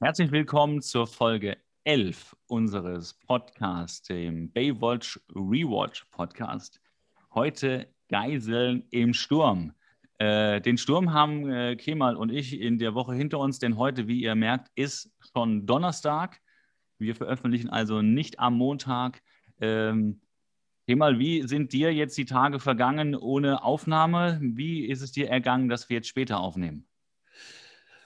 Herzlich 0.00 0.30
willkommen 0.30 0.80
zur 0.80 1.08
Folge 1.08 1.56
11 1.82 2.36
unseres 2.46 3.14
Podcasts, 3.14 4.06
dem 4.06 4.48
Baywatch 4.52 5.18
Rewatch 5.34 6.04
Podcast. 6.12 6.80
Heute 7.34 7.92
Geiseln 8.08 8.84
im 8.90 9.12
Sturm. 9.12 9.72
Äh, 10.18 10.60
den 10.60 10.78
Sturm 10.78 11.12
haben 11.12 11.50
äh, 11.50 11.74
Kemal 11.74 12.14
und 12.14 12.30
ich 12.30 12.60
in 12.60 12.78
der 12.78 12.94
Woche 12.94 13.14
hinter 13.14 13.40
uns, 13.40 13.58
denn 13.58 13.76
heute, 13.76 14.06
wie 14.06 14.22
ihr 14.22 14.36
merkt, 14.36 14.70
ist 14.76 15.10
schon 15.32 15.66
Donnerstag. 15.66 16.40
Wir 16.98 17.16
veröffentlichen 17.16 17.68
also 17.68 18.00
nicht 18.00 18.38
am 18.38 18.54
Montag. 18.54 19.20
Ähm, 19.60 20.20
Kemal, 20.86 21.18
wie 21.18 21.42
sind 21.42 21.72
dir 21.72 21.92
jetzt 21.92 22.16
die 22.16 22.24
Tage 22.24 22.60
vergangen 22.60 23.16
ohne 23.16 23.64
Aufnahme? 23.64 24.38
Wie 24.40 24.86
ist 24.86 25.02
es 25.02 25.10
dir 25.10 25.28
ergangen, 25.28 25.68
dass 25.68 25.88
wir 25.88 25.96
jetzt 25.96 26.08
später 26.08 26.38
aufnehmen? 26.38 26.87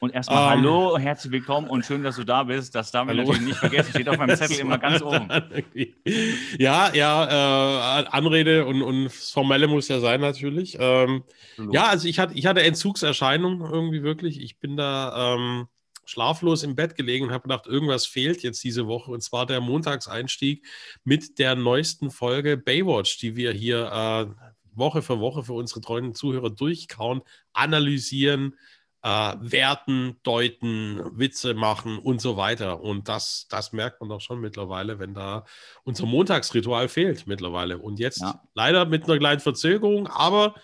Und 0.03 0.13
erstmal 0.13 0.57
um, 0.57 0.65
hallo, 0.65 0.99
herzlich 0.99 1.31
willkommen 1.31 1.71
und 1.71 1.87
schön, 1.87 2.03
dass 2.03 2.17
du 2.17 2.25
da 2.25 2.43
bist. 2.43 2.75
Das 2.75 2.91
darf 2.91 3.07
man 3.07 3.17
natürlich 3.19 3.41
nicht 3.41 3.59
vergessen. 3.59 3.91
Steht 3.91 4.09
auf 4.09 4.19
meinem 4.19 4.37
Zettel 4.37 4.59
immer 4.59 4.77
ganz 4.77 5.01
oben. 5.01 5.29
Ja, 6.59 6.93
ja, 6.93 8.01
äh, 8.01 8.07
Anrede 8.09 8.67
und, 8.67 8.83
und 8.83 9.05
das 9.05 9.31
Formelle 9.31 9.69
muss 9.69 9.87
ja 9.87 10.01
sein 10.01 10.21
natürlich. 10.21 10.77
Ähm, 10.81 11.23
ja, 11.71 11.87
also 11.87 12.09
ich 12.09 12.19
hatte, 12.19 12.35
ich 12.35 12.47
hatte 12.47 12.65
Entzugserscheinungen 12.65 13.61
irgendwie 13.61 14.03
wirklich. 14.03 14.41
Ich 14.41 14.59
bin 14.59 14.77
da 14.77 15.37
ähm, 15.37 15.69
schlaflos 16.05 16.65
im 16.65 16.75
Bett 16.75 16.97
gelegen 16.97 17.27
und 17.27 17.33
habe 17.33 17.45
gedacht, 17.45 17.69
irgendwas 17.69 18.05
fehlt 18.05 18.43
jetzt 18.43 18.65
diese 18.65 18.89
Woche. 18.89 19.13
Und 19.13 19.23
zwar 19.23 19.47
der 19.47 19.61
Montagseinstieg 19.61 20.67
mit 21.05 21.39
der 21.39 21.55
neuesten 21.55 22.11
Folge 22.11 22.57
Baywatch, 22.57 23.19
die 23.19 23.37
wir 23.37 23.53
hier 23.53 23.87
äh, 23.87 24.45
Woche 24.75 25.03
für 25.03 25.21
Woche 25.21 25.45
für 25.45 25.53
unsere 25.53 25.81
treuen 25.81 26.13
Zuhörer 26.13 26.51
durchkauen, 26.51 27.23
analysieren 27.53 28.57
äh, 29.03 29.35
werten, 29.41 30.17
deuten, 30.23 31.01
Witze 31.19 31.55
machen 31.55 31.99
und 31.99 32.21
so 32.21 32.37
weiter. 32.37 32.81
Und 32.81 33.09
das, 33.09 33.47
das 33.51 33.73
merkt 33.73 34.01
man 34.01 34.09
doch 34.09 34.21
schon 34.21 34.41
mittlerweile, 34.41 34.99
wenn 34.99 35.15
da 35.15 35.45
unser 35.85 36.07
Montagsritual 36.07 36.89
fehlt 36.89 37.27
mittlerweile. 37.27 37.79
Und 37.79 37.99
jetzt 37.99 38.21
ja. 38.21 38.41
leider 38.55 38.85
mit 38.85 39.05
einer 39.05 39.19
kleinen 39.19 39.41
Verzögerung, 39.41 40.07
aber 40.07 40.55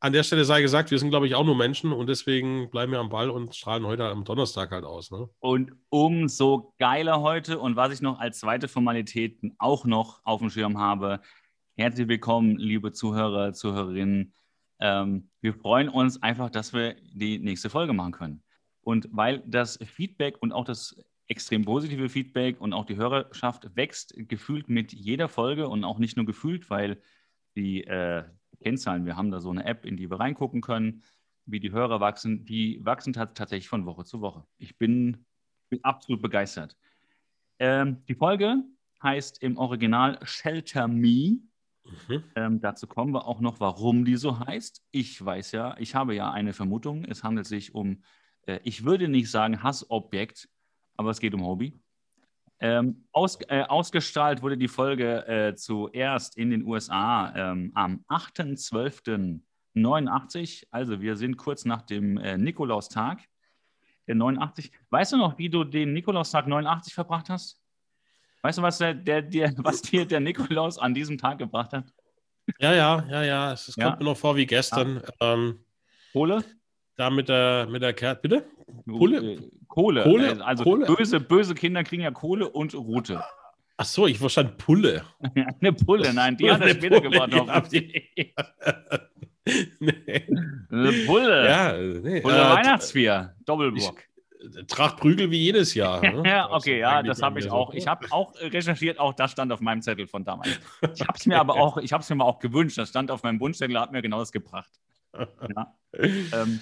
an 0.00 0.12
der 0.12 0.24
Stelle 0.24 0.44
sei 0.44 0.62
gesagt, 0.62 0.90
wir 0.90 0.98
sind, 0.98 1.10
glaube 1.10 1.28
ich, 1.28 1.36
auch 1.36 1.44
nur 1.44 1.54
Menschen 1.54 1.92
und 1.92 2.08
deswegen 2.08 2.68
bleiben 2.70 2.90
wir 2.90 2.98
am 2.98 3.08
Ball 3.08 3.30
und 3.30 3.54
strahlen 3.54 3.86
heute 3.86 4.04
am 4.04 4.24
Donnerstag 4.24 4.72
halt 4.72 4.84
aus. 4.84 5.12
Ne? 5.12 5.28
Und 5.38 5.72
umso 5.90 6.74
geiler 6.78 7.20
heute 7.20 7.60
und 7.60 7.76
was 7.76 7.94
ich 7.94 8.00
noch 8.00 8.18
als 8.18 8.40
zweite 8.40 8.66
Formalität 8.66 9.40
auch 9.58 9.84
noch 9.84 10.20
auf 10.24 10.40
dem 10.40 10.50
Schirm 10.50 10.78
habe, 10.78 11.20
herzlich 11.76 12.08
willkommen, 12.08 12.56
liebe 12.56 12.92
Zuhörer, 12.92 13.52
Zuhörerinnen 13.52 14.34
ähm, 14.82 15.30
wir 15.40 15.54
freuen 15.54 15.88
uns 15.88 16.20
einfach, 16.24 16.50
dass 16.50 16.72
wir 16.72 16.96
die 17.14 17.38
nächste 17.38 17.70
Folge 17.70 17.92
machen 17.92 18.12
können. 18.12 18.42
Und 18.80 19.08
weil 19.12 19.40
das 19.46 19.78
Feedback 19.78 20.42
und 20.42 20.50
auch 20.52 20.64
das 20.64 21.00
extrem 21.28 21.64
positive 21.64 22.08
Feedback 22.08 22.60
und 22.60 22.72
auch 22.72 22.84
die 22.84 22.96
Hörerschaft 22.96 23.76
wächst 23.76 24.12
gefühlt 24.16 24.68
mit 24.68 24.92
jeder 24.92 25.28
Folge 25.28 25.68
und 25.68 25.84
auch 25.84 25.98
nicht 25.98 26.16
nur 26.16 26.26
gefühlt, 26.26 26.68
weil 26.68 27.00
die 27.54 27.84
äh, 27.84 28.24
Kennzahlen, 28.60 29.06
wir 29.06 29.16
haben 29.16 29.30
da 29.30 29.38
so 29.38 29.50
eine 29.50 29.64
App, 29.64 29.86
in 29.86 29.96
die 29.96 30.10
wir 30.10 30.18
reingucken 30.18 30.60
können, 30.60 31.02
wie 31.46 31.60
die 31.60 31.70
Hörer 31.70 32.00
wachsen, 32.00 32.44
die 32.44 32.84
wachsen 32.84 33.12
tatsächlich 33.12 33.68
von 33.68 33.86
Woche 33.86 34.04
zu 34.04 34.20
Woche. 34.20 34.44
Ich 34.58 34.78
bin, 34.78 35.26
bin 35.70 35.82
absolut 35.84 36.22
begeistert. 36.22 36.76
Ähm, 37.60 38.04
die 38.08 38.16
Folge 38.16 38.64
heißt 39.00 39.42
im 39.44 39.58
Original 39.58 40.18
Shelter 40.24 40.88
Me 40.88 41.38
Mhm. 41.84 42.24
Ähm, 42.36 42.60
dazu 42.60 42.86
kommen 42.86 43.12
wir 43.12 43.26
auch 43.26 43.40
noch, 43.40 43.58
warum 43.60 44.04
die 44.04 44.16
so 44.16 44.38
heißt. 44.38 44.82
Ich 44.90 45.24
weiß 45.24 45.52
ja, 45.52 45.76
ich 45.78 45.94
habe 45.94 46.14
ja 46.14 46.30
eine 46.30 46.52
Vermutung. 46.52 47.04
Es 47.04 47.24
handelt 47.24 47.46
sich 47.46 47.74
um, 47.74 48.02
äh, 48.46 48.60
ich 48.64 48.84
würde 48.84 49.08
nicht 49.08 49.30
sagen 49.30 49.62
Hassobjekt, 49.62 50.50
aber 50.96 51.10
es 51.10 51.20
geht 51.20 51.34
um 51.34 51.44
Hobby. 51.44 51.78
Ähm, 52.60 53.06
aus, 53.10 53.38
äh, 53.48 53.62
ausgestrahlt 53.62 54.42
wurde 54.42 54.56
die 54.56 54.68
Folge 54.68 55.26
äh, 55.26 55.56
zuerst 55.56 56.36
in 56.36 56.50
den 56.50 56.64
USA 56.64 57.34
ähm, 57.34 57.72
am 57.74 58.04
8.12.89. 58.08 60.66
Also 60.70 61.00
wir 61.00 61.16
sind 61.16 61.36
kurz 61.36 61.64
nach 61.64 61.82
dem 61.82 62.18
äh, 62.18 62.38
Nikolaustag. 62.38 63.20
Der 64.06 64.14
89. 64.14 64.70
Weißt 64.90 65.12
du 65.12 65.16
noch, 65.16 65.38
wie 65.38 65.48
du 65.48 65.64
den 65.64 65.92
Nikolaustag 65.92 66.46
89 66.46 66.94
verbracht 66.94 67.30
hast? 67.30 67.61
Weißt 68.42 68.58
du, 68.58 68.62
was, 68.62 68.78
der, 68.78 68.94
der, 68.94 69.22
der, 69.22 69.52
was 69.58 69.82
dir 69.82 70.04
der 70.04 70.20
Nikolaus 70.20 70.78
an 70.78 70.94
diesem 70.94 71.18
Tag 71.18 71.38
gebracht 71.38 71.72
hat? 71.72 71.84
Ja, 72.58 72.74
ja, 72.74 73.06
ja, 73.08 73.22
ja. 73.22 73.52
Es, 73.52 73.68
es 73.68 73.76
ja? 73.76 73.86
kommt 73.86 74.00
mir 74.00 74.06
noch 74.06 74.16
vor 74.16 74.36
wie 74.36 74.46
gestern. 74.46 75.02
Ah. 75.20 75.34
Ähm, 75.34 75.64
Kohle? 76.12 76.44
Da 76.96 77.08
mit 77.08 77.28
der, 77.28 77.66
mit 77.70 77.82
der 77.82 77.94
Karte, 77.94 78.20
bitte? 78.20 78.44
Kohle? 78.86 79.34
Äh, 79.34 79.38
Kohle. 79.68 80.02
Kohle? 80.02 80.32
Äh, 80.32 80.40
also 80.40 80.64
Kohle? 80.64 80.86
Böse, 80.86 81.20
böse 81.20 81.54
Kinder 81.54 81.84
kriegen 81.84 82.02
ja 82.02 82.10
Kohle 82.10 82.48
und 82.48 82.74
Rute. 82.74 83.22
Ach 83.76 83.84
so, 83.84 84.06
ich 84.06 84.18
verstand 84.18 84.58
Pulle. 84.58 85.02
eine 85.60 85.72
Pulle, 85.72 86.12
nein, 86.12 86.36
die 86.36 86.50
hat 86.50 86.60
er 86.60 86.68
später 86.68 87.00
gebracht. 87.00 87.32
nee. 89.80 90.26
Eine 90.70 90.92
Pulle. 91.06 91.48
Ja, 91.48 91.72
nee. 91.72 92.20
Pulle 92.20 92.36
äh, 92.36 92.54
Weihnachtsbier, 92.54 93.34
Doppelbock. 93.44 94.02
Tracht 94.66 94.98
Prügel 94.98 95.30
wie 95.30 95.38
jedes 95.38 95.74
Jahr. 95.74 96.00
Ne? 96.00 96.22
ja, 96.26 96.50
okay, 96.50 96.78
ja, 96.78 97.02
das 97.02 97.22
habe 97.22 97.38
ich 97.38 97.50
auch. 97.50 97.72
Ich 97.74 97.86
habe 97.86 98.06
auch 98.10 98.34
recherchiert, 98.40 98.98
auch 98.98 99.12
das 99.12 99.32
stand 99.32 99.52
auf 99.52 99.60
meinem 99.60 99.82
Zettel 99.82 100.06
von 100.06 100.24
damals. 100.24 100.60
Ich 100.94 101.00
habe 101.02 101.16
es 101.16 101.26
mir 101.26 101.38
aber 101.40 101.54
auch, 101.54 101.76
ich 101.78 101.92
habe 101.92 102.02
es 102.02 102.10
mir 102.10 102.16
mal 102.16 102.24
auch 102.24 102.38
gewünscht. 102.38 102.78
Das 102.78 102.88
stand 102.88 103.10
auf 103.10 103.22
meinem 103.22 103.40
Wunschzettel, 103.40 103.78
hat 103.78 103.92
mir 103.92 104.02
genau 104.02 104.18
das 104.18 104.32
gebracht. 104.32 104.70
Ja. 105.14 105.74
ähm, 105.92 106.60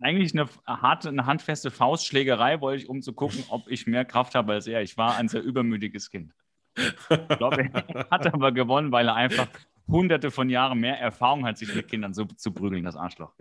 eigentlich 0.00 0.32
eine 0.32 0.48
harte, 0.66 1.08
eine 1.08 1.26
handfeste 1.26 1.70
Faustschlägerei 1.70 2.60
wollte 2.60 2.82
ich, 2.82 2.88
um 2.88 3.02
zu 3.02 3.12
gucken, 3.12 3.44
ob 3.48 3.68
ich 3.68 3.86
mehr 3.86 4.04
Kraft 4.04 4.34
habe 4.34 4.54
als 4.54 4.66
er. 4.66 4.82
Ich 4.82 4.96
war 4.96 5.16
ein 5.16 5.28
sehr 5.28 5.42
übermütiges 5.42 6.10
Kind. 6.10 6.32
Ich 6.76 7.38
glaube, 7.38 7.68
er 7.72 8.06
hat 8.10 8.32
aber 8.32 8.52
gewonnen, 8.52 8.92
weil 8.92 9.08
er 9.08 9.14
einfach 9.14 9.48
hunderte 9.90 10.30
von 10.30 10.48
Jahren 10.48 10.80
mehr 10.80 10.98
Erfahrung 10.98 11.46
hat, 11.46 11.58
sich 11.58 11.74
mit 11.74 11.88
Kindern 11.88 12.14
so 12.14 12.24
zu 12.24 12.52
prügeln, 12.52 12.84
das 12.84 12.96
Arschloch. 12.96 13.32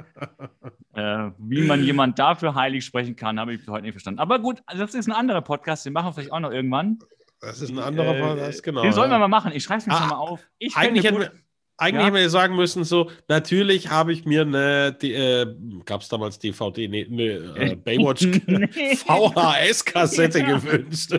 äh, 0.94 1.30
wie 1.38 1.64
man 1.64 1.84
jemand 1.84 2.20
dafür 2.20 2.56
heilig 2.56 2.86
sprechen 2.86 3.16
kann, 3.16 3.40
habe 3.40 3.54
ich 3.54 3.68
heute 3.68 3.84
nicht 3.84 3.94
verstanden. 3.94 4.20
Aber 4.20 4.40
gut, 4.40 4.62
das 4.68 4.94
ist 4.94 5.08
ein 5.08 5.14
anderer 5.14 5.42
Podcast, 5.42 5.86
den 5.86 5.94
machen 5.94 6.08
wir 6.08 6.14
vielleicht 6.14 6.32
auch 6.32 6.40
noch 6.40 6.52
irgendwann. 6.52 7.00
Das 7.42 7.62
ist 7.62 7.70
ein 7.70 7.80
anderer 7.80 8.16
äh, 8.16 8.22
Podcast, 8.22 8.64
genau. 8.64 8.82
Den 8.82 8.92
sollen 8.92 9.12
wir 9.12 9.20
mal 9.20 9.28
machen. 9.28 9.52
Ich 9.54 9.64
schreibe 9.64 9.80
es 9.80 9.88
mir 9.88 9.94
ah, 9.94 10.00
schon 10.00 10.10
mal 10.10 10.16
auf. 10.16 10.42
Ich 10.58 10.76
eigentlich 10.76 11.06
hätten 11.06 11.20
wir, 11.20 11.32
eigentlich 11.78 12.02
ja. 12.02 12.06
hätten 12.08 12.18
wir 12.18 12.30
sagen 12.30 12.56
müssen, 12.56 12.84
so, 12.84 13.10
natürlich 13.30 13.90
habe 13.90 14.12
ich 14.12 14.26
mir 14.26 14.42
eine, 14.42 14.98
äh, 15.02 15.46
gab 15.86 16.02
es 16.02 16.10
damals 16.10 16.38
DVD, 16.38 16.88
nee, 16.90 17.06
eine 17.06 17.72
äh, 17.72 17.76
Baywatch 17.84 18.24
nee. 18.24 18.96
VHS-Kassette 18.96 20.40
ja. 20.40 20.58
gewünscht. 20.58 21.18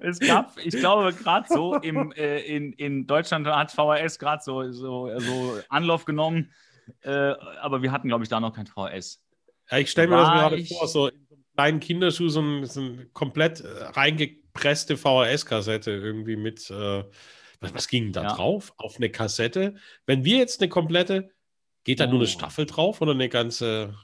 Es 0.00 0.18
gab, 0.18 0.56
ich 0.58 0.74
glaube, 0.76 1.12
gerade 1.12 1.46
so 1.48 1.74
im, 1.82 2.12
äh, 2.12 2.40
in, 2.40 2.72
in 2.72 3.06
Deutschland 3.06 3.46
hat 3.46 3.72
VHS 3.72 4.18
gerade 4.18 4.42
so, 4.42 4.70
so, 4.72 5.10
so 5.18 5.58
Anlauf 5.68 6.04
genommen, 6.04 6.52
äh, 7.02 7.10
aber 7.10 7.82
wir 7.82 7.92
hatten, 7.92 8.08
glaube 8.08 8.24
ich, 8.24 8.30
da 8.30 8.40
noch 8.40 8.54
kein 8.54 8.66
VHS. 8.66 9.22
Ja, 9.70 9.78
ich 9.78 9.90
stelle 9.90 10.08
mir 10.08 10.16
das 10.16 10.28
gerade 10.28 10.56
ich... 10.56 10.68
vor, 10.68 10.88
so 10.88 11.08
in 11.08 11.14
einem 11.14 11.46
kleinen 11.54 11.80
Kinderschuh, 11.80 12.28
so, 12.28 12.40
ein, 12.40 12.66
so 12.66 12.80
eine 12.80 13.06
komplett 13.06 13.60
äh, 13.60 13.84
reingepresste 13.84 14.96
VHS-Kassette 14.96 15.90
irgendwie 15.90 16.36
mit, 16.36 16.70
äh, 16.70 17.04
was, 17.60 17.74
was, 17.74 17.88
ging 17.88 18.12
da 18.12 18.24
ja. 18.24 18.34
drauf? 18.34 18.74
Auf 18.76 18.96
eine 18.96 19.10
Kassette? 19.10 19.74
Wenn 20.06 20.24
wir 20.24 20.38
jetzt 20.38 20.60
eine 20.60 20.68
komplette, 20.68 21.30
geht 21.84 22.00
da 22.00 22.04
oh. 22.04 22.08
nur 22.08 22.20
eine 22.20 22.24
oh. 22.24 22.32
Staffel 22.32 22.66
drauf 22.66 23.00
oder 23.00 23.12
eine 23.12 23.28
ganze? 23.28 23.94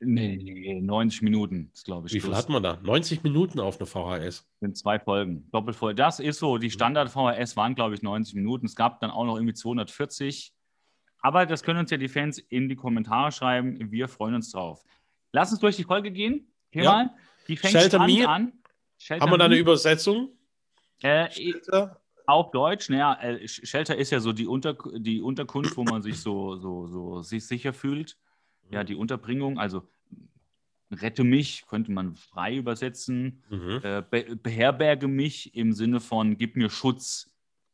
Nee, 0.00 0.36
nee 0.36 0.80
90 0.80 1.22
Minuten 1.22 1.70
ist, 1.72 1.84
glaube 1.84 2.08
ich. 2.08 2.14
Wie 2.14 2.20
viel 2.20 2.34
hat 2.34 2.48
man 2.48 2.62
da? 2.62 2.78
90 2.82 3.22
Minuten 3.22 3.60
auf 3.60 3.78
eine 3.78 3.86
VHS? 3.86 4.46
Sind 4.60 4.76
zwei 4.76 4.98
Folgen. 4.98 5.48
Doppelvoll. 5.50 5.94
Das 5.94 6.20
ist 6.20 6.38
so. 6.38 6.58
Die 6.58 6.70
Standard-VHS 6.70 7.56
waren, 7.56 7.74
glaube 7.74 7.94
ich, 7.94 8.02
90 8.02 8.34
Minuten. 8.34 8.66
Es 8.66 8.76
gab 8.76 9.00
dann 9.00 9.10
auch 9.10 9.24
noch 9.24 9.36
irgendwie 9.36 9.54
240. 9.54 10.52
Aber 11.20 11.46
das 11.46 11.62
können 11.62 11.80
uns 11.80 11.90
ja 11.90 11.96
die 11.96 12.08
Fans 12.08 12.38
in 12.38 12.68
die 12.68 12.76
Kommentare 12.76 13.32
schreiben. 13.32 13.90
Wir 13.90 14.08
freuen 14.08 14.34
uns 14.34 14.50
drauf. 14.52 14.84
Lass 15.32 15.50
uns 15.50 15.60
durch 15.60 15.76
die 15.76 15.84
Folge 15.84 16.10
gehen. 16.10 16.52
Hier 16.70 16.84
ja. 16.84 16.92
mal. 16.92 17.10
Die 17.48 17.56
fängt 17.56 17.72
Shelter 17.72 18.06
Me. 18.06 18.28
an. 18.28 18.52
Shelter 18.98 19.22
Haben 19.22 19.32
wir 19.32 19.38
da 19.38 19.44
eine 19.46 19.56
Übersetzung? 19.56 20.30
Äh, 21.02 21.28
auf 22.26 22.50
Deutsch, 22.50 22.88
naja, 22.88 23.18
äh, 23.20 23.46
Shelter 23.46 23.96
ist 23.96 24.10
ja 24.10 24.20
so 24.20 24.32
die, 24.32 24.46
Unter 24.46 24.76
die 24.96 25.20
Unterkunft, 25.20 25.76
wo 25.76 25.84
man 25.84 26.02
sich 26.02 26.20
so, 26.20 26.56
so, 26.56 26.86
so 26.86 27.22
sich 27.22 27.46
sicher 27.46 27.72
fühlt 27.72 28.16
ja, 28.70 28.84
die 28.84 28.94
Unterbringung, 28.94 29.58
also 29.58 29.88
rette 30.90 31.24
mich, 31.24 31.64
könnte 31.66 31.92
man 31.92 32.16
frei 32.16 32.56
übersetzen, 32.56 33.42
mhm. 33.50 33.80
äh, 33.82 34.02
be 34.08 34.36
beherberge 34.36 35.08
mich 35.08 35.54
im 35.54 35.72
Sinne 35.72 36.00
von 36.00 36.36
gib 36.36 36.56
mir 36.56 36.70
Schutz 36.70 37.30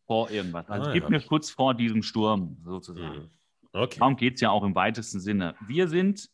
vor 0.07 0.31
irgendwas. 0.31 0.69
Also 0.69 0.91
ah, 0.91 0.93
gib 0.93 1.05
ja. 1.05 1.11
mir 1.11 1.21
Schutz 1.21 1.51
vor 1.51 1.75
diesem 1.75 2.03
Sturm, 2.03 2.57
sozusagen. 2.65 3.23
Mhm. 3.23 3.31
Okay. 3.73 3.99
Darum 3.99 4.17
geht 4.17 4.35
es 4.35 4.41
ja 4.41 4.51
auch 4.51 4.65
im 4.65 4.75
weitesten 4.75 5.21
Sinne. 5.21 5.55
Wir 5.67 5.89
sind 5.89 6.29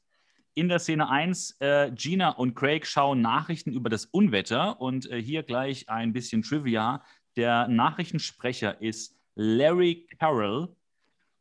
in 0.54 0.68
der 0.68 0.80
Szene 0.80 1.08
1, 1.08 1.56
äh, 1.60 1.92
Gina 1.94 2.30
und 2.30 2.54
Craig 2.56 2.84
schauen 2.84 3.20
Nachrichten 3.20 3.72
über 3.72 3.88
das 3.88 4.06
Unwetter 4.06 4.80
und 4.80 5.08
äh, 5.08 5.22
hier 5.22 5.44
gleich 5.44 5.88
ein 5.88 6.12
bisschen 6.12 6.42
Trivia. 6.42 7.04
Der 7.36 7.68
Nachrichtensprecher 7.68 8.80
ist 8.82 9.16
Larry 9.36 10.08
Carroll 10.18 10.74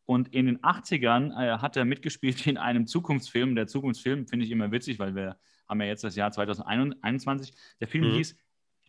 und 0.07 0.33
in 0.33 0.45
den 0.45 0.59
80ern 0.59 1.31
äh, 1.31 1.59
hat 1.59 1.75
er 1.75 1.83
mitgespielt 1.83 2.47
in 2.47 2.57
einem 2.57 2.87
Zukunftsfilm. 2.87 3.55
Der 3.55 3.67
Zukunftsfilm 3.67 4.25
finde 4.25 4.45
ich 4.45 4.51
immer 4.51 4.71
witzig, 4.71 4.99
weil 4.99 5.13
wir 5.15 5.37
haben 5.67 5.81
ja 5.81 5.87
jetzt 5.87 6.03
das 6.03 6.15
Jahr 6.15 6.31
2021. 6.31 7.53
Der 7.81 7.89
Film 7.89 8.05
mhm. 8.05 8.15
hieß, 8.15 8.37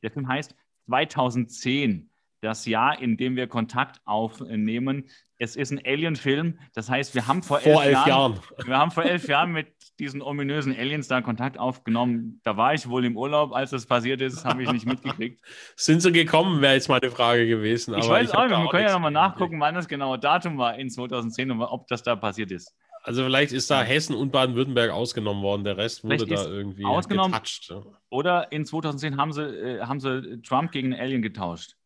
der 0.02 0.12
Film 0.12 0.28
heißt 0.28 0.54
2010 0.86 2.07
das 2.40 2.66
Jahr, 2.66 3.00
in 3.00 3.16
dem 3.16 3.36
wir 3.36 3.46
Kontakt 3.46 4.00
aufnehmen. 4.04 5.08
Es 5.38 5.56
ist 5.56 5.70
ein 5.70 5.80
Alien-Film. 5.84 6.58
Das 6.74 6.90
heißt, 6.90 7.14
wir 7.14 7.26
haben 7.26 7.42
vor, 7.42 7.60
vor 7.60 7.82
elf, 7.82 7.96
elf 7.96 8.06
Jahren, 8.06 8.08
Jahren, 8.08 8.40
wir 8.66 8.78
haben 8.78 8.90
vor 8.90 9.04
elf 9.04 9.28
Jahren 9.28 9.52
mit 9.52 9.68
diesen 9.98 10.22
ominösen 10.22 10.76
Aliens 10.76 11.08
da 11.08 11.20
Kontakt 11.20 11.58
aufgenommen. 11.58 12.40
Da 12.44 12.56
war 12.56 12.74
ich 12.74 12.88
wohl 12.88 13.04
im 13.04 13.16
Urlaub, 13.16 13.52
als 13.52 13.70
das 13.70 13.86
passiert 13.86 14.20
ist, 14.20 14.44
habe 14.44 14.62
ich 14.62 14.72
nicht 14.72 14.86
mitgekriegt. 14.86 15.40
Sind 15.76 16.02
sie 16.02 16.12
gekommen, 16.12 16.60
wäre 16.60 16.74
jetzt 16.74 16.88
meine 16.88 17.10
Frage 17.10 17.46
gewesen. 17.46 17.94
ich 17.94 18.08
weiß 18.08 18.30
ich 18.30 18.34
auch 18.34 18.46
nicht, 18.46 18.58
wir 18.58 18.68
können 18.68 18.86
ja 18.86 18.92
nochmal 18.92 19.10
nachgucken, 19.10 19.60
wann 19.60 19.74
das 19.74 19.88
genaue 19.88 20.18
Datum 20.18 20.58
war 20.58 20.78
in 20.78 20.90
2010 20.90 21.50
und 21.50 21.62
ob 21.62 21.86
das 21.88 22.02
da 22.02 22.14
passiert 22.16 22.52
ist. 22.52 22.74
Also 23.02 23.24
vielleicht 23.24 23.52
ist 23.52 23.70
da 23.70 23.82
Hessen 23.82 24.14
und 24.14 24.32
Baden-Württemberg 24.32 24.90
ausgenommen 24.90 25.42
worden, 25.42 25.64
der 25.64 25.76
Rest 25.76 26.04
wurde 26.04 26.26
da 26.26 26.46
irgendwie 26.46 26.84
ausgenommen. 26.84 27.32
Getouched. 27.32 27.72
Oder 28.10 28.52
in 28.52 28.66
2010 28.66 29.16
haben 29.16 29.32
sie, 29.32 29.42
äh, 29.42 29.80
haben 29.80 30.00
sie 30.00 30.42
Trump 30.42 30.72
gegen 30.72 30.92
einen 30.92 31.00
Alien 31.00 31.22
getauscht. 31.22 31.77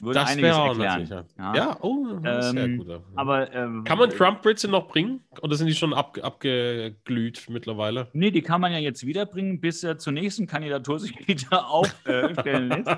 Würde 0.00 0.18
das 0.20 0.30
einiges 0.30 0.56
erklären. 0.56 1.26
Ja. 1.38 1.54
ja, 1.54 1.76
oh, 1.80 2.06
ähm, 2.24 2.42
sehr 2.42 2.68
gut. 2.68 3.00
Aber, 3.14 3.52
ähm, 3.54 3.84
kann 3.84 3.98
man 3.98 4.10
Trump-Britze 4.10 4.68
noch 4.68 4.88
bringen? 4.88 5.22
Oder 5.42 5.56
sind 5.56 5.66
die 5.66 5.74
schon 5.74 5.92
ab, 5.92 6.18
abgeglüht 6.22 7.46
mittlerweile? 7.48 8.08
Nee, 8.12 8.30
die 8.30 8.42
kann 8.42 8.60
man 8.60 8.72
ja 8.72 8.78
jetzt 8.78 9.06
wiederbringen, 9.06 9.60
bis 9.60 9.84
er 9.84 9.98
zur 9.98 10.12
nächsten 10.12 10.46
Kandidatur 10.46 10.98
sich 10.98 11.16
wieder 11.28 11.68
aufstellen 11.68 12.68
lässt. 12.68 12.88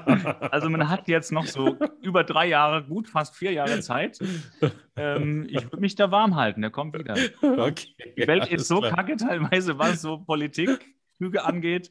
also 0.53 0.71
man 0.71 0.89
hat 0.89 1.09
jetzt 1.09 1.33
noch 1.33 1.47
so 1.47 1.77
über 2.03 2.25
drei 2.25 2.49
Jahre, 2.49 2.85
gut 2.85 3.09
fast 3.09 3.37
vier 3.37 3.53
Jahre 3.53 3.81
Zeit. 3.81 4.19
Ähm, 4.97 5.47
ich 5.49 5.65
würde 5.65 5.81
mich 5.81 5.95
da 5.95 6.11
warm 6.11 6.37
halten, 6.37 6.61
der 6.61 6.71
kommt 6.71 6.99
wieder. 6.99 7.15
Okay, 7.43 7.95
die 8.17 8.27
Welt 8.27 8.47
ja, 8.47 8.57
ist 8.57 8.69
so 8.69 8.81
klar. 8.81 8.95
kacke 8.95 9.17
teilweise, 9.17 9.79
was 9.79 10.03
so 10.03 10.19
Politikflüge 10.19 11.45
angeht. 11.45 11.91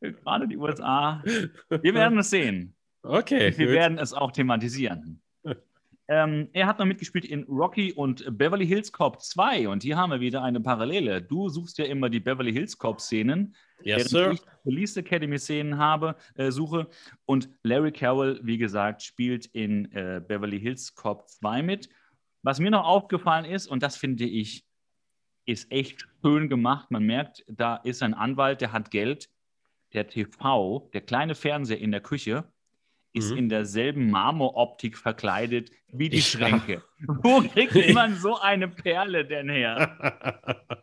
Gerade 0.00 0.46
die 0.46 0.56
USA. 0.56 1.22
Wir 1.70 1.94
werden 1.94 2.18
es 2.18 2.30
sehen. 2.30 2.75
Okay. 3.06 3.56
Wir 3.56 3.66
gut. 3.66 3.74
werden 3.74 3.98
es 3.98 4.12
auch 4.12 4.32
thematisieren. 4.32 5.20
ähm, 6.08 6.48
er 6.52 6.66
hat 6.66 6.78
noch 6.78 6.86
mitgespielt 6.86 7.24
in 7.24 7.44
Rocky 7.44 7.92
und 7.92 8.24
Beverly 8.36 8.66
Hills 8.66 8.92
Cop 8.92 9.20
2 9.20 9.68
und 9.68 9.82
hier 9.82 9.96
haben 9.96 10.10
wir 10.10 10.20
wieder 10.20 10.42
eine 10.42 10.60
Parallele. 10.60 11.22
Du 11.22 11.48
suchst 11.48 11.78
ja 11.78 11.84
immer 11.84 12.10
die 12.10 12.20
Beverly 12.20 12.52
Hills 12.52 12.76
Cop-Szenen, 12.76 13.54
yes, 13.82 14.12
während 14.12 14.40
ich 14.40 14.46
Police 14.62 14.96
Academy-Szenen 14.96 15.78
habe, 15.78 16.16
äh, 16.34 16.50
suche. 16.50 16.88
Und 17.24 17.48
Larry 17.62 17.92
Carroll, 17.92 18.40
wie 18.42 18.58
gesagt, 18.58 19.02
spielt 19.02 19.46
in 19.46 19.90
äh, 19.92 20.20
Beverly 20.26 20.60
Hills 20.60 20.94
Cop 20.94 21.28
2 21.28 21.62
mit. 21.62 21.88
Was 22.42 22.60
mir 22.60 22.70
noch 22.70 22.84
aufgefallen 22.84 23.44
ist, 23.44 23.66
und 23.66 23.82
das 23.82 23.96
finde 23.96 24.24
ich, 24.24 24.64
ist 25.46 25.70
echt 25.70 26.06
schön 26.22 26.48
gemacht. 26.48 26.90
Man 26.90 27.04
merkt, 27.04 27.44
da 27.48 27.76
ist 27.76 28.02
ein 28.02 28.14
Anwalt, 28.14 28.60
der 28.60 28.72
hat 28.72 28.90
Geld. 28.90 29.30
Der 29.92 30.08
TV, 30.08 30.90
der 30.92 31.00
kleine 31.00 31.34
Fernseher 31.34 31.78
in 31.78 31.92
der 31.92 32.00
Küche, 32.00 32.44
ist 33.16 33.32
mhm. 33.32 33.38
in 33.38 33.48
derselben 33.48 34.10
Marmoroptik 34.10 34.98
verkleidet 34.98 35.70
wie 35.88 36.08
die 36.08 36.20
Schränke. 36.20 36.82
Wo 37.22 37.40
kriegt 37.40 37.74
man 37.94 38.16
so 38.16 38.38
eine 38.38 38.68
Perle 38.68 39.24
denn 39.24 39.48
her? 39.48 40.74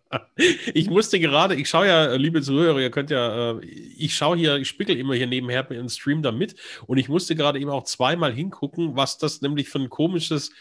Ich 0.74 0.89
musste 0.89 1.19
gerade, 1.19 1.56
ich 1.56 1.69
schaue 1.69 1.88
ja, 1.88 2.15
liebe 2.15 2.41
Zuhörer, 2.41 2.80
ihr 2.80 2.89
könnt 2.89 3.12
ja, 3.12 3.51
äh, 3.51 3.65
ich 3.65 4.15
schaue 4.15 4.35
hier, 4.35 4.57
ich 4.57 4.68
spickel 4.68 4.97
immer 4.97 5.13
hier 5.13 5.27
nebenher 5.27 5.69
im 5.69 5.89
Stream 5.89 6.24
da 6.24 6.31
mit 6.31 6.56
und 6.88 6.97
ich 6.97 7.07
musste 7.07 7.35
gerade 7.35 7.59
eben 7.59 7.69
auch 7.69 7.83
zweimal 7.83 8.33
hingucken, 8.33 8.95
was 8.95 9.19
das 9.19 9.41
nämlich 9.41 9.69
für 9.69 9.80
ein 9.80 9.89
komisches 9.89 10.51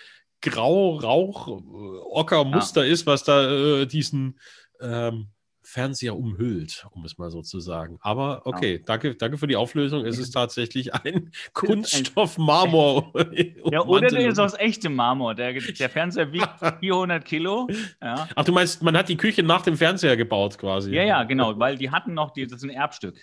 Grau-Rauch-Ocker-Muster 0.42 2.84
ja. 2.84 2.92
ist, 2.92 3.06
was 3.06 3.24
da 3.24 3.80
äh, 3.80 3.86
diesen 3.86 4.38
ähm, 4.80 5.28
Fernseher 5.72 6.16
umhüllt, 6.16 6.86
um 6.90 7.02
es 7.06 7.16
mal 7.16 7.30
so 7.30 7.40
zu 7.40 7.58
sagen. 7.58 7.98
Aber 8.02 8.42
okay, 8.44 8.76
ja. 8.76 8.82
danke, 8.84 9.14
danke 9.14 9.38
für 9.38 9.46
die 9.46 9.56
Auflösung. 9.56 10.04
Es 10.04 10.18
ist 10.18 10.32
tatsächlich 10.32 10.92
ein 11.04 11.32
Kunststoff-Marmor. 11.54 13.12
ja, 13.70 13.80
oder 13.80 14.08
der 14.08 14.28
ist 14.28 14.38
aus 14.38 14.52
echtem 14.54 14.94
Marmor. 14.94 15.34
Der, 15.34 15.54
der 15.54 15.88
Fernseher 15.88 16.30
wiegt 16.30 16.50
400 16.80 17.24
Kilo. 17.24 17.68
Ja. 18.02 18.28
Ach, 18.34 18.44
du 18.44 18.52
meinst, 18.52 18.82
man 18.82 18.96
hat 18.96 19.08
die 19.08 19.16
Küche 19.16 19.42
nach 19.42 19.62
dem 19.62 19.78
Fernseher 19.78 20.16
gebaut 20.18 20.58
quasi? 20.58 20.94
Ja, 20.94 21.04
ja, 21.04 21.22
genau, 21.24 21.58
weil 21.58 21.78
die 21.78 21.90
hatten 21.90 22.12
noch, 22.12 22.32
die, 22.32 22.46
das 22.46 22.58
ist 22.58 22.64
ein 22.64 22.70
Erbstück. 22.70 23.16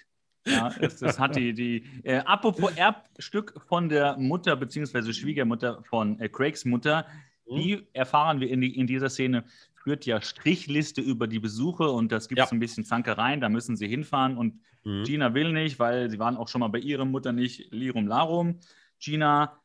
Ja, 0.47 0.69
das, 0.79 0.97
das 0.97 1.19
hat 1.19 1.35
die, 1.35 1.53
die 1.53 1.83
äh, 2.03 2.17
apropos 2.17 2.71
Erbstück 2.75 3.61
von 3.67 3.89
der 3.89 4.17
Mutter 4.17 4.55
bzw. 4.55 5.13
Schwiegermutter 5.13 5.83
von 5.83 6.19
äh, 6.19 6.29
Craigs 6.29 6.65
Mutter, 6.65 7.05
die 7.49 7.77
mhm. 7.77 7.87
erfahren 7.93 8.39
wir 8.39 8.49
in, 8.49 8.61
die, 8.61 8.75
in 8.77 8.87
dieser 8.87 9.09
Szene, 9.09 9.43
führt 9.83 10.05
ja 10.05 10.21
Strichliste 10.21 11.01
über 11.01 11.27
die 11.27 11.39
Besuche 11.39 11.89
und 11.89 12.11
das 12.11 12.27
gibt 12.27 12.39
es 12.39 12.49
ja. 12.49 12.51
ein 12.51 12.59
bisschen 12.59 12.83
Zankereien, 12.85 13.41
da 13.41 13.49
müssen 13.49 13.77
sie 13.77 13.87
hinfahren 13.87 14.37
und 14.37 14.59
mhm. 14.83 15.03
Gina 15.03 15.33
will 15.33 15.51
nicht, 15.51 15.79
weil 15.79 16.09
sie 16.09 16.19
waren 16.19 16.37
auch 16.37 16.47
schon 16.47 16.59
mal 16.59 16.67
bei 16.67 16.79
ihrer 16.79 17.05
Mutter 17.05 17.31
nicht 17.31 17.71
Lirum 17.71 18.07
Larum. 18.07 18.59
Gina 18.99 19.59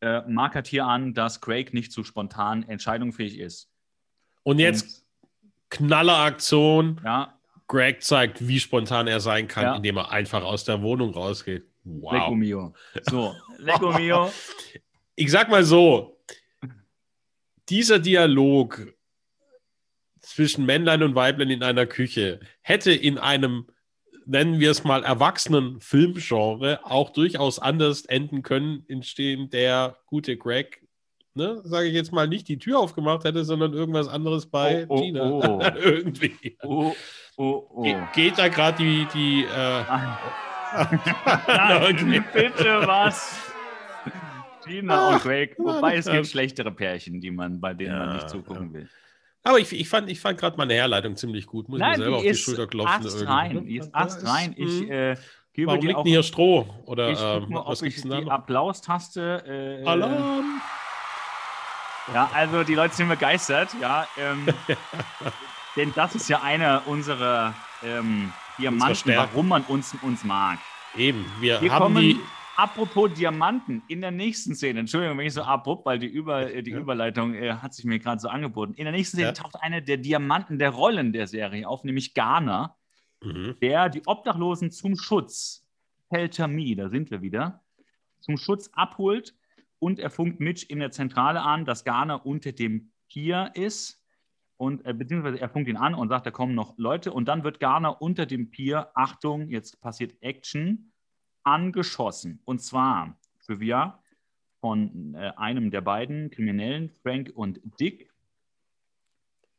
äh, 0.00 0.22
markert 0.28 0.66
hier 0.66 0.86
an, 0.86 1.14
dass 1.14 1.40
Craig 1.40 1.72
nicht 1.72 1.92
so 1.92 2.04
spontan 2.04 2.62
entscheidungsfähig 2.62 3.38
ist. 3.38 3.70
Und 4.42 4.58
jetzt 4.58 4.98
und, 4.98 5.04
Knalleraktion. 5.70 7.00
Ja. 7.04 7.38
Greg 7.66 8.02
zeigt, 8.02 8.46
wie 8.46 8.60
spontan 8.60 9.06
er 9.06 9.20
sein 9.20 9.48
kann, 9.48 9.64
ja. 9.64 9.76
indem 9.76 9.96
er 9.96 10.10
einfach 10.10 10.42
aus 10.42 10.64
der 10.64 10.82
Wohnung 10.82 11.14
rausgeht. 11.14 11.64
Wow. 11.84 12.12
Lecco 12.12 12.34
mio. 12.34 12.74
So, 13.02 13.34
Lecco 13.58 13.92
mio. 13.92 14.30
Ich 15.16 15.30
sag 15.30 15.48
mal 15.48 15.64
so, 15.64 16.13
dieser 17.68 17.98
Dialog 17.98 18.94
zwischen 20.20 20.64
Männlein 20.64 21.02
und 21.02 21.14
Weiblein 21.14 21.50
in 21.50 21.62
einer 21.62 21.86
Küche 21.86 22.40
hätte 22.62 22.92
in 22.92 23.18
einem, 23.18 23.66
nennen 24.26 24.58
wir 24.60 24.70
es 24.70 24.84
mal, 24.84 25.04
erwachsenen 25.04 25.80
Filmgenre 25.80 26.80
auch 26.84 27.10
durchaus 27.10 27.58
anders 27.58 28.04
enden 28.06 28.42
können, 28.42 28.84
indem 28.88 29.50
der 29.50 29.98
gute 30.06 30.36
Greg, 30.36 30.86
ne, 31.34 31.60
sage 31.64 31.88
ich 31.88 31.94
jetzt 31.94 32.12
mal, 32.12 32.26
nicht 32.26 32.48
die 32.48 32.58
Tür 32.58 32.78
aufgemacht 32.78 33.24
hätte, 33.24 33.44
sondern 33.44 33.74
irgendwas 33.74 34.08
anderes 34.08 34.46
bei 34.46 34.86
oh, 34.88 34.96
oh, 34.96 35.00
Gina. 35.02 35.30
Oh. 35.30 35.60
Irgendwie. 35.80 36.56
Oh, 36.62 36.94
oh, 37.36 37.66
oh. 37.70 37.82
Ge 37.82 37.96
geht 38.14 38.38
da 38.38 38.48
gerade 38.48 38.78
die, 38.78 39.06
die 39.12 39.44
äh, 39.44 39.84
Nein, 41.46 42.24
bitte 42.32 42.86
was? 42.86 43.53
Gina 44.66 45.14
und 45.14 45.22
Greg, 45.22 45.56
wobei 45.58 45.96
es 45.96 46.06
gibt 46.06 46.26
schlechtere 46.26 46.70
Pärchen, 46.70 47.20
die 47.20 47.30
man, 47.30 47.60
bei 47.60 47.74
denen 47.74 47.92
ja, 47.92 47.98
man 47.98 48.16
nicht 48.16 48.30
zugucken 48.30 48.72
will. 48.72 48.88
Aber 49.42 49.58
ich, 49.58 49.70
ich 49.72 49.88
fand, 49.88 50.08
ich 50.08 50.20
fand 50.20 50.38
gerade 50.38 50.56
meine 50.56 50.72
Herleitung 50.72 51.16
ziemlich 51.16 51.46
gut. 51.46 51.68
Muss 51.68 51.78
Nein, 51.78 51.98
mir 51.98 52.04
selber 52.04 52.16
auf 52.16 52.22
die 52.22 52.34
Schulter 52.34 52.66
klopfen. 52.66 53.06
Ast 53.06 53.26
rein. 53.26 53.66
Die 53.66 53.76
ist 53.76 53.94
ast 53.94 54.26
rein. 54.26 54.54
Ich 54.56 54.80
hm. 54.80 54.90
äh, 54.90 55.16
gebe 55.52 55.70
Warum 55.70 55.84
liegt 55.84 55.98
denn 55.98 56.06
hier 56.06 56.22
Stroh? 56.22 56.66
Oder 56.86 57.10
ich 57.10 57.20
ähm, 57.20 57.50
mal, 57.50 57.62
was 57.66 57.82
ich 57.82 58.00
die 58.00 58.30
Applaustaste. 58.30 59.82
Äh, 59.84 59.86
Alarm! 59.86 60.62
Ja, 62.12 62.30
also 62.34 62.64
die 62.64 62.74
Leute 62.74 62.94
sind 62.94 63.08
begeistert, 63.08 63.70
ja. 63.80 64.06
Ähm, 64.18 64.46
denn 65.76 65.92
das 65.94 66.14
ist 66.14 66.28
ja 66.28 66.42
einer 66.42 66.82
unserer 66.86 67.54
ähm, 67.82 68.32
Diamanten, 68.58 69.14
warum 69.14 69.48
man 69.48 69.62
uns, 69.64 69.94
uns 70.02 70.24
mag. 70.24 70.58
Eben, 70.96 71.24
wir, 71.40 71.60
wir 71.60 71.72
haben 71.72 71.94
die 71.94 72.20
Apropos 72.56 73.12
Diamanten, 73.12 73.82
in 73.88 74.00
der 74.00 74.12
nächsten 74.12 74.54
Szene, 74.54 74.80
Entschuldigung, 74.80 75.18
wenn 75.18 75.26
ich 75.26 75.34
so 75.34 75.42
abrupt, 75.42 75.84
weil 75.86 75.98
die, 75.98 76.06
Über, 76.06 76.46
die 76.62 76.70
ja. 76.70 76.78
Überleitung 76.78 77.34
äh, 77.34 77.54
hat 77.54 77.74
sich 77.74 77.84
mir 77.84 77.98
gerade 77.98 78.20
so 78.20 78.28
angeboten. 78.28 78.74
In 78.74 78.84
der 78.84 78.92
nächsten 78.92 79.16
Szene 79.16 79.28
ja. 79.28 79.32
taucht 79.32 79.56
eine 79.60 79.82
der 79.82 79.96
Diamanten 79.96 80.58
der 80.58 80.70
Rollen 80.70 81.12
der 81.12 81.26
Serie 81.26 81.68
auf, 81.68 81.82
nämlich 81.82 82.14
Garner, 82.14 82.76
mhm. 83.22 83.56
der 83.60 83.88
die 83.88 84.02
Obdachlosen 84.06 84.70
zum 84.70 84.96
Schutz, 84.96 85.66
Peltermi, 86.10 86.76
da 86.76 86.88
sind 86.88 87.10
wir 87.10 87.22
wieder, 87.22 87.64
zum 88.20 88.36
Schutz 88.36 88.70
abholt 88.72 89.34
und 89.80 89.98
er 89.98 90.10
funkt 90.10 90.38
Mitch 90.38 90.64
in 90.68 90.78
der 90.78 90.92
Zentrale 90.92 91.42
an, 91.42 91.64
dass 91.64 91.84
Garner 91.84 92.24
unter 92.24 92.52
dem 92.52 92.92
Pier 93.08 93.50
ist 93.54 94.00
und 94.56 94.86
äh, 94.86 94.94
beziehungsweise 94.94 95.40
er 95.40 95.48
funkt 95.48 95.68
ihn 95.68 95.76
an 95.76 95.94
und 95.94 96.08
sagt, 96.08 96.26
da 96.26 96.30
kommen 96.30 96.54
noch 96.54 96.74
Leute 96.78 97.12
und 97.12 97.26
dann 97.26 97.42
wird 97.42 97.58
Garner 97.58 98.00
unter 98.00 98.26
dem 98.26 98.50
Pier, 98.50 98.90
Achtung, 98.94 99.48
jetzt 99.48 99.80
passiert 99.80 100.14
Action, 100.20 100.92
angeschossen. 101.44 102.40
Und 102.44 102.60
zwar 102.60 103.16
für 103.38 103.60
wir 103.60 103.98
von 104.60 105.14
äh, 105.14 105.32
einem 105.36 105.70
der 105.70 105.82
beiden 105.82 106.30
Kriminellen, 106.30 106.90
Frank 107.02 107.30
und 107.34 107.60
Dick. 107.78 108.10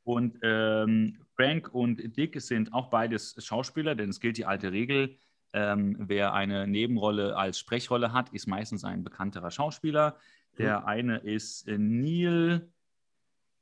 Und 0.03 0.37
ähm, 0.43 1.19
Frank 1.35 1.73
und 1.73 2.17
Dick 2.17 2.39
sind 2.41 2.73
auch 2.73 2.89
beides 2.89 3.35
Schauspieler, 3.43 3.95
denn 3.95 4.09
es 4.09 4.19
gilt 4.19 4.37
die 4.37 4.45
alte 4.45 4.71
Regel, 4.71 5.17
ähm, 5.53 5.95
wer 5.99 6.33
eine 6.33 6.67
Nebenrolle 6.67 7.37
als 7.37 7.59
Sprechrolle 7.59 8.11
hat, 8.11 8.29
ist 8.33 8.45
meistens 8.45 8.83
ein 8.83 9.05
bekannterer 9.05 9.51
Schauspieler. 9.51 10.17
Der 10.57 10.81
mhm. 10.81 10.85
eine 10.85 11.17
ist 11.19 11.67
äh, 11.67 11.77
Neil 11.77 12.69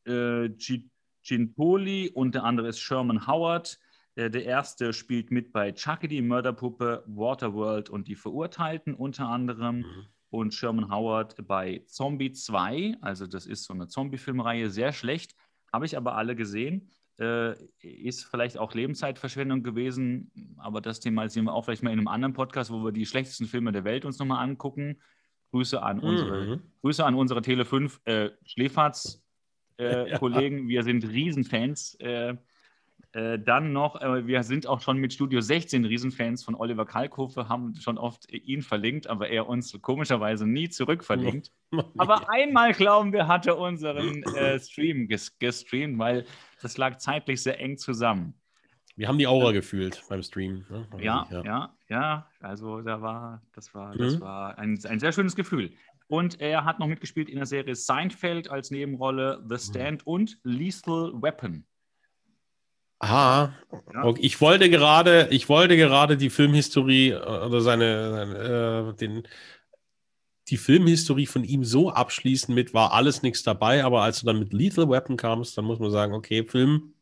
äh, 0.05 0.49
Gintoli 1.21 2.09
und 2.09 2.33
der 2.33 2.45
andere 2.45 2.69
ist 2.69 2.79
Sherman 2.79 3.27
Howard. 3.27 3.79
Äh, 4.15 4.29
der 4.29 4.45
erste 4.45 4.93
spielt 4.93 5.31
mit 5.31 5.51
bei 5.51 5.71
Chucky, 5.71 6.07
die 6.07 6.21
Mörderpuppe, 6.21 7.03
Waterworld 7.07 7.89
und 7.89 8.07
die 8.07 8.15
Verurteilten 8.15 8.93
unter 8.93 9.27
anderem. 9.27 9.77
Mhm. 9.77 10.05
Und 10.29 10.53
Sherman 10.53 10.89
Howard 10.89 11.35
bei 11.47 11.83
Zombie 11.85 12.31
2. 12.31 12.97
Also, 13.01 13.27
das 13.27 13.45
ist 13.45 13.65
so 13.65 13.73
eine 13.73 13.87
Zombie-Filmreihe, 13.87 14.71
sehr 14.71 14.91
schlecht. 14.91 15.35
Habe 15.71 15.85
ich 15.85 15.95
aber 15.95 16.15
alle 16.15 16.35
gesehen. 16.35 16.89
Äh, 17.19 17.53
ist 17.79 18.25
vielleicht 18.25 18.57
auch 18.57 18.73
Lebenszeitverschwendung 18.73 19.61
gewesen, 19.61 20.31
aber 20.57 20.81
das 20.81 20.99
thematisieren 20.99 21.45
wir 21.45 21.53
auch 21.53 21.65
vielleicht 21.65 21.83
mal 21.83 21.93
in 21.93 21.99
einem 21.99 22.07
anderen 22.07 22.33
Podcast, 22.33 22.71
wo 22.71 22.83
wir 22.83 22.91
die 22.91 23.05
schlechtesten 23.05 23.45
Filme 23.45 23.71
der 23.71 23.83
Welt 23.83 24.05
uns 24.05 24.17
nochmal 24.17 24.43
angucken. 24.43 24.99
Grüße 25.51 25.83
an 25.83 25.99
unsere, 25.99 26.55
mhm. 26.55 26.63
Grüße 26.81 27.05
an 27.05 27.13
unsere 27.13 27.43
Tele 27.43 27.65
5 27.65 28.01
äh, 28.05 28.31
Schläferz-Kollegen. 28.43 30.57
Äh, 30.57 30.61
ja. 30.63 30.67
Wir 30.67 30.83
sind 30.83 31.07
Riesenfans. 31.07 31.93
Äh, 31.99 32.37
äh, 33.11 33.37
dann 33.37 33.73
noch, 33.73 34.01
äh, 34.01 34.25
wir 34.25 34.41
sind 34.43 34.65
auch 34.65 34.81
schon 34.81 34.97
mit 34.97 35.13
Studio 35.13 35.41
16 35.41 35.85
Riesenfans 35.85 36.43
von 36.43 36.55
Oliver 36.55 36.85
Kalkofe, 36.85 37.47
haben 37.49 37.75
schon 37.75 37.97
oft 37.97 38.31
ihn 38.31 38.61
verlinkt, 38.61 39.07
aber 39.07 39.29
er 39.29 39.47
uns 39.47 39.77
komischerweise 39.81 40.47
nie 40.47 40.69
zurückverlinkt. 40.69 41.51
aber 41.97 42.29
einmal, 42.31 42.73
glauben 42.73 43.13
wir, 43.13 43.27
hat 43.27 43.45
er 43.45 43.57
unseren 43.57 44.23
äh, 44.23 44.59
Stream 44.59 45.07
ges 45.07 45.37
gestreamt, 45.37 45.99
weil 45.99 46.25
das 46.61 46.77
lag 46.77 46.97
zeitlich 46.97 47.43
sehr 47.43 47.59
eng 47.59 47.77
zusammen. 47.77 48.33
Wir 48.95 49.07
haben 49.07 49.17
die 49.17 49.27
Aura 49.27 49.51
gefühlt 49.51 50.03
beim 50.07 50.21
Stream. 50.21 50.65
Ne? 50.69 50.87
Ja, 50.99 51.27
ja, 51.31 51.43
ja, 51.43 51.75
ja, 51.89 52.27
Also 52.41 52.81
da 52.81 53.01
war, 53.01 53.41
das 53.53 53.73
war, 53.73 53.95
das 53.95 54.15
mhm. 54.15 54.21
war 54.21 54.57
ein, 54.57 54.79
ein 54.85 54.99
sehr 54.99 55.11
schönes 55.11 55.35
Gefühl. 55.35 55.71
Und 56.07 56.41
er 56.41 56.65
hat 56.65 56.79
noch 56.79 56.87
mitgespielt 56.87 57.29
in 57.29 57.37
der 57.37 57.45
Serie 57.45 57.75
Seinfeld 57.75 58.49
als 58.49 58.69
Nebenrolle, 58.69 59.43
The 59.49 59.57
Stand 59.57 60.05
mhm. 60.05 60.11
und 60.11 60.39
Lethal 60.43 61.11
Weapon. 61.21 61.65
Aha, 63.03 63.53
ja. 63.93 64.13
ich 64.17 64.39
wollte 64.39 64.69
gerade, 64.69 65.27
ich 65.29 65.49
wollte 65.49 65.75
gerade 65.75 66.15
die 66.15 66.29
Filmhistorie 66.29 67.09
äh, 67.09 67.17
oder 67.17 67.59
seine, 67.59 68.11
seine 68.13 68.91
äh, 68.91 68.95
den, 68.95 69.27
die 70.47 70.55
Filmhistorie 70.55 71.25
von 71.25 71.43
ihm 71.43 71.65
so 71.65 71.91
abschließen 71.91 72.55
mit 72.55 72.73
war 72.73 72.93
alles 72.93 73.21
nichts 73.21 73.43
dabei, 73.43 73.83
aber 73.83 74.03
als 74.03 74.21
du 74.21 74.25
dann 74.25 74.39
mit 74.39 74.53
Lethal 74.53 74.89
Weapon 74.89 75.17
kamst, 75.17 75.57
dann 75.57 75.65
muss 75.65 75.79
man 75.79 75.91
sagen, 75.91 76.13
okay, 76.13 76.45
Film 76.45 76.93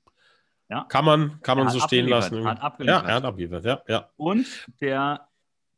ja. 0.69 0.85
kann 0.85 1.05
man, 1.05 1.39
kann 1.43 1.59
man 1.59 1.69
so 1.69 1.79
stehen 1.79 2.07
lassen. 2.07 2.47
Hat 2.47 2.61
abgeliefert. 2.61 3.03
Ja, 3.03 3.07
er 3.07 3.15
hat 3.15 3.23
abgeliefert, 3.23 3.65
ja, 3.65 3.83
ja. 3.87 4.09
Und 4.17 4.47
der 4.79 5.27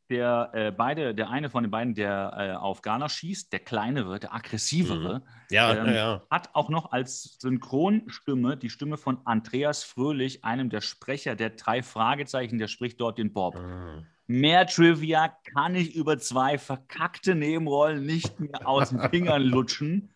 der 0.10 0.50
äh, 0.54 0.72
beide, 0.72 1.16
der 1.16 1.30
eine 1.30 1.50
von 1.50 1.64
den 1.64 1.72
beiden, 1.72 1.96
der 1.96 2.34
äh, 2.38 2.52
auf 2.56 2.82
Ghana 2.82 3.10
schießt, 3.10 3.52
der 3.52 3.60
kleinere, 3.60 4.20
der 4.20 4.34
aggressivere, 4.34 5.20
mhm. 5.20 5.24
ja, 5.50 5.74
ähm, 5.76 5.94
ja, 5.94 6.22
hat 6.30 6.50
auch 6.54 6.70
noch 6.70 6.92
als 6.92 7.38
Synchronstimme 7.40 8.58
die 8.58 8.70
Stimme 8.70 8.98
von 8.98 9.20
Andreas 9.26 9.84
Fröhlich, 9.84 10.44
einem 10.44 10.70
der 10.70 10.82
Sprecher 10.82 11.36
der 11.36 11.52
drei 11.52 11.82
Fragezeichen, 11.82 12.58
der 12.58 12.68
spricht 12.68 13.00
dort 13.00 13.18
den 13.18 13.34
Bob. 13.34 13.56
Mhm. 13.56 14.06
Mehr 14.26 14.66
Trivia 14.68 15.36
kann 15.54 15.76
ich 15.76 15.96
über 15.96 16.18
zwei 16.18 16.58
verkackte 16.58 17.36
Nebenrollen 17.36 18.06
nicht 18.06 18.40
mehr 18.40 18.68
aus 18.68 18.90
den 18.90 19.00
Fingern 19.10 19.44
lutschen. 19.44 20.14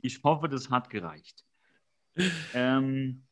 Ich 0.00 0.22
hoffe, 0.22 0.48
das 0.48 0.70
hat 0.70 0.90
gereicht. 0.90 1.44
Ähm, 2.52 3.23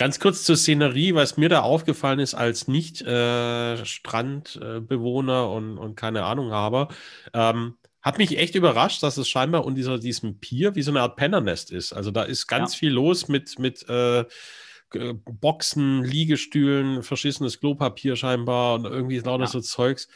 Ganz 0.00 0.18
kurz 0.18 0.42
zur 0.44 0.56
Szenerie, 0.56 1.14
was 1.14 1.36
mir 1.36 1.50
da 1.50 1.60
aufgefallen 1.60 2.20
ist 2.20 2.32
als 2.32 2.68
Nicht-Strandbewohner 2.68 5.42
äh, 5.42 5.54
und, 5.54 5.76
und 5.76 5.94
keine 5.94 6.24
Ahnung 6.24 6.52
habe, 6.52 6.88
ähm, 7.34 7.74
hat 8.00 8.16
mich 8.16 8.38
echt 8.38 8.54
überrascht, 8.54 9.02
dass 9.02 9.18
es 9.18 9.28
scheinbar 9.28 9.66
unter 9.66 9.76
dieser, 9.76 9.98
diesem 9.98 10.40
Pier 10.40 10.74
wie 10.74 10.80
so 10.80 10.90
eine 10.90 11.02
Art 11.02 11.16
Pennernest 11.16 11.70
ist. 11.70 11.92
Also 11.92 12.10
da 12.10 12.22
ist 12.22 12.46
ganz 12.46 12.72
ja. 12.72 12.78
viel 12.78 12.92
los 12.92 13.28
mit, 13.28 13.58
mit 13.58 13.86
äh, 13.90 14.24
Boxen, 15.26 16.02
Liegestühlen, 16.02 17.02
verschissenes 17.02 17.60
Klopapier 17.60 18.16
scheinbar 18.16 18.76
und 18.76 18.86
irgendwie 18.86 19.18
lauter 19.18 19.44
ja. 19.44 19.50
so 19.50 19.60
Zeugs. 19.60 20.08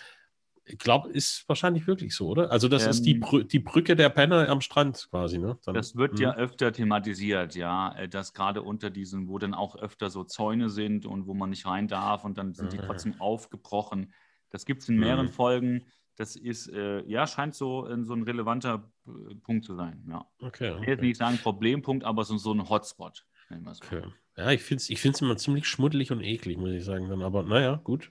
Ich 0.67 0.79
glaube, 0.79 1.11
ist 1.11 1.47
wahrscheinlich 1.47 1.87
wirklich 1.87 2.15
so, 2.15 2.29
oder? 2.29 2.51
Also, 2.51 2.69
das 2.69 2.85
ähm, 2.85 2.91
ist 2.91 3.03
die, 3.03 3.13
ähm, 3.13 3.21
Brü 3.21 3.45
die 3.45 3.59
Brücke 3.59 3.97
der 3.97 4.09
Penner 4.09 4.49
am 4.49 4.61
Strand 4.61 5.09
quasi, 5.11 5.39
ne? 5.39 5.59
Dann, 5.65 5.75
das 5.75 5.97
wird 5.97 6.19
ja 6.19 6.33
hm. 6.35 6.41
öfter 6.41 6.73
thematisiert, 6.73 7.55
ja, 7.55 7.95
äh, 7.97 8.09
dass 8.09 8.33
gerade 8.33 8.63
unter 8.63 8.91
diesen, 8.91 9.29
wo 9.29 9.39
dann 9.39 9.55
auch 9.55 9.77
öfter 9.77 10.09
so 10.11 10.25
Zäune 10.25 10.71
sind 10.71 11.05
und 11.07 11.27
wo 11.27 11.35
man 11.35 11.51
nicht 11.51 11.67
rein 11.67 11.87
darf 11.87 12.25
und 12.25 12.39
dann 12.39 12.55
sind 12.55 12.73
die 12.73 12.79
trotzdem 12.79 13.21
aufgebrochen. 13.21 14.13
Das 14.51 14.65
gibt 14.65 14.83
es 14.83 14.89
in 14.89 14.99
mehreren 14.99 15.27
mhm. 15.27 15.33
Folgen. 15.33 15.87
Das 16.17 16.37
ist, 16.37 16.69
äh, 16.69 17.03
ja, 17.07 17.27
scheint 17.27 17.55
so, 17.55 17.89
äh, 17.89 18.03
so 18.05 18.15
ein 18.15 18.23
relevanter 18.23 18.91
äh, 19.07 19.35
Punkt 19.35 19.65
zu 19.65 19.75
sein, 19.75 20.05
ja. 20.09 20.25
Okay. 20.39 20.71
okay. 20.71 20.75
Ich 20.75 20.81
will 20.83 20.89
jetzt 20.89 21.03
nicht 21.03 21.17
sagen 21.17 21.39
Problempunkt, 21.43 22.05
aber 22.05 22.25
so, 22.25 22.39
so 22.39 22.53
ein 22.53 22.69
Hotspot. 22.69 23.27
Okay. 23.51 24.03
Ja, 24.37 24.51
ich 24.51 24.63
finde 24.63 24.81
es 24.81 24.91
ich 24.91 25.05
immer 25.23 25.37
ziemlich 25.37 25.67
schmuddelig 25.67 26.11
und 26.11 26.21
eklig, 26.21 26.57
muss 26.57 26.71
ich 26.71 26.85
sagen. 26.85 27.09
Dann. 27.09 27.23
Aber 27.23 27.43
naja, 27.43 27.81
gut. 27.85 28.11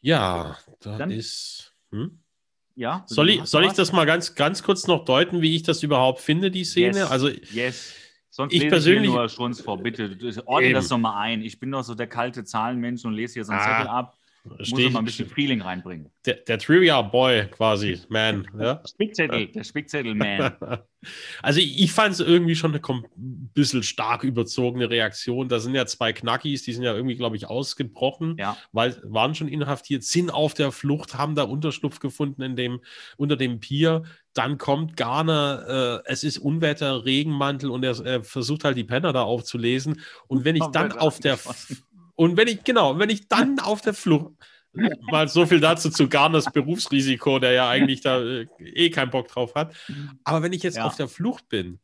Ja, 0.00 0.56
da 0.80 0.98
Dann, 0.98 1.10
ist. 1.10 1.74
Hm? 1.90 2.20
Ja. 2.74 3.04
Soll 3.06 3.30
ich, 3.30 3.44
soll 3.44 3.64
ich 3.64 3.72
das 3.72 3.92
mal 3.92 4.06
ganz, 4.06 4.34
ganz 4.34 4.62
kurz 4.62 4.86
noch 4.86 5.04
deuten, 5.04 5.42
wie 5.42 5.56
ich 5.56 5.64
das 5.64 5.82
überhaupt 5.82 6.20
finde, 6.20 6.50
die 6.50 6.64
Szene? 6.64 6.98
Yes. 6.98 7.10
Also, 7.10 7.28
yes. 7.28 7.94
Sonst 8.30 8.54
ich 8.54 8.68
persönlich. 8.68 9.10
Ich 9.10 9.16
nur 9.16 9.28
Schunz 9.28 9.60
vor, 9.60 9.78
bitte. 9.78 10.16
Ordne 10.46 10.72
das 10.72 10.88
doch 10.88 10.98
mal 10.98 11.18
ein. 11.18 11.42
Ich 11.42 11.58
bin 11.58 11.72
doch 11.72 11.82
so 11.82 11.94
der 11.96 12.06
kalte 12.06 12.44
Zahlenmensch 12.44 13.04
und 13.04 13.14
lese 13.14 13.34
hier 13.34 13.44
so 13.44 13.52
einen 13.52 13.60
ah. 13.60 13.64
Zettel 13.64 13.88
ab. 13.88 14.17
Muss 14.56 14.92
mal 14.92 14.98
ein 15.00 15.04
bisschen 15.04 15.28
Feeling 15.28 15.62
reinbringen. 15.62 16.10
Der, 16.26 16.34
der 16.34 16.58
Trivia 16.58 17.00
Boy 17.02 17.46
quasi, 17.50 18.00
Man. 18.08 18.46
Ja? 18.58 18.82
Spickzettel, 18.86 19.48
der 19.48 19.64
Spickzettel-Man. 19.64 20.56
Also 21.42 21.60
ich 21.60 21.92
fand 21.92 22.14
es 22.14 22.20
irgendwie 22.20 22.56
schon 22.56 22.74
eine 22.74 22.82
ein 22.88 23.50
bisschen 23.54 23.82
stark 23.82 24.24
überzogene 24.24 24.90
Reaktion. 24.90 25.48
Da 25.48 25.60
sind 25.60 25.74
ja 25.74 25.86
zwei 25.86 26.12
Knackis, 26.12 26.62
die 26.62 26.72
sind 26.72 26.82
ja 26.82 26.94
irgendwie, 26.94 27.16
glaube 27.16 27.36
ich, 27.36 27.46
ausgebrochen, 27.46 28.36
ja. 28.38 28.56
weil 28.72 29.00
waren 29.04 29.34
schon 29.34 29.48
inhaftiert, 29.48 30.02
sind 30.02 30.30
auf 30.30 30.54
der 30.54 30.72
Flucht, 30.72 31.16
haben 31.16 31.34
da 31.34 31.44
Unterschlupf 31.44 32.00
gefunden 32.00 32.42
in 32.42 32.56
dem, 32.56 32.80
unter 33.16 33.36
dem 33.36 33.60
Pier. 33.60 34.02
Dann 34.34 34.58
kommt 34.58 34.96
Garner, 34.96 36.02
äh, 36.06 36.10
es 36.10 36.24
ist 36.24 36.38
Unwetter, 36.38 37.04
Regenmantel 37.04 37.70
und 37.70 37.84
er 37.84 37.98
äh, 38.04 38.22
versucht 38.22 38.64
halt 38.64 38.76
die 38.76 38.84
Penner 38.84 39.12
da 39.12 39.22
aufzulesen. 39.22 40.00
Und 40.26 40.44
wenn 40.44 40.56
ich 40.56 40.66
dann 40.66 40.92
auf 40.92 41.20
der 41.20 41.38
und 42.18 42.36
wenn 42.36 42.48
ich, 42.48 42.64
genau, 42.64 42.98
wenn 42.98 43.10
ich 43.10 43.28
dann 43.28 43.60
auf 43.60 43.80
der 43.80 43.94
Flucht, 43.94 44.32
mal 45.02 45.28
so 45.28 45.46
viel 45.46 45.60
dazu 45.60 45.88
zu 45.88 46.08
Garners 46.08 46.46
Berufsrisiko, 46.52 47.38
der 47.38 47.52
ja 47.52 47.68
eigentlich 47.68 48.00
da 48.00 48.20
äh, 48.20 48.48
eh 48.58 48.90
keinen 48.90 49.10
Bock 49.10 49.28
drauf 49.28 49.54
hat. 49.54 49.72
Aber 50.24 50.42
wenn 50.42 50.52
ich 50.52 50.64
jetzt 50.64 50.78
ja. 50.78 50.84
auf 50.84 50.96
der 50.96 51.06
Flucht 51.06 51.48
bin, 51.48 51.78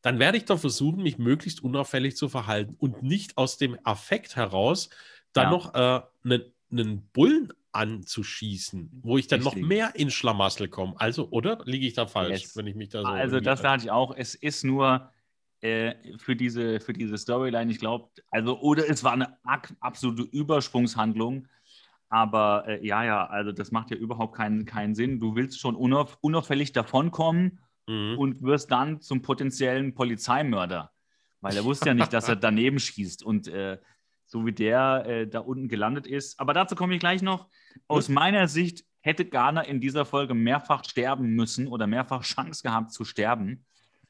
dann 0.00 0.18
werde 0.18 0.38
ich 0.38 0.44
doch 0.44 0.58
versuchen, 0.58 1.04
mich 1.04 1.18
möglichst 1.18 1.62
unauffällig 1.62 2.16
zu 2.16 2.28
verhalten 2.28 2.74
und 2.80 3.04
nicht 3.04 3.38
aus 3.38 3.58
dem 3.58 3.78
Affekt 3.84 4.34
heraus 4.34 4.90
dann 5.32 5.44
ja. 5.44 5.50
noch 5.50 5.72
einen 5.72 6.52
äh, 6.72 7.00
Bullen 7.12 7.52
anzuschießen, 7.70 8.90
wo 9.04 9.18
ich 9.18 9.28
dann 9.28 9.42
Richtig. 9.42 9.62
noch 9.62 9.68
mehr 9.68 9.92
in 9.94 10.10
Schlamassel 10.10 10.66
komme. 10.66 10.94
Also, 10.96 11.28
oder 11.30 11.60
liege 11.64 11.86
ich 11.86 11.94
da 11.94 12.08
falsch, 12.08 12.42
yes. 12.42 12.56
wenn 12.56 12.66
ich 12.66 12.74
mich 12.74 12.88
da 12.88 13.02
so. 13.02 13.06
Also, 13.06 13.38
das 13.38 13.60
sage 13.60 13.84
ich 13.84 13.90
auch. 13.92 14.12
Es 14.16 14.34
ist 14.34 14.64
nur 14.64 15.12
äh, 15.62 16.18
für 16.18 16.36
diese, 16.36 16.80
für 16.80 16.92
diese 16.92 17.16
Storyline. 17.16 17.70
Ich 17.70 17.78
glaube, 17.78 18.10
also, 18.30 18.60
oder 18.60 18.88
es 18.90 19.04
war 19.04 19.12
eine 19.12 19.38
absolute 19.80 20.22
Übersprungshandlung. 20.22 21.46
Aber 22.08 22.64
äh, 22.66 22.84
ja, 22.86 23.04
ja, 23.04 23.26
also 23.26 23.52
das 23.52 23.70
macht 23.70 23.90
ja 23.90 23.96
überhaupt 23.96 24.36
keinen, 24.36 24.66
keinen 24.66 24.94
Sinn. 24.94 25.20
Du 25.20 25.34
willst 25.34 25.60
schon 25.60 25.76
unauf, 25.76 26.18
unauffällig 26.20 26.72
davonkommen 26.72 27.60
mhm. 27.86 28.18
und 28.18 28.42
wirst 28.42 28.70
dann 28.70 29.00
zum 29.00 29.22
potenziellen 29.22 29.94
Polizeimörder. 29.94 30.90
Weil 31.40 31.56
er 31.56 31.64
wusste 31.64 31.90
ja 31.90 31.94
nicht, 31.94 32.12
dass 32.12 32.28
er 32.28 32.36
daneben 32.50 32.78
schießt. 32.78 33.22
Und 33.22 33.48
äh, 33.48 33.78
so 34.26 34.44
wie 34.44 34.52
der 34.52 35.04
äh, 35.06 35.28
da 35.28 35.40
unten 35.40 35.68
gelandet 35.68 36.06
ist. 36.06 36.40
Aber 36.40 36.54
dazu 36.54 36.74
komme 36.74 36.94
ich 36.94 37.00
gleich 37.00 37.22
noch. 37.22 37.48
Aus 37.86 38.08
mhm. 38.08 38.16
meiner 38.16 38.48
Sicht 38.48 38.84
hätte 39.00 39.24
Garner 39.24 39.66
in 39.66 39.80
dieser 39.80 40.04
Folge 40.04 40.34
mehrfach 40.34 40.84
sterben 40.84 41.34
müssen 41.34 41.68
oder 41.68 41.86
mehrfach 41.86 42.22
Chance 42.22 42.62
gehabt 42.62 42.92
zu 42.92 43.04
sterben, 43.04 43.64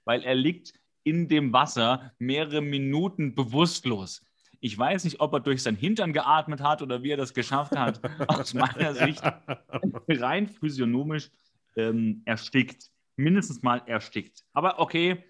weil 0.04 0.22
er 0.22 0.34
liegt 0.34 0.74
in 1.04 1.28
dem 1.28 1.52
Wasser 1.52 2.12
mehrere 2.18 2.60
Minuten 2.60 3.34
bewusstlos. 3.34 4.24
Ich 4.60 4.78
weiß 4.78 5.04
nicht, 5.04 5.20
ob 5.20 5.32
er 5.32 5.40
durch 5.40 5.62
sein 5.62 5.74
Hintern 5.74 6.12
geatmet 6.12 6.60
hat 6.60 6.82
oder 6.82 7.02
wie 7.02 7.10
er 7.10 7.16
das 7.16 7.34
geschafft 7.34 7.76
hat. 7.76 8.00
Aus 8.28 8.54
meiner 8.54 8.94
Sicht 8.94 9.22
rein 10.08 10.46
physiognomisch 10.46 11.30
ähm, 11.76 12.22
erstickt. 12.24 12.90
Mindestens 13.16 13.62
mal 13.62 13.82
erstickt. 13.86 14.44
Aber 14.52 14.78
okay, 14.78 15.24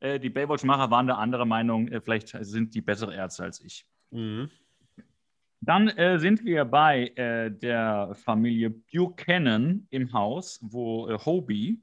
äh, 0.00 0.20
die 0.20 0.30
Baywatch-Macher 0.30 0.90
waren 0.90 1.06
der 1.06 1.18
andere 1.18 1.46
Meinung. 1.46 1.88
Äh, 1.88 2.00
vielleicht 2.00 2.28
sind 2.28 2.74
die 2.74 2.80
bessere 2.80 3.14
Ärzte 3.14 3.42
als 3.42 3.60
ich. 3.60 3.84
Mhm. 4.10 4.50
Dann 5.60 5.88
äh, 5.88 6.18
sind 6.18 6.44
wir 6.44 6.64
bei 6.64 7.08
äh, 7.16 7.50
der 7.50 8.14
Familie 8.14 8.70
Buchanan 8.70 9.86
im 9.90 10.12
Haus, 10.12 10.60
wo 10.62 11.08
äh, 11.08 11.18
Hobie 11.18 11.80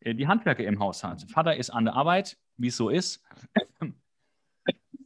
äh, 0.00 0.14
die 0.14 0.26
Handwerker 0.26 0.64
im 0.64 0.78
Haus 0.78 1.04
hat. 1.04 1.30
Vater 1.30 1.56
ist 1.56 1.70
an 1.70 1.84
der 1.84 1.94
Arbeit, 1.94 2.38
wie 2.58 2.68
es 2.68 2.76
so 2.76 2.90
ist. 2.90 3.22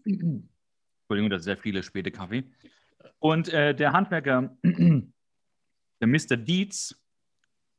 Entschuldigung, 0.05 1.31
das 1.31 1.41
ist 1.41 1.45
sehr 1.45 1.57
viele 1.57 1.83
späte 1.83 2.11
Kaffee. 2.11 2.45
Und 3.19 3.49
äh, 3.51 3.75
der 3.75 3.93
Handwerker, 3.93 4.57
der 4.63 6.09
Mr. 6.09 6.37
Dietz, 6.37 6.99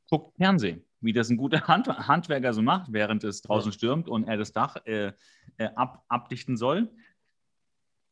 guckt 0.08 0.36
Fernsehen, 0.36 0.84
wie 1.00 1.12
das 1.12 1.28
ein 1.28 1.36
guter 1.36 1.66
Hand 1.66 1.88
Handwerker 1.88 2.52
so 2.52 2.62
macht, 2.62 2.92
während 2.92 3.24
es 3.24 3.42
draußen 3.42 3.72
stürmt 3.72 4.08
und 4.08 4.24
er 4.24 4.36
das 4.36 4.52
Dach 4.52 4.76
äh, 4.86 5.12
äh, 5.58 5.68
ab 5.74 6.04
abdichten 6.08 6.56
soll. 6.56 6.90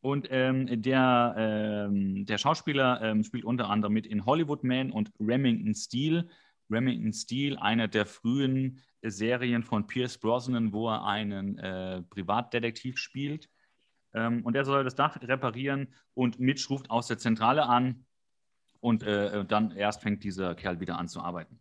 Und 0.00 0.26
ähm, 0.30 0.82
der, 0.82 1.34
ähm, 1.38 2.26
der 2.26 2.36
Schauspieler 2.36 3.00
ähm, 3.02 3.22
spielt 3.22 3.44
unter 3.44 3.70
anderem 3.70 3.92
mit 3.92 4.06
in 4.06 4.26
Hollywood 4.26 4.64
Man 4.64 4.90
und 4.90 5.12
Remington 5.20 5.74
Steel. 5.74 6.28
Remington 6.72 7.12
Steel, 7.12 7.56
einer 7.58 7.88
der 7.88 8.06
frühen 8.06 8.80
Serien 9.02 9.62
von 9.62 9.86
Pierce 9.86 10.18
Brosnan, 10.18 10.72
wo 10.72 10.88
er 10.88 11.04
einen 11.04 11.58
äh, 11.58 12.02
Privatdetektiv 12.02 12.98
spielt. 12.98 13.48
Ähm, 14.14 14.44
und 14.44 14.54
er 14.54 14.64
soll 14.64 14.84
das 14.84 14.94
Dach 14.94 15.20
reparieren 15.22 15.94
und 16.14 16.38
Mitch 16.38 16.68
ruft 16.68 16.90
aus 16.90 17.08
der 17.08 17.18
Zentrale 17.18 17.66
an 17.66 18.04
und 18.80 19.02
äh, 19.02 19.44
dann 19.44 19.70
erst 19.72 20.02
fängt 20.02 20.24
dieser 20.24 20.54
Kerl 20.54 20.80
wieder 20.80 20.98
an 20.98 21.08
zu 21.08 21.20
arbeiten. 21.20 21.60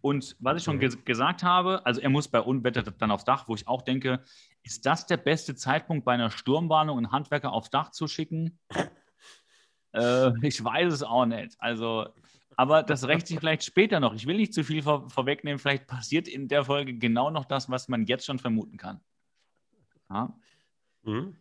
Und 0.00 0.36
was 0.38 0.58
ich 0.58 0.64
schon 0.64 0.78
ges 0.78 1.04
gesagt 1.04 1.42
habe, 1.42 1.84
also 1.84 2.00
er 2.00 2.10
muss 2.10 2.28
bei 2.28 2.40
Unwetter 2.40 2.82
dann 2.82 3.10
aufs 3.10 3.24
Dach, 3.24 3.48
wo 3.48 3.54
ich 3.54 3.66
auch 3.66 3.82
denke, 3.82 4.22
ist 4.62 4.86
das 4.86 5.06
der 5.06 5.16
beste 5.16 5.54
Zeitpunkt 5.54 6.04
bei 6.04 6.12
einer 6.12 6.30
Sturmwarnung, 6.30 6.98
einen 6.98 7.12
Handwerker 7.12 7.52
aufs 7.52 7.70
Dach 7.70 7.90
zu 7.90 8.06
schicken? 8.06 8.58
äh, 9.92 10.30
ich 10.46 10.62
weiß 10.62 10.92
es 10.92 11.02
auch 11.02 11.26
nicht. 11.26 11.56
Also, 11.58 12.06
aber 12.56 12.82
das 12.82 13.06
rächt 13.06 13.26
sich 13.26 13.38
vielleicht 13.38 13.64
später 13.64 14.00
noch. 14.00 14.14
Ich 14.14 14.26
will 14.26 14.36
nicht 14.36 14.54
zu 14.54 14.64
viel 14.64 14.82
vor 14.82 15.08
vorwegnehmen. 15.10 15.58
Vielleicht 15.58 15.86
passiert 15.86 16.26
in 16.26 16.48
der 16.48 16.64
Folge 16.64 16.94
genau 16.94 17.30
noch 17.30 17.44
das, 17.44 17.70
was 17.70 17.88
man 17.88 18.06
jetzt 18.06 18.24
schon 18.24 18.38
vermuten 18.38 18.78
kann. 18.78 19.00
Ja. 20.08 20.34
Mhm. 21.02 21.36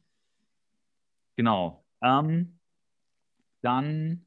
Genau. 1.38 1.86
Ähm, 2.01 2.60
dann 3.62 4.25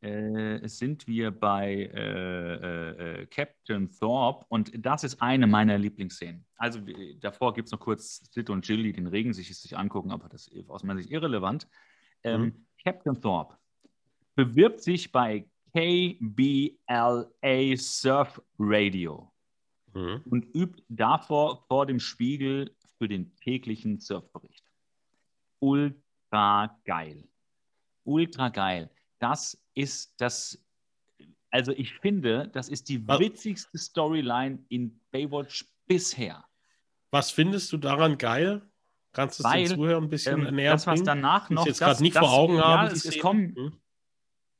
äh, 0.00 0.66
sind 0.66 1.06
wir 1.06 1.30
bei 1.30 1.90
äh, 1.92 2.54
äh, 2.54 3.22
äh, 3.22 3.26
Captain 3.26 3.90
Thorpe 3.90 4.46
und 4.48 4.72
das 4.74 5.04
ist 5.04 5.20
eine 5.20 5.46
meiner 5.46 5.76
Lieblingsszenen. 5.76 6.46
Also 6.56 6.80
davor 7.20 7.52
gibt 7.52 7.66
es 7.66 7.72
noch 7.72 7.80
kurz 7.80 8.30
Sid 8.32 8.48
und 8.48 8.66
Jill, 8.66 8.82
die 8.82 8.92
den 8.92 9.06
Regen 9.06 9.34
sich, 9.34 9.56
sich 9.58 9.76
angucken, 9.76 10.10
aber 10.10 10.28
das 10.28 10.48
ist 10.48 10.70
aus 10.70 10.84
meiner 10.84 11.00
Sicht 11.00 11.10
irrelevant. 11.10 11.68
Ähm, 12.22 12.42
mhm. 12.42 12.66
Captain 12.82 13.20
Thorpe 13.20 13.58
bewirbt 14.38 14.80
sich 14.80 15.10
bei 15.10 15.50
KBLA 15.74 17.76
Surf 17.76 18.40
Radio 18.56 19.32
mhm. 19.92 20.22
und 20.30 20.54
übt 20.54 20.80
davor 20.88 21.64
vor 21.66 21.86
dem 21.86 21.98
Spiegel 21.98 22.72
für 22.98 23.08
den 23.08 23.34
täglichen 23.34 23.98
Surfbericht 23.98 24.64
ultra 25.58 26.78
geil. 26.84 27.28
Ultra 28.04 28.50
geil. 28.50 28.88
Das 29.18 29.60
ist 29.74 30.14
das, 30.20 30.64
also 31.50 31.72
ich 31.72 31.94
finde, 31.94 32.48
das 32.52 32.68
ist 32.68 32.88
die 32.88 33.08
witzigste 33.08 33.76
Storyline 33.76 34.64
in 34.68 35.00
Baywatch 35.10 35.64
bisher. 35.88 36.44
Was 37.10 37.32
findest 37.32 37.72
du 37.72 37.76
daran 37.76 38.18
geil? 38.18 38.62
Kannst 39.10 39.40
du 39.40 39.48
es 39.48 39.52
den 39.52 39.66
Zuhörern 39.66 40.04
ein 40.04 40.10
bisschen 40.10 40.46
ähm, 40.46 40.54
näher 40.54 40.74
Das, 40.74 40.86
was 40.86 41.02
danach 41.02 41.50
noch... 41.50 41.62
Ich 41.62 41.70
jetzt 41.70 41.80
gerade 41.80 42.00
nicht 42.04 42.14
das, 42.14 42.24
vor 42.24 42.32
Augen 42.32 42.54
ja, 42.54 42.78
habe. 42.78 42.92
Es, 42.92 43.04
es, 43.04 43.18
kommen, 43.18 43.56
hm? 43.56 43.80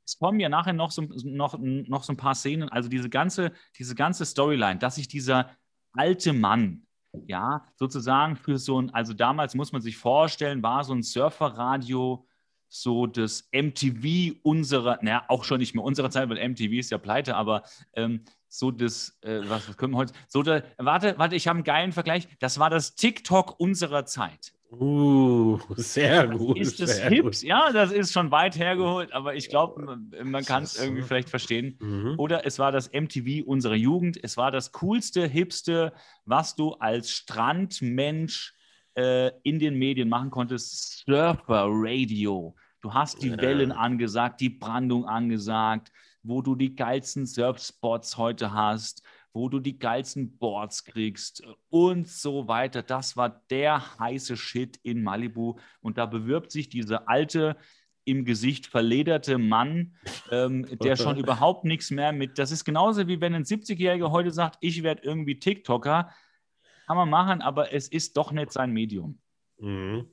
Es 0.09 0.17
kommen 0.17 0.39
ja 0.39 0.49
nachher 0.49 0.73
noch 0.73 0.91
so, 0.91 1.03
noch, 1.23 1.57
noch 1.59 2.03
so 2.03 2.13
ein 2.13 2.17
paar 2.17 2.33
Szenen, 2.33 2.69
also 2.69 2.89
diese 2.89 3.09
ganze, 3.09 3.51
diese 3.77 3.93
ganze 3.93 4.25
Storyline, 4.25 4.79
dass 4.79 4.95
sich 4.95 5.07
dieser 5.07 5.51
alte 5.93 6.33
Mann, 6.33 6.87
ja, 7.27 7.65
sozusagen 7.75 8.35
für 8.35 8.57
so 8.57 8.81
ein, 8.81 8.89
also 8.91 9.13
damals 9.13 9.53
muss 9.53 9.71
man 9.71 9.81
sich 9.81 9.97
vorstellen, 9.97 10.63
war 10.63 10.83
so 10.83 10.93
ein 10.93 11.03
Surferradio 11.03 12.25
so 12.69 13.07
das 13.07 13.49
MTV 13.51 14.39
unserer, 14.43 14.99
naja, 15.01 15.25
auch 15.27 15.43
schon 15.43 15.59
nicht 15.59 15.73
mehr 15.73 15.83
unserer 15.83 16.11
Zeit, 16.11 16.29
weil 16.29 16.49
MTV 16.49 16.73
ist 16.73 16.91
ja 16.91 16.97
pleite, 16.99 17.35
aber 17.35 17.63
ähm, 17.93 18.23
so 18.47 18.71
das, 18.71 19.17
äh, 19.21 19.41
was, 19.45 19.67
was 19.67 19.77
können 19.77 19.93
wir 19.93 19.97
heute, 19.97 20.13
so 20.27 20.43
der, 20.43 20.63
warte, 20.77 21.17
warte, 21.17 21.35
ich 21.35 21.47
habe 21.47 21.57
einen 21.57 21.63
geilen 21.63 21.91
Vergleich, 21.91 22.27
das 22.39 22.59
war 22.59 22.69
das 22.69 22.95
TikTok 22.95 23.59
unserer 23.59 24.05
Zeit. 24.05 24.53
Uh, 24.71 25.57
sehr 25.77 26.27
gut. 26.27 26.59
Ist 26.59 26.79
das 26.79 26.99
Hips? 26.99 27.41
Ja, 27.41 27.71
das 27.71 27.91
ist 27.91 28.13
schon 28.13 28.29
weit 28.29 28.57
hergeholt, 28.57 29.11
aber 29.13 29.33
ich 29.33 29.49
glaube, 29.49 29.81
man, 29.81 30.11
man 30.23 30.45
kann 30.45 30.63
es 30.63 30.79
irgendwie 30.79 31.01
vielleicht 31.01 31.29
verstehen. 31.29 31.75
Mhm. 31.79 32.15
Oder 32.17 32.45
es 32.45 32.59
war 32.59 32.71
das 32.71 32.91
MTV 32.91 33.45
unserer 33.45 33.75
Jugend. 33.75 34.23
Es 34.23 34.37
war 34.37 34.51
das 34.51 34.71
coolste, 34.71 35.25
hipste, 35.25 35.93
was 36.25 36.55
du 36.55 36.73
als 36.73 37.09
Strandmensch 37.09 38.53
äh, 38.95 39.31
in 39.41 39.57
den 39.57 39.75
Medien 39.75 40.07
machen 40.07 40.29
konntest. 40.29 41.03
Surfer 41.05 41.65
Radio. 41.67 42.55
Du 42.81 42.93
hast 42.93 43.23
die 43.23 43.29
ja. 43.29 43.41
Wellen 43.41 43.71
angesagt, 43.71 44.39
die 44.39 44.49
Brandung 44.49 45.05
angesagt, 45.05 45.91
wo 46.21 46.41
du 46.41 46.55
die 46.55 46.75
geilsten 46.75 47.25
Surfspots 47.25 48.17
heute 48.17 48.53
hast 48.53 49.03
wo 49.33 49.49
du 49.49 49.59
die 49.59 49.77
geilsten 49.77 50.37
Boards 50.37 50.83
kriegst 50.83 51.43
und 51.69 52.07
so 52.07 52.47
weiter. 52.47 52.81
Das 52.81 53.15
war 53.15 53.43
der 53.49 53.99
heiße 53.99 54.37
Shit 54.37 54.77
in 54.83 55.03
Malibu. 55.03 55.59
Und 55.81 55.97
da 55.97 56.05
bewirbt 56.05 56.51
sich 56.51 56.69
dieser 56.69 57.07
alte, 57.07 57.55
im 58.05 58.25
Gesicht 58.25 58.65
verlederte 58.65 59.37
Mann, 59.37 59.95
ähm, 60.31 60.65
der 60.81 60.95
schon 60.95 61.17
überhaupt 61.19 61.63
nichts 61.63 61.91
mehr 61.91 62.11
mit. 62.11 62.39
Das 62.39 62.51
ist 62.51 62.65
genauso 62.65 63.07
wie 63.07 63.21
wenn 63.21 63.35
ein 63.35 63.43
70-Jähriger 63.43 64.09
heute 64.09 64.31
sagt, 64.31 64.57
ich 64.61 64.81
werde 64.81 65.03
irgendwie 65.03 65.39
TikToker. 65.39 66.09
Kann 66.87 66.97
man 66.97 67.09
machen, 67.09 67.41
aber 67.41 67.71
es 67.71 67.87
ist 67.87 68.17
doch 68.17 68.31
nicht 68.31 68.51
sein 68.51 68.71
Medium. 68.71 69.19
Mhm. 69.59 70.09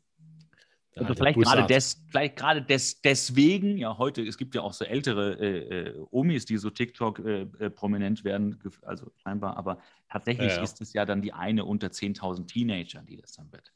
Also 0.97 1.15
vielleicht 1.15 1.39
gerade, 1.39 1.67
des, 1.67 2.03
vielleicht 2.09 2.37
gerade 2.37 2.63
des, 2.63 3.03
deswegen, 3.03 3.77
ja, 3.77 3.99
heute, 3.99 4.23
es 4.23 4.39
gibt 4.39 4.55
ja 4.55 4.63
auch 4.63 4.73
so 4.73 4.85
ältere 4.85 5.39
äh, 5.39 5.89
äh, 5.89 6.07
Omis, 6.11 6.47
die 6.47 6.57
so 6.57 6.71
TikTok 6.71 7.19
äh, 7.19 7.43
äh 7.59 7.71
prominent 7.71 8.25
werden, 8.25 8.59
also 8.83 9.13
scheinbar, 9.23 9.59
aber 9.59 9.79
tatsächlich 10.09 10.53
ja, 10.53 10.57
ja. 10.57 10.63
ist 10.63 10.81
es 10.81 10.95
ja 10.95 11.05
dann 11.05 11.21
die 11.21 11.35
eine 11.35 11.67
unter 11.67 11.89
10.000 11.89 12.47
Teenager, 12.47 13.03
die 13.03 13.19
das 13.19 13.33
dann 13.33 13.53
wird. 13.53 13.73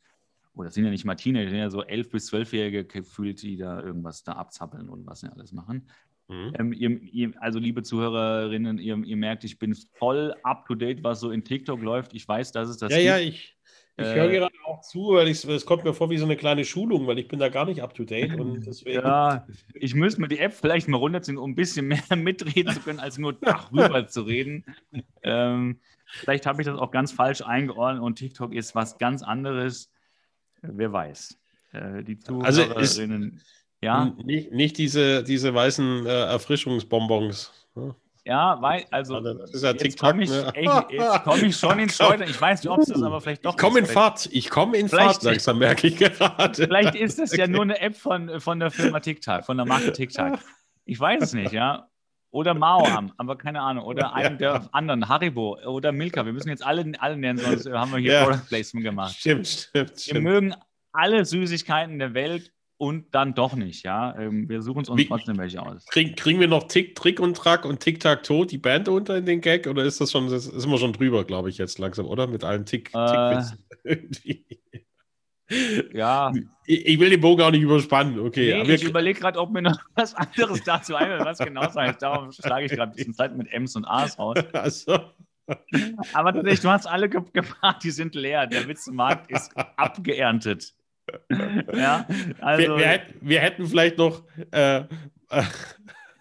Oder 0.54 0.68
das 0.68 0.74
sind 0.74 0.84
ja 0.84 0.90
nicht 0.90 1.04
mal 1.04 1.14
Teenager, 1.14 1.50
sind 1.50 1.58
ja 1.58 1.70
so 1.70 1.82
11- 1.82 2.10
bis 2.10 2.32
12-Jährige 2.32 2.84
gefühlt, 2.84 3.42
die 3.42 3.58
da 3.58 3.82
irgendwas 3.82 4.24
da 4.24 4.32
abzappeln 4.32 4.88
und 4.88 5.06
was 5.06 5.20
sie 5.20 5.28
alles 5.30 5.52
machen. 5.52 5.88
Mhm. 6.28 6.52
Ähm, 6.58 6.72
ihr, 6.72 7.02
ihr, 7.02 7.32
also, 7.42 7.58
liebe 7.58 7.82
Zuhörerinnen, 7.82 8.78
ihr, 8.78 8.96
ihr, 9.04 9.16
merkt, 9.16 9.44
ich 9.44 9.58
bin 9.58 9.74
voll 9.74 10.34
up 10.44 10.64
to 10.66 10.74
date, 10.74 11.02
was 11.02 11.20
so 11.20 11.32
in 11.32 11.44
TikTok 11.44 11.82
läuft. 11.82 12.14
Ich 12.14 12.26
weiß, 12.26 12.52
dass 12.52 12.68
es 12.68 12.78
das 12.78 12.92
ja, 12.92 12.98
gibt. 12.98 13.08
Ja, 13.08 13.18
ich, 13.18 13.56
ich 14.00 14.14
höre 14.14 14.30
äh, 14.30 14.38
gerade 14.38 14.54
auch 14.64 14.80
zu, 14.80 15.10
weil 15.10 15.28
es 15.28 15.66
kommt 15.66 15.84
mir 15.84 15.94
vor 15.94 16.10
wie 16.10 16.18
so 16.18 16.24
eine 16.24 16.36
kleine 16.36 16.64
Schulung, 16.64 17.06
weil 17.06 17.18
ich 17.18 17.28
bin 17.28 17.38
da 17.38 17.48
gar 17.48 17.66
nicht 17.66 17.82
up 17.82 17.94
to 17.94 18.04
date. 18.04 18.38
Und 18.38 18.60
deswegen... 18.66 19.00
Ja, 19.00 19.46
ich 19.74 19.94
müsste 19.94 20.20
mir 20.20 20.28
die 20.28 20.38
App 20.38 20.52
vielleicht 20.52 20.88
mal 20.88 20.96
runterziehen, 20.96 21.38
um 21.38 21.50
ein 21.50 21.54
bisschen 21.54 21.86
mehr 21.86 22.02
mitreden 22.16 22.72
zu 22.72 22.80
können, 22.80 23.00
als 23.00 23.18
nur 23.18 23.32
darüber 23.34 24.06
zu 24.08 24.22
reden. 24.22 24.64
Ähm, 25.22 25.80
vielleicht 26.06 26.46
habe 26.46 26.62
ich 26.62 26.66
das 26.66 26.78
auch 26.78 26.90
ganz 26.90 27.12
falsch 27.12 27.42
eingeordnet 27.42 28.02
und 28.02 28.16
TikTok 28.16 28.54
ist 28.54 28.74
was 28.74 28.98
ganz 28.98 29.22
anderes. 29.22 29.90
Wer 30.62 30.92
weiß. 30.92 31.38
Äh, 31.72 32.02
die 32.02 32.18
also 32.26 32.64
Zuhörerinnen. 32.64 33.32
Also 33.32 33.44
ja. 33.82 34.14
Nicht, 34.24 34.52
nicht 34.52 34.78
diese, 34.78 35.22
diese 35.22 35.54
weißen 35.54 36.06
äh, 36.06 36.24
Erfrischungsbonbons. 36.24 37.52
Ne? 37.74 37.94
Ja, 38.24 38.60
weil, 38.60 38.84
also, 38.90 39.20
das 39.20 39.50
ist 39.50 39.64
ja 39.64 39.72
jetzt 39.72 39.98
komme 39.98 40.24
ich, 40.24 40.30
ne? 40.30 40.52
komm 41.24 41.42
ich 41.42 41.56
schon 41.56 41.78
ins 41.78 41.96
Schleudern. 41.96 42.28
Ich 42.28 42.40
weiß 42.40 42.62
nicht, 42.62 42.70
ob 42.70 42.80
es 42.80 42.88
das 42.88 43.02
aber 43.02 43.20
vielleicht 43.20 43.44
doch 43.44 43.52
Ich 43.52 43.58
komme 43.58 43.78
in 43.78 43.86
Fahrt. 43.86 44.28
Ich 44.30 44.50
komme 44.50 44.76
in 44.76 44.88
Fahrt, 44.88 45.22
langsam 45.22 45.58
merke 45.58 45.86
ich 45.86 45.96
gerade. 45.96 46.54
Vielleicht 46.54 46.94
ist 46.94 47.18
das 47.18 47.34
ja 47.34 47.46
nur 47.46 47.62
eine 47.62 47.80
App 47.80 47.96
von, 47.96 48.40
von 48.40 48.60
der 48.60 48.70
Firma 48.70 49.00
TikTok, 49.00 49.44
von 49.44 49.56
der 49.56 49.66
Marke 49.66 49.92
TikTok. 49.92 50.38
Ich 50.84 51.00
weiß 51.00 51.22
es 51.22 51.32
nicht, 51.32 51.52
ja. 51.52 51.88
Oder 52.32 52.54
Maoam, 52.54 53.12
aber 53.16 53.36
keine 53.36 53.60
Ahnung. 53.60 53.84
Oder 53.84 54.12
einen 54.12 54.38
der 54.38 54.68
anderen, 54.72 55.08
Haribo 55.08 55.58
oder 55.66 55.90
Milka. 55.90 56.24
Wir 56.24 56.32
müssen 56.32 56.48
jetzt 56.48 56.64
alle, 56.64 56.92
alle 57.00 57.16
nennen, 57.16 57.38
sonst 57.38 57.68
haben 57.68 57.90
wir 57.90 57.98
hier 57.98 58.12
ja. 58.12 58.24
Product 58.24 58.46
Placement 58.48 58.84
gemacht. 58.84 59.16
Stimmt, 59.16 59.48
stimmt, 59.48 59.98
stimmt. 59.98 60.14
Wir 60.14 60.20
mögen 60.20 60.54
alle 60.92 61.24
Süßigkeiten 61.24 61.98
der 61.98 62.14
Welt 62.14 62.52
und 62.80 63.14
dann 63.14 63.34
doch 63.34 63.54
nicht, 63.54 63.84
ja. 63.84 64.18
Ähm, 64.18 64.48
wir 64.48 64.62
suchen 64.62 64.78
uns 64.78 64.96
Wie, 64.96 65.06
trotzdem 65.06 65.36
welche 65.36 65.60
aus. 65.60 65.84
Krieg, 65.84 66.16
kriegen 66.16 66.40
wir 66.40 66.48
noch 66.48 66.66
Tick, 66.66 66.94
Trick 66.94 67.20
und 67.20 67.36
Track 67.36 67.66
und 67.66 67.80
Tic 67.80 68.00
Tac 68.00 68.22
Toe 68.22 68.46
die 68.46 68.56
Band 68.56 68.88
unter 68.88 69.18
in 69.18 69.26
den 69.26 69.42
Gag 69.42 69.66
oder 69.66 69.84
ist 69.84 70.00
das 70.00 70.10
schon, 70.10 70.30
das 70.30 70.46
ist 70.46 70.64
immer 70.64 70.78
schon 70.78 70.94
drüber, 70.94 71.24
glaube 71.24 71.50
ich, 71.50 71.58
jetzt 71.58 71.78
langsam, 71.78 72.06
oder? 72.06 72.26
Mit 72.26 72.42
allen 72.42 72.64
Tick, 72.64 72.90
äh, 72.94 73.42
Tick 74.10 74.58
Ja. 75.92 76.32
Ich, 76.66 76.86
ich, 76.86 77.00
will 77.00 77.10
den 77.10 77.20
Bogen 77.20 77.42
auch 77.42 77.50
nicht 77.50 77.62
überspannen, 77.62 78.20
okay. 78.20 78.62
Nee, 78.62 78.74
ich 78.74 78.84
überlege 78.84 79.18
gerade, 79.18 79.40
ob 79.40 79.50
mir 79.50 79.60
noch 79.60 79.76
was 79.96 80.14
anderes 80.14 80.62
dazu 80.62 80.94
einfällt, 80.94 81.24
was 81.24 81.38
genau 81.38 81.68
sein. 81.68 81.96
Darum 81.98 82.30
schlage 82.30 82.66
ich 82.66 82.70
gerade 82.70 82.92
ein 82.92 82.94
bisschen 82.94 83.12
Zeit 83.12 83.36
mit 83.36 83.52
M's 83.52 83.74
und 83.74 83.84
A's 83.84 84.18
raus. 84.18 84.38
Also. 84.52 85.00
Aber 86.12 86.32
tatsächlich, 86.32 86.60
du 86.60 86.70
hast 86.70 86.86
alle 86.86 87.08
gefragt, 87.08 87.82
die 87.82 87.90
sind 87.90 88.14
leer. 88.14 88.46
Der 88.46 88.68
Witzemarkt 88.68 89.28
ist 89.32 89.50
abgeerntet 89.56 90.74
ja, 91.74 92.06
also. 92.40 92.62
Wir, 92.62 92.76
wir, 92.76 92.86
hätten, 92.86 93.14
wir, 93.20 93.40
hätten 93.40 93.66
vielleicht 93.66 93.98
noch. 93.98 94.24
Äh, 94.50 94.84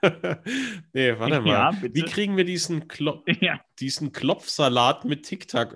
nee, 0.94 1.14
warte 1.18 1.42
mal. 1.42 1.48
Ja, 1.48 1.74
Wie 1.82 2.04
kriegen 2.04 2.38
wir 2.38 2.46
diesen, 2.46 2.88
Klo 2.88 3.22
ja. 3.42 3.60
diesen 3.80 4.12
Klopfsalat 4.12 5.06
mit 5.06 5.24
Tic-Tac? 5.26 5.76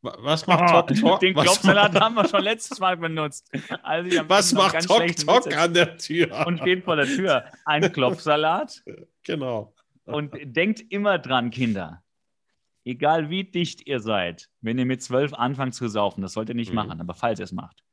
Was 0.00 0.46
macht 0.46 0.64
oh, 0.64 0.82
Tok 0.82 0.94
Tok? 0.94 1.20
Den 1.20 1.34
Klopfsalat 1.34 1.94
haben 2.00 2.14
wir 2.14 2.26
schon 2.28 2.42
letztes 2.42 2.78
Mal 2.80 2.96
benutzt. 2.96 3.50
Also 3.82 4.22
Was 4.28 4.52
macht 4.52 4.86
Tok 4.86 5.14
Tok 5.16 5.54
an 5.56 5.74
der 5.74 5.98
Tür? 5.98 6.46
Und 6.46 6.58
steht 6.60 6.84
vor 6.84 6.96
der 6.96 7.06
Tür. 7.06 7.44
Ein 7.64 7.92
Klopfsalat. 7.92 8.82
Genau. 9.24 9.74
Und 10.06 10.34
denkt 10.42 10.82
immer 10.88 11.18
dran, 11.18 11.50
Kinder. 11.50 12.02
Egal 12.86 13.28
wie 13.28 13.44
dicht 13.44 13.86
ihr 13.86 14.00
seid, 14.00 14.48
wenn 14.62 14.78
ihr 14.78 14.86
mit 14.86 15.02
zwölf 15.02 15.34
anfangt 15.34 15.74
zu 15.74 15.86
saufen, 15.86 16.22
das 16.22 16.32
sollt 16.32 16.48
ihr 16.48 16.54
nicht 16.54 16.70
mhm. 16.70 16.76
machen, 16.76 17.00
aber 17.02 17.12
falls 17.12 17.38
ihr 17.38 17.44
es 17.44 17.52
macht, 17.52 17.84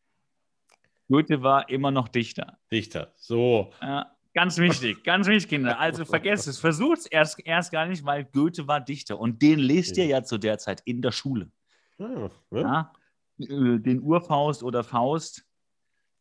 Goethe 1.08 1.42
war 1.44 1.70
immer 1.70 1.92
noch 1.92 2.08
Dichter. 2.08 2.58
Dichter, 2.72 3.14
so. 3.16 3.72
Ja, 3.82 4.12
ganz 4.34 4.58
wichtig, 4.58 5.04
ganz 5.04 5.28
wichtig, 5.28 5.50
Kinder. 5.50 5.80
Also 5.80 6.06
vergesst 6.06 6.48
es, 6.48 6.60
versucht 6.60 7.00
es 7.00 7.06
erst, 7.06 7.40
erst 7.46 7.72
gar 7.72 7.86
nicht, 7.86 8.06
weil 8.06 8.26
Goethe 8.26 8.68
war 8.68 8.82
Dichter 8.82 9.20
und 9.20 9.42
den 9.42 9.60
lest 9.60 9.98
ihr 9.98 10.06
ja 10.06 10.24
zu 10.24 10.38
der 10.38 10.58
Zeit 10.58 10.82
in 10.86 11.02
der 11.02 11.12
Schule. 11.12 11.52
Ja. 11.98 12.30
Ja, 12.52 12.94
äh, 13.40 13.80
den 13.80 14.02
Urfaust 14.02 14.64
oder 14.64 14.84
Faust. 14.84 15.46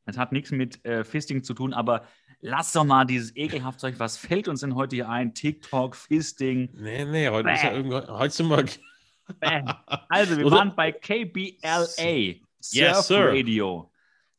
Es 0.07 0.19
hat 0.19 0.33
nichts 0.33 0.51
mit 0.51 0.85
äh, 0.85 1.03
Fisting 1.03 1.43
zu 1.43 1.55
tun, 1.55 1.73
aber 1.73 2.05
lass 2.41 2.73
doch 2.73 2.85
mal 2.85 3.05
dieses 3.05 3.35
ekelhaft 3.37 3.81
Zeug. 3.81 3.95
Was 3.99 4.17
fällt 4.17 4.49
uns 4.49 4.61
denn 4.61 4.75
heute 4.75 4.97
hier 4.97 5.09
ein? 5.09 5.35
TikTok, 5.35 5.97
Fisting. 5.97 6.69
Nee, 6.75 7.05
nee, 7.07 7.29
heute 7.29 7.45
Bäh. 7.45 7.55
ist 7.55 7.63
ja 7.63 7.73
irgendwann. 7.73 8.07
Heute 8.09 8.35
sind 8.35 8.51
wir. 8.51 8.65
also, 10.11 10.37
wir 10.37 10.51
waren 10.51 10.75
bei 10.77 10.93
KBLA, 10.93 12.35
Surf 12.61 12.73
yes, 12.73 13.11
Radio. 13.11 13.91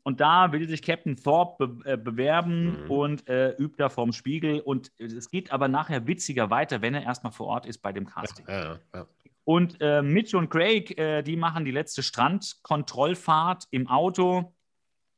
Und 0.05 0.21
da 0.21 0.51
will 0.51 0.69
sich 0.69 0.83
Captain 0.83 1.17
Thorpe 1.17 1.67
be 1.67 1.93
äh, 1.93 1.97
bewerben 1.97 2.83
mhm. 2.83 2.91
und 2.91 3.27
äh, 3.27 3.55
übt 3.57 3.77
da 3.77 3.89
vorm 3.89 4.13
Spiegel. 4.13 4.59
Und 4.59 4.91
es 4.99 5.31
geht 5.31 5.51
aber 5.51 5.67
nachher 5.67 6.05
witziger 6.05 6.51
weiter, 6.51 6.83
wenn 6.83 6.93
er 6.93 7.01
erstmal 7.01 7.31
vor 7.33 7.47
Ort 7.47 7.65
ist 7.65 7.79
bei 7.79 7.91
dem 7.91 8.05
Casting. 8.05 8.45
Ja, 8.47 8.77
ja. 8.93 9.07
Und 9.45 9.77
äh, 9.81 10.03
Mitch 10.03 10.37
und 10.37 10.49
Craig, 10.49 10.95
äh, 10.99 11.23
die 11.23 11.35
machen 11.35 11.65
die 11.65 11.71
letzte 11.71 12.03
Strandkontrollfahrt 12.03 13.67
im 13.71 13.87
Auto. 13.87 14.53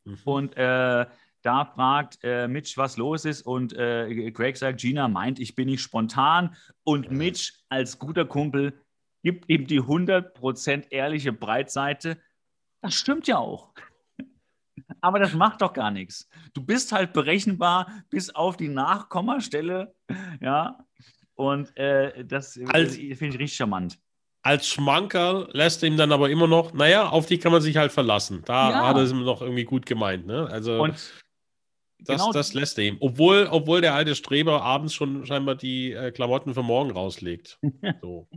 Mhm. 0.05 0.19
Und 0.23 0.55
äh, 0.55 1.05
da 1.41 1.65
fragt 1.65 2.19
äh, 2.23 2.47
Mitch, 2.47 2.77
was 2.77 2.95
los 2.95 3.25
ist. 3.25 3.41
Und 3.41 3.75
Craig 3.75 4.55
sagt, 4.55 4.79
Gina 4.79 5.09
meint, 5.09 5.39
ich 5.39 5.53
bin 5.53 5.67
nicht 5.67 5.81
spontan. 5.81 6.55
Und 6.85 7.11
Mitch 7.11 7.51
als 7.67 7.99
guter 7.99 8.23
Kumpel 8.23 8.73
gibt 9.21 9.49
ihm 9.49 9.67
die 9.67 9.81
100% 9.81 10.91
ehrliche 10.91 11.33
Breitseite. 11.33 12.17
Das 12.81 12.93
stimmt 12.93 13.27
ja 13.27 13.37
auch. 13.37 13.73
Aber 15.01 15.19
das 15.19 15.33
macht 15.33 15.61
doch 15.61 15.73
gar 15.73 15.91
nichts. 15.91 16.29
Du 16.53 16.63
bist 16.63 16.91
halt 16.91 17.13
berechenbar 17.13 17.87
bis 18.09 18.29
auf 18.33 18.57
die 18.57 18.69
Nachkommastelle. 18.69 19.93
Ja. 20.41 20.79
Und 21.35 21.75
äh, 21.77 22.25
das 22.25 22.59
als, 22.67 22.95
finde 22.95 23.27
ich 23.27 23.39
richtig 23.39 23.55
charmant. 23.55 23.99
Als 24.41 24.67
Schmankerl 24.67 25.49
lässt 25.51 25.83
er 25.83 25.89
ihm 25.89 25.97
dann 25.97 26.11
aber 26.11 26.29
immer 26.29 26.47
noch, 26.47 26.73
naja, 26.73 27.09
auf 27.09 27.25
dich 27.25 27.41
kann 27.41 27.51
man 27.51 27.61
sich 27.61 27.77
halt 27.77 27.91
verlassen. 27.91 28.41
Da 28.45 28.71
ja. 28.71 28.87
hat 28.87 28.97
er 28.97 29.03
es 29.03 29.11
noch 29.11 29.41
irgendwie 29.41 29.65
gut 29.65 29.85
gemeint. 29.85 30.25
Ne? 30.25 30.47
Also 30.49 30.81
und 30.81 30.95
das, 31.99 32.21
genau, 32.21 32.31
das 32.31 32.53
lässt 32.53 32.77
er 32.77 32.85
ihm. 32.85 32.97
Obwohl, 32.99 33.47
obwohl 33.51 33.81
der 33.81 33.95
alte 33.95 34.15
Streber 34.15 34.61
abends 34.61 34.93
schon 34.93 35.25
scheinbar 35.25 35.55
die 35.55 35.93
äh, 35.93 36.11
Klamotten 36.11 36.53
für 36.53 36.63
morgen 36.63 36.91
rauslegt. 36.91 37.59
So. 38.01 38.27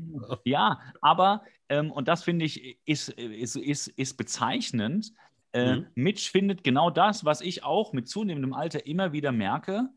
ja, 0.44 0.80
aber, 1.00 1.42
ähm, 1.68 1.90
und 1.90 2.08
das 2.08 2.24
finde 2.24 2.44
ich, 2.44 2.78
ist, 2.86 3.10
ist, 3.10 3.56
ist, 3.56 3.88
ist 3.88 4.16
bezeichnend, 4.16 5.12
äh, 5.52 5.76
mhm. 5.76 5.86
Mitch 5.94 6.30
findet 6.30 6.64
genau 6.64 6.90
das, 6.90 7.24
was 7.24 7.40
ich 7.40 7.64
auch 7.64 7.92
mit 7.92 8.08
zunehmendem 8.08 8.54
Alter 8.54 8.86
immer 8.86 9.12
wieder 9.12 9.32
merke. 9.32 9.88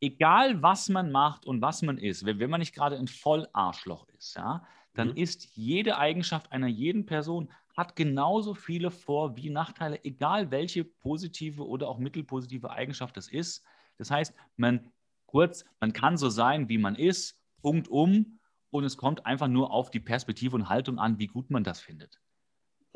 Egal, 0.00 0.62
was 0.62 0.88
man 0.88 1.10
macht 1.10 1.44
und 1.44 1.60
was 1.60 1.82
man 1.82 1.98
ist, 1.98 2.24
wenn, 2.24 2.38
wenn 2.38 2.50
man 2.50 2.60
nicht 2.60 2.74
gerade 2.74 2.96
ein 2.96 3.08
Vollarschloch 3.08 4.06
ist, 4.16 4.36
ja, 4.36 4.64
dann 4.94 5.08
mhm. 5.08 5.16
ist 5.16 5.56
jede 5.56 5.98
Eigenschaft 5.98 6.52
einer 6.52 6.68
jeden 6.68 7.06
Person 7.06 7.50
hat 7.76 7.94
genauso 7.94 8.54
viele 8.54 8.90
Vor- 8.90 9.36
wie 9.36 9.50
Nachteile, 9.50 10.04
egal 10.04 10.50
welche 10.50 10.84
positive 10.84 11.66
oder 11.66 11.88
auch 11.88 11.98
mittelpositive 11.98 12.70
Eigenschaft 12.70 13.16
es 13.16 13.28
ist. 13.28 13.64
Das 13.98 14.10
heißt, 14.10 14.34
man 14.56 14.90
kurz, 15.26 15.64
man 15.80 15.92
kann 15.92 16.16
so 16.16 16.28
sein, 16.28 16.68
wie 16.68 16.78
man 16.78 16.96
ist, 16.96 17.40
Punkt 17.62 17.88
um, 17.88 18.38
und 18.70 18.84
es 18.84 18.96
kommt 18.96 19.26
einfach 19.26 19.48
nur 19.48 19.70
auf 19.70 19.90
die 19.90 20.00
Perspektive 20.00 20.56
und 20.56 20.68
Haltung 20.68 20.98
an, 20.98 21.18
wie 21.18 21.26
gut 21.26 21.50
man 21.50 21.64
das 21.64 21.80
findet. 21.80 22.20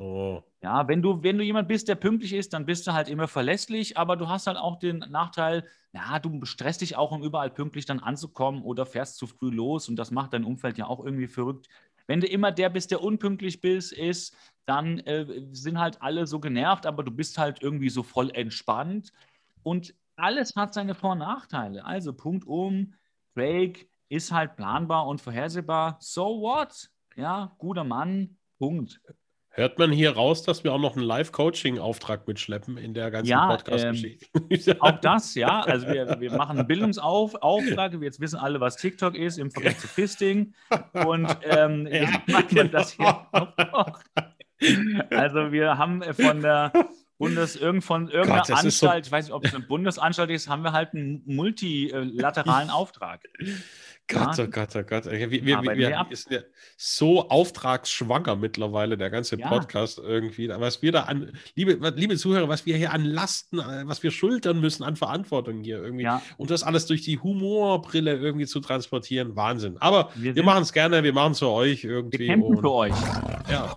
Oh. 0.02 0.42
Ja, 0.62 0.88
wenn 0.88 1.00
du, 1.00 1.22
wenn 1.22 1.38
du 1.38 1.44
jemand 1.44 1.68
bist, 1.68 1.86
der 1.86 1.94
pünktlich 1.94 2.32
ist, 2.32 2.52
dann 2.52 2.66
bist 2.66 2.88
du 2.88 2.92
halt 2.92 3.08
immer 3.08 3.28
verlässlich, 3.28 3.96
aber 3.96 4.16
du 4.16 4.28
hast 4.28 4.48
halt 4.48 4.56
auch 4.56 4.80
den 4.80 4.98
Nachteil, 4.98 5.64
ja, 5.92 6.18
du 6.18 6.44
stresst 6.44 6.80
dich 6.80 6.96
auch, 6.96 7.12
um 7.12 7.22
überall 7.22 7.50
pünktlich 7.50 7.86
dann 7.86 8.00
anzukommen 8.00 8.62
oder 8.62 8.84
fährst 8.84 9.16
zu 9.16 9.28
früh 9.28 9.50
los 9.50 9.88
und 9.88 9.94
das 9.94 10.10
macht 10.10 10.32
dein 10.32 10.42
Umfeld 10.44 10.76
ja 10.76 10.86
auch 10.86 11.04
irgendwie 11.04 11.28
verrückt. 11.28 11.68
Wenn 12.08 12.20
du 12.20 12.26
immer 12.26 12.50
der 12.50 12.68
bist, 12.70 12.90
der 12.90 13.00
unpünktlich 13.00 13.60
bist, 13.60 13.92
ist, 13.92 14.36
dann 14.66 14.98
äh, 15.00 15.46
sind 15.52 15.78
halt 15.78 16.02
alle 16.02 16.26
so 16.26 16.40
genervt, 16.40 16.84
aber 16.84 17.04
du 17.04 17.12
bist 17.12 17.38
halt 17.38 17.62
irgendwie 17.62 17.90
so 17.90 18.02
voll 18.02 18.30
entspannt 18.34 19.12
und 19.62 19.94
alles 20.16 20.56
hat 20.56 20.74
seine 20.74 20.96
Vor- 20.96 21.12
und 21.12 21.18
Nachteile. 21.18 21.84
Also 21.84 22.12
Punkt 22.12 22.44
um, 22.44 22.94
Craig 23.34 23.88
ist 24.08 24.32
halt 24.32 24.56
planbar 24.56 25.06
und 25.06 25.20
vorhersehbar. 25.20 25.96
So 26.00 26.40
what? 26.40 26.90
Ja, 27.14 27.54
guter 27.58 27.84
Mann, 27.84 28.36
Punkt. 28.58 29.00
Hört 29.54 29.78
man 29.78 29.92
hier 29.92 30.12
raus, 30.12 30.42
dass 30.42 30.64
wir 30.64 30.72
auch 30.72 30.78
noch 30.78 30.96
einen 30.96 31.04
Live-Coaching-Auftrag 31.04 32.26
mitschleppen 32.26 32.78
in 32.78 32.94
der 32.94 33.10
ganzen 33.10 33.30
ja, 33.30 33.48
Podcast-Geschichte? 33.48 34.26
Ähm, 34.34 34.76
auch 34.80 34.98
das, 35.00 35.34
ja. 35.34 35.60
Also 35.60 35.88
wir, 35.88 36.18
wir 36.20 36.32
machen 36.32 36.58
einen 36.58 36.66
Bildungsauftrag. 36.66 37.92
Jetzt 38.00 38.18
wissen 38.20 38.38
alle, 38.38 38.60
was 38.60 38.76
TikTok 38.76 39.14
ist 39.14 39.38
im 39.38 39.50
Vergleich 39.50 39.78
zu 39.78 39.88
Fisting. 39.88 40.54
Und 41.04 41.36
ähm, 41.42 41.86
ja, 41.90 42.02
jetzt 42.02 42.12
machen 42.28 42.46
wir 42.50 42.64
genau. 42.64 42.78
das 42.78 42.92
hier 42.92 43.26
auch. 43.34 44.00
Also 45.10 45.52
wir 45.52 45.76
haben 45.76 46.02
von 46.14 46.40
der 46.40 46.72
Bundes 47.18 47.54
irgend 47.54 47.84
von 47.84 48.08
irgendeiner 48.08 48.42
Gott, 48.42 48.64
Anstalt, 48.64 49.04
so 49.04 49.08
ich 49.08 49.12
weiß 49.12 49.26
nicht, 49.26 49.34
ob 49.34 49.44
es 49.44 49.54
eine 49.54 49.64
Bundesanstalt 49.64 50.30
ist, 50.30 50.48
haben 50.48 50.62
wir 50.62 50.72
halt 50.72 50.94
einen 50.94 51.22
multilateralen 51.26 52.70
Auftrag. 52.70 53.20
Gott, 54.08 54.38
oh 54.38 54.46
Gott, 54.46 54.76
oh 54.76 54.82
Gott. 54.82 55.06
Wir, 55.06 55.30
wir, 55.30 55.42
wir, 55.42 55.76
wir 55.76 56.16
sind 56.16 56.32
ja 56.32 56.40
so 56.76 57.28
auftragsschwanger 57.28 58.36
mittlerweile, 58.36 58.98
der 58.98 59.10
ganze 59.10 59.38
ja. 59.38 59.48
Podcast 59.48 59.98
irgendwie. 59.98 60.48
Was 60.48 60.82
wir 60.82 60.92
da 60.92 61.02
an, 61.04 61.32
liebe, 61.54 61.90
liebe 61.94 62.16
Zuhörer, 62.16 62.48
was 62.48 62.66
wir 62.66 62.76
hier 62.76 62.92
an 62.92 63.04
Lasten, 63.04 63.58
äh, 63.58 63.82
was 63.86 64.02
wir 64.02 64.10
schultern 64.10 64.60
müssen 64.60 64.82
an 64.82 64.96
Verantwortung 64.96 65.62
hier 65.62 65.82
irgendwie. 65.82 66.04
Ja. 66.04 66.20
Und 66.36 66.50
das 66.50 66.62
alles 66.62 66.86
durch 66.86 67.02
die 67.02 67.18
Humorbrille 67.18 68.16
irgendwie 68.16 68.46
zu 68.46 68.60
transportieren, 68.60 69.36
Wahnsinn. 69.36 69.76
Aber 69.78 70.10
wir, 70.14 70.34
wir 70.34 70.42
machen 70.42 70.62
es 70.62 70.72
gerne, 70.72 71.02
wir 71.02 71.12
machen 71.12 71.32
es 71.32 71.38
für 71.38 71.48
euch 71.48 71.84
irgendwie. 71.84 72.18
Wir 72.18 72.26
kämpfen 72.26 72.58
für 72.58 72.72
euch. 72.72 72.94
Ja. 73.50 73.74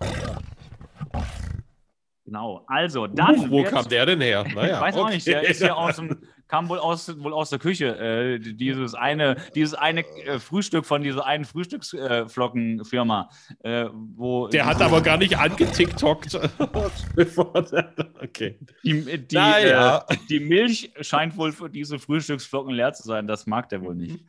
Genau, 2.25 2.63
also 2.65 3.05
dann. 3.05 3.37
Uh, 3.37 3.51
wo 3.51 3.63
kam 3.63 3.87
der 3.87 4.05
denn 4.07 4.21
her? 4.21 4.43
Naja, 4.55 4.75
ich 4.75 4.81
weiß 4.81 4.95
okay. 4.95 5.03
auch 5.03 5.09
nicht, 5.09 5.27
der 5.27 5.43
ist 5.43 5.61
ja 5.61 5.73
aus 5.75 5.97
dem, 5.97 6.17
kam 6.47 6.69
wohl 6.69 6.79
aus, 6.79 7.21
wohl 7.21 7.33
aus 7.33 7.49
der 7.49 7.59
Küche. 7.59 7.97
Äh, 7.97 8.39
dieses 8.39 8.95
eine, 8.95 9.35
dieses 9.55 9.73
eine 9.73 10.01
äh, 10.01 10.39
Frühstück 10.39 10.85
von 10.85 11.03
dieser 11.03 11.25
einen 11.25 11.45
Frühstücksflockenfirma. 11.45 13.29
Äh, 13.63 13.85
wo 13.93 14.47
der 14.47 14.65
hat 14.65 14.81
aber 14.81 15.01
gar 15.01 15.17
nicht 15.17 15.37
angetiktokt. 15.37 16.35
okay. 18.21 18.59
Die, 18.83 19.17
die, 19.17 19.35
naja. 19.35 20.05
Äh, 20.07 20.17
die, 20.29 20.39
Milch 20.39 20.91
scheint 21.01 21.37
wohl 21.37 21.51
für 21.51 21.69
diese 21.69 21.99
Frühstücksflocken 21.99 22.73
leer 22.73 22.93
zu 22.93 23.03
sein. 23.03 23.27
Das 23.27 23.47
mag 23.47 23.69
der 23.69 23.81
wohl 23.81 23.95
nicht. 23.95 24.23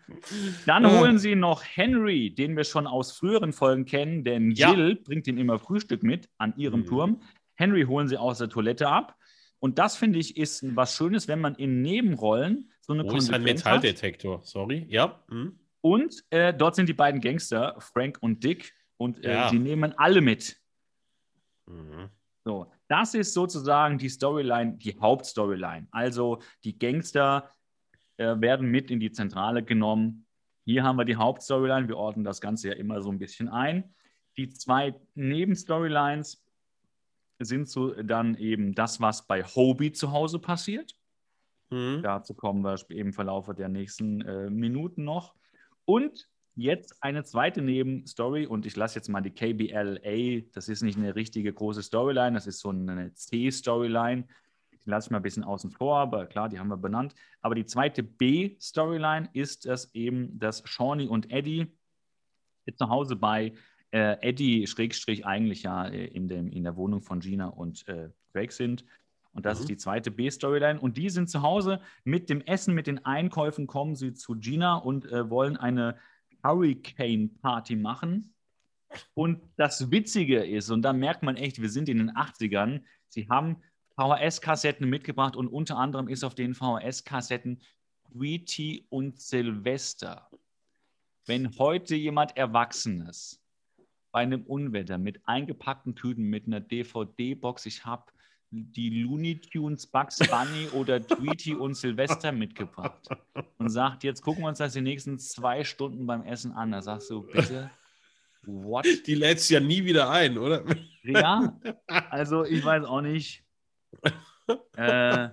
Dann 0.67 0.91
holen 0.91 1.19
sie 1.19 1.35
noch 1.35 1.63
Henry, 1.65 2.35
den 2.35 2.57
wir 2.57 2.65
schon 2.65 2.87
aus 2.87 3.13
früheren 3.13 3.53
Folgen 3.53 3.85
kennen, 3.85 4.25
denn 4.25 4.51
Jill 4.51 4.91
ja. 4.91 5.05
bringt 5.05 5.27
ihm 5.27 5.39
immer 5.39 5.59
Frühstück 5.59 6.03
mit 6.03 6.29
an 6.39 6.55
ihrem 6.57 6.81
mhm. 6.81 6.87
Turm. 6.87 7.21
Henry 7.57 7.85
holen 7.85 8.09
sie 8.09 8.17
aus 8.17 8.39
der 8.39 8.49
Toilette 8.49 8.89
ab. 8.89 9.17
Und 9.59 9.79
das 9.79 9.97
finde 9.97 10.19
ich 10.19 10.37
ist 10.37 10.77
was 10.77 10.95
Schönes, 10.95 11.29
wenn 11.29 11.41
man 11.41 11.55
in 11.55 11.83
Nebenrollen 11.83 12.71
so 12.81 12.93
eine 12.93 13.05
Wo 13.05 13.17
ist 13.17 13.33
ein 13.33 13.43
Metalldetektor? 13.43 14.39
Hat. 14.39 14.47
Sorry, 14.47 14.87
ja. 14.89 15.25
Hm. 15.29 15.59
Und 15.81 16.25
äh, 16.31 16.53
dort 16.53 16.75
sind 16.75 16.89
die 16.89 16.95
beiden 16.95 17.21
Gangster, 17.21 17.77
Frank 17.79 18.19
und 18.21 18.45
Dick, 18.45 18.75
und 18.97 19.25
äh, 19.25 19.33
ja. 19.33 19.51
die 19.51 19.59
nehmen 19.59 19.93
alle 19.97 20.21
mit. 20.21 20.57
Mhm. 21.67 22.11
So, 22.45 22.73
das 22.89 23.15
ist 23.15 23.35
sozusagen 23.35 23.99
die 23.99 24.09
Storyline, 24.09 24.77
die 24.79 24.97
Hauptstoryline. 24.99 25.89
Also 25.91 26.41
die 26.65 26.79
Gangster 26.79 27.51
äh, 28.17 28.41
werden 28.41 28.71
mit 28.71 28.91
in 28.91 29.01
die 29.01 29.11
Zentrale 29.11 29.63
genommen. 29.65 30.27
Hier 30.65 30.85
haben 30.85 30.97
wir 30.97 31.05
die 31.05 31.17
Hauptstoryline. 31.17 31.89
Wir 31.89 31.97
ordnen 31.97 32.25
das 32.25 32.41
Ganze 32.41 32.69
ja 32.69 32.75
immer 32.75 33.03
so 33.03 33.11
ein 33.11 33.19
bisschen 33.19 33.49
ein. 33.49 33.95
Die 34.37 34.49
zwei 34.49 34.95
Nebenstorylines 35.15 36.46
sind 37.39 37.69
so 37.69 37.91
dann 38.03 38.37
eben 38.37 38.75
das, 38.75 39.01
was 39.01 39.27
bei 39.27 39.43
Hobie 39.43 39.93
zu 39.93 40.13
Hause 40.13 40.39
passiert. 40.39 40.95
Mhm. 41.71 42.01
Dazu 42.03 42.35
kommen 42.35 42.63
wir 42.63 42.77
eben 42.91 43.09
im 43.09 43.13
Verlauf 43.13 43.53
der 43.55 43.69
nächsten 43.69 44.21
äh, 44.23 44.51
Minuten 44.51 45.05
noch. 45.05 45.35
Und 45.85 46.29
jetzt 46.55 47.03
eine 47.03 47.25
zweite 47.25 47.61
Nebenstory 47.61 48.47
und 48.47 48.67
ich 48.67 48.77
lasse 48.77 48.97
jetzt 48.97 49.09
mal 49.09 49.21
die 49.21 49.31
KBLA, 49.31 50.47
das 50.53 50.69
ist 50.69 50.83
nicht 50.83 50.97
eine 50.97 51.15
richtige 51.15 51.53
große 51.53 51.83
Storyline, 51.83 52.35
das 52.35 52.47
ist 52.47 52.61
so 52.61 52.71
eine 52.71 53.13
C-Storyline. 53.13 54.27
Die 54.73 54.91
lasse 54.91 55.09
ich 55.09 55.11
mal 55.11 55.19
ein 55.19 55.23
bisschen 55.23 55.45
außen 55.45 55.71
vor, 55.71 55.99
aber 55.99 56.27
klar, 56.27 56.49
die 56.49 56.59
haben 56.59 56.69
wir 56.69 56.77
benannt. 56.77 57.15
Aber 57.43 57.55
die 57.55 57.67
zweite 57.67 58.03
B-Storyline 58.03 59.29
ist 59.33 59.67
das 59.67 59.95
eben, 59.95 60.39
dass 60.39 60.63
Shawnee 60.67 61.09
und 61.09 61.31
Eddie 61.31 61.67
jetzt 62.65 62.79
zu 62.79 62.89
Hause 62.89 63.17
bei 63.17 63.53
äh, 63.91 64.17
Eddie 64.21 64.67
Schrägstrich 64.67 65.27
eigentlich 65.27 65.63
ja 65.63 65.87
äh, 65.87 66.07
in, 66.07 66.29
dem, 66.29 66.51
in 66.51 66.65
der 66.65 66.77
Wohnung 66.77 67.03
von 67.03 67.21
Gina 67.21 67.47
und 67.47 67.87
äh, 67.89 68.11
Craig 68.33 68.53
sind. 68.53 68.85
Und 69.33 69.45
das 69.45 69.59
mhm. 69.59 69.63
ist 69.63 69.69
die 69.69 69.77
zweite 69.77 70.11
B-Storyline. 70.11 70.81
Und 70.81 70.97
die 70.97 71.11
sind 71.11 71.29
zu 71.29 71.43
Hause 71.43 71.81
mit 72.05 72.31
dem 72.31 72.41
Essen, 72.43 72.75
mit 72.75 72.87
den 72.87 73.05
Einkäufen, 73.05 73.67
kommen 73.67 73.95
sie 73.95 74.15
zu 74.15 74.35
Gina 74.37 74.77
und 74.77 75.07
äh, 75.07 75.29
wollen 75.31 75.57
eine 75.57 75.97
Hurricane-Party 76.43 77.77
machen. 77.77 78.35
Und 79.15 79.43
das 79.57 79.91
Witzige 79.91 80.45
ist, 80.45 80.71
und 80.71 80.83
da 80.83 80.93
merkt 80.93 81.23
man 81.23 81.37
echt, 81.37 81.61
wir 81.61 81.69
sind 81.69 81.89
in 81.89 81.99
den 81.99 82.11
80ern, 82.13 82.83
sie 83.09 83.29
haben 83.29 83.63
VHS-Kassetten 83.97 84.89
mitgebracht 84.89 85.37
und 85.37 85.49
unter 85.49 85.77
anderem 85.77 86.09
ist 86.09 86.25
auf 86.25 86.35
den 86.35 86.55
VHS-Kassetten 86.55 87.61
Tweety 88.13 88.87
und 88.89 89.21
Sylvester. 89.21 90.31
Wenn 91.27 91.59
heute 91.59 91.97
jemand 91.97 92.37
Erwachsenes 92.37 93.43
bei 94.17 94.23
einem 94.23 94.45
Unwetter 94.45 94.97
mit 94.97 95.21
eingepackten 95.29 95.95
Tüten, 95.95 96.23
mit 96.23 96.47
einer 96.47 96.61
DVD-Box. 96.61 97.67
Ich 97.67 97.85
habe 97.85 98.07
die 98.51 99.03
Looney 99.03 99.43
Tunes, 99.43 99.87
Bugs 99.87 100.21
Bunny 100.21 100.69
oder 100.73 101.07
Tweety 101.07 101.53
und 101.53 101.75
Silvester 101.75 102.33
mitgebracht 102.33 103.11
und 103.59 103.69
sagt, 103.69 104.05
jetzt 104.05 104.23
gucken 104.23 104.45
wir 104.45 104.49
uns 104.49 104.57
das 104.57 104.73
die 104.73 104.81
nächsten 104.81 105.19
zwei 105.19 105.65
Stunden 105.65 106.07
beim 106.07 106.23
Essen 106.23 106.53
an. 106.53 106.73
Da 106.73 106.81
sagst 106.81 107.11
du, 107.11 107.27
bitte, 107.27 107.71
what? 108.47 108.87
Die 109.07 109.17
lädst 109.17 109.51
ja 109.51 109.61
nie 109.61 109.85
wieder 109.85 110.09
ein, 110.09 110.39
oder? 110.39 110.65
Ja, 111.03 111.61
also 112.09 112.47
ich 112.47 112.65
weiß 112.65 112.85
auch 112.85 113.03
nicht. 113.03 113.45
Äh, 114.77 115.29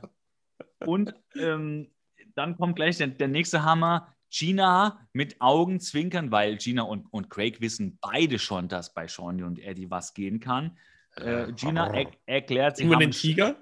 und 0.86 1.16
ähm, 1.36 1.90
dann 2.36 2.58
kommt 2.58 2.76
gleich 2.76 2.98
der, 2.98 3.08
der 3.08 3.30
nächste 3.30 3.64
Hammer. 3.64 4.13
Gina 4.34 5.08
mit 5.14 5.40
Augenzwinkern, 5.40 6.32
weil 6.32 6.58
Gina 6.58 6.82
und, 6.82 7.06
und 7.12 7.30
Craig 7.30 7.62
wissen 7.62 8.00
beide 8.02 8.40
schon, 8.40 8.68
dass 8.68 8.94
bei 8.94 9.08
Shawnee 9.08 9.44
und 9.44 9.60
Eddie 9.60 9.92
was 9.92 10.14
gehen 10.16 10.40
kann. 10.40 10.76
Äh, 11.16 11.52
Gina 11.54 11.94
er 11.94 12.08
erklärt 12.26 12.78
sich. 12.78 12.86
Haben 12.86 12.94
wir 12.94 12.98
den 12.98 13.12
Tiger? 13.12 13.56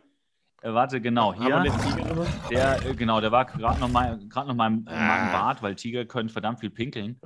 Äh, 0.62 0.74
warte, 0.74 1.02
genau, 1.02 1.34
hier. 1.34 1.56
Haben 1.56 1.66
wir 1.66 1.72
den 1.72 1.82
Tiger 1.82 2.28
der, 2.50 2.86
äh, 2.86 2.96
genau, 2.96 3.20
der 3.20 3.34
war 3.34 3.46
gerade 3.46 3.82
noch 3.82 3.90
mal, 3.90 4.18
grad 4.30 4.48
noch 4.48 4.56
mal 4.56 4.68
im, 4.68 4.88
ah. 4.88 5.26
im 5.26 5.32
Bad, 5.34 5.62
weil 5.62 5.76
Tiger 5.76 6.06
können 6.06 6.30
verdammt 6.30 6.62
viel 6.62 6.70
pinkeln. 6.70 7.20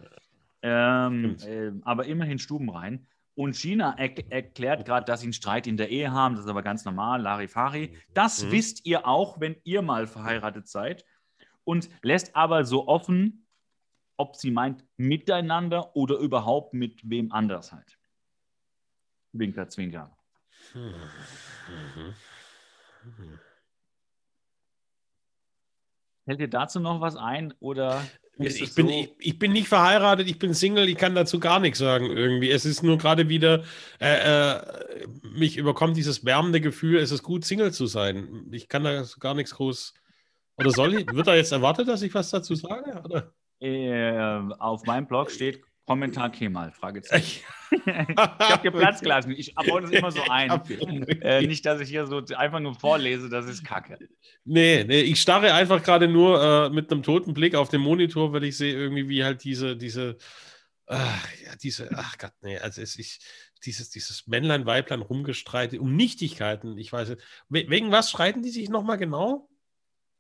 Ähm, 0.63 1.37
äh, 1.45 1.71
aber 1.83 2.05
immerhin 2.05 2.39
Stuben 2.39 2.71
rein. 2.71 3.05
Und 3.35 3.55
Gina 3.55 3.93
er 3.97 4.31
erklärt 4.31 4.85
gerade, 4.85 5.05
dass 5.05 5.19
sie 5.19 5.27
einen 5.27 5.33
Streit 5.33 5.67
in 5.67 5.77
der 5.77 5.89
Ehe 5.89 6.11
haben. 6.11 6.35
Das 6.35 6.45
ist 6.45 6.49
aber 6.49 6.63
ganz 6.63 6.85
normal, 6.85 7.21
Larifari. 7.21 7.95
Das 8.15 8.43
mhm. 8.43 8.51
wisst 8.51 8.85
ihr 8.87 9.05
auch, 9.05 9.39
wenn 9.39 9.57
ihr 9.65 9.83
mal 9.83 10.07
verheiratet 10.07 10.67
seid. 10.67 11.05
Und 11.65 11.89
lässt 12.01 12.35
aber 12.35 12.63
so 12.63 12.87
offen, 12.87 13.45
ob 14.17 14.35
sie 14.35 14.51
meint 14.51 14.85
miteinander 14.97 15.95
oder 15.95 16.17
überhaupt 16.17 16.73
mit 16.73 17.01
wem 17.09 17.31
anders 17.31 17.73
halt. 17.73 17.97
Winker, 19.33 19.67
Zwinker. 19.67 20.15
Fällt 26.25 26.39
dir 26.39 26.47
dazu 26.47 26.79
noch 26.79 27.01
was 27.01 27.15
ein 27.15 27.53
oder 27.59 28.01
ich 28.37 28.75
bin, 28.75 28.87
so? 28.87 28.93
ich, 28.93 29.09
ich, 29.19 29.39
bin 29.39 29.53
nicht 29.53 29.67
verheiratet, 29.67 30.27
ich 30.27 30.39
bin 30.39 30.53
Single, 30.53 30.89
ich 30.89 30.97
kann 30.97 31.15
dazu 31.15 31.39
gar 31.39 31.59
nichts 31.59 31.79
sagen 31.79 32.07
irgendwie. 32.07 32.51
Es 32.51 32.65
ist 32.65 32.83
nur 32.83 32.97
gerade 32.97 33.29
wieder, 33.29 33.63
äh, 34.01 34.55
äh, 34.55 35.07
mich 35.23 35.57
überkommt 35.57 35.95
dieses 35.95 36.25
wärmende 36.25 36.59
Gefühl, 36.59 36.97
es 36.97 37.11
ist 37.11 37.23
gut, 37.23 37.45
Single 37.45 37.71
zu 37.71 37.85
sein. 37.85 38.47
Ich 38.51 38.67
kann 38.67 38.83
da 38.83 39.05
gar 39.19 39.35
nichts 39.35 39.55
groß. 39.55 39.93
Oder 40.57 40.71
soll 40.71 40.95
ich? 40.95 41.07
Wird 41.11 41.27
da 41.27 41.35
jetzt 41.35 41.51
erwartet, 41.51 41.87
dass 41.87 42.01
ich 42.01 42.13
was 42.13 42.29
dazu 42.29 42.55
sage? 42.55 43.01
Oder? 43.03 43.33
Äh, 43.59 44.53
auf 44.59 44.85
meinem 44.85 45.07
Blog 45.07 45.31
steht 45.31 45.61
Kommentar 45.85 46.31
Kemal, 46.31 46.71
Fragezeichen. 46.71 47.43
ich 47.71 48.17
habe 48.17 48.61
dir 48.63 48.71
Platz 48.71 49.01
gelassen. 49.01 49.31
Ich 49.37 49.53
baue 49.53 49.81
das 49.81 49.91
immer 49.91 50.11
so 50.11 50.21
ein. 50.29 50.49
Äh, 51.21 51.45
nicht, 51.45 51.65
dass 51.65 51.79
ich 51.79 51.89
hier 51.89 52.07
so 52.07 52.23
einfach 52.35 52.59
nur 52.59 52.73
vorlese, 52.73 53.29
das 53.29 53.45
ist 53.45 53.63
Kacke. 53.63 53.99
Nee, 54.43 54.83
nee 54.83 55.01
ich 55.01 55.21
starre 55.21 55.53
einfach 55.53 55.83
gerade 55.83 56.07
nur 56.07 56.41
äh, 56.41 56.69
mit 56.69 56.91
einem 56.91 57.03
toten 57.03 57.33
Blick 57.33 57.53
auf 57.53 57.69
den 57.69 57.81
Monitor, 57.81 58.33
weil 58.33 58.45
ich 58.45 58.57
sehe 58.57 58.73
irgendwie, 58.73 59.09
wie 59.09 59.23
halt 59.23 59.43
diese, 59.43 59.77
diese, 59.77 60.17
ach, 60.87 61.27
ja, 61.45 61.55
diese, 61.61 61.89
ach 61.95 62.17
Gott, 62.17 62.33
nee, 62.41 62.57
also 62.57 62.81
es 62.81 62.95
ist 62.95 63.23
dieses, 63.63 63.91
dieses 63.91 64.25
Männlein, 64.25 64.65
Weiblein 64.65 65.01
rumgestreitet 65.01 65.79
um 65.79 65.95
Nichtigkeiten. 65.95 66.77
Ich 66.77 66.91
weiß 66.91 67.09
nicht. 67.09 67.21
Wegen 67.49 67.91
was 67.91 68.09
streiten 68.09 68.41
die 68.41 68.49
sich 68.49 68.69
nochmal 68.69 68.97
genau? 68.97 69.49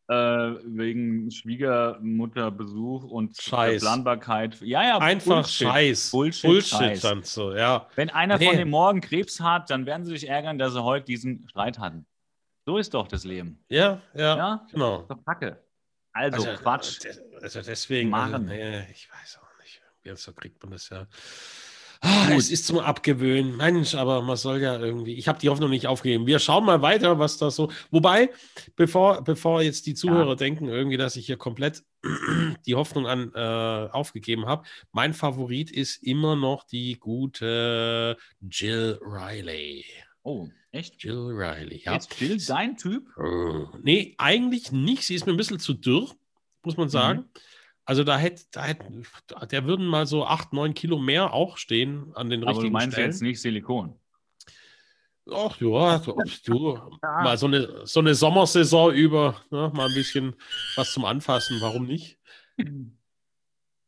Äh, 0.07 0.13
wegen 0.13 1.31
Schwiegermutterbesuch 1.31 3.03
und 3.05 3.35
Scheiß. 3.41 3.81
Planbarkeit. 3.81 4.61
Ja, 4.61 4.83
ja, 4.83 4.97
einfach 4.99 5.43
Bullshit. 5.43 5.67
Scheiß. 5.67 6.11
Bullshit, 6.11 6.49
Bullshit 6.49 6.77
Scheiß. 6.79 7.01
dann 7.01 7.23
so, 7.23 7.55
ja. 7.55 7.87
Wenn 7.95 8.09
einer 8.09 8.37
nee. 8.37 8.47
von 8.47 8.57
dem 8.57 8.69
morgen 8.69 9.01
Krebs 9.01 9.39
hat, 9.39 9.69
dann 9.69 9.85
werden 9.85 10.05
sie 10.05 10.11
sich 10.11 10.29
ärgern, 10.29 10.57
dass 10.57 10.73
sie 10.73 10.83
heute 10.83 11.05
diesen 11.05 11.47
Streit 11.49 11.79
hatten. 11.79 12.05
So 12.65 12.77
ist 12.77 12.93
doch 12.93 13.07
das 13.07 13.23
Leben. 13.23 13.63
Ja, 13.69 14.01
ja, 14.13 14.37
ja? 14.37 14.67
genau. 14.71 14.97
Das 14.97 15.01
ist 15.01 15.09
doch 15.09 15.25
Kacke. 15.25 15.63
Also, 16.13 16.47
also 16.49 16.61
Quatsch. 16.61 16.99
Also 17.41 17.61
deswegen, 17.61 18.13
also, 18.13 18.37
nee, 18.37 18.87
ich 18.91 19.09
weiß 19.11 19.39
auch 19.41 19.59
nicht. 19.61 19.81
Irgendwie 20.03 20.21
so 20.21 20.33
kriegt 20.33 20.63
man 20.63 20.71
das 20.71 20.89
ja. 20.89 21.07
Ah, 22.05 22.29
es 22.37 22.51
ist 22.51 22.67
zum 22.67 22.77
Abgewöhnen. 22.77 23.57
Mensch, 23.57 23.95
aber 23.95 24.21
man 24.21 24.37
soll 24.37 24.61
ja 24.61 24.77
irgendwie. 24.77 25.15
Ich 25.15 25.27
habe 25.27 25.39
die 25.39 25.49
Hoffnung 25.49 25.71
nicht 25.71 25.87
aufgegeben. 25.87 26.27
Wir 26.27 26.37
schauen 26.37 26.63
mal 26.63 26.83
weiter, 26.83 27.17
was 27.17 27.37
da 27.37 27.49
so. 27.49 27.71
Wobei, 27.89 28.29
bevor, 28.75 29.23
bevor 29.23 29.63
jetzt 29.63 29.87
die 29.87 29.95
Zuhörer 29.95 30.29
ja. 30.29 30.35
denken, 30.35 30.67
irgendwie, 30.67 30.97
dass 30.97 31.15
ich 31.15 31.25
hier 31.25 31.37
komplett 31.37 31.83
die 32.67 32.75
Hoffnung 32.75 33.07
an 33.07 33.31
äh, 33.33 33.89
aufgegeben 33.91 34.45
habe, 34.45 34.67
mein 34.91 35.13
Favorit 35.13 35.71
ist 35.71 36.03
immer 36.03 36.35
noch 36.35 36.63
die 36.63 36.99
gute 36.99 38.17
Jill 38.39 38.99
Riley. 39.01 39.83
Oh, 40.21 40.47
echt? 40.71 41.03
Jill 41.03 41.31
Riley, 41.31 41.81
ja. 41.83 41.95
Ist 41.95 42.19
Jill 42.21 42.37
dein 42.45 42.77
Typ? 42.77 43.07
Uh, 43.17 43.67
nee, 43.81 44.13
eigentlich 44.19 44.71
nicht. 44.71 45.03
Sie 45.03 45.15
ist 45.15 45.25
mir 45.25 45.33
ein 45.33 45.37
bisschen 45.37 45.59
zu 45.59 45.73
dürr, 45.73 46.11
muss 46.63 46.77
man 46.77 46.89
sagen. 46.89 47.21
Mhm. 47.21 47.39
Also 47.85 48.03
da 48.03 48.17
hätte, 48.17 48.43
da 48.51 48.63
hätte, 48.63 48.83
der 49.51 49.65
würden 49.65 49.85
mal 49.85 50.07
so 50.07 50.25
8, 50.25 50.53
9 50.53 50.73
Kilo 50.73 50.97
mehr 50.97 51.33
auch 51.33 51.57
stehen 51.57 52.11
an 52.15 52.29
den 52.29 52.41
Aber 52.41 52.51
richtigen 52.51 52.67
du 52.67 52.73
meinst 52.73 52.93
Stellen. 52.93 53.11
jetzt 53.11 53.21
nicht 53.21 53.41
Silikon? 53.41 53.99
Ach 55.31 55.59
ja, 55.59 55.97
du, 55.99 56.79
mal 57.01 57.37
so 57.37 57.47
eine, 57.47 57.85
so 57.87 57.99
eine 57.99 58.13
Sommersaison 58.13 58.93
über, 58.93 59.41
ne, 59.49 59.71
mal 59.73 59.87
ein 59.87 59.93
bisschen 59.95 60.35
was 60.75 60.93
zum 60.93 61.05
Anfassen, 61.05 61.61
warum 61.61 61.85
nicht? 61.85 62.19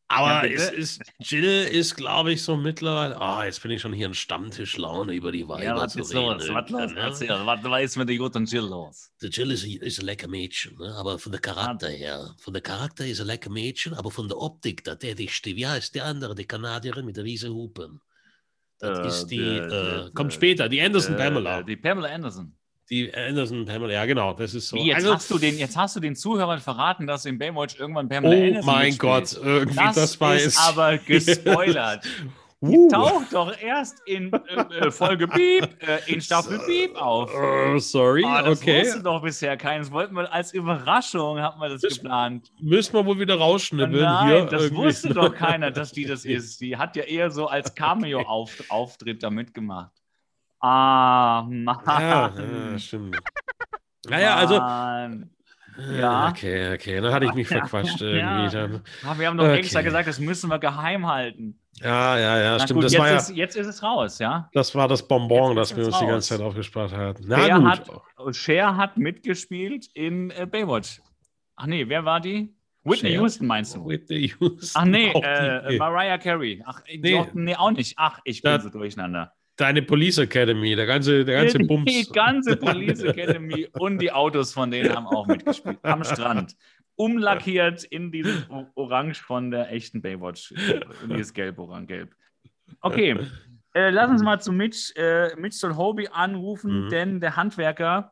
Aber 0.10 0.48
ja, 0.48 0.54
es 0.54 0.70
ist, 0.72 1.02
Jill 1.20 1.64
ist, 1.66 1.96
glaube 1.96 2.32
ich, 2.32 2.42
so 2.42 2.56
mittlerweile. 2.56 3.20
Ah, 3.20 3.40
oh, 3.40 3.44
jetzt 3.44 3.62
bin 3.62 3.72
ich 3.72 3.82
schon 3.82 3.92
hier 3.92 4.08
in 4.08 4.14
Stammtischlaune 4.14 5.14
über 5.14 5.34
die 5.34 5.46
Weiber 5.48 5.64
ja, 5.64 5.76
was 5.76 5.94
zu 5.94 6.00
ist 6.00 6.16
reden. 6.16 6.40
Los? 6.40 6.50
Was, 6.50 6.70
los? 6.70 6.92
Ne? 6.94 7.00
Erzähl, 7.00 7.30
was, 7.30 7.84
ist 7.84 7.98
mit 7.98 8.08
der 8.08 8.16
guten 8.16 8.46
Jill 8.46 8.62
los? 8.62 9.12
Der 9.22 9.30
Jill 9.30 9.52
ist, 9.52 9.66
ist 9.66 10.00
ein 10.00 10.06
lecker 10.06 10.30
Mädchen, 10.30 10.78
ne? 10.78 10.96
aber 10.96 11.20
von 11.20 11.34
der 11.34 11.42
Charakter 11.42 11.90
her. 11.90 12.34
Von 12.38 12.54
der 12.54 12.62
Charakter 12.62 13.06
ist 13.06 13.20
ein 13.20 13.28
lecker 13.28 13.50
Mädchen, 13.50 13.94
aber 13.96 14.10
von 14.10 14.30
der 14.30 14.38
Optik, 14.38 14.84
da 14.86 14.96
der 14.96 15.16
die 15.16 15.30
wie 15.44 15.68
heißt 15.68 15.94
die 15.94 16.02
andere, 16.02 16.36
die 16.36 16.46
Kanadierin 16.46 17.06
mit 17.06 17.18
der 17.18 17.26
riesen 17.26 17.52
Hupen? 17.52 18.00
Das 18.80 19.00
äh, 19.00 19.08
ist 19.08 19.28
die, 19.28 19.38
die, 19.38 19.44
äh, 19.44 20.06
die 20.06 20.14
kommt 20.14 20.32
später, 20.32 20.70
die 20.70 20.82
Anderson 20.82 21.16
äh, 21.16 21.18
Pamela. 21.18 21.64
Die 21.64 21.76
Pamela 21.76 22.10
Anderson. 22.10 22.56
Die 22.90 23.14
Anderson 23.14 23.66
Pamela, 23.66 23.94
ja 23.94 24.06
genau, 24.06 24.34
das 24.34 24.54
ist 24.54 24.70
so. 24.70 24.78
Wie, 24.78 24.88
jetzt, 24.88 24.96
also, 24.98 25.14
hast 25.14 25.30
du 25.30 25.38
den, 25.38 25.58
jetzt 25.58 25.76
hast 25.76 25.96
du 25.96 26.00
den 26.00 26.16
Zuhörern 26.16 26.60
verraten, 26.60 27.06
dass 27.06 27.26
in 27.26 27.38
Baywatch 27.38 27.78
irgendwann 27.80 28.08
Pamela 28.08 28.36
oh 28.36 28.48
Anderson 28.48 28.70
Oh 28.70 28.72
mein 28.72 28.98
Gott, 28.98 29.34
irgendwie, 29.34 29.76
das, 29.76 29.96
das 29.96 30.22
war 30.22 30.36
ist 30.36 30.58
aber 30.58 30.98
gespoilert. 30.98 32.08
Die 32.62 32.76
uh. 32.76 32.90
taucht 32.90 33.34
doch 33.34 33.56
erst 33.62 34.02
in 34.08 34.34
äh, 34.34 34.88
äh 34.88 34.92
Folge 34.92 35.28
Beep, 35.28 35.78
äh, 35.84 36.12
in 36.12 36.20
Staffel 36.20 36.60
Beep 36.66 36.96
auf. 36.96 37.32
Uh, 37.32 37.78
sorry, 37.78 38.24
oh, 38.26 38.42
das 38.44 38.60
okay. 38.60 38.80
Das 38.80 38.88
wusste 38.88 39.04
doch 39.04 39.22
bisher 39.22 39.58
keins. 39.58 39.92
Wollten 39.92 40.16
wir 40.16 40.34
als 40.34 40.54
Überraschung, 40.54 41.40
haben 41.40 41.62
wir 41.62 41.70
das, 41.70 41.82
das 41.82 41.96
geplant. 41.96 42.52
Müssen 42.60 42.94
wir 42.94 43.06
wohl 43.06 43.20
wieder 43.20 43.36
rausschnibbeln 43.36 44.04
Nein, 44.04 44.28
hier. 44.28 44.46
das 44.46 44.64
irgendwie. 44.64 44.84
wusste 44.86 45.14
doch 45.14 45.36
keiner, 45.36 45.70
dass 45.70 45.92
die 45.92 46.06
das 46.06 46.26
ist. 46.26 46.60
Die 46.60 46.78
hat 46.78 46.96
ja 46.96 47.04
eher 47.04 47.30
so 47.30 47.46
als 47.46 47.76
Cameo-Auftritt 47.76 49.22
da 49.22 49.30
mitgemacht. 49.30 49.92
Ah, 50.60 51.46
Mann. 51.48 51.80
Ja, 51.86 52.32
ja 52.36 52.80
stimmt. 52.80 53.18
Naja, 54.08 54.36
also. 54.36 54.56
Ja. 54.56 56.30
Okay, 56.30 56.74
okay, 56.74 57.00
dann 57.00 57.14
hatte 57.14 57.26
ich 57.26 57.34
mich 57.34 57.48
verquatscht 57.48 58.02
irgendwie. 58.02 58.46
Ja. 58.46 58.50
Dann. 58.50 58.82
Ah, 59.06 59.16
wir 59.18 59.28
haben 59.28 59.38
doch 59.38 59.46
okay. 59.46 59.60
extra 59.60 59.82
gesagt, 59.82 60.08
das 60.08 60.20
müssen 60.20 60.50
wir 60.50 60.58
geheim 60.58 61.06
halten. 61.06 61.60
Ja, 61.82 62.18
ja, 62.18 62.40
ja, 62.40 62.52
Na 62.54 62.60
stimmt. 62.60 62.78
Gut, 62.78 62.86
das 62.86 62.94
jetzt, 62.94 63.02
war 63.02 63.10
ja, 63.10 63.18
ist, 63.18 63.30
jetzt 63.30 63.56
ist 63.56 63.68
es 63.68 63.84
raus, 63.84 64.18
ja. 64.18 64.50
Das 64.54 64.74
war 64.74 64.88
das 64.88 65.08
Bonbon, 65.08 65.56
das 65.56 65.76
wir 65.76 65.86
uns 65.86 65.94
raus. 65.94 66.02
die 66.02 66.08
ganze 66.08 66.30
Zeit 66.30 66.42
aufgespart 66.42 66.92
hatten. 66.92 67.26
Na, 67.28 67.46
Cher, 67.46 67.60
gut. 67.60 67.68
Hat, 67.68 68.36
Cher 68.36 68.78
hat 68.78 68.98
mitgespielt 68.98 69.88
in 69.94 70.32
äh, 70.32 70.48
Baywatch. 70.50 71.00
Ach 71.56 71.68
nee, 71.68 71.88
wer 71.88 72.04
war 72.04 72.20
die? 72.20 72.52
Whitney 72.84 73.12
Cher? 73.12 73.22
Houston 73.22 73.46
meinst 73.46 73.76
du? 73.76 73.86
Whitney 73.86 74.34
Houston. 74.40 74.82
Ach 74.82 74.86
nee, 74.86 75.12
äh, 75.14 75.78
Mariah 75.78 76.18
Carey. 76.18 76.64
Ach, 76.66 76.82
nee. 76.88 77.26
nee, 77.34 77.56
auch 77.56 77.72
nicht. 77.72 77.94
Ach, 77.98 78.20
ich 78.24 78.42
bin 78.42 78.54
da, 78.54 78.60
so 78.60 78.70
durcheinander. 78.70 79.34
Deine 79.58 79.82
Police 79.82 80.20
Academy, 80.20 80.76
der 80.76 80.86
ganze, 80.86 81.26
der 81.26 81.42
ganze 81.42 81.60
Bums. 81.60 81.86
Die 81.86 82.08
ganze 82.12 82.56
Police 82.58 83.04
Academy 83.04 83.68
und 83.74 84.00
die 84.00 84.12
Autos 84.12 84.54
von 84.54 84.72
denen 84.72 84.96
haben 84.96 85.08
auch 85.08 85.28
mitgespielt. 85.28 85.80
Am 85.82 86.04
Strand. 86.04 86.56
Umlackiert 86.96 87.84
in 87.84 88.12
dieses 88.12 88.48
Orange 88.76 89.22
von 89.22 89.52
der 89.52 89.72
echten 89.72 90.02
Baywatch. 90.02 90.52
In 91.04 91.10
dieses 91.10 91.34
Gelb, 91.34 91.60
Orange, 91.60 91.88
Gelb. 91.88 92.16
Okay, 92.82 93.16
äh, 93.78 93.92
lass 93.92 94.10
uns 94.10 94.24
mal 94.24 94.40
zu 94.42 94.52
Mitch, 94.52 94.94
äh, 94.96 95.36
Mitch 95.36 95.62
Hobie 95.62 96.10
anrufen, 96.10 96.86
mhm. 96.86 96.90
denn 96.90 97.20
der 97.20 97.36
Handwerker 97.36 98.12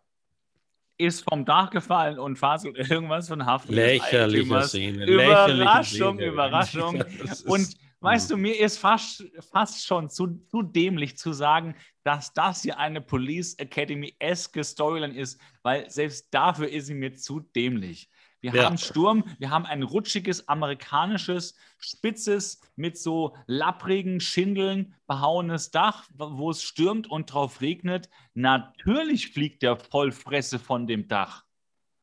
ist 0.97 1.27
vom 1.27 1.43
Dach 1.43 1.71
gefallen 1.71 2.19
und 2.19 2.37
faselt 2.37 2.77
irgendwas 2.77 3.27
von 3.27 3.45
Haft. 3.45 3.69
Lächerliche 3.69 4.61
Szene. 4.61 5.05
Überraschung, 5.07 6.17
Szene. 6.17 6.31
Überraschung. 6.31 7.03
Und 7.47 7.67
Weißt 8.05 8.29
du, 8.29 8.37
mir 8.37 8.59
ist 8.59 8.77
fast, 8.77 9.23
fast 9.51 9.85
schon 9.85 10.09
zu, 10.09 10.27
zu 10.47 10.61
dämlich 10.61 11.17
zu 11.17 11.33
sagen, 11.33 11.75
dass 12.03 12.33
das 12.33 12.61
hier 12.61 12.77
eine 12.77 13.01
Police 13.01 13.55
Academy-eske 13.55 14.63
Storyline 14.63 15.15
ist, 15.15 15.41
weil 15.63 15.89
selbst 15.89 16.27
dafür 16.31 16.69
ist 16.69 16.85
sie 16.85 16.93
mir 16.93 17.15
zu 17.15 17.39
dämlich. 17.39 18.09
Wir 18.41 18.53
ja. 18.53 18.65
haben 18.65 18.77
Sturm, 18.77 19.23
wir 19.39 19.49
haben 19.49 19.65
ein 19.65 19.81
rutschiges, 19.81 20.47
amerikanisches, 20.47 21.55
spitzes, 21.79 22.61
mit 22.75 22.95
so 22.95 23.35
lapprigen 23.47 24.19
Schindeln 24.19 24.93
behauenes 25.07 25.71
Dach, 25.71 26.07
wo 26.13 26.51
es 26.51 26.61
stürmt 26.61 27.09
und 27.09 27.33
drauf 27.33 27.61
regnet. 27.61 28.07
Natürlich 28.35 29.31
fliegt 29.31 29.63
der 29.63 29.77
Vollfresse 29.77 30.59
von 30.59 30.85
dem 30.85 31.07
Dach. 31.07 31.44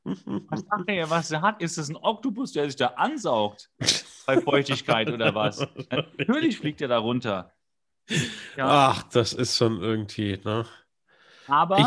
Was 0.04 0.60
sagt 0.60 0.88
er, 0.88 1.10
was 1.10 1.30
er 1.30 1.42
hat? 1.42 1.62
Ist 1.62 1.78
es 1.78 1.88
ein 1.88 1.96
Oktopus, 1.96 2.52
der 2.52 2.66
sich 2.66 2.76
da 2.76 2.86
ansaugt 2.88 3.70
bei 4.26 4.40
Feuchtigkeit 4.40 5.08
oder 5.10 5.34
was? 5.34 5.66
Natürlich 6.18 6.58
fliegt 6.58 6.80
er 6.80 6.88
da 6.88 6.98
runter. 6.98 7.52
Ja. 8.56 8.90
Ach, 8.90 9.02
das 9.04 9.32
ist 9.32 9.56
schon 9.56 9.80
irgendwie, 9.80 10.38
ne? 10.44 10.66
Aber. 11.46 11.78
Ich, 11.78 11.86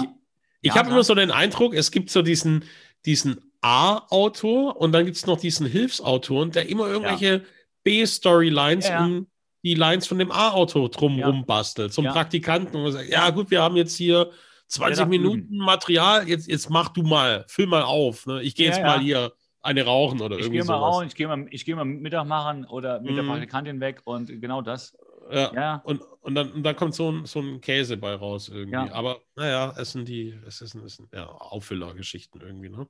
ich 0.61 0.73
ja, 0.73 0.75
habe 0.75 0.89
immer 0.89 1.03
so 1.03 1.13
den 1.13 1.31
Eindruck, 1.31 1.73
es 1.73 1.91
gibt 1.91 2.09
so 2.09 2.21
diesen, 2.21 2.63
diesen 3.05 3.51
A-Autor 3.61 4.77
und 4.77 4.93
dann 4.93 5.05
gibt 5.05 5.17
es 5.17 5.25
noch 5.25 5.39
diesen 5.39 5.67
Hilfsautor, 5.67 6.47
der 6.47 6.69
immer 6.69 6.87
irgendwelche 6.87 7.25
ja. 7.25 7.41
B-Storylines 7.83 8.87
ja, 8.87 9.03
um 9.03 9.27
die 9.63 9.73
Lines 9.73 10.07
von 10.07 10.19
dem 10.19 10.31
A-Autor 10.31 10.89
drumherum 10.89 11.45
bastelt. 11.45 11.91
Zum 11.91 12.05
Praktikanten 12.05 12.77
und 12.77 12.91
sagt, 12.91 13.09
ja 13.09 13.29
gut, 13.31 13.51
wir 13.51 13.61
haben 13.61 13.75
jetzt 13.75 13.95
hier 13.95 14.31
20 14.75 15.07
Minuten 15.07 15.39
üben. 15.39 15.57
Material, 15.57 16.27
jetzt, 16.27 16.47
jetzt 16.47 16.69
mach 16.69 16.89
du 16.89 17.03
mal, 17.03 17.45
füll 17.47 17.67
mal 17.67 17.83
auf. 17.83 18.25
Ne? 18.25 18.41
Ich 18.43 18.55
gehe 18.55 18.67
jetzt 18.67 18.81
mal 18.81 18.99
hier 18.99 19.33
eine 19.61 19.83
rauchen 19.83 20.21
oder 20.21 20.37
ich 20.37 20.45
irgendwie 20.45 20.63
mal 20.63 20.75
Rauchen, 20.75 21.07
ich 21.07 21.15
gehe 21.15 21.27
mal, 21.27 21.45
geh 21.45 21.75
mal 21.75 21.85
Mittag 21.85 22.27
machen 22.27 22.65
oder 22.65 23.01
mit 23.01 23.13
mm. 23.13 23.15
der 23.15 23.23
mhm. 23.23 23.29
Praktikantin 23.29 23.79
weg 23.79 24.01
und 24.05 24.27
genau 24.39 24.61
das. 24.61 24.95
Ja. 25.31 25.51
ja. 25.53 25.75
Und, 25.85 26.01
und, 26.21 26.35
dann, 26.35 26.51
und 26.51 26.63
dann 26.63 26.75
kommt 26.75 26.93
so 26.93 27.11
ein, 27.11 27.25
so 27.25 27.39
ein 27.39 27.61
Käse 27.61 27.97
bei 27.97 28.13
raus 28.13 28.49
irgendwie. 28.49 28.73
Ja. 28.73 28.91
Aber 28.93 29.21
naja, 29.35 29.73
es 29.77 29.91
sind 29.91 30.07
die, 30.07 30.39
es 30.45 30.61
ist, 30.61 30.75
es 30.75 30.97
sind 30.97 31.11
ja, 31.11 31.25
Auffüllergeschichten 31.27 32.41
irgendwie, 32.41 32.69
ne? 32.69 32.87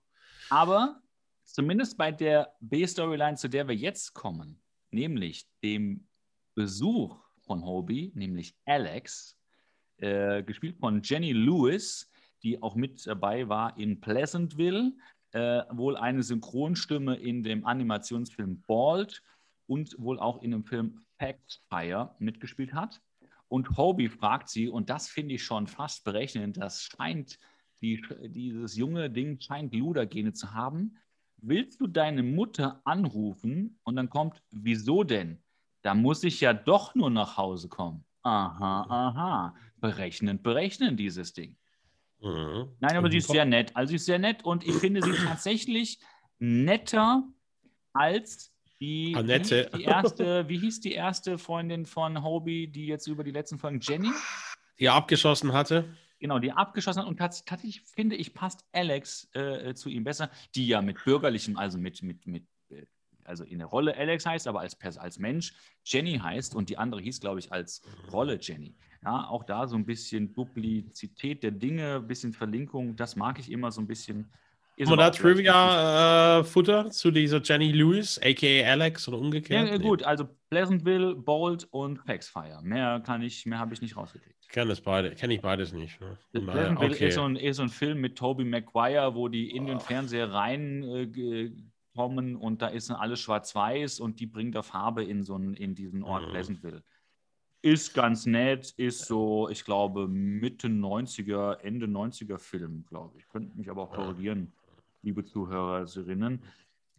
Aber 0.50 1.02
zumindest 1.45 1.98
bei 1.98 2.12
der 2.12 2.54
B-Storyline, 2.60 3.38
zu 3.38 3.48
der 3.48 3.67
wir 3.67 3.76
jetzt 3.76 4.13
kommen, 4.13 4.62
nämlich 4.91 5.48
dem 5.63 6.08
Besuch 6.56 7.17
von 7.39 7.63
Hobie, 7.63 8.12
nämlich 8.15 8.56
Alex, 8.65 9.38
äh, 9.97 10.43
gespielt 10.43 10.77
von 10.79 11.01
Jenny 11.03 11.31
Lewis, 11.31 12.10
die 12.43 12.62
auch 12.62 12.75
mit 12.75 13.05
dabei 13.08 13.47
war 13.47 13.77
in 13.77 13.99
Pleasantville, 13.99 14.93
äh, 15.31 15.63
wohl 15.71 15.97
eine 15.97 16.23
Synchronstimme 16.23 17.15
in 17.15 17.43
dem 17.43 17.65
Animationsfilm 17.65 18.62
Bald 18.67 19.21
und 19.67 19.95
wohl 19.97 20.19
auch 20.19 20.41
in 20.41 20.51
dem 20.51 20.63
Film 20.63 21.05
Packfire 21.17 22.15
mitgespielt 22.19 22.73
hat. 22.73 23.01
Und 23.47 23.77
Hobie 23.77 24.10
fragt 24.10 24.49
sie, 24.49 24.69
und 24.69 24.89
das 24.89 25.08
finde 25.08 25.36
ich 25.36 25.43
schon 25.43 25.67
fast 25.67 26.03
berechnend, 26.03 26.58
das 26.58 26.81
scheint, 26.81 27.38
die, 27.81 28.01
dieses 28.27 28.75
junge 28.75 29.10
Ding 29.10 29.39
scheint 29.39 29.73
Ludergene 29.73 30.34
zu 30.34 30.53
haben. 30.53 30.97
Willst 31.38 31.79
du 31.79 31.88
deine 31.88 32.23
Mutter 32.23 32.81
anrufen? 32.86 33.79
Und 33.84 33.97
dann 33.97 34.10
kommt, 34.10 34.41
wieso 34.51 35.03
denn? 35.03 35.43
Da 35.81 35.93
muss 35.93 36.23
ich 36.23 36.41
ja 36.41 36.53
doch 36.53 36.95
nur 36.95 37.12
nach 37.12 37.38
Hause 37.38 37.69
kommen. 37.69 38.03
Aha, 38.23 38.86
aha. 38.89 39.55
Berechnend, 39.86 40.43
berechnend 40.43 41.00
dieses 41.00 41.34
Ding. 41.34 41.56
Mhm. 42.21 42.69
Nein, 42.80 42.98
aber 42.98 43.12
sie 43.12 43.17
ist 43.17 43.30
sehr 43.30 43.45
nett. 43.45 43.76
Also 43.76 43.89
sie 43.89 43.95
ist 43.95 44.06
sehr 44.06 44.19
nett 44.19 44.43
und 44.43 44.65
ich 44.65 44.76
finde 44.76 45.02
sie 45.02 45.13
tatsächlich 45.13 46.00
netter 46.39 47.24
als 47.93 48.52
die, 48.80 49.13
Annette. 49.15 49.69
Die 49.76 49.84
erste, 49.84 50.50
wie 50.50 50.58
hieß 50.60 50.82
die 50.82 50.93
erste 50.93 51.38
Freundin 51.38 51.86
von 51.86 52.24
Hobie, 52.24 52.67
die 52.67 52.88
jetzt 52.88 53.08
über 53.08 53.24
die 53.24 53.32
letzten 53.32 53.58
Folgen 53.58 53.80
Jenny? 53.82 54.10
Die 54.80 54.89
abgeschossen 54.89 55.54
hatte. 55.54 55.95
Genau, 56.19 56.39
die 56.39 56.52
abgeschossen 56.52 57.02
hat. 57.02 57.08
Und 57.08 57.17
tatsächlich 57.17 57.82
finde 57.82 58.15
ich, 58.15 58.34
passt 58.34 58.65
Alex 58.74 59.30
äh, 59.34 59.74
zu 59.74 59.89
ihm 59.89 60.04
besser, 60.04 60.30
die 60.56 60.67
ja 60.67 60.82
mit 60.82 61.04
bürgerlichem, 61.04 61.58
also 61.58 61.78
mit, 61.78 62.02
mit, 62.02 62.26
mit 62.26 62.43
äh, 62.43 62.55
also 63.27 63.43
in 63.43 63.59
der 63.59 63.67
Rolle 63.67 63.95
Alex 63.95 64.25
heißt, 64.25 64.47
aber 64.47 64.61
als, 64.61 64.77
als 64.97 65.19
Mensch 65.19 65.53
Jenny 65.83 66.17
heißt 66.17 66.55
und 66.55 66.69
die 66.69 66.77
andere 66.77 67.01
hieß, 67.01 67.19
glaube 67.19 67.39
ich, 67.39 67.51
als 67.51 67.81
Rolle 68.11 68.38
Jenny. 68.41 68.75
Ja, 69.03 69.27
auch 69.27 69.43
da 69.43 69.67
so 69.67 69.75
ein 69.75 69.85
bisschen 69.85 70.33
Duplizität 70.33 71.43
der 71.43 71.51
Dinge, 71.51 71.97
ein 71.97 72.07
bisschen 72.07 72.33
Verlinkung, 72.33 72.95
das 72.95 73.15
mag 73.15 73.39
ich 73.39 73.51
immer 73.51 73.71
so 73.71 73.81
ein 73.81 73.88
bisschen. 73.88 74.31
Ist 74.77 74.89
Haben 74.89 74.97
wir 74.97 75.03
da 75.03 75.09
Trivia-Futter 75.09 76.88
äh, 76.88 76.89
zu 76.89 77.11
dieser 77.11 77.41
Jenny 77.41 77.71
Lewis, 77.71 78.19
a.k.a. 78.21 78.71
Alex 78.71 79.07
oder 79.07 79.19
umgekehrt? 79.19 79.69
Ja, 79.69 79.77
gut, 79.77 80.03
also 80.03 80.27
Pleasantville, 80.49 81.15
Bold 81.15 81.65
und 81.71 82.03
Paxfire. 82.03 82.59
Mehr 82.61 82.99
kann 83.05 83.21
ich, 83.21 83.45
mehr 83.45 83.59
habe 83.59 83.73
ich 83.73 83.81
nicht 83.81 83.95
rausgekriegt. 83.95 84.35
Kenne 84.49 84.75
beide, 84.83 85.11
kenne 85.11 85.35
ich 85.35 85.41
beides 85.41 85.71
nicht. 85.71 86.01
Ne? 86.01 86.17
Pleasantville 86.33 86.93
okay. 86.93 87.07
ist, 87.07 87.15
so 87.15 87.23
ein, 87.23 87.35
ist 87.38 87.57
so 87.57 87.63
ein 87.63 87.69
Film 87.69 88.01
mit 88.01 88.17
Tobey 88.17 88.43
Maguire, 88.43 89.15
wo 89.15 89.29
die 89.29 89.51
in 89.51 89.65
den 89.65 89.79
Fernseher 89.79 90.33
reinkommen 90.33 91.13
äh, 91.13 91.51
und 91.95 92.62
da 92.62 92.67
ist 92.67 92.89
dann 92.89 92.97
alles 92.97 93.19
schwarz-weiß 93.19 93.99
und 93.99 94.19
die 94.19 94.27
bringt 94.27 94.55
da 94.55 94.62
Farbe 94.62 95.03
in 95.03 95.23
so 95.23 95.36
einen, 95.36 95.53
in 95.53 95.75
diesen 95.75 96.03
Ort 96.03 96.27
mhm. 96.27 96.31
Pleasantville. 96.31 96.84
Ist 97.62 97.93
ganz 97.93 98.25
nett, 98.25 98.71
ist 98.77 99.05
so, 99.05 99.49
ich 99.49 99.65
glaube, 99.65 100.08
Mitte 100.08 100.67
90er, 100.67 101.60
Ende 101.62 101.88
90er 101.88 102.38
Film, 102.38 102.86
glaube 102.88 103.17
ich. 103.17 103.27
Könnte 103.29 103.58
mich 103.58 103.69
aber 103.69 103.84
auch 103.84 103.91
korrigieren 103.91 104.53
liebe 105.05 105.23
Zuhörerinnen. 105.23 106.41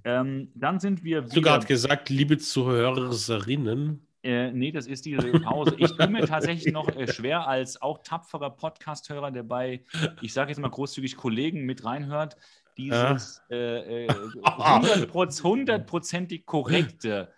Ähm, 0.04 0.48
dann 0.54 0.80
sind 0.80 1.04
wir. 1.04 1.24
Hast 1.24 1.37
du 1.37 1.42
gerade 1.42 1.66
gesagt, 1.66 2.09
liebe 2.09 2.38
Zuhörerinnen? 2.38 4.06
Äh, 4.22 4.52
nee, 4.52 4.72
das 4.72 4.87
ist 4.87 5.04
diese 5.04 5.32
Pause. 5.40 5.74
Ich 5.78 5.92
tue 5.92 6.09
mir 6.09 6.24
tatsächlich 6.26 6.72
noch 6.72 6.88
äh, 6.96 7.12
schwer 7.12 7.46
als 7.46 7.80
auch 7.82 7.98
tapferer 8.02 8.50
Podcast-Hörer, 8.50 9.30
der 9.30 9.42
bei, 9.42 9.85
ich 10.22 10.32
sage 10.32 10.50
jetzt 10.50 10.59
mal 10.59 10.70
großzügig, 10.70 11.16
Kollegen 11.16 11.64
mit 11.64 11.85
reinhört, 11.85 12.37
dieses 12.76 13.42
äh, 13.50 14.06
äh, 14.06 14.08
hundertprozentig 15.42 16.46
korrekte. 16.46 17.32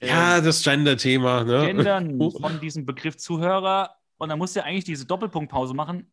ja, 0.00 0.38
ähm, 0.38 0.44
das 0.44 0.62
Gender-Thema. 0.62 1.44
Ne? 1.44 1.66
Gendern 1.66 2.30
von 2.40 2.60
diesem 2.60 2.86
Begriff 2.86 3.16
Zuhörer. 3.16 3.96
Und 4.18 4.28
dann 4.28 4.38
musst 4.38 4.56
du 4.56 4.64
eigentlich 4.64 4.84
diese 4.84 5.06
Doppelpunktpause 5.06 5.74
machen. 5.74 6.10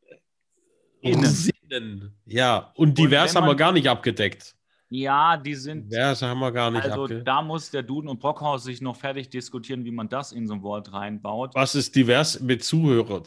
Innen. 1.01 2.15
Ja, 2.25 2.71
und 2.75 2.97
divers 2.97 3.35
und 3.35 3.41
haben 3.41 3.47
wir 3.47 3.55
gar 3.55 3.71
nicht 3.71 3.89
abgedeckt. 3.89 4.55
Ja, 4.89 5.35
die 5.35 5.53
sind. 5.55 5.91
Diverse 5.91 6.25
haben 6.25 6.39
wir 6.39 6.51
gar 6.51 6.71
nicht 6.71 6.83
Also 6.83 7.03
abgedeckt. 7.03 7.27
da 7.27 7.41
muss 7.41 7.69
der 7.71 7.83
Duden 7.83 8.09
und 8.09 8.19
Brockhaus 8.19 8.63
sich 8.63 8.81
noch 8.81 8.95
fertig 8.95 9.29
diskutieren, 9.29 9.83
wie 9.83 9.91
man 9.91 10.07
das 10.07 10.31
in 10.31 10.47
so 10.47 10.53
ein 10.53 10.63
Wort 10.63 10.93
reinbaut. 10.93 11.53
Was 11.55 11.75
ist 11.75 11.95
divers 11.95 12.39
mit 12.39 12.63
Zuhörer? 12.63 13.23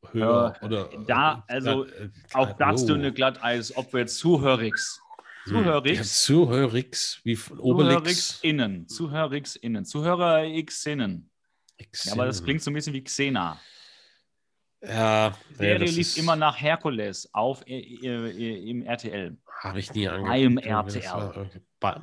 Zuhörer 0.00 0.56
äh, 0.60 0.64
oder. 0.64 0.90
Da, 1.06 1.44
also 1.46 1.84
äh, 1.84 2.10
auch 2.32 2.52
das 2.52 2.84
oh. 2.84 2.86
dünne 2.86 3.12
Glatteis, 3.12 3.76
ob 3.76 3.92
wir 3.92 4.00
jetzt 4.00 4.18
Zuhörix. 4.18 5.00
Zuhörix. 5.46 5.98
Ja, 5.98 6.04
Zuhörix, 6.04 7.20
wie 7.24 7.36
von 7.36 7.58
Obelix. 7.58 7.94
Zuhörix 7.94 8.38
innen. 8.42 8.88
Zuhörix 8.88 9.56
innen. 9.56 9.84
Zuhörer 9.84 10.44
X 10.44 10.86
innen. 10.86 11.30
Ja, 12.04 12.12
aber 12.12 12.26
das 12.26 12.44
klingt 12.44 12.62
so 12.62 12.70
ein 12.70 12.74
bisschen 12.74 12.92
wie 12.92 13.02
Xena. 13.02 13.58
Ja, 14.82 15.36
die 15.50 15.54
Serie 15.54 15.86
ja, 15.86 15.92
lief 15.92 16.16
immer 16.16 16.36
nach 16.36 16.58
Herkules 16.58 17.28
auf 17.34 17.66
äh, 17.66 17.78
äh, 17.80 18.70
im 18.70 18.82
RTL. 18.82 19.36
Habe 19.60 19.78
ich 19.78 19.92
nie 19.92 20.08
angeguckt. 20.08 20.38
Im 20.38 20.58
RTL. 20.58 21.50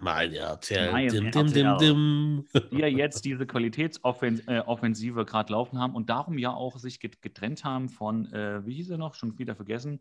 Mein 0.01 0.33
RTL. 0.33 0.91
Mein 0.91 1.07
dim, 1.09 1.31
dim, 1.31 1.53
dim, 1.53 1.77
dim. 1.77 2.47
Die 2.71 2.77
ja 2.77 2.87
jetzt 2.87 3.25
diese 3.25 3.47
Qualitätsoffensive 3.47 5.21
äh, 5.21 5.25
gerade 5.25 5.53
laufen 5.53 5.79
haben 5.79 5.95
und 5.95 6.09
darum 6.09 6.37
ja 6.37 6.51
auch 6.51 6.77
sich 6.77 6.99
getrennt 6.99 7.63
haben 7.63 7.89
von, 7.89 8.31
äh, 8.31 8.63
wie 8.65 8.75
hieß 8.75 8.91
er 8.91 8.97
noch, 8.97 9.15
schon 9.15 9.37
wieder 9.39 9.55
vergessen, 9.55 9.99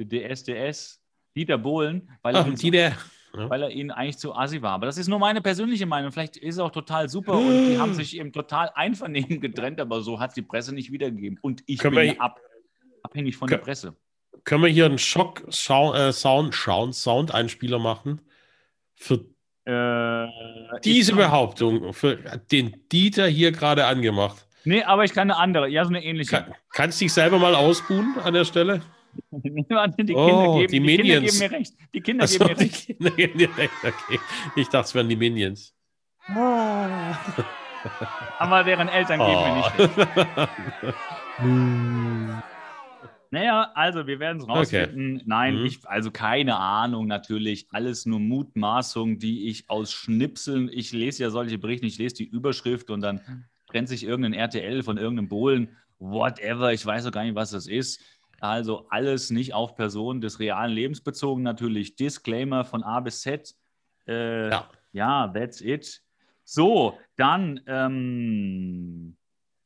DSDS, 0.00 1.00
Dieter 1.34 1.58
Bohlen, 1.58 2.08
weil 2.22 2.36
Ach, 2.36 2.48
Dieter 2.54 2.92
ja. 3.36 3.50
weil 3.50 3.62
er 3.62 3.70
ihnen 3.70 3.90
eigentlich 3.90 4.18
zu 4.18 4.34
assi 4.34 4.62
war. 4.62 4.72
Aber 4.72 4.86
das 4.86 4.98
ist 4.98 5.08
nur 5.08 5.18
meine 5.18 5.40
persönliche 5.40 5.86
Meinung. 5.86 6.12
Vielleicht 6.12 6.36
ist 6.36 6.58
er 6.58 6.66
auch 6.66 6.72
total 6.72 7.08
super 7.08 7.32
und 7.34 7.68
die 7.68 7.78
haben 7.78 7.94
sich 7.94 8.16
eben 8.18 8.32
total 8.32 8.70
einvernehmen 8.74 9.40
getrennt, 9.40 9.80
aber 9.80 10.02
so 10.02 10.20
hat 10.20 10.36
die 10.36 10.42
Presse 10.42 10.74
nicht 10.74 10.92
wiedergegeben. 10.92 11.38
Und 11.40 11.62
ich 11.66 11.78
können 11.78 11.96
bin 11.96 12.20
ab, 12.20 12.38
abhängig 13.02 13.36
von 13.36 13.48
können, 13.48 13.60
der 13.60 13.64
Presse. 13.64 13.96
Können 14.44 14.64
wir 14.64 14.70
hier 14.70 14.86
einen 14.86 14.98
Schock-Sound-Einspieler 14.98 17.76
äh, 17.76 17.80
machen 17.80 18.20
für 18.94 19.24
äh, 19.64 20.26
diese 20.84 21.14
Behauptung, 21.14 21.92
für 21.92 22.16
den 22.50 22.88
Dieter 22.90 23.26
hier 23.26 23.52
gerade 23.52 23.84
angemacht? 23.86 24.48
Nee, 24.64 24.82
aber 24.84 25.04
ich 25.04 25.12
kann 25.12 25.30
eine 25.30 25.38
andere, 25.38 25.68
ja, 25.68 25.84
so 25.84 25.90
eine 25.90 26.02
ähnliche. 26.04 26.36
Kann, 26.36 26.54
kannst 26.70 27.00
du 27.00 27.04
dich 27.04 27.12
selber 27.12 27.38
mal 27.38 27.54
ausbuhen 27.54 28.16
an 28.22 28.34
der 28.34 28.44
Stelle? 28.44 28.80
Die 29.30 29.50
Kinder, 29.50 29.84
oh, 30.14 30.58
geben, 30.58 30.86
die, 30.86 30.96
die 30.96 30.96
Kinder 30.96 31.20
geben 31.20 31.38
mir 31.38 31.50
recht. 31.50 31.74
Die 31.94 32.00
Kinder 32.00 32.26
so, 32.26 32.38
geben 32.38 32.50
mir 32.50 32.60
recht. 32.60 32.88
Die 32.88 32.94
Kinder 32.94 33.10
geben 33.10 33.38
mir 33.38 33.56
recht. 33.56 33.72
Okay. 33.82 34.18
Ich 34.56 34.68
dachte, 34.68 34.86
es 34.86 34.94
wären 34.94 35.08
die 35.08 35.16
Minions. 35.16 35.74
Oh. 36.28 36.86
Aber 38.38 38.64
deren 38.64 38.88
Eltern 38.88 39.20
oh. 39.20 39.26
geben 39.26 39.42
mir 39.42 39.56
nicht 39.56 39.78
recht. 39.78 40.98
Naja, 43.32 43.72
also 43.74 44.06
wir 44.06 44.20
werden 44.20 44.42
es 44.42 44.48
rausfinden. 44.48 45.16
Okay. 45.16 45.24
Nein, 45.26 45.58
mhm. 45.58 45.64
ich, 45.64 45.88
also 45.88 46.10
keine 46.10 46.56
Ahnung, 46.56 47.06
natürlich. 47.06 47.66
Alles 47.70 48.04
nur 48.04 48.20
Mutmaßung, 48.20 49.18
die 49.18 49.48
ich 49.48 49.70
aus 49.70 49.90
Schnipseln, 49.90 50.68
ich 50.70 50.92
lese 50.92 51.22
ja 51.22 51.30
solche 51.30 51.56
Berichte, 51.56 51.86
ich 51.86 51.96
lese 51.96 52.16
die 52.16 52.26
Überschrift 52.26 52.90
und 52.90 53.00
dann 53.00 53.22
trennt 53.68 53.88
sich 53.88 54.04
irgendein 54.04 54.34
RTL 54.34 54.82
von 54.82 54.98
irgendeinem 54.98 55.28
Bohlen. 55.28 55.76
Whatever, 55.98 56.74
ich 56.74 56.84
weiß 56.84 57.06
auch 57.06 57.10
gar 57.12 57.24
nicht, 57.24 57.34
was 57.34 57.52
das 57.52 57.66
ist. 57.66 58.02
Also 58.42 58.86
alles 58.90 59.30
nicht 59.30 59.54
auf 59.54 59.76
Personen 59.76 60.20
des 60.20 60.40
realen 60.40 60.72
Lebens 60.72 61.00
bezogen, 61.00 61.44
natürlich 61.44 61.94
Disclaimer 61.94 62.64
von 62.64 62.82
A 62.82 62.98
bis 62.98 63.20
Z. 63.20 63.54
Äh, 64.08 64.50
ja. 64.50 64.68
ja, 64.90 65.28
that's 65.28 65.60
it. 65.60 66.02
So, 66.42 66.98
dann 67.14 67.60
ähm, 67.68 69.16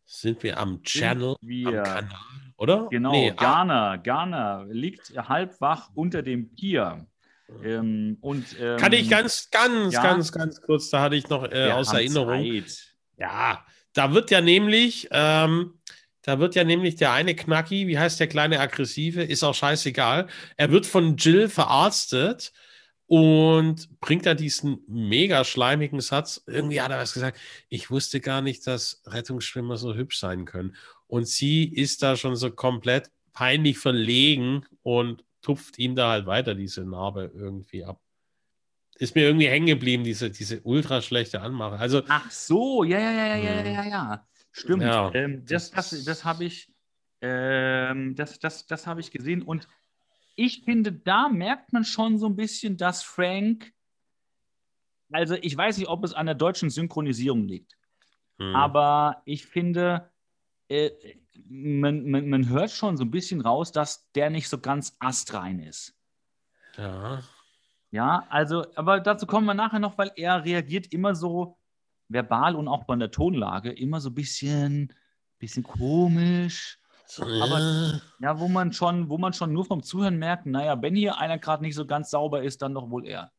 sind 0.04 0.42
wir 0.42 0.58
am 0.58 0.82
Channel, 0.82 1.36
wir, 1.40 1.78
am 1.78 1.84
Kanal, 1.84 2.52
oder? 2.58 2.86
Genau, 2.90 3.12
nee, 3.12 3.30
ah. 3.30 3.40
Ghana, 3.40 3.96
Ghana 3.96 4.62
liegt 4.68 5.10
halb 5.16 5.58
wach 5.62 5.88
unter 5.94 6.20
dem 6.22 6.54
Pier. 6.54 7.06
Ähm, 7.64 8.18
und, 8.20 8.60
ähm, 8.60 8.76
Kann 8.76 8.92
ich 8.92 9.08
ganz, 9.08 9.48
ganz, 9.50 9.94
ja, 9.94 10.02
ganz, 10.02 10.30
ganz 10.30 10.60
kurz, 10.60 10.90
da 10.90 11.00
hatte 11.00 11.16
ich 11.16 11.26
noch 11.30 11.50
äh, 11.50 11.70
aus 11.70 11.94
Erinnerung. 11.94 12.42
Zeit. 12.42 12.94
Ja, 13.16 13.64
da 13.94 14.12
wird 14.12 14.30
ja 14.30 14.42
nämlich, 14.42 15.08
ähm, 15.12 15.80
da 16.26 16.40
wird 16.40 16.56
ja 16.56 16.64
nämlich 16.64 16.96
der 16.96 17.12
eine 17.12 17.36
Knacki, 17.36 17.86
wie 17.86 18.00
heißt 18.00 18.18
der 18.18 18.26
kleine 18.26 18.58
Aggressive, 18.58 19.22
ist 19.22 19.44
auch 19.44 19.54
scheißegal. 19.54 20.26
Er 20.56 20.72
wird 20.72 20.84
von 20.84 21.16
Jill 21.16 21.48
verarztet 21.48 22.52
und 23.06 23.88
bringt 24.00 24.26
da 24.26 24.34
diesen 24.34 24.80
mega 24.88 25.44
schleimigen 25.44 26.00
Satz. 26.00 26.42
Irgendwie 26.48 26.80
hat 26.80 26.90
er 26.90 26.98
was 26.98 27.14
gesagt. 27.14 27.38
Ich 27.68 27.92
wusste 27.92 28.20
gar 28.20 28.42
nicht, 28.42 28.66
dass 28.66 29.02
Rettungsschwimmer 29.06 29.76
so 29.76 29.94
hübsch 29.94 30.18
sein 30.18 30.46
können. 30.46 30.74
Und 31.06 31.28
sie 31.28 31.62
ist 31.62 32.02
da 32.02 32.16
schon 32.16 32.34
so 32.34 32.50
komplett 32.50 33.12
peinlich 33.32 33.78
verlegen 33.78 34.66
und 34.82 35.22
tupft 35.42 35.78
ihm 35.78 35.94
da 35.94 36.10
halt 36.10 36.26
weiter 36.26 36.56
diese 36.56 36.84
Narbe 36.84 37.30
irgendwie 37.32 37.84
ab. 37.84 38.00
Ist 38.98 39.14
mir 39.14 39.22
irgendwie 39.22 39.46
hängen 39.46 39.66
geblieben, 39.66 40.02
diese, 40.02 40.28
diese 40.28 40.60
ultra 40.62 41.02
schlechte 41.02 41.40
Anmache. 41.40 41.76
Also, 41.76 42.02
Ach 42.08 42.28
so, 42.32 42.82
ja, 42.82 42.98
ja, 42.98 43.12
ja, 43.12 43.36
ja, 43.36 43.36
ja, 43.36 43.62
ja, 43.62 43.84
ja. 43.84 44.26
Stimmt. 44.56 44.82
Ja, 44.82 45.12
ähm, 45.12 45.44
das 45.44 45.70
das, 45.70 46.02
das 46.04 46.24
habe 46.24 46.44
ich, 46.44 46.72
ähm, 47.20 48.14
das, 48.14 48.38
das, 48.38 48.66
das 48.66 48.86
hab 48.86 48.98
ich 48.98 49.10
gesehen. 49.10 49.42
Und 49.42 49.68
ich 50.34 50.64
finde, 50.64 50.92
da 50.92 51.28
merkt 51.28 51.74
man 51.74 51.84
schon 51.84 52.16
so 52.16 52.26
ein 52.26 52.36
bisschen, 52.36 52.78
dass 52.78 53.02
Frank, 53.02 53.74
also 55.12 55.34
ich 55.34 55.54
weiß 55.54 55.76
nicht, 55.76 55.88
ob 55.88 56.04
es 56.04 56.14
an 56.14 56.24
der 56.24 56.34
deutschen 56.34 56.70
Synchronisierung 56.70 57.46
liegt, 57.46 57.76
hm. 58.38 58.56
aber 58.56 59.20
ich 59.26 59.44
finde, 59.44 60.10
äh, 60.68 60.90
man, 61.48 62.08
man, 62.08 62.26
man 62.30 62.48
hört 62.48 62.70
schon 62.70 62.96
so 62.96 63.04
ein 63.04 63.10
bisschen 63.10 63.42
raus, 63.42 63.72
dass 63.72 64.10
der 64.12 64.30
nicht 64.30 64.48
so 64.48 64.58
ganz 64.58 64.96
astrein 65.00 65.60
ist. 65.60 65.94
Ja. 66.78 67.22
Ja, 67.90 68.26
also, 68.30 68.64
aber 68.74 69.00
dazu 69.00 69.26
kommen 69.26 69.46
wir 69.46 69.54
nachher 69.54 69.80
noch, 69.80 69.98
weil 69.98 70.12
er 70.16 70.44
reagiert 70.44 70.92
immer 70.94 71.14
so 71.14 71.58
verbal 72.08 72.54
und 72.54 72.68
auch 72.68 72.84
bei 72.84 72.96
der 72.96 73.10
Tonlage 73.10 73.72
immer 73.72 74.00
so 74.00 74.10
ein 74.10 74.14
bisschen, 74.14 74.92
bisschen 75.38 75.62
komisch. 75.62 76.78
Aber 77.18 78.00
ja, 78.20 78.38
wo 78.40 78.48
man 78.48 78.72
schon, 78.72 79.08
wo 79.08 79.18
man 79.18 79.32
schon 79.32 79.52
nur 79.52 79.64
vom 79.64 79.82
Zuhören 79.82 80.18
merkt, 80.18 80.46
naja, 80.46 80.80
wenn 80.82 80.96
hier 80.96 81.18
einer 81.18 81.38
gerade 81.38 81.62
nicht 81.62 81.74
so 81.74 81.86
ganz 81.86 82.10
sauber 82.10 82.42
ist, 82.42 82.62
dann 82.62 82.74
doch 82.74 82.90
wohl 82.90 83.06
er. 83.06 83.30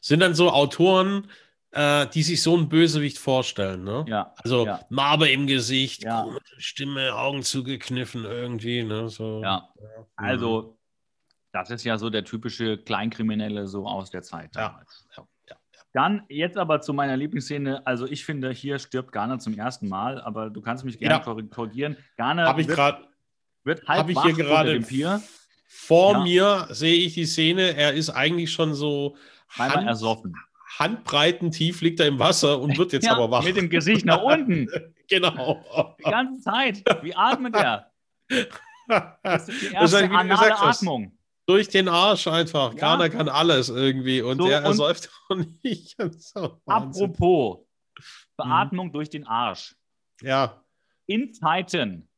Sind 0.00 0.20
dann 0.20 0.34
so 0.34 0.50
Autoren, 0.50 1.28
äh, 1.72 2.06
die 2.08 2.22
sich 2.22 2.40
so 2.40 2.56
ein 2.56 2.68
Bösewicht 2.68 3.18
vorstellen, 3.18 3.82
ne? 3.82 4.04
Ja. 4.08 4.32
Also 4.36 4.66
ja. 4.66 4.80
Narbe 4.90 5.28
im 5.28 5.46
Gesicht, 5.46 6.04
ja. 6.04 6.26
Stimme, 6.56 7.14
Augen 7.14 7.42
zugekniffen 7.42 8.24
irgendwie, 8.24 8.84
ne? 8.84 9.08
So. 9.08 9.42
Ja. 9.42 9.68
ja. 9.76 10.06
Also, 10.14 10.78
das 11.52 11.70
ist 11.70 11.84
ja 11.84 11.98
so 11.98 12.10
der 12.10 12.24
typische 12.24 12.78
Kleinkriminelle 12.78 13.66
so 13.66 13.88
aus 13.88 14.10
der 14.10 14.22
Zeit 14.22 14.54
damals. 14.54 15.06
Ja. 15.16 15.26
Dann 15.94 16.24
jetzt 16.28 16.58
aber 16.58 16.80
zu 16.80 16.92
meiner 16.92 17.16
Lieblingsszene. 17.16 17.86
Also 17.86 18.06
ich 18.06 18.24
finde, 18.24 18.50
hier 18.50 18.80
stirbt 18.80 19.12
Garner 19.12 19.38
zum 19.38 19.56
ersten 19.56 19.88
Mal, 19.88 20.20
aber 20.20 20.50
du 20.50 20.60
kannst 20.60 20.84
mich 20.84 20.98
gerne 20.98 21.24
ja. 21.24 21.44
korrigieren. 21.46 21.96
Garner 22.16 22.48
Habe 22.48 22.62
ich 22.62 22.66
gerade 22.66 23.06
wird 23.62 23.86
halb 23.86 24.00
hab 24.00 24.10
ich 24.10 24.20
hier 24.20 24.34
gerade 24.34 24.82
vor 25.68 26.12
ja. 26.12 26.22
mir 26.24 26.66
sehe 26.70 26.96
ich 26.96 27.14
die 27.14 27.26
Szene. 27.26 27.76
Er 27.76 27.94
ist 27.94 28.10
eigentlich 28.10 28.52
schon 28.52 28.74
so 28.74 29.16
Hand, 29.48 29.86
ersoffen. 29.86 30.34
Handbreiten 30.80 31.52
tief 31.52 31.80
liegt 31.80 32.00
er 32.00 32.08
im 32.08 32.18
Wasser 32.18 32.60
und 32.60 32.76
wird 32.76 32.92
jetzt 32.92 33.04
ja, 33.06 33.12
aber 33.12 33.30
wach. 33.30 33.44
Mit 33.44 33.56
dem 33.56 33.70
Gesicht 33.70 34.04
nach 34.04 34.20
unten. 34.20 34.68
genau. 35.08 35.96
Die 36.00 36.10
ganze 36.10 36.42
Zeit. 36.42 36.82
Wie 37.02 37.14
atmet 37.14 37.54
er? 37.54 37.90
Das 39.22 39.48
ist 39.48 39.62
die 39.62 39.72
erste 39.72 40.10
anale 40.10 40.58
Atmung 40.58 41.16
durch 41.46 41.68
den 41.68 41.88
Arsch 41.88 42.26
einfach. 42.26 42.72
Ja. 42.74 42.78
Keiner 42.78 43.10
kann 43.10 43.28
alles 43.28 43.68
irgendwie 43.68 44.22
und 44.22 44.38
so, 44.38 44.48
er 44.48 44.62
ersäuft 44.62 45.10
auch 45.28 45.36
nicht. 45.62 45.96
So, 46.18 46.60
apropos 46.66 47.66
Beatmung 48.36 48.86
hm. 48.86 48.92
durch 48.92 49.10
den 49.10 49.26
Arsch. 49.26 49.76
Ja. 50.20 50.62
In 51.06 51.34
Zeiten, 51.34 52.08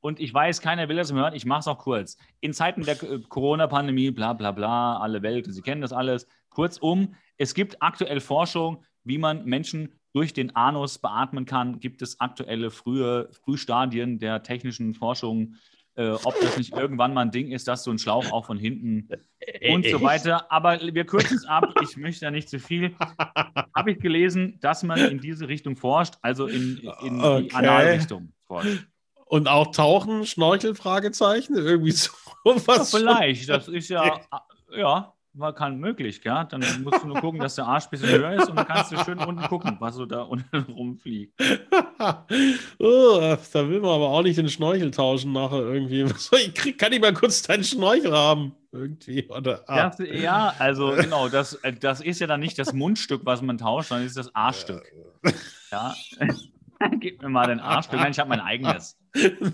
und 0.00 0.20
ich 0.20 0.32
weiß, 0.32 0.60
keiner 0.60 0.88
will 0.88 0.96
das 0.96 1.12
hören, 1.12 1.34
ich 1.34 1.46
mache 1.46 1.60
es 1.60 1.68
auch 1.68 1.78
kurz. 1.78 2.16
In 2.40 2.52
Zeiten 2.52 2.82
der 2.82 2.96
Corona-Pandemie, 2.96 4.10
bla 4.10 4.32
bla 4.32 4.52
bla, 4.52 4.98
alle 4.98 5.22
Welt, 5.22 5.46
Sie 5.48 5.62
kennen 5.62 5.80
das 5.80 5.92
alles. 5.92 6.26
Kurzum, 6.50 7.14
es 7.36 7.54
gibt 7.54 7.82
aktuell 7.82 8.20
Forschung, 8.20 8.84
wie 9.04 9.18
man 9.18 9.44
Menschen 9.44 9.92
durch 10.12 10.32
den 10.32 10.56
Anus 10.56 10.98
beatmen 10.98 11.44
kann. 11.44 11.78
Gibt 11.78 12.02
es 12.02 12.20
aktuelle 12.20 12.70
frühe 12.70 13.28
Frühstadien 13.32 14.18
der 14.18 14.42
technischen 14.42 14.94
Forschung 14.94 15.56
äh, 15.96 16.10
ob 16.10 16.38
das 16.40 16.58
nicht 16.58 16.74
irgendwann 16.74 17.14
mal 17.14 17.22
ein 17.22 17.30
Ding 17.30 17.50
ist, 17.50 17.66
dass 17.68 17.84
so 17.84 17.90
ein 17.90 17.98
Schlauch 17.98 18.30
auch 18.30 18.46
von 18.46 18.58
hinten 18.58 19.08
äh, 19.40 19.74
und 19.74 19.86
so 19.86 20.02
weiter. 20.02 20.50
Aber 20.52 20.78
wir 20.80 21.06
kürzen 21.06 21.36
es 21.38 21.46
ab. 21.46 21.74
Ich 21.82 21.96
möchte 21.96 22.26
da 22.26 22.30
nicht 22.30 22.48
zu 22.48 22.58
viel. 22.60 22.94
Habe 23.74 23.92
ich 23.92 23.98
gelesen, 23.98 24.58
dass 24.60 24.82
man 24.82 24.98
in 24.98 25.20
diese 25.20 25.48
Richtung 25.48 25.76
forscht, 25.76 26.14
also 26.20 26.46
in, 26.46 26.78
in 27.02 27.20
okay. 27.20 27.42
die 27.44 27.54
Analrichtung 27.54 28.32
forscht. 28.46 28.86
Und 29.24 29.48
auch 29.48 29.72
Tauchen, 29.72 30.24
Schnorchel, 30.24 30.74
Fragezeichen, 30.74 31.56
irgendwie 31.56 31.90
so 31.92 32.10
was. 32.44 32.92
Ja, 32.92 32.98
vielleicht, 32.98 33.48
das 33.48 33.66
ist 33.68 33.88
ja, 33.88 34.20
ja, 34.76 35.15
war 35.38 35.54
kann 35.54 35.78
möglich, 35.78 36.20
ja. 36.24 36.44
Dann 36.44 36.60
musst 36.82 37.02
du 37.02 37.08
nur 37.08 37.20
gucken, 37.20 37.40
dass 37.40 37.54
der 37.56 37.66
Arsch 37.66 37.84
ein 37.84 37.90
bisschen 37.90 38.08
höher 38.10 38.32
ist 38.32 38.48
und 38.48 38.56
dann 38.56 38.66
kannst 38.66 38.92
du 38.92 38.98
schön 39.04 39.18
unten 39.18 39.42
gucken, 39.48 39.76
was 39.78 39.94
so 39.94 40.06
da 40.06 40.22
unten 40.22 40.56
rumfliegt. 40.72 41.34
oh, 42.78 43.36
da 43.52 43.68
will 43.68 43.80
man 43.80 43.90
aber 43.90 44.08
auch 44.08 44.22
nicht 44.22 44.38
den 44.38 44.48
Schnorchel 44.48 44.90
tauschen 44.90 45.32
nachher 45.32 45.60
irgendwie. 45.60 46.06
Ich 46.36 46.54
krieg, 46.54 46.78
kann 46.78 46.92
ich 46.92 47.00
mal 47.00 47.12
kurz 47.12 47.42
deinen 47.42 47.64
Schnorchel 47.64 48.12
haben? 48.12 48.54
Irgendwie. 48.72 49.28
Oder, 49.28 49.64
ah. 49.66 49.90
das, 49.90 49.98
ja, 50.08 50.54
also 50.58 50.94
genau, 50.94 51.28
das, 51.28 51.54
äh, 51.54 51.72
das 51.72 52.00
ist 52.00 52.20
ja 52.20 52.26
dann 52.26 52.40
nicht 52.40 52.58
das 52.58 52.72
Mundstück, 52.72 53.22
was 53.24 53.42
man 53.42 53.58
tauscht, 53.58 53.88
sondern 53.88 54.06
ist 54.06 54.16
das 54.16 54.34
Arschstück. 54.34 54.92
Ja. 55.70 55.94
Gib 57.00 57.22
mir 57.22 57.28
mal 57.28 57.46
den 57.46 57.60
Arschstück. 57.60 57.98
Nein, 57.98 58.12
ich 58.12 58.18
habe 58.18 58.28
mein 58.28 58.40
eigenes. 58.40 58.98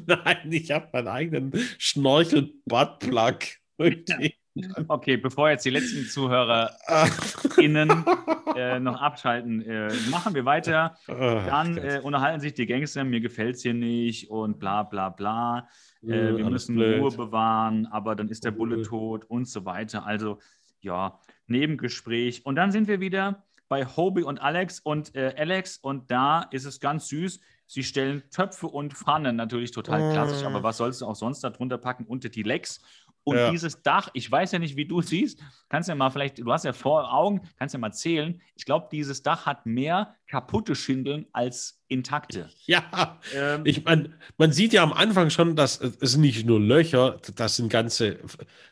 Nein, 0.07 0.51
ich 0.51 0.70
habe 0.72 0.89
meinen 0.93 1.09
eigenen 1.09 1.53
Schnorchel-Buttplug. 1.78 3.39
Irgendwie. 3.78 4.35
Okay, 4.89 5.17
bevor 5.17 5.51
jetzt 5.51 5.65
die 5.65 5.71
letzten 5.71 6.05
ZuhörerInnen 6.05 8.05
äh, 8.57 8.81
noch 8.81 9.01
abschalten, 9.01 9.63
äh, 9.63 9.93
machen 10.11 10.35
wir 10.35 10.45
weiter. 10.45 10.97
Dann 11.07 11.79
äh, 11.79 12.01
unterhalten 12.03 12.41
sich 12.41 12.55
die 12.55 12.67
Gangster, 12.67 13.05
mir 13.05 13.21
gefällt 13.21 13.57
es 13.57 13.63
hier 13.63 13.75
nicht 13.75 14.31
und 14.31 14.59
bla 14.59 14.83
bla 14.83 15.09
bla. 15.09 15.69
Äh, 16.03 16.37
wir 16.37 16.51
müssen 16.51 16.77
blöd. 16.77 17.01
Ruhe 17.01 17.13
bewahren, 17.13 17.87
aber 17.87 18.15
dann 18.15 18.29
ist 18.29 18.45
der 18.45 18.51
Bulle 18.51 18.83
tot 18.83 19.25
und 19.25 19.49
so 19.49 19.65
weiter. 19.65 20.05
Also 20.05 20.39
ja, 20.81 21.19
Nebengespräch. 21.47 22.45
Und 22.45 22.57
dann 22.57 22.73
sind 22.73 22.89
wir 22.89 23.01
wieder 23.01 23.45
bei 23.69 23.87
Hobie 23.87 24.23
und 24.23 24.43
Alex 24.43 24.81
und 24.81 25.15
äh, 25.15 25.35
Alex 25.37 25.79
und 25.79 26.11
da 26.11 26.43
ist 26.51 26.67
es 26.67 26.81
ganz 26.81 27.09
süß. 27.09 27.41
Sie 27.67 27.85
stellen 27.85 28.23
Töpfe 28.31 28.67
und 28.67 28.93
Pfannen, 28.93 29.37
natürlich 29.37 29.71
total 29.71 30.13
klassisch, 30.13 30.45
aber 30.45 30.63
was 30.63 30.77
sollst 30.77 31.01
du 31.01 31.07
auch 31.07 31.15
sonst 31.15 31.41
darunter 31.41 31.79
packen? 31.79 32.05
Unter 32.05 32.29
die 32.29 32.43
Lex. 32.43 32.83
Und 33.25 33.37
ja. 33.37 33.51
dieses 33.51 33.83
Dach, 33.83 34.09
ich 34.14 34.31
weiß 34.31 34.53
ja 34.53 34.59
nicht, 34.59 34.77
wie 34.77 34.87
du 34.87 35.01
es 35.01 35.07
siehst, 35.09 35.41
kannst 35.68 35.89
ja 35.89 35.95
mal 35.95 36.11
vielleicht, 36.11 36.39
du 36.39 36.53
hast 36.53 36.64
ja 36.64 36.73
vor 36.73 37.12
Augen, 37.12 37.43
kannst 37.59 37.73
ja 37.73 37.79
mal 37.79 37.93
zählen. 37.93 38.41
Ich 38.57 38.64
glaube, 38.64 38.89
dieses 38.91 39.23
Dach 39.23 39.47
hat 39.47 39.66
mehr 39.66 40.14
kaputte 40.29 40.75
Schindeln 40.75 41.27
als 41.33 41.83
intakte. 41.89 42.49
Ja, 42.66 43.18
ähm, 43.35 43.62
ich 43.64 43.85
meine, 43.85 44.11
man 44.39 44.53
sieht 44.53 44.73
ja 44.73 44.83
am 44.83 44.93
Anfang 44.93 45.31
schon, 45.31 45.57
dass 45.57 45.81
es 45.81 46.16
nicht 46.16 46.47
nur 46.47 46.61
Löcher, 46.61 47.18
das 47.35 47.57
sind 47.57 47.68
ganze 47.68 48.18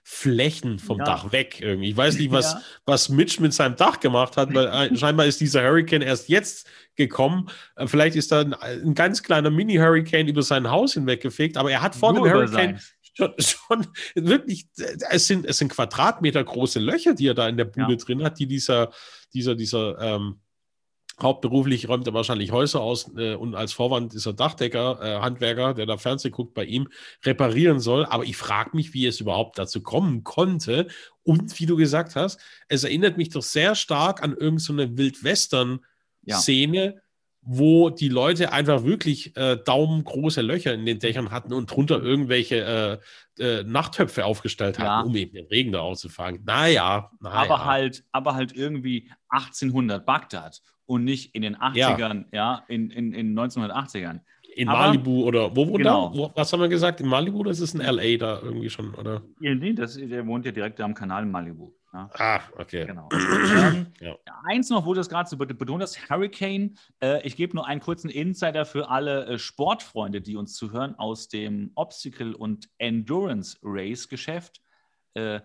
Flächen 0.02 0.78
vom 0.78 0.98
ja. 0.98 1.04
Dach 1.04 1.32
weg 1.32 1.60
irgendwie. 1.60 1.90
Ich 1.90 1.96
weiß 1.96 2.18
nicht, 2.18 2.30
was, 2.30 2.54
ja. 2.54 2.60
was 2.86 3.08
Mitch 3.08 3.42
mit 3.42 3.52
seinem 3.52 3.76
Dach 3.76 4.00
gemacht 4.00 4.36
hat, 4.36 4.54
weil 4.54 4.66
äh, 4.66 4.96
scheinbar 4.96 5.26
ist 5.26 5.40
dieser 5.40 5.62
Hurricane 5.62 6.02
erst 6.02 6.28
jetzt 6.28 6.68
gekommen. 6.96 7.50
Äh, 7.76 7.86
vielleicht 7.86 8.16
ist 8.16 8.32
da 8.32 8.40
ein, 8.40 8.54
ein 8.54 8.94
ganz 8.94 9.22
kleiner 9.22 9.50
Mini-Hurricane 9.50 10.28
über 10.28 10.42
sein 10.42 10.70
Haus 10.70 10.94
hinweggefegt, 10.94 11.56
aber 11.56 11.70
er 11.70 11.82
hat 11.82 11.94
vor 11.94 12.12
Nur 12.12 12.26
dem 12.26 12.32
Hurricane 12.32 12.80
schon, 13.20 13.34
schon, 13.38 13.86
wirklich, 14.14 14.68
es 15.10 15.26
sind, 15.26 15.46
es 15.46 15.58
sind 15.58 15.70
Quadratmeter 15.70 16.42
große 16.42 16.80
Löcher, 16.80 17.14
die 17.14 17.28
er 17.28 17.34
da 17.34 17.48
in 17.48 17.56
der 17.56 17.66
Bude 17.66 17.92
ja. 17.92 17.96
drin 17.96 18.22
hat, 18.22 18.38
die 18.38 18.46
dieser, 18.46 18.90
dieser, 19.32 19.54
dieser 19.54 19.98
ähm, 20.00 20.40
hauptberuflich 21.22 21.88
räumt 21.88 22.06
er 22.06 22.14
wahrscheinlich 22.14 22.52
Häuser 22.52 22.80
aus 22.80 23.10
äh, 23.16 23.34
und 23.34 23.54
als 23.54 23.72
Vorwand 23.72 24.14
ist 24.14 24.26
er 24.26 24.32
Dachdecker, 24.32 24.98
äh, 25.02 25.20
Handwerker, 25.20 25.74
der 25.74 25.86
da 25.86 25.96
Fernsehen 25.96 26.32
guckt, 26.32 26.54
bei 26.54 26.64
ihm 26.64 26.88
reparieren 27.24 27.80
soll. 27.80 28.06
Aber 28.06 28.24
ich 28.24 28.36
frage 28.36 28.70
mich, 28.74 28.94
wie 28.94 29.06
es 29.06 29.20
überhaupt 29.20 29.58
dazu 29.58 29.82
kommen 29.82 30.24
konnte. 30.24 30.88
Und 31.22 31.58
wie 31.60 31.66
du 31.66 31.76
gesagt 31.76 32.16
hast, 32.16 32.40
es 32.68 32.84
erinnert 32.84 33.16
mich 33.16 33.30
doch 33.30 33.42
sehr 33.42 33.74
stark 33.74 34.22
an 34.22 34.32
irgendeine 34.32 34.88
so 34.88 34.96
Wildwestern-Szene, 34.96 36.84
ja. 36.84 37.00
Wo 37.42 37.90
die 37.90 38.08
Leute 38.08 38.52
einfach 38.52 38.84
wirklich 38.84 39.36
äh, 39.36 39.56
daumengroße 39.56 40.42
Löcher 40.42 40.74
in 40.74 40.84
den 40.84 40.98
Dächern 40.98 41.30
hatten 41.30 41.52
und 41.52 41.70
drunter 41.70 42.02
irgendwelche 42.02 43.00
äh, 43.38 43.60
äh, 43.60 43.64
Nachttöpfe 43.64 44.26
aufgestellt 44.26 44.78
hatten, 44.78 44.86
ja. 44.86 45.00
um 45.00 45.16
eben 45.16 45.32
den 45.32 45.46
Regen 45.46 45.72
da 45.72 45.80
auszufangen. 45.80 46.42
Naja, 46.44 47.10
naja. 47.20 47.36
Aber 47.36 47.64
halt, 47.64 48.04
aber 48.12 48.34
halt 48.34 48.54
irgendwie 48.54 49.10
1800 49.30 50.04
Bagdad 50.04 50.60
und 50.86 51.04
nicht 51.04 51.34
in 51.34 51.42
den 51.42 51.56
80ern, 51.56 52.26
ja, 52.32 52.58
ja 52.58 52.64
in, 52.68 52.90
in, 52.90 53.12
in 53.12 53.38
1980ern. 53.38 54.20
In 54.54 54.68
aber, 54.68 54.88
Malibu 54.88 55.24
oder 55.24 55.54
wo, 55.56 55.68
wo 55.68 55.74
genau. 55.74 56.10
da? 56.10 56.18
Wo, 56.18 56.32
was 56.34 56.52
haben 56.52 56.60
wir 56.60 56.68
gesagt? 56.68 57.00
In 57.00 57.06
Malibu 57.06 57.38
oder 57.38 57.52
ist 57.52 57.60
es 57.60 57.74
in 57.74 57.80
LA 57.80 58.16
da 58.16 58.40
irgendwie 58.42 58.68
schon, 58.68 58.94
oder? 58.94 59.22
Ja, 59.40 59.54
nee, 59.54 59.72
das, 59.72 59.94
der 59.94 60.26
wohnt 60.26 60.44
ja 60.44 60.52
direkt 60.52 60.80
am 60.80 60.92
Kanal 60.92 61.22
in 61.22 61.30
Malibu. 61.30 61.72
Ja. 61.92 62.08
Ah, 62.14 62.40
okay. 62.56 62.86
Genau. 62.86 63.08
ähm, 63.12 63.86
ja. 64.00 64.16
Eins 64.44 64.70
noch, 64.70 64.86
wo 64.86 64.94
du 64.94 65.00
das 65.00 65.08
gerade 65.08 65.28
so 65.28 65.36
betont 65.36 65.82
hast, 65.82 66.08
Hurricane. 66.08 66.76
Äh, 67.02 67.26
ich 67.26 67.36
gebe 67.36 67.56
nur 67.56 67.66
einen 67.66 67.80
kurzen 67.80 68.10
Insider 68.10 68.64
für 68.64 68.88
alle 68.88 69.26
äh, 69.26 69.38
Sportfreunde, 69.38 70.20
die 70.20 70.36
uns 70.36 70.54
zuhören 70.54 70.94
aus 70.98 71.28
dem 71.28 71.72
Obstacle- 71.74 72.36
und 72.36 72.68
Endurance-Race-Geschäft. 72.78 74.60
Äh, 75.14 75.40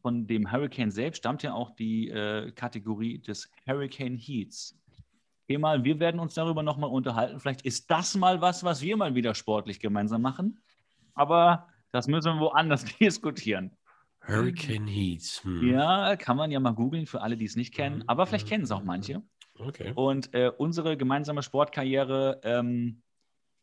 von 0.00 0.26
dem 0.26 0.50
Hurricane 0.50 0.90
selbst 0.90 1.18
stammt 1.18 1.42
ja 1.42 1.52
auch 1.52 1.70
die 1.70 2.08
äh, 2.08 2.52
Kategorie 2.52 3.18
des 3.18 3.50
Hurricane 3.66 4.16
Heats. 4.16 4.78
Okay, 5.44 5.58
mal, 5.58 5.82
wir 5.84 5.98
werden 5.98 6.20
uns 6.20 6.34
darüber 6.34 6.62
nochmal 6.62 6.90
unterhalten. 6.90 7.40
Vielleicht 7.40 7.62
ist 7.62 7.90
das 7.90 8.14
mal 8.14 8.40
was, 8.40 8.62
was 8.62 8.80
wir 8.80 8.96
mal 8.96 9.14
wieder 9.14 9.34
sportlich 9.34 9.80
gemeinsam 9.80 10.22
machen. 10.22 10.60
Aber 11.14 11.68
das 11.90 12.06
müssen 12.06 12.34
wir 12.34 12.40
woanders 12.40 12.84
diskutieren. 13.00 13.76
Hurricane 14.26 14.86
Heats. 14.86 15.42
Hm. 15.44 15.70
Ja, 15.70 16.16
kann 16.16 16.36
man 16.36 16.50
ja 16.50 16.60
mal 16.60 16.72
googeln 16.72 17.06
für 17.06 17.20
alle, 17.20 17.36
die 17.36 17.44
es 17.44 17.56
nicht 17.56 17.74
kennen. 17.74 18.04
Aber 18.06 18.26
vielleicht 18.26 18.48
kennen 18.48 18.64
es 18.64 18.70
auch 18.70 18.84
manche. 18.84 19.22
Okay. 19.58 19.92
Und 19.94 20.34
äh, 20.34 20.50
unsere 20.56 20.96
gemeinsame 20.96 21.42
Sportkarriere, 21.42 22.40
ähm, 22.44 23.02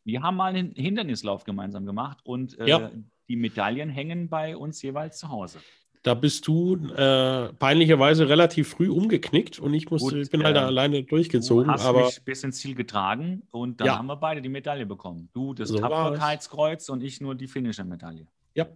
wir 0.04 0.22
haben 0.22 0.36
mal 0.36 0.54
einen 0.54 0.72
Hindernislauf 0.74 1.44
gemeinsam 1.44 1.86
gemacht 1.86 2.18
und 2.24 2.58
äh, 2.58 2.68
ja. 2.68 2.90
die 3.28 3.36
Medaillen 3.36 3.90
hängen 3.90 4.28
bei 4.28 4.56
uns 4.56 4.80
jeweils 4.82 5.18
zu 5.18 5.28
Hause. 5.28 5.58
Da 6.02 6.14
bist 6.14 6.46
du 6.46 6.76
äh, 6.76 7.52
peinlicherweise 7.52 8.26
relativ 8.26 8.70
früh 8.70 8.88
umgeknickt 8.88 9.58
und 9.58 9.74
ich 9.74 9.90
musste, 9.90 10.14
Gut, 10.14 10.22
ich 10.22 10.30
bin 10.30 10.42
halt 10.44 10.56
da 10.56 10.62
äh, 10.62 10.66
alleine 10.66 11.02
durchgezogen. 11.02 11.66
Du 11.66 11.72
hast 11.72 11.84
aber 11.84 12.06
mich 12.06 12.24
bis 12.24 12.42
ins 12.42 12.56
Ziel 12.58 12.74
getragen 12.74 13.42
und 13.50 13.80
dann 13.80 13.86
ja. 13.86 13.98
haben 13.98 14.06
wir 14.06 14.16
beide 14.16 14.40
die 14.40 14.48
Medaille 14.48 14.86
bekommen. 14.86 15.28
Du 15.34 15.52
das 15.52 15.68
so 15.68 15.78
Tapferkeitskreuz 15.78 16.88
und 16.88 17.02
ich 17.02 17.20
nur 17.20 17.34
die 17.34 17.48
Finisher-Medaille. 17.48 18.26
Ja, 18.54 18.66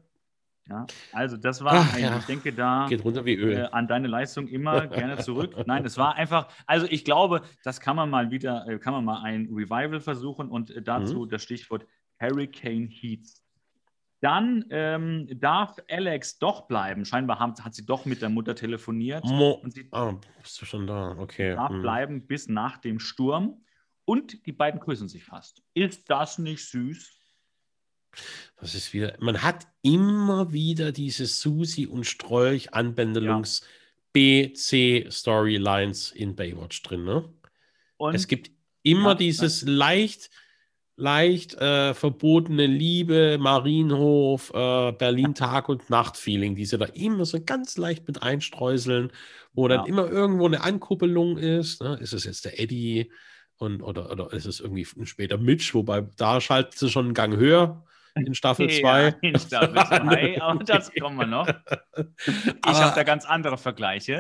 ja, 0.69 0.87
also 1.13 1.37
das 1.37 1.63
war, 1.63 1.75
Ach, 1.75 1.95
ein, 1.95 2.03
ja. 2.03 2.17
ich 2.17 2.25
denke 2.25 2.53
da 2.53 2.87
Geht 2.89 3.05
runter 3.05 3.25
wie 3.25 3.35
Öl. 3.35 3.57
Äh, 3.57 3.69
an 3.73 3.87
deine 3.87 4.09
Leistung 4.09 4.49
immer 4.49 4.87
gerne 4.87 5.19
zurück. 5.19 5.55
Nein, 5.67 5.85
es 5.85 5.99
war 5.99 6.15
einfach, 6.15 6.49
also 6.67 6.87
ich 6.89 7.05
glaube, 7.05 7.43
das 7.65 7.81
kann 7.81 7.97
man 7.97 8.09
mal 8.09 8.31
wieder, 8.31 8.67
äh, 8.67 8.79
kann 8.79 8.95
man 8.95 9.05
mal 9.05 9.23
ein 9.23 9.49
Revival 9.53 10.01
versuchen 10.01 10.49
und 10.49 10.71
äh, 10.71 10.81
dazu 10.81 11.21
mhm. 11.21 11.29
das 11.29 11.43
Stichwort 11.43 11.87
Hurricane 12.19 12.89
Heats. 12.89 13.45
Dann 14.21 14.65
ähm, 14.71 15.29
darf 15.39 15.77
Alex 15.91 16.39
doch 16.39 16.67
bleiben. 16.67 17.05
Scheinbar 17.05 17.41
haben, 17.41 17.53
hat 17.63 17.75
sie 17.75 17.85
doch 17.85 18.07
mit 18.07 18.23
der 18.23 18.31
Mutter 18.31 18.55
telefoniert. 18.55 19.23
Mo 19.27 19.51
und 19.63 19.75
sie 19.75 19.87
ah, 19.93 20.15
bist 20.41 20.63
du 20.63 20.65
schon 20.65 20.87
da? 20.87 21.15
Okay. 21.19 21.55
Darf 21.55 21.73
mhm. 21.73 21.83
bleiben 21.83 22.27
bis 22.27 22.49
nach 22.49 22.79
dem 22.79 23.01
Sturm. 23.01 23.61
Und 24.07 24.47
die 24.47 24.53
beiden 24.53 24.81
küssen 24.81 25.09
sich 25.09 25.25
fast. 25.25 25.63
Ist 25.75 26.09
das 26.09 26.39
nicht 26.39 26.67
süß? 26.67 27.21
Das 28.61 28.75
ist 28.75 28.95
wieder, 28.95 29.15
man 29.21 29.43
hat 29.43 29.67
immer 29.83 30.53
wieder 30.53 30.91
diese 30.91 31.27
Susi 31.27 31.87
und 31.87 32.05
Strolch 32.05 32.73
Anbändelungs 32.73 33.61
ja. 33.61 33.67
B, 34.15 34.55
Storylines 35.11 36.13
in 36.13 36.35
Baywatch 36.35 36.83
drin. 36.83 37.05
Ne? 37.05 37.29
Und 37.99 38.15
es 38.15 38.27
gibt 38.27 38.51
immer 38.83 39.11
ja, 39.11 39.15
dieses 39.17 39.63
ja. 39.63 39.71
leicht, 39.71 40.31
leicht 40.97 41.55
äh, 41.55 41.93
verbotene 41.95 42.67
Liebe, 42.67 43.37
Marienhof, 43.39 44.51
äh, 44.55 44.93
Berlin 44.93 45.35
Tag 45.35 45.69
und 45.69 45.91
Nacht 45.91 46.17
Feeling, 46.17 46.55
die 46.55 46.65
sie 46.65 46.79
da 46.79 46.87
immer 46.87 47.27
so 47.27 47.41
ganz 47.45 47.77
leicht 47.77 48.07
mit 48.07 48.23
einstreuseln, 48.23 49.13
wo 49.53 49.69
dann 49.69 49.87
immer 49.87 50.09
irgendwo 50.09 50.47
eine 50.47 50.63
Ankuppelung 50.63 51.37
ist. 51.37 51.83
Ne? 51.83 51.99
Ist 52.01 52.13
es 52.13 52.25
jetzt 52.25 52.45
der 52.45 52.61
Eddie? 52.61 53.13
Und, 53.57 53.83
oder, 53.83 54.11
oder 54.11 54.33
ist 54.33 54.47
es 54.47 54.61
irgendwie 54.61 54.87
später 55.05 55.39
Mitch, 55.39 55.75
wobei 55.75 56.01
da 56.17 56.41
schaltet 56.41 56.79
sie 56.79 56.89
schon 56.89 57.07
einen 57.07 57.15
Gang 57.15 57.37
höher 57.37 57.85
in 58.15 58.35
Staffel 58.35 58.69
2. 58.69 59.03
Ja, 59.03 59.09
in 59.23 59.39
Staffel 59.39 59.75
2, 59.87 60.43
aber 60.43 60.65
das 60.65 60.93
kommen 60.95 61.19
wir 61.19 61.27
noch. 61.27 61.49
Ich 62.67 62.81
habe 62.81 62.95
da 62.95 63.03
ganz 63.05 63.25
andere 63.25 63.57
Vergleiche 63.57 64.19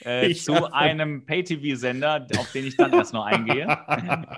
äh, 0.00 0.32
zu 0.34 0.72
einem 0.72 1.26
Pay-TV-Sender, 1.26 2.26
auf 2.38 2.52
den 2.52 2.66
ich 2.66 2.76
dann 2.76 2.92
erst 2.92 3.12
noch 3.12 3.26
eingehe. 3.26 3.66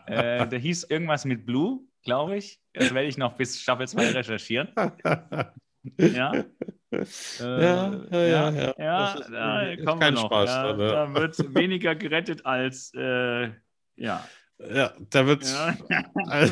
äh, 0.06 0.46
der 0.48 0.58
hieß 0.58 0.84
irgendwas 0.84 1.24
mit 1.24 1.46
Blue, 1.46 1.80
glaube 2.02 2.36
ich. 2.36 2.60
Das 2.72 2.92
werde 2.92 3.06
ich 3.06 3.18
noch 3.18 3.34
bis 3.34 3.60
Staffel 3.60 3.86
2 3.86 4.10
recherchieren. 4.10 4.68
Ja. 5.96 6.32
Äh, 6.34 6.44
ja, 7.40 7.92
ja, 8.10 8.20
ja, 8.20 8.50
ja. 8.50 8.74
ja 8.78 9.16
da 9.30 9.84
kommen 9.84 10.00
wir 10.00 10.10
noch. 10.10 10.26
Spaß, 10.26 10.50
ja, 10.50 10.72
da 10.74 11.14
wird 11.14 11.54
weniger 11.54 11.94
gerettet 11.94 12.44
als, 12.44 12.92
äh, 12.94 13.50
ja. 13.96 14.26
Ja, 14.58 14.92
da 15.10 15.26
wird. 15.26 15.44
Ja. 15.44 16.48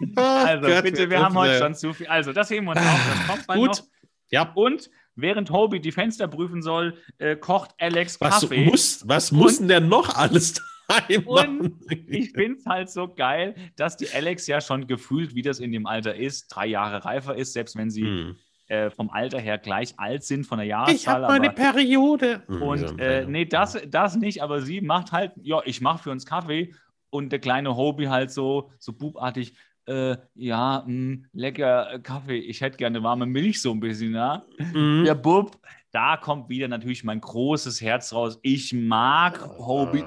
Also 0.16 0.68
Gott, 0.68 0.82
bitte, 0.84 1.10
wir 1.10 1.20
haben 1.20 1.34
heute 1.36 1.58
schon 1.58 1.74
zu 1.74 1.92
viel. 1.92 2.06
Also 2.06 2.32
das 2.32 2.50
heben 2.50 2.66
wir 2.66 2.72
uns 2.72 2.80
auf, 2.80 3.00
das 3.10 3.26
kommt 3.26 3.46
bald 3.46 3.60
Gut. 3.60 3.68
noch. 3.68 3.86
Ja. 4.30 4.52
Und 4.54 4.90
während 5.16 5.50
Hobie 5.50 5.80
die 5.80 5.92
Fenster 5.92 6.28
prüfen 6.28 6.62
soll, 6.62 6.96
äh, 7.18 7.36
kocht 7.36 7.74
Alex 7.78 8.20
was 8.20 8.40
Kaffee. 8.40 8.64
Muss, 8.66 9.06
was 9.06 9.32
muss 9.32 9.58
denn 9.58 9.68
der 9.68 9.80
noch 9.80 10.14
alles 10.14 10.54
daheim 10.88 11.26
Und 11.26 11.74
ich 12.08 12.32
finde 12.32 12.58
es 12.58 12.66
halt 12.66 12.90
so 12.90 13.08
geil, 13.08 13.54
dass 13.76 13.96
die 13.96 14.08
Alex 14.10 14.46
ja 14.46 14.60
schon 14.60 14.86
gefühlt, 14.86 15.34
wie 15.34 15.42
das 15.42 15.60
in 15.60 15.72
dem 15.72 15.86
Alter 15.86 16.14
ist, 16.14 16.48
drei 16.48 16.66
Jahre 16.66 17.04
reifer 17.04 17.36
ist, 17.36 17.52
selbst 17.52 17.76
wenn 17.76 17.90
sie 17.90 18.02
hm. 18.02 18.36
äh, 18.68 18.90
vom 18.90 19.10
Alter 19.10 19.40
her 19.40 19.58
gleich 19.58 19.98
alt 19.98 20.24
sind 20.24 20.46
von 20.46 20.58
der 20.58 20.66
Jahreszahl. 20.66 20.94
Ich 20.94 21.08
habe 21.08 21.26
meine 21.26 21.50
Periode. 21.50 22.42
Hm, 22.46 22.62
und 22.62 23.00
äh, 23.00 23.26
nee, 23.26 23.44
das, 23.44 23.78
das 23.88 24.16
nicht, 24.16 24.42
aber 24.42 24.60
sie 24.60 24.80
macht 24.80 25.12
halt, 25.12 25.32
ja, 25.42 25.60
ich 25.64 25.80
mache 25.80 26.04
für 26.04 26.10
uns 26.10 26.24
Kaffee 26.24 26.74
und 27.10 27.30
der 27.30 27.38
kleine 27.38 27.76
Hobie 27.76 28.08
halt 28.08 28.30
so, 28.30 28.70
so 28.78 28.92
bubartig, 28.92 29.54
äh, 29.88 30.16
ja, 30.34 30.84
mh, 30.86 30.86
hm, 30.86 31.26
lecker 31.32 31.94
äh, 31.94 31.98
Kaffee, 32.00 32.38
ich 32.38 32.60
hätte 32.60 32.76
gerne 32.76 33.02
warme 33.02 33.26
Milch 33.26 33.60
so 33.60 33.72
ein 33.72 33.80
bisschen, 33.80 34.14
ja. 34.14 34.44
Mhm. 34.58 35.04
Der 35.04 35.14
Bub, 35.14 35.58
da 35.90 36.16
kommt 36.16 36.48
wieder 36.48 36.68
natürlich 36.68 37.04
mein 37.04 37.20
großes 37.20 37.80
Herz 37.80 38.12
raus. 38.12 38.38
Ich 38.42 38.72
mag 38.72 39.42
Hobie. 39.58 40.04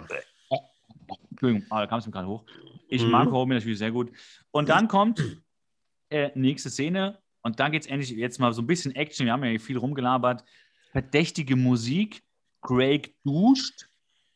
Oh, 0.50 0.60
Entschuldigung, 1.32 1.66
ah, 1.70 1.82
da 1.82 1.88
kam 1.88 2.00
es 2.00 2.06
mir 2.06 2.12
gerade 2.12 2.28
hoch. 2.28 2.46
Ich 2.88 3.04
mhm. 3.04 3.12
mag 3.12 3.32
Hobie 3.32 3.56
natürlich 3.56 3.80
sehr 3.80 3.92
gut. 3.92 4.12
Und 4.52 4.70
dann 4.70 4.88
kommt 4.88 5.42
äh, 6.10 6.30
nächste 6.36 6.70
Szene 6.70 7.18
und 7.42 7.60
dann 7.60 7.72
geht 7.72 7.84
es 7.84 7.88
endlich 7.90 8.12
jetzt 8.12 8.40
mal 8.40 8.54
so 8.54 8.62
ein 8.62 8.68
bisschen 8.68 8.96
Action. 8.96 9.26
Wir 9.26 9.34
haben 9.34 9.44
ja 9.44 9.58
viel 9.60 9.78
rumgelabert. 9.78 10.44
Verdächtige 10.92 11.56
Musik. 11.56 12.22
Craig 12.62 13.16
duscht 13.24 13.88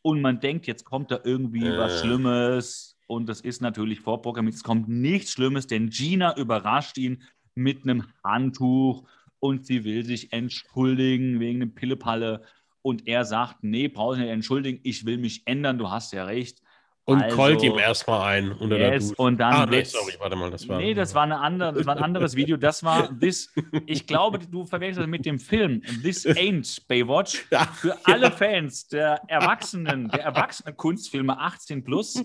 und 0.02 0.20
man 0.20 0.40
denkt, 0.40 0.66
jetzt 0.66 0.84
kommt 0.84 1.10
da 1.10 1.20
irgendwie 1.22 1.64
äh. 1.64 1.78
was 1.78 2.00
Schlimmes 2.00 2.95
und 3.06 3.28
das 3.28 3.40
ist 3.40 3.62
natürlich 3.62 4.00
vorprogrammiert. 4.00 4.56
Es 4.56 4.64
kommt 4.64 4.88
nichts 4.88 5.32
Schlimmes, 5.32 5.66
denn 5.66 5.90
Gina 5.90 6.36
überrascht 6.36 6.98
ihn 6.98 7.22
mit 7.54 7.82
einem 7.82 8.04
Handtuch 8.24 9.04
und 9.38 9.66
sie 9.66 9.84
will 9.84 10.04
sich 10.04 10.32
entschuldigen 10.32 11.40
wegen 11.40 11.60
dem 11.60 11.74
Pillepalle. 11.74 12.42
Und 12.82 13.06
er 13.06 13.24
sagt: 13.24 13.62
Nee, 13.62 13.88
brauchst 13.88 14.20
nicht 14.20 14.28
entschuldigen, 14.28 14.80
ich 14.82 15.06
will 15.06 15.18
mich 15.18 15.42
ändern, 15.46 15.78
du 15.78 15.90
hast 15.90 16.12
ja 16.12 16.24
recht. 16.24 16.60
Und 17.08 17.22
also, 17.22 17.36
callt 17.36 17.62
ihm 17.62 17.78
erstmal 17.78 18.20
ein 18.34 18.50
unter 18.50 18.76
yes, 18.76 19.10
der 19.10 19.20
Und 19.20 19.38
dann 19.38 19.52
ah, 19.52 19.66
nee, 19.66 19.84
sorry, 19.84 20.14
warte 20.18 20.34
mal, 20.34 20.50
das 20.50 20.68
war. 20.68 20.78
Nee, 20.78 20.92
das 20.92 21.14
war, 21.14 21.22
eine 21.22 21.38
andere, 21.38 21.72
das 21.72 21.86
war 21.86 21.96
ein 21.96 22.02
anderes 22.02 22.34
Video. 22.34 22.56
Das 22.56 22.82
war 22.82 23.08
This. 23.20 23.54
Ich 23.86 24.08
glaube, 24.08 24.40
du 24.40 24.64
verwechselst 24.64 25.08
mit 25.08 25.24
dem 25.24 25.38
Film 25.38 25.82
This 26.02 26.26
Ain't 26.26 26.80
Baywatch. 26.88 27.46
Für 27.74 27.96
alle 28.04 28.32
Fans 28.32 28.88
der 28.88 29.22
Erwachsenen, 29.28 30.08
der 30.08 30.24
Erwachsenen 30.24 30.76
Kunstfilme 30.76 31.38
18 31.38 31.84
plus 31.84 32.24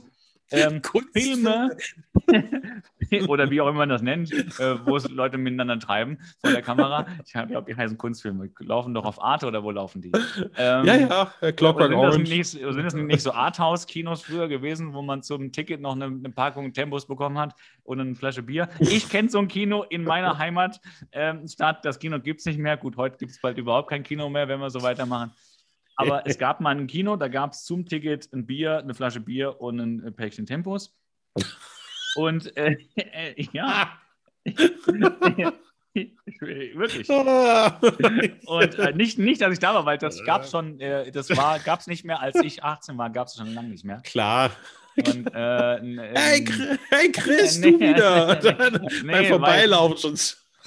ähm, 0.51 0.81
Filme 1.13 1.77
oder 3.27 3.49
wie 3.49 3.61
auch 3.61 3.67
immer 3.67 3.81
man 3.81 3.89
das 3.89 4.01
nennt, 4.01 4.31
äh, 4.31 4.85
wo 4.85 4.95
es 4.95 5.09
Leute 5.09 5.37
miteinander 5.37 5.79
treiben 5.79 6.19
vor 6.39 6.51
der 6.51 6.61
Kamera. 6.61 7.07
Ich 7.25 7.33
glaube, 7.33 7.65
die 7.67 7.75
heißen 7.75 7.97
Kunstfilme. 7.97 8.49
Laufen 8.59 8.93
doch 8.93 9.05
auf 9.05 9.21
Arte 9.21 9.47
oder 9.47 9.63
wo 9.63 9.71
laufen 9.71 10.01
die? 10.01 10.11
Ähm, 10.57 10.85
ja, 10.85 10.95
ja, 10.95 11.51
Clockwork 11.51 11.89
sind 11.89 11.97
Orange. 11.97 12.19
Das 12.19 12.29
nicht, 12.29 12.47
sind 12.47 12.83
das 12.83 12.93
nicht 12.93 13.21
so 13.21 13.31
Arthouse-Kinos 13.31 14.23
früher 14.23 14.47
gewesen, 14.47 14.93
wo 14.93 15.01
man 15.01 15.23
zum 15.23 15.51
Ticket 15.51 15.81
noch 15.81 15.95
eine, 15.95 16.05
eine 16.05 16.29
Packung 16.29 16.73
Tempos 16.73 17.07
bekommen 17.07 17.37
hat 17.37 17.55
und 17.83 17.99
eine 17.99 18.15
Flasche 18.15 18.43
Bier? 18.43 18.69
Ich 18.79 19.09
kenne 19.09 19.29
so 19.29 19.39
ein 19.39 19.47
Kino 19.47 19.83
in 19.83 20.03
meiner 20.03 20.37
Heimatstadt. 20.37 20.81
Ähm, 21.11 21.45
das 21.83 21.99
Kino 21.99 22.19
gibt 22.19 22.41
es 22.41 22.45
nicht 22.45 22.59
mehr. 22.59 22.77
Gut, 22.77 22.97
heute 22.97 23.17
gibt 23.17 23.31
es 23.31 23.41
bald 23.41 23.57
überhaupt 23.57 23.89
kein 23.89 24.03
Kino 24.03 24.29
mehr, 24.29 24.47
wenn 24.47 24.59
wir 24.59 24.69
so 24.69 24.81
weitermachen. 24.81 25.31
Aber 25.95 26.25
es 26.25 26.37
gab 26.37 26.61
mal 26.61 26.75
ein 26.75 26.87
Kino, 26.87 27.15
da 27.15 27.27
gab 27.27 27.51
es 27.51 27.63
zum 27.63 27.85
Ticket 27.85 28.31
ein 28.33 28.45
Bier, 28.45 28.79
eine 28.79 28.93
Flasche 28.93 29.19
Bier 29.19 29.59
und 29.61 29.79
ein 29.79 30.03
äh, 30.03 30.11
Päckchen 30.11 30.45
Tempos. 30.45 30.97
Und 32.15 32.55
äh, 32.57 32.77
äh, 32.95 33.47
ja. 33.51 33.91
Wirklich. 35.93 37.09
Und 37.09 38.79
äh, 38.79 38.93
nicht, 38.93 39.19
nicht, 39.19 39.41
dass 39.41 39.51
ich 39.53 39.59
da 39.59 39.73
war, 39.73 39.85
weil 39.85 39.97
das 39.97 40.23
gab 40.23 40.47
schon, 40.47 40.79
äh, 40.79 41.11
das 41.11 41.29
war, 41.35 41.59
gab 41.59 41.81
es 41.81 41.87
nicht 41.87 42.05
mehr, 42.05 42.21
als 42.21 42.35
ich 42.43 42.63
18 42.63 42.97
war, 42.97 43.09
gab 43.09 43.27
es 43.27 43.35
schon 43.35 43.53
lange 43.53 43.69
nicht 43.69 43.83
mehr. 43.83 44.01
Klar. 44.01 44.51
Und, 44.95 45.27
äh, 45.33 45.79
hey, 46.15 46.45
hey, 46.89 47.11
Chris, 47.11 47.59
du 47.61 47.79
wieder! 47.79 48.39
nee, 49.03 49.11
Beim 49.11 49.25
Vorbeilaufen 49.25 49.97
schon 49.97 50.15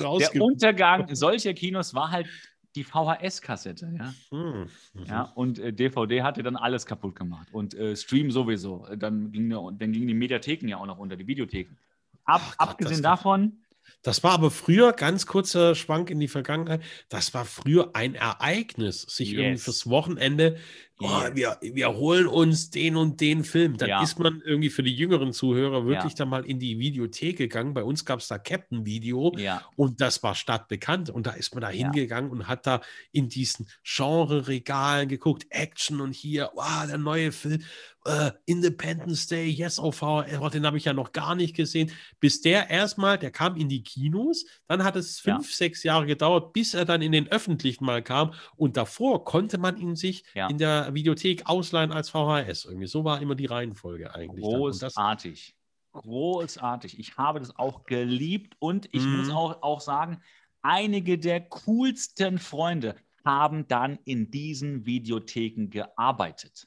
rausge 0.05 0.31
Der 0.33 0.43
Untergang 0.43 1.15
solcher 1.15 1.55
Kinos 1.55 1.95
war 1.95 2.11
halt 2.11 2.27
die 2.75 2.85
VHS-Kassette, 2.85 3.93
ja. 3.97 4.15
Hm. 4.31 4.67
Ja 5.07 5.23
und 5.35 5.59
äh, 5.59 5.73
DVD 5.73 6.23
hatte 6.23 6.43
dann 6.43 6.57
alles 6.57 6.87
kaputt 6.87 7.15
gemacht. 7.15 7.49
Und 7.53 7.75
äh, 7.75 7.97
Stream 7.97 8.31
sowieso. 8.31 8.87
Dann, 8.97 9.31
ging, 9.31 9.51
dann 9.51 9.93
gingen 9.93 10.09
die 10.09 10.15
Mediatheken 10.15 10.69
ja 10.69 10.79
auch 10.79 10.87
noch 10.87 10.99
unter, 10.99 11.17
die 11.17 11.27
Videotheken. 11.27 11.77
Ab, 12.25 12.41
Ach, 12.45 12.59
abgesehen 12.59 13.03
davon, 13.03 13.65
das 14.03 14.23
war 14.23 14.33
aber 14.33 14.51
früher, 14.51 14.93
ganz 14.93 15.27
kurzer 15.27 15.75
Schwank 15.75 16.11
in 16.11 16.21
die 16.21 16.29
Vergangenheit, 16.29 16.83
das 17.09 17.35
war 17.35 17.45
früher 17.45 17.91
ein 17.95 18.15
Ereignis, 18.15 19.03
sich 19.03 19.31
yes. 19.31 19.39
irgendwie 19.39 19.59
fürs 19.59 19.89
Wochenende, 19.89 20.57
oh, 21.01 21.23
wir, 21.33 21.59
wir 21.61 21.95
holen 21.95 22.27
uns 22.27 22.71
den 22.71 22.97
und 22.97 23.21
den 23.21 23.45
Film. 23.45 23.77
Dann 23.77 23.89
ja. 23.89 24.03
ist 24.03 24.19
man 24.19 24.43
irgendwie 24.45 24.71
für 24.71 24.83
die 24.83 24.95
jüngeren 24.95 25.33
Zuhörer 25.33 25.87
wirklich 25.87 26.13
ja. 26.13 26.19
dann 26.19 26.29
mal 26.29 26.45
in 26.45 26.59
die 26.59 26.79
Videothek 26.79 27.39
gegangen. 27.39 27.75
Bei 27.75 27.83
uns 27.83 28.05
gab 28.05 28.21
es 28.21 28.29
da 28.29 28.39
Captain 28.39 28.87
Video 28.87 29.37
ja. 29.37 29.63
und 29.77 30.01
das 30.01 30.23
war 30.23 30.35
stadtbekannt. 30.35 31.11
Und 31.11 31.27
da 31.27 31.33
ist 31.33 31.55
man 31.55 31.63
da 31.63 31.69
hingegangen 31.69 32.31
und 32.31 32.49
hat 32.49 32.67
da 32.67 32.81
in 33.13 33.29
diesen 33.29 33.69
Genre-Regalen 33.83 35.09
geguckt, 35.09 35.47
Action 35.51 36.01
und 36.01 36.15
hier, 36.15 36.51
wow, 36.55 36.87
der 36.87 36.99
neue 36.99 37.33
Film 37.33 37.63
äh, 38.05 38.33
Independence 38.47 39.27
Day, 39.27 39.49
Yes 39.49 39.79
auf 39.79 39.97
VHS, 39.97 40.39
oh, 40.41 40.49
den 40.49 40.67
habe 40.67 40.77
ich 40.77 40.85
ja 40.85 40.93
noch 40.93 41.13
gar 41.13 41.35
nicht 41.35 41.57
gesehen. 41.57 41.91
Bis 42.21 42.41
der 42.41 42.71
erstmal, 42.71 43.19
der 43.19 43.31
kam 43.31 43.57
in 43.57 43.69
die 43.69 43.83
Kinos, 43.83 44.45
dann 44.69 44.85
hat 44.85 44.97
es 44.97 45.19
fünf, 45.19 45.51
ja. 45.51 45.57
sechs 45.57 45.83
Jahre 45.83 46.07
gedauert, 46.07 46.53
bis 46.53 46.75
er 46.75 46.85
dann 46.85 47.03
in 47.03 47.13
den 47.13 47.29
öffentlichen 47.29 47.85
mal 47.85 48.03
kam. 48.03 48.35
Und 48.57 48.77
davor 48.77 49.25
konnte 49.25 49.59
man 49.59 49.77
ihn 49.77 49.97
sich 49.97 50.25
ja. 50.35 50.49
in 50.49 50.59
der 50.59 50.84
Videothek 50.93 51.47
ausleihen 51.47 51.93
als 51.93 52.11
VHS. 52.11 52.65
Irgendwie 52.67 52.87
so 52.87 53.05
war 53.05 53.21
immer 53.23 53.35
die 53.35 53.47
Reihenfolge 53.47 54.15
eigentlich. 54.15 54.45
Großartig. 54.45 55.57
Großartig. 55.93 56.99
Ich 56.99 57.17
habe 57.17 57.39
das 57.39 57.57
auch 57.57 57.85
geliebt 57.85 58.57
und 58.59 58.89
ich 58.93 59.05
mm. 59.05 59.17
muss 59.17 59.29
mhm. 59.29 59.35
auch, 59.35 59.63
auch 59.63 59.81
sagen, 59.81 60.21
einige 60.61 61.19
der 61.19 61.41
coolsten 61.41 62.39
Freunde 62.39 62.97
haben 63.25 63.69
dann 63.69 63.99
in 64.05 64.31
diesen 64.31 64.85
Videotheken 64.85 65.69
gearbeitet. 65.71 66.67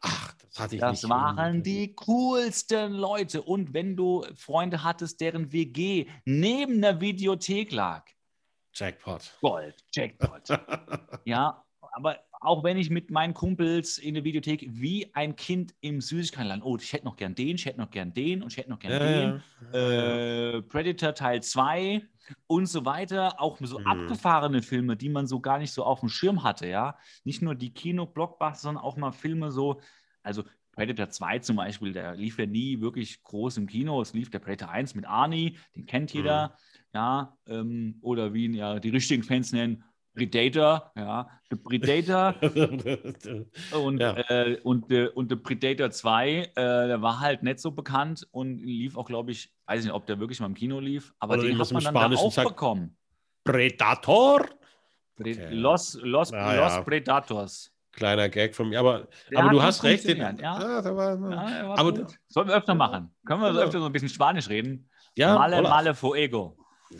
Ach, 0.00 0.34
das 0.34 0.58
hatte 0.58 0.74
ich 0.76 0.80
das 0.80 0.92
nicht. 0.92 1.04
Das 1.04 1.10
waren 1.10 1.62
die 1.62 1.94
coolsten 1.94 2.92
Leute. 2.92 3.42
Und 3.42 3.72
wenn 3.72 3.96
du 3.96 4.24
Freunde 4.36 4.84
hattest, 4.84 5.20
deren 5.20 5.52
WG 5.52 6.06
neben 6.24 6.80
der 6.82 7.00
Videothek 7.00 7.72
lag. 7.72 8.06
Jackpot. 8.74 9.36
Gold, 9.40 9.84
Jackpot. 9.92 10.48
ja, 11.24 11.64
aber 11.80 12.18
auch 12.42 12.64
wenn 12.64 12.76
ich 12.76 12.90
mit 12.90 13.10
meinen 13.10 13.34
Kumpels 13.34 13.98
in 13.98 14.14
der 14.14 14.24
Videothek 14.24 14.66
wie 14.68 15.14
ein 15.14 15.36
Kind 15.36 15.74
im 15.80 16.00
Süßigkeitenland, 16.00 16.64
oh, 16.64 16.76
ich 16.76 16.92
hätte 16.92 17.04
noch 17.04 17.16
gern 17.16 17.34
den, 17.34 17.54
ich 17.54 17.66
hätte 17.66 17.78
noch 17.78 17.90
gern 17.90 18.12
den 18.12 18.42
und 18.42 18.52
ich 18.52 18.58
hätte 18.58 18.70
noch 18.70 18.80
gern 18.80 18.92
ja, 18.92 18.98
den. 18.98 19.42
Ja. 19.72 20.56
Äh, 20.56 20.62
Predator 20.62 21.14
Teil 21.14 21.42
2 21.42 22.02
und 22.48 22.66
so 22.66 22.84
weiter. 22.84 23.40
Auch 23.40 23.58
so 23.60 23.78
mhm. 23.78 23.86
abgefahrene 23.86 24.60
Filme, 24.62 24.96
die 24.96 25.08
man 25.08 25.26
so 25.26 25.40
gar 25.40 25.58
nicht 25.58 25.72
so 25.72 25.84
auf 25.84 26.00
dem 26.00 26.08
Schirm 26.08 26.42
hatte, 26.42 26.66
ja. 26.66 26.98
Nicht 27.24 27.42
nur 27.42 27.54
die 27.54 27.72
Kino-Blockbuster, 27.72 28.60
sondern 28.60 28.82
auch 28.82 28.96
mal 28.96 29.12
Filme 29.12 29.52
so, 29.52 29.80
also 30.22 30.42
Predator 30.72 31.10
2 31.10 31.38
zum 31.40 31.56
Beispiel, 31.56 31.92
der 31.92 32.16
lief 32.16 32.38
ja 32.38 32.46
nie 32.46 32.80
wirklich 32.80 33.22
groß 33.22 33.58
im 33.58 33.66
Kino. 33.66 34.00
Es 34.00 34.14
lief 34.14 34.30
der 34.30 34.40
Predator 34.40 34.70
1 34.70 34.94
mit 34.96 35.04
Arnie, 35.04 35.58
den 35.76 35.86
kennt 35.86 36.12
jeder, 36.12 36.48
mhm. 36.48 36.52
ja. 36.94 37.36
Ähm, 37.46 37.98
oder 38.00 38.34
wie 38.34 38.46
ihn 38.46 38.54
ja 38.54 38.80
die 38.80 38.90
richtigen 38.90 39.22
Fans 39.22 39.52
nennen, 39.52 39.84
Predator, 40.14 40.92
ja, 40.96 41.28
The 41.50 41.56
Predator 41.56 42.34
und, 43.82 43.98
ja. 43.98 44.16
äh, 44.28 44.58
und, 44.62 44.90
äh, 44.90 45.08
und 45.08 45.30
The 45.30 45.36
Predator 45.36 45.90
2, 45.90 46.30
äh, 46.30 46.50
der 46.54 47.00
war 47.00 47.20
halt 47.20 47.42
nicht 47.42 47.60
so 47.60 47.70
bekannt 47.70 48.26
und 48.30 48.58
lief 48.58 48.96
auch, 48.96 49.06
glaube 49.06 49.30
ich, 49.30 49.52
weiß 49.66 49.84
nicht, 49.84 49.92
ob 49.92 50.06
der 50.06 50.20
wirklich 50.20 50.40
mal 50.40 50.46
im 50.46 50.54
Kino 50.54 50.80
lief, 50.80 51.14
aber 51.18 51.34
Oder 51.34 51.44
den 51.44 51.58
hat 51.58 51.72
man 51.72 51.84
dann 51.84 51.94
da 51.94 52.16
auch 52.16 52.44
bekommen. 52.44 52.96
Predator? 53.44 54.46
Pre 55.16 55.30
okay. 55.30 55.48
Los, 55.50 55.98
Los, 56.02 56.30
ja, 56.30 56.54
Los 56.54 56.72
ja. 56.72 56.82
Predators. 56.82 57.72
Kleiner 57.92 58.28
Gag 58.30 58.54
von 58.54 58.70
mir, 58.70 58.80
aber, 58.80 59.06
aber 59.34 59.50
du 59.50 59.62
hast 59.62 59.84
recht. 59.84 60.08
Den, 60.08 60.18
ja. 60.18 60.32
ja 60.32 60.84
war, 60.96 61.20
war 61.20 61.78
aber, 61.78 62.06
Sollen 62.28 62.48
wir 62.48 62.54
öfter 62.54 62.74
machen? 62.74 63.14
Können 63.26 63.42
wir 63.42 63.50
öfter 63.50 63.80
so 63.80 63.86
ein 63.86 63.92
bisschen 63.92 64.08
Spanisch 64.08 64.48
reden? 64.48 64.88
Ja, 65.14 65.34
male, 65.34 65.58
hola. 65.58 65.68
male 65.68 65.94
fuego. 65.94 66.56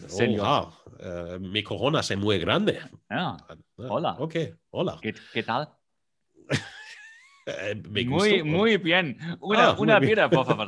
Señor. 0.09 0.47
Oh, 0.47 0.72
wow. 1.01 1.36
uh, 1.36 1.40
mi 1.40 1.62
corona 1.62 2.01
es 2.01 2.16
muy 2.16 2.38
grande. 2.38 2.80
Ja. 3.09 3.36
Hola. 3.76 4.16
Okay, 4.18 4.55
hola. 4.70 4.99
¿Qué, 5.01 5.14
qué 5.32 5.43
tal? 5.43 5.68
Äh, 7.45 7.74
muy, 8.05 8.43
muy 8.45 8.78
bien. 8.78 9.16
Una, 9.40 9.70
ah, 9.70 9.76
una 9.78 9.99
vida, 9.99 10.28
por 10.30 10.47
favor. 10.47 10.66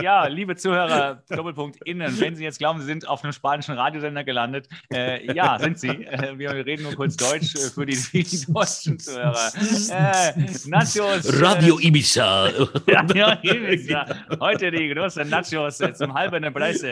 ja, 0.00 0.26
liebe 0.28 0.56
Zuhörer, 0.56 1.22
Doppelpunkt 1.28 1.78
innen, 1.84 2.18
wenn 2.20 2.36
Sie 2.36 2.44
jetzt 2.44 2.58
glauben, 2.58 2.80
Sie 2.80 2.86
sind 2.86 3.06
auf 3.06 3.22
einem 3.22 3.34
spanischen 3.34 3.74
Radiosender 3.74 4.24
gelandet, 4.24 4.66
äh, 4.90 5.30
ja, 5.34 5.58
sind 5.58 5.78
Sie. 5.78 5.88
Äh, 5.88 6.38
wir 6.38 6.52
reden 6.52 6.84
nur 6.84 6.94
kurz 6.94 7.16
Deutsch 7.16 7.54
äh, 7.54 7.70
für 7.70 7.84
die 7.84 7.96
vielen 7.96 8.54
deutschen 8.54 8.98
Zuhörer. 8.98 9.52
Äh, 9.90 10.32
Nachos. 10.68 11.26
Äh, 11.26 11.44
Radio 11.44 11.78
Ibiza. 11.78 12.44
Radio 12.86 13.26
Ibiza. 13.42 14.06
Heute 14.40 14.70
die 14.70 14.88
großen 14.88 15.28
Nachos 15.28 15.78
zum 15.94 16.14
halben 16.14 16.52
Preis. 16.52 16.82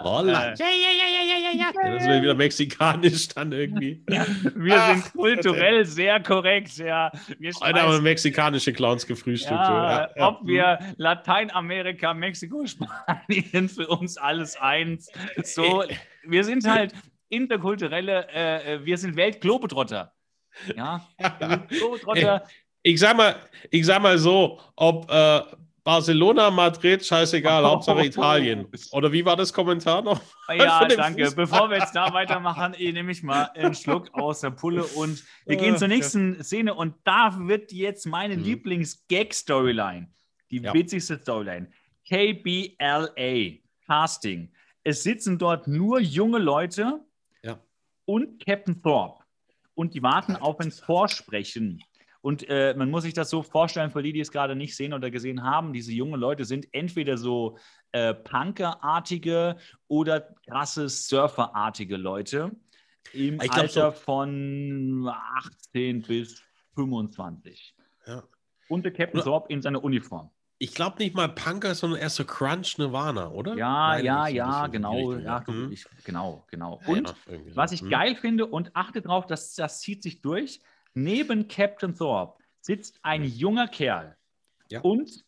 Hola. 0.00 0.54
Ja, 0.54 0.66
ja, 0.66 0.92
ja, 0.92 1.06
ja, 1.12 1.50
ja, 1.50 1.72
ja. 1.82 1.92
Das 1.96 2.06
wäre 2.06 2.22
wieder 2.22 2.34
mexikanisch 2.34 3.28
dann 3.28 3.52
irgendwie. 3.52 4.02
Ja, 4.08 4.24
wir 4.54 4.76
Ach, 4.76 4.94
sind 4.94 5.12
kulturell 5.12 5.84
sehr 5.84 6.20
korrekt. 6.20 6.78
Ja. 6.78 7.10
Wir 7.38 7.52
Alter, 7.60 8.05
mexikanische 8.06 8.72
Clowns 8.72 9.04
gefrühstückt. 9.04 9.50
Ja, 9.52 10.10
ja, 10.14 10.28
ob 10.28 10.46
wir 10.46 10.78
Lateinamerika, 10.96 12.14
Mexiko, 12.14 12.64
Spanien, 12.64 13.68
für 13.68 13.88
uns 13.88 14.16
alles 14.16 14.56
eins. 14.56 15.10
So, 15.42 15.82
wir 16.24 16.44
sind 16.44 16.66
halt 16.68 16.92
interkulturelle, 17.28 18.28
äh, 18.32 18.74
äh 18.74 18.84
wir 18.84 18.96
sind 18.96 19.16
Weltglobetrotter. 19.16 20.12
Ja, 20.76 21.06
Globetrotter. 21.68 22.44
Ich 22.82 23.00
sag 23.00 23.16
mal, 23.16 23.34
ich 23.70 23.84
sag 23.84 24.00
mal 24.00 24.16
so, 24.18 24.60
ob 24.76 25.10
äh, 25.10 25.40
Barcelona, 25.86 26.50
Madrid, 26.50 27.06
scheißegal, 27.06 27.64
oh, 27.64 27.68
Hauptsache 27.70 28.04
Italien. 28.04 28.66
Oder 28.90 29.12
wie 29.12 29.24
war 29.24 29.36
das 29.36 29.52
Kommentar 29.52 30.02
noch? 30.02 30.20
Ja, 30.48 30.84
danke. 30.86 31.24
Fußball? 31.24 31.46
Bevor 31.46 31.70
wir 31.70 31.78
jetzt 31.78 31.94
da 31.94 32.12
weitermachen, 32.12 32.72
nehme 32.78 33.10
ich 33.10 33.22
mal 33.22 33.50
einen 33.54 33.74
Schluck 33.74 34.12
aus 34.14 34.40
der 34.40 34.50
Pulle 34.50 34.84
und 34.84 35.24
wir 35.44 35.56
gehen 35.56 35.76
zur 35.76 35.88
nächsten 35.88 36.42
Szene 36.42 36.74
und 36.74 36.94
da 37.04 37.36
wird 37.36 37.72
jetzt 37.72 38.06
meine 38.06 38.36
mhm. 38.36 38.44
Lieblings-Gag-Storyline, 38.44 40.08
die 40.50 40.58
ja. 40.58 40.72
witzigste 40.72 41.18
Storyline. 41.18 41.68
KBLA, 42.08 43.58
Casting. 43.86 44.52
Es 44.84 45.02
sitzen 45.02 45.38
dort 45.38 45.66
nur 45.66 46.00
junge 46.00 46.38
Leute 46.38 47.00
ja. 47.42 47.58
und 48.04 48.44
Captain 48.44 48.80
Thorpe 48.82 49.24
und 49.74 49.94
die 49.94 50.02
warten 50.02 50.36
auf 50.36 50.60
ein 50.60 50.70
Vorsprechen. 50.70 51.82
Und 52.20 52.48
äh, 52.48 52.74
man 52.76 52.90
muss 52.90 53.04
sich 53.04 53.14
das 53.14 53.30
so 53.30 53.42
vorstellen, 53.42 53.90
für 53.90 54.02
die, 54.02 54.12
die 54.12 54.20
es 54.20 54.30
gerade 54.30 54.56
nicht 54.56 54.76
sehen 54.76 54.92
oder 54.92 55.10
gesehen 55.10 55.42
haben, 55.42 55.72
diese 55.72 55.92
jungen 55.92 56.20
Leute 56.20 56.44
sind 56.44 56.66
entweder 56.72 57.16
so 57.16 57.58
äh, 57.92 58.14
Punker-artige 58.14 59.56
oder 59.88 60.34
krasse 60.46 60.88
Surfer-artige 60.88 61.96
Leute 61.96 62.52
im 63.12 63.40
ich 63.40 63.52
Alter 63.52 63.92
so. 63.92 63.98
von 63.98 65.08
18 65.08 66.02
bis 66.02 66.42
25. 66.74 67.74
Ja. 68.06 68.22
Und 68.68 68.84
der 68.84 68.92
Captain 68.92 69.22
Sorb 69.22 69.50
in 69.50 69.62
seiner 69.62 69.82
Uniform. 69.82 70.30
Ich 70.58 70.74
glaube 70.74 70.98
nicht 70.98 71.14
mal 71.14 71.28
Punker, 71.28 71.74
sondern 71.74 72.00
erst 72.00 72.16
so 72.16 72.24
Crunch 72.24 72.78
Nirvana, 72.78 73.30
oder? 73.30 73.56
Ja, 73.56 73.88
Nein, 73.90 74.04
ja, 74.04 74.28
ja, 74.28 74.66
genau. 74.68 75.12
Ja, 75.14 75.46
hm? 75.46 75.70
ich, 75.70 75.84
genau, 76.04 76.46
genau. 76.50 76.80
Und 76.86 77.14
ja, 77.28 77.38
was 77.54 77.72
ich 77.72 77.82
hm. 77.82 77.90
geil 77.90 78.16
finde 78.16 78.46
und 78.46 78.74
achte 78.74 79.02
darauf, 79.02 79.26
dass 79.26 79.54
das 79.54 79.80
zieht 79.80 80.02
sich 80.02 80.22
durch. 80.22 80.60
Neben 80.98 81.46
Captain 81.46 81.94
Thorpe 81.94 82.42
sitzt 82.62 82.98
ein 83.02 83.22
junger 83.22 83.68
Kerl. 83.68 84.16
Ja. 84.70 84.80
Und 84.80 85.26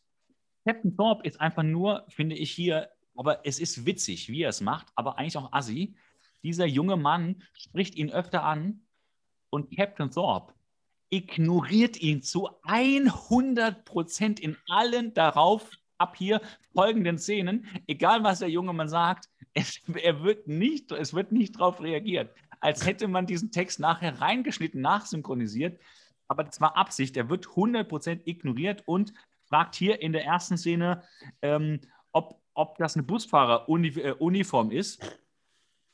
Captain 0.64 0.96
Thorpe 0.96 1.28
ist 1.28 1.38
einfach 1.42 1.62
nur, 1.62 2.06
finde 2.08 2.36
ich 2.36 2.50
hier, 2.50 2.88
aber 3.14 3.44
es 3.44 3.58
ist 3.60 3.84
witzig, 3.84 4.30
wie 4.30 4.44
er 4.44 4.48
es 4.48 4.62
macht, 4.62 4.86
aber 4.94 5.18
eigentlich 5.18 5.36
auch 5.36 5.52
assi. 5.52 5.94
Dieser 6.42 6.64
junge 6.64 6.96
Mann 6.96 7.42
spricht 7.52 7.96
ihn 7.96 8.10
öfter 8.10 8.44
an 8.44 8.80
und 9.50 9.76
Captain 9.76 10.10
Thorpe 10.10 10.54
ignoriert 11.10 12.00
ihn 12.00 12.22
zu 12.22 12.48
100 12.62 13.84
Prozent 13.84 14.40
in 14.40 14.56
allen 14.68 15.12
darauf 15.12 15.70
ab 15.98 16.16
hier 16.16 16.40
folgenden 16.72 17.18
Szenen. 17.18 17.66
Egal, 17.86 18.24
was 18.24 18.38
der 18.38 18.48
junge 18.48 18.72
Mann 18.72 18.88
sagt, 18.88 19.28
es, 19.52 19.82
er 19.92 20.22
wird 20.22 20.48
nicht, 20.48 20.92
es 20.92 21.12
wird 21.12 21.30
nicht 21.30 21.56
darauf 21.56 21.82
reagiert 21.82 22.30
als 22.60 22.86
hätte 22.86 23.08
man 23.08 23.26
diesen 23.26 23.50
Text 23.50 23.80
nachher 23.80 24.20
reingeschnitten, 24.20 24.80
nachsynchronisiert. 24.80 25.80
Aber 26.26 26.44
das 26.44 26.60
war 26.60 26.76
Absicht. 26.76 27.16
Er 27.16 27.30
wird 27.30 27.46
100% 27.46 28.22
ignoriert 28.24 28.82
und 28.86 29.12
fragt 29.44 29.74
hier 29.74 30.02
in 30.02 30.12
der 30.12 30.24
ersten 30.24 30.58
Szene, 30.58 31.02
ähm, 31.42 31.80
ob, 32.12 32.40
ob 32.54 32.76
das 32.78 32.96
eine 32.96 33.04
Busfahreruniform 33.04 34.70
äh, 34.70 34.76
ist, 34.76 35.18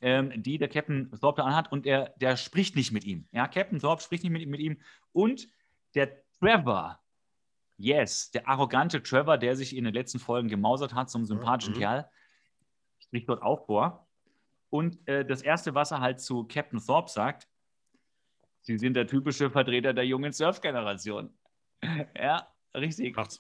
ähm, 0.01 0.43
die 0.43 0.59
der 0.59 0.69
Captain 0.69 1.11
Thorpe 1.21 1.45
anhat. 1.45 1.71
Und 1.71 1.87
er, 1.87 2.15
der 2.17 2.37
spricht 2.37 2.75
nicht 2.77 2.93
mit 2.93 3.05
ihm. 3.05 3.27
Ja, 3.33 3.47
Captain 3.47 3.79
Thorpe 3.79 4.03
spricht 4.03 4.25
nicht 4.25 4.33
mit, 4.33 4.49
mit 4.49 4.61
ihm. 4.61 4.81
Und 5.13 5.49
der 5.95 6.25
Trevor, 6.41 6.99
Yes, 7.77 8.31
der 8.31 8.49
arrogante 8.49 9.03
Trevor, 9.03 9.37
der 9.37 9.57
sich 9.57 9.77
in 9.77 9.85
den 9.85 9.95
letzten 9.95 10.21
Folgen 10.21 10.49
gemausert 10.49 10.95
hat 10.95 11.11
zum 11.11 11.25
sympathischen 11.25 11.75
Mhm. 11.75 11.79
Kerl, 11.79 12.11
spricht 12.99 13.29
dort 13.29 13.43
auch 13.43 13.67
vor. 13.67 14.07
Und 14.75 15.07
äh, 15.07 15.25
das 15.25 15.41
Erste, 15.41 15.73
was 15.77 15.93
er 15.93 16.01
halt 16.01 16.19
zu 16.21 16.43
Captain 16.49 16.81
Thorpe 16.85 17.09
sagt, 17.09 17.47
Sie 18.61 18.77
sind 18.77 18.95
der 18.95 19.07
typische 19.07 19.49
Vertreter 19.49 19.93
der 19.95 20.05
jungen 20.05 20.33
Surf-Generation. 20.33 21.33
ja, 22.17 22.49
richtig. 22.75 23.15
Macht, 23.15 23.39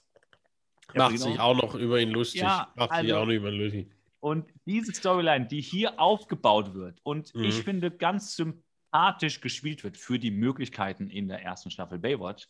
Ja, 0.95 1.09
macht 1.09 1.18
sich 1.18 1.41
auch 1.41 1.57
noch 1.57 1.74
über 1.74 1.99
ihn 1.99 2.11
lustig. 2.11 2.43
Ja, 2.43 2.70
macht 2.76 2.91
sich 2.91 2.99
also- 2.99 3.16
auch 3.16 3.26
noch 3.26 3.32
über 3.32 3.51
ihn 3.51 3.59
lustig. 3.61 3.91
Und 4.20 4.49
diese 4.64 4.95
Storyline, 4.95 5.47
die 5.49 5.61
hier 5.61 5.99
aufgebaut 5.99 6.72
wird 6.72 7.01
und 7.03 7.35
Mhm. 7.35 7.43
ich 7.43 7.64
finde 7.64 7.91
ganz 7.91 8.37
sympathisch 8.37 9.41
gespielt 9.41 9.82
wird 9.82 9.97
für 9.97 10.20
die 10.20 10.30
Möglichkeiten 10.30 11.11
in 11.11 11.26
der 11.26 11.43
ersten 11.43 11.72
Staffel 11.72 11.99
Baywatch, 11.99 12.47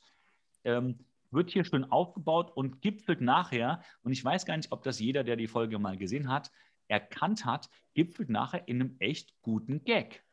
ähm, 0.65 0.99
wird 1.31 1.49
hier 1.51 1.65
schön 1.65 1.91
aufgebaut 1.91 2.53
und 2.55 2.83
gipfelt 2.83 3.23
nachher, 3.23 3.83
und 4.03 4.13
ich 4.13 4.23
weiß 4.23 4.45
gar 4.45 4.59
nicht, 4.59 4.73
ob 4.73 4.83
das 4.83 5.01
jeder, 5.01 5.25
der 5.25 5.37
die 5.37 5.47
Folge 5.49 5.79
mal 5.79 5.97
gesehen 5.97 6.29
hat, 6.29 6.51
erkannt 6.89 7.45
hat, 7.45 7.69
gipfelt 7.95 8.29
nachher 8.29 8.67
in 8.69 8.81
einem 8.81 8.97
echt 8.99 9.35
guten 9.43 9.85
Gag. 9.85 10.25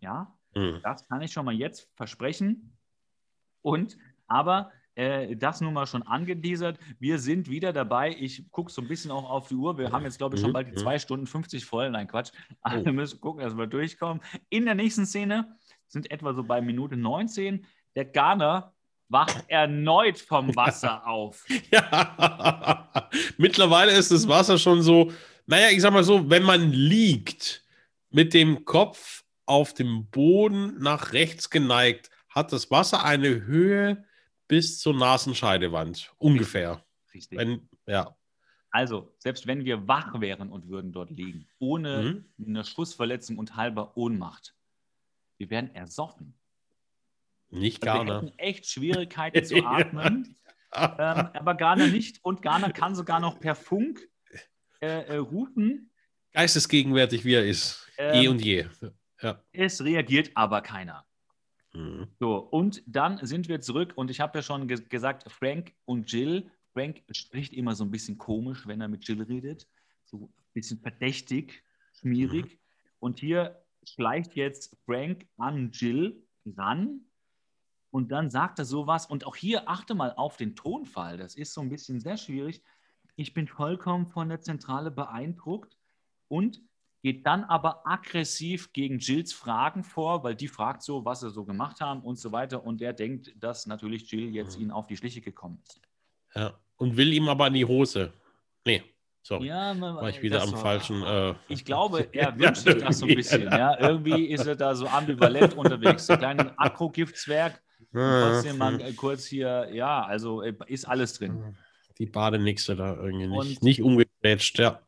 Ja, 0.00 0.36
Mhm. 0.54 0.80
das 0.82 1.06
kann 1.08 1.22
ich 1.22 1.32
schon 1.32 1.44
mal 1.46 1.54
jetzt 1.54 1.88
versprechen. 1.94 2.76
Und, 3.62 3.96
aber 4.26 4.70
äh, 4.94 5.34
das 5.36 5.62
nun 5.62 5.72
mal 5.72 5.86
schon 5.86 6.02
angeteasert. 6.02 6.78
Wir 6.98 7.18
sind 7.18 7.48
wieder 7.48 7.72
dabei. 7.72 8.14
Ich 8.18 8.50
gucke 8.50 8.70
so 8.70 8.82
ein 8.82 8.88
bisschen 8.88 9.10
auch 9.10 9.30
auf 9.30 9.48
die 9.48 9.54
Uhr. 9.54 9.78
Wir 9.78 9.90
haben 9.92 10.04
jetzt, 10.04 10.18
glaube 10.18 10.34
ich, 10.36 10.42
schon 10.42 10.50
Mhm, 10.50 10.54
bald 10.54 10.66
die 10.68 10.72
mhm. 10.72 10.76
2 10.78 10.98
Stunden 10.98 11.26
50 11.26 11.64
voll. 11.64 11.88
Nein, 11.90 12.06
Quatsch. 12.06 12.32
Oh. 12.64 12.70
wir 12.84 12.92
müssen 12.92 13.20
gucken, 13.20 13.42
dass 13.42 13.56
wir 13.56 13.66
durchkommen. 13.66 14.22
In 14.50 14.66
der 14.66 14.74
nächsten 14.74 15.06
Szene 15.06 15.56
sind 15.86 16.10
etwa 16.10 16.34
so 16.34 16.44
bei 16.44 16.60
Minute 16.60 16.96
19. 16.96 17.64
Der 17.94 18.04
Ghana 18.04 18.74
wacht 19.08 19.44
erneut 19.48 20.18
vom 20.18 20.48
Wasser 20.56 21.06
auf. 21.06 21.46
Ja, 21.70 23.08
mittlerweile 23.38 23.92
ist 23.92 24.10
das 24.10 24.28
Wasser 24.28 24.58
schon 24.58 24.82
so, 24.82 25.10
naja, 25.46 25.68
ich 25.70 25.80
sag 25.80 25.92
mal 25.92 26.04
so, 26.04 26.28
wenn 26.30 26.42
man 26.42 26.72
liegt 26.72 27.64
mit 28.10 28.34
dem 28.34 28.64
Kopf 28.64 29.24
auf 29.46 29.74
dem 29.74 30.06
Boden 30.10 30.78
nach 30.80 31.12
rechts 31.12 31.50
geneigt, 31.50 32.10
hat 32.28 32.52
das 32.52 32.70
Wasser 32.70 33.04
eine 33.04 33.44
Höhe 33.44 34.04
bis 34.48 34.78
zur 34.78 34.94
Nasenscheidewand. 34.94 36.12
Ungefähr. 36.18 36.84
Richtig. 37.12 37.38
Wenn, 37.38 37.68
ja. 37.86 38.16
Also, 38.70 39.14
selbst 39.18 39.46
wenn 39.46 39.64
wir 39.64 39.86
wach 39.86 40.18
wären 40.20 40.50
und 40.50 40.68
würden 40.68 40.92
dort 40.92 41.10
liegen, 41.10 41.46
ohne 41.58 42.24
Mhm. 42.38 42.46
eine 42.46 42.64
Schussverletzung 42.64 43.36
und 43.36 43.56
halber 43.56 43.96
Ohnmacht, 43.96 44.54
wir 45.36 45.50
wären 45.50 45.74
ersoffen. 45.74 46.34
Nicht 47.50 47.86
Also 47.86 47.98
gar 47.98 48.06
wir 48.06 48.14
hätten 48.28 48.38
echt 48.38 48.66
Schwierigkeiten 48.70 49.44
zu 49.44 49.64
atmen. 49.66 50.36
ähm, 50.74 51.28
aber 51.34 51.54
Ghana 51.54 51.86
nicht. 51.88 52.24
Und 52.24 52.40
Ghana 52.40 52.70
kann 52.70 52.94
sogar 52.94 53.20
noch 53.20 53.40
per 53.40 53.54
Funk 53.54 54.08
äh, 54.82 55.06
äh, 55.06 55.16
rufen. 55.16 55.90
Geistesgegenwärtig, 56.32 57.24
wie 57.24 57.34
er 57.34 57.46
ist. 57.46 57.88
Ähm, 57.98 58.24
eh 58.24 58.28
und 58.28 58.44
je. 58.44 58.66
Ja. 59.20 59.40
Es 59.52 59.84
reagiert 59.84 60.32
aber 60.34 60.60
keiner. 60.60 61.06
Mhm. 61.72 62.08
So, 62.18 62.38
und 62.38 62.82
dann 62.86 63.24
sind 63.24 63.48
wir 63.48 63.60
zurück. 63.60 63.92
Und 63.94 64.10
ich 64.10 64.20
habe 64.20 64.38
ja 64.38 64.42
schon 64.42 64.66
ge 64.66 64.80
gesagt, 64.88 65.30
Frank 65.30 65.72
und 65.84 66.10
Jill. 66.10 66.50
Frank 66.72 67.02
spricht 67.12 67.52
immer 67.52 67.76
so 67.76 67.84
ein 67.84 67.90
bisschen 67.90 68.18
komisch, 68.18 68.66
wenn 68.66 68.80
er 68.80 68.88
mit 68.88 69.06
Jill 69.06 69.22
redet. 69.22 69.68
So 70.04 70.24
ein 70.24 70.52
bisschen 70.52 70.80
verdächtig, 70.80 71.62
schmierig. 72.00 72.58
Und 72.98 73.20
hier 73.20 73.62
schleicht 73.84 74.34
jetzt 74.34 74.76
Frank 74.84 75.26
an 75.36 75.70
Jill 75.70 76.26
ran. 76.56 77.02
Und 77.90 78.10
dann 78.10 78.30
sagt 78.30 78.58
er 78.58 78.64
sowas. 78.64 79.06
Und 79.06 79.26
auch 79.26 79.36
hier 79.36 79.68
achte 79.68 79.94
mal 79.94 80.12
auf 80.16 80.36
den 80.36 80.56
Tonfall. 80.56 81.18
Das 81.18 81.36
ist 81.36 81.52
so 81.54 81.60
ein 81.60 81.68
bisschen 81.68 82.00
sehr 82.00 82.16
schwierig. 82.16 82.62
Ich 83.16 83.34
bin 83.34 83.46
vollkommen 83.46 84.06
von 84.06 84.28
der 84.28 84.40
Zentrale 84.40 84.90
beeindruckt. 84.90 85.76
Und 86.28 86.60
geht 87.02 87.26
dann 87.26 87.44
aber 87.44 87.86
aggressiv 87.86 88.72
gegen 88.72 88.98
Jills 88.98 89.32
Fragen 89.32 89.82
vor, 89.84 90.22
weil 90.22 90.34
die 90.36 90.46
fragt 90.48 90.82
so, 90.82 91.04
was 91.04 91.20
sie 91.20 91.30
so 91.30 91.44
gemacht 91.44 91.80
haben 91.80 92.00
und 92.00 92.16
so 92.16 92.30
weiter. 92.32 92.64
Und 92.64 92.80
der 92.80 92.92
denkt, 92.92 93.32
dass 93.36 93.66
natürlich 93.66 94.10
Jill 94.10 94.30
jetzt 94.34 94.56
Mhm. 94.56 94.62
ihnen 94.62 94.70
auf 94.70 94.86
die 94.86 94.96
Schliche 94.96 95.20
gekommen 95.20 95.58
ist. 95.66 95.80
ja. 96.34 96.54
Und 96.76 96.96
will 96.96 97.12
ihm 97.12 97.28
aber 97.28 97.46
in 97.48 97.54
die 97.54 97.64
Hose. 97.64 98.12
Nee, 98.64 98.82
sorry. 99.22 99.46
Ja, 99.46 99.72
man, 99.74 99.94
War 99.96 100.08
ich 100.08 100.20
wieder 100.22 100.42
am 100.42 100.50
war- 100.52 100.58
falschen. 100.58 101.02
Äh, 101.02 101.34
Ich 101.48 101.64
glaube, 101.64 102.08
er 102.12 102.36
wünscht 102.38 102.62
sich 102.64 102.76
das 102.82 102.98
so 102.98 103.06
ein 103.06 103.14
bisschen. 103.14 103.42
Ja. 103.42 103.78
Irgendwie 103.78 104.26
ist 104.26 104.46
er 104.46 104.56
da 104.56 104.74
so 104.74 104.88
ambivalent 104.88 105.54
unterwegs. 105.54 106.06
So 106.06 106.14
ein 106.14 106.18
kleiner 106.20 106.54
Akro-Giftzwerg. 106.56 107.60
Trotzdem 107.92 108.58
mal 108.58 108.80
äh, 108.80 108.92
kurz 108.94 109.26
hier, 109.26 109.68
ja, 109.72 110.02
also 110.04 110.42
äh, 110.42 110.54
ist 110.66 110.88
alles 110.88 111.12
drin. 111.14 111.56
Die 111.98 112.06
Badenixe 112.06 112.76
da 112.76 112.94
irgendwie 112.96 113.26
nicht, 113.26 113.38
Und- 113.38 113.62
nicht 113.62 113.82
umgegrätscht, 113.82 114.58
ja. 114.58 114.80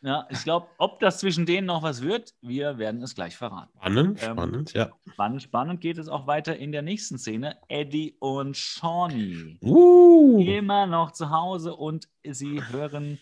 Ja, 0.00 0.28
ich 0.30 0.44
glaube, 0.44 0.68
ob 0.78 1.00
das 1.00 1.18
zwischen 1.18 1.44
denen 1.44 1.66
noch 1.66 1.82
was 1.82 2.02
wird, 2.02 2.32
wir 2.40 2.78
werden 2.78 3.02
es 3.02 3.16
gleich 3.16 3.36
verraten. 3.36 3.72
Spannend, 3.80 4.22
Ähm, 4.22 4.32
spannend, 4.32 4.72
ja. 4.72 4.90
Spannend, 5.12 5.42
spannend 5.42 5.80
geht 5.80 5.98
es 5.98 6.08
auch 6.08 6.28
weiter 6.28 6.56
in 6.56 6.70
der 6.70 6.82
nächsten 6.82 7.18
Szene. 7.18 7.56
Eddie 7.68 8.14
und 8.20 8.56
Shawnee. 8.56 9.58
Uh, 9.60 10.40
immer 10.40 10.86
noch 10.86 11.10
zu 11.10 11.30
Hause 11.30 11.74
und 11.74 12.08
sie 12.24 12.62
hören 12.70 13.18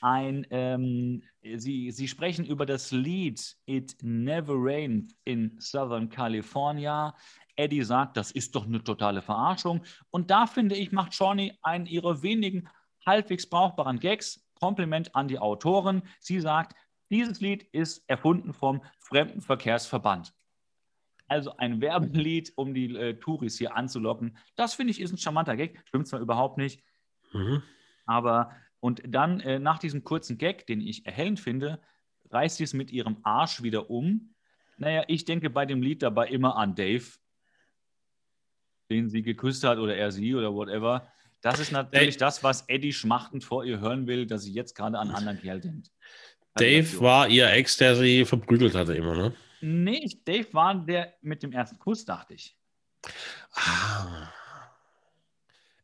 ein, 0.00 0.44
ähm, 0.50 1.22
sie, 1.56 1.92
sie 1.92 2.08
sprechen 2.08 2.44
über 2.44 2.66
das 2.66 2.90
Lied 2.90 3.56
It 3.66 3.96
Never 4.02 4.54
Rained 4.56 5.14
in 5.24 5.56
Southern 5.60 6.08
California. 6.08 7.14
Eddie 7.56 7.82
sagt, 7.82 8.16
das 8.16 8.30
ist 8.30 8.54
doch 8.54 8.66
eine 8.66 8.82
totale 8.82 9.22
Verarschung. 9.22 9.82
Und 10.10 10.30
da 10.30 10.46
finde 10.46 10.76
ich, 10.76 10.92
macht 10.92 11.14
Shawnee 11.14 11.58
einen 11.62 11.86
ihrer 11.86 12.22
wenigen 12.22 12.68
halbwegs 13.04 13.48
brauchbaren 13.48 13.98
Gags. 13.98 14.42
Kompliment 14.54 15.14
an 15.14 15.28
die 15.28 15.38
Autorin. 15.38 16.02
Sie 16.20 16.40
sagt, 16.40 16.74
dieses 17.10 17.40
Lied 17.40 17.62
ist 17.72 18.08
erfunden 18.08 18.52
vom 18.52 18.82
Fremdenverkehrsverband. 19.00 20.34
Also 21.28 21.56
ein 21.56 21.80
Werbelied, 21.80 22.52
um 22.56 22.72
die 22.72 22.94
äh, 22.94 23.18
Touris 23.18 23.58
hier 23.58 23.76
anzulocken. 23.76 24.36
Das 24.54 24.74
finde 24.74 24.92
ich 24.92 25.00
ist 25.00 25.12
ein 25.12 25.18
charmanter 25.18 25.56
Gag. 25.56 25.82
Stimmt 25.86 26.08
zwar 26.08 26.20
überhaupt 26.20 26.56
nicht, 26.56 26.82
mhm. 27.32 27.62
aber 28.06 28.52
und 28.80 29.02
dann 29.06 29.40
äh, 29.40 29.58
nach 29.58 29.78
diesem 29.78 30.04
kurzen 30.04 30.38
Gag, 30.38 30.66
den 30.66 30.80
ich 30.80 31.06
erhellend 31.06 31.40
finde, 31.40 31.80
reißt 32.30 32.58
sie 32.58 32.64
es 32.64 32.74
mit 32.74 32.92
ihrem 32.92 33.18
Arsch 33.22 33.62
wieder 33.62 33.90
um. 33.90 34.34
Naja, 34.78 35.04
ich 35.08 35.24
denke 35.24 35.50
bei 35.50 35.66
dem 35.66 35.82
Lied 35.82 36.02
dabei 36.02 36.28
immer 36.28 36.56
an 36.56 36.74
Dave, 36.74 37.04
den 38.90 39.08
sie 39.08 39.22
geküsst 39.22 39.64
hat 39.64 39.78
oder 39.78 39.96
er 39.96 40.12
sie 40.12 40.34
oder 40.34 40.52
whatever. 40.54 41.06
Das 41.42 41.58
ist 41.60 41.72
natürlich 41.72 42.16
das, 42.16 42.42
was 42.42 42.62
Eddie 42.68 42.92
schmachtend 42.92 43.44
vor 43.44 43.64
ihr 43.64 43.78
hören 43.80 44.06
will, 44.06 44.26
dass 44.26 44.42
sie 44.42 44.52
jetzt 44.52 44.74
gerade 44.74 44.98
an 44.98 45.08
einen 45.08 45.16
anderen 45.16 45.40
Kerl 45.40 45.60
denkt. 45.60 45.90
Dave 46.54 47.00
war 47.00 47.28
ihr 47.28 47.50
Ex, 47.52 47.76
der 47.76 47.94
sie 47.96 48.24
verprügelt 48.24 48.74
hatte 48.74 48.94
immer, 48.94 49.14
ne? 49.14 49.34
Nee, 49.60 50.08
Dave 50.24 50.46
war 50.52 50.74
der 50.74 51.14
mit 51.20 51.42
dem 51.42 51.52
ersten 51.52 51.78
Kuss, 51.78 52.04
dachte 52.04 52.34
ich. 52.34 52.56
Ah. 53.52 54.28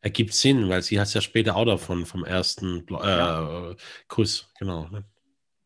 Ergibt 0.01 0.33
Sinn, 0.33 0.69
weil 0.69 0.83
sie 0.83 0.99
hat 0.99 1.07
es 1.09 1.15
ja 1.15 1.21
später 1.21 1.55
auch 1.55 1.65
davon, 1.65 2.07
vom 2.07 2.25
ersten 2.25 2.85
Blo- 2.85 3.03
äh, 3.73 3.77
Kuss, 4.09 4.49
genau. 4.59 4.89
Ne? 4.89 5.05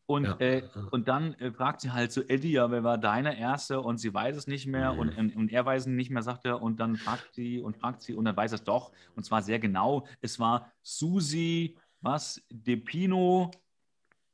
Und, 0.07 0.23
Ja. 0.23 0.37
äh, 0.39 0.63
und 0.91 1.09
dann 1.09 1.33
äh, 1.35 1.51
fragt 1.51 1.81
sie 1.81 1.91
halt 1.91 2.13
so, 2.13 2.21
Eddie, 2.21 2.53
ja, 2.53 2.71
wer 2.71 2.83
war 2.83 2.97
deine 2.97 3.37
erste? 3.37 3.81
Und 3.81 3.97
sie 3.97 4.13
weiß 4.13 4.37
es 4.37 4.47
nicht 4.47 4.65
mehr 4.65 4.93
Mhm. 4.93 4.99
und, 4.99 5.17
und, 5.17 5.35
und 5.35 5.51
er 5.51 5.65
weiß 5.65 5.81
es 5.83 5.87
nicht 5.87 6.09
mehr, 6.09 6.23
sagt 6.23 6.45
er. 6.45 6.61
Und 6.61 6.79
dann 6.79 6.95
fragt 6.95 7.33
sie 7.35 7.59
und 7.59 7.77
fragt 7.77 8.01
sie 8.01 8.13
und 8.15 8.23
dann 8.25 8.35
weiß 8.35 8.53
er 8.53 8.55
es 8.55 8.63
doch. 8.63 8.93
Und 9.15 9.25
zwar 9.25 9.41
sehr 9.41 9.59
genau. 9.59 10.07
Es 10.21 10.39
war 10.39 10.71
Susi, 10.81 11.77
was, 11.99 12.41
Depino 12.49 13.51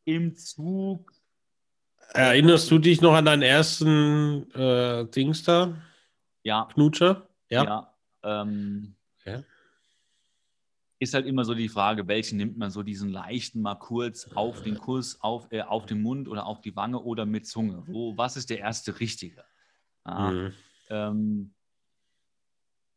im 0.06 0.36
Zug. 0.36 1.12
Erinnerst 2.14 2.70
du 2.70 2.78
dich 2.78 3.02
noch 3.02 3.14
an 3.16 3.26
deinen 3.26 3.42
ersten 3.42 4.52
äh, 4.54 5.06
Dings 5.08 5.42
da, 5.42 5.74
Ja, 6.44 6.68
Knutscher? 6.72 7.28
Ja. 7.50 7.64
ja. 7.64 7.94
ähm, 8.42 8.96
Ja. 9.26 9.42
Ist 11.04 11.14
halt 11.14 11.26
immer 11.26 11.44
so 11.44 11.54
die 11.54 11.68
Frage, 11.68 12.08
welchen 12.08 12.38
nimmt 12.38 12.58
man 12.58 12.72
so 12.72 12.82
diesen 12.82 13.10
leichten 13.10 13.62
mal 13.62 13.76
kurz 13.76 14.32
auf 14.36 14.62
den 14.62 14.78
Kuss, 14.78 15.20
auf, 15.20 15.52
äh, 15.52 15.62
auf 15.62 15.86
den 15.86 16.02
Mund 16.02 16.30
oder 16.30 16.46
auf 16.46 16.62
die 16.62 16.78
Wange 16.78 17.02
oder 17.02 17.26
mit 17.26 17.46
Zunge? 17.46 17.84
Wo, 17.88 18.16
was 18.16 18.38
ist 18.38 18.50
der 18.50 18.60
erste 18.60 19.02
richtige? 19.02 19.44
Ah, 20.06 20.32
Mhm. 20.32 20.54
Ähm, 20.90 21.54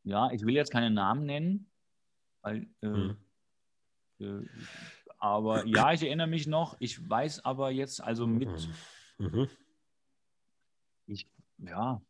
ja, 0.04 0.30
ich 0.30 0.46
will 0.46 0.54
jetzt 0.54 0.70
keine 0.70 0.92
Namen 0.92 1.26
nennen, 1.26 1.66
weil, 2.42 2.68
äh, 2.80 2.86
Mhm. 2.86 3.16
äh, 4.20 4.40
aber 5.18 5.66
ja, 5.66 5.92
ich 5.92 6.04
erinnere 6.04 6.28
mich 6.28 6.46
noch. 6.46 6.76
Ich 6.78 7.10
weiß 7.10 7.44
aber 7.44 7.72
jetzt, 7.72 8.00
also 8.00 8.28
mit, 8.28 8.48
Mhm. 9.18 9.48
ich, 11.06 11.26
ja, 11.58 12.00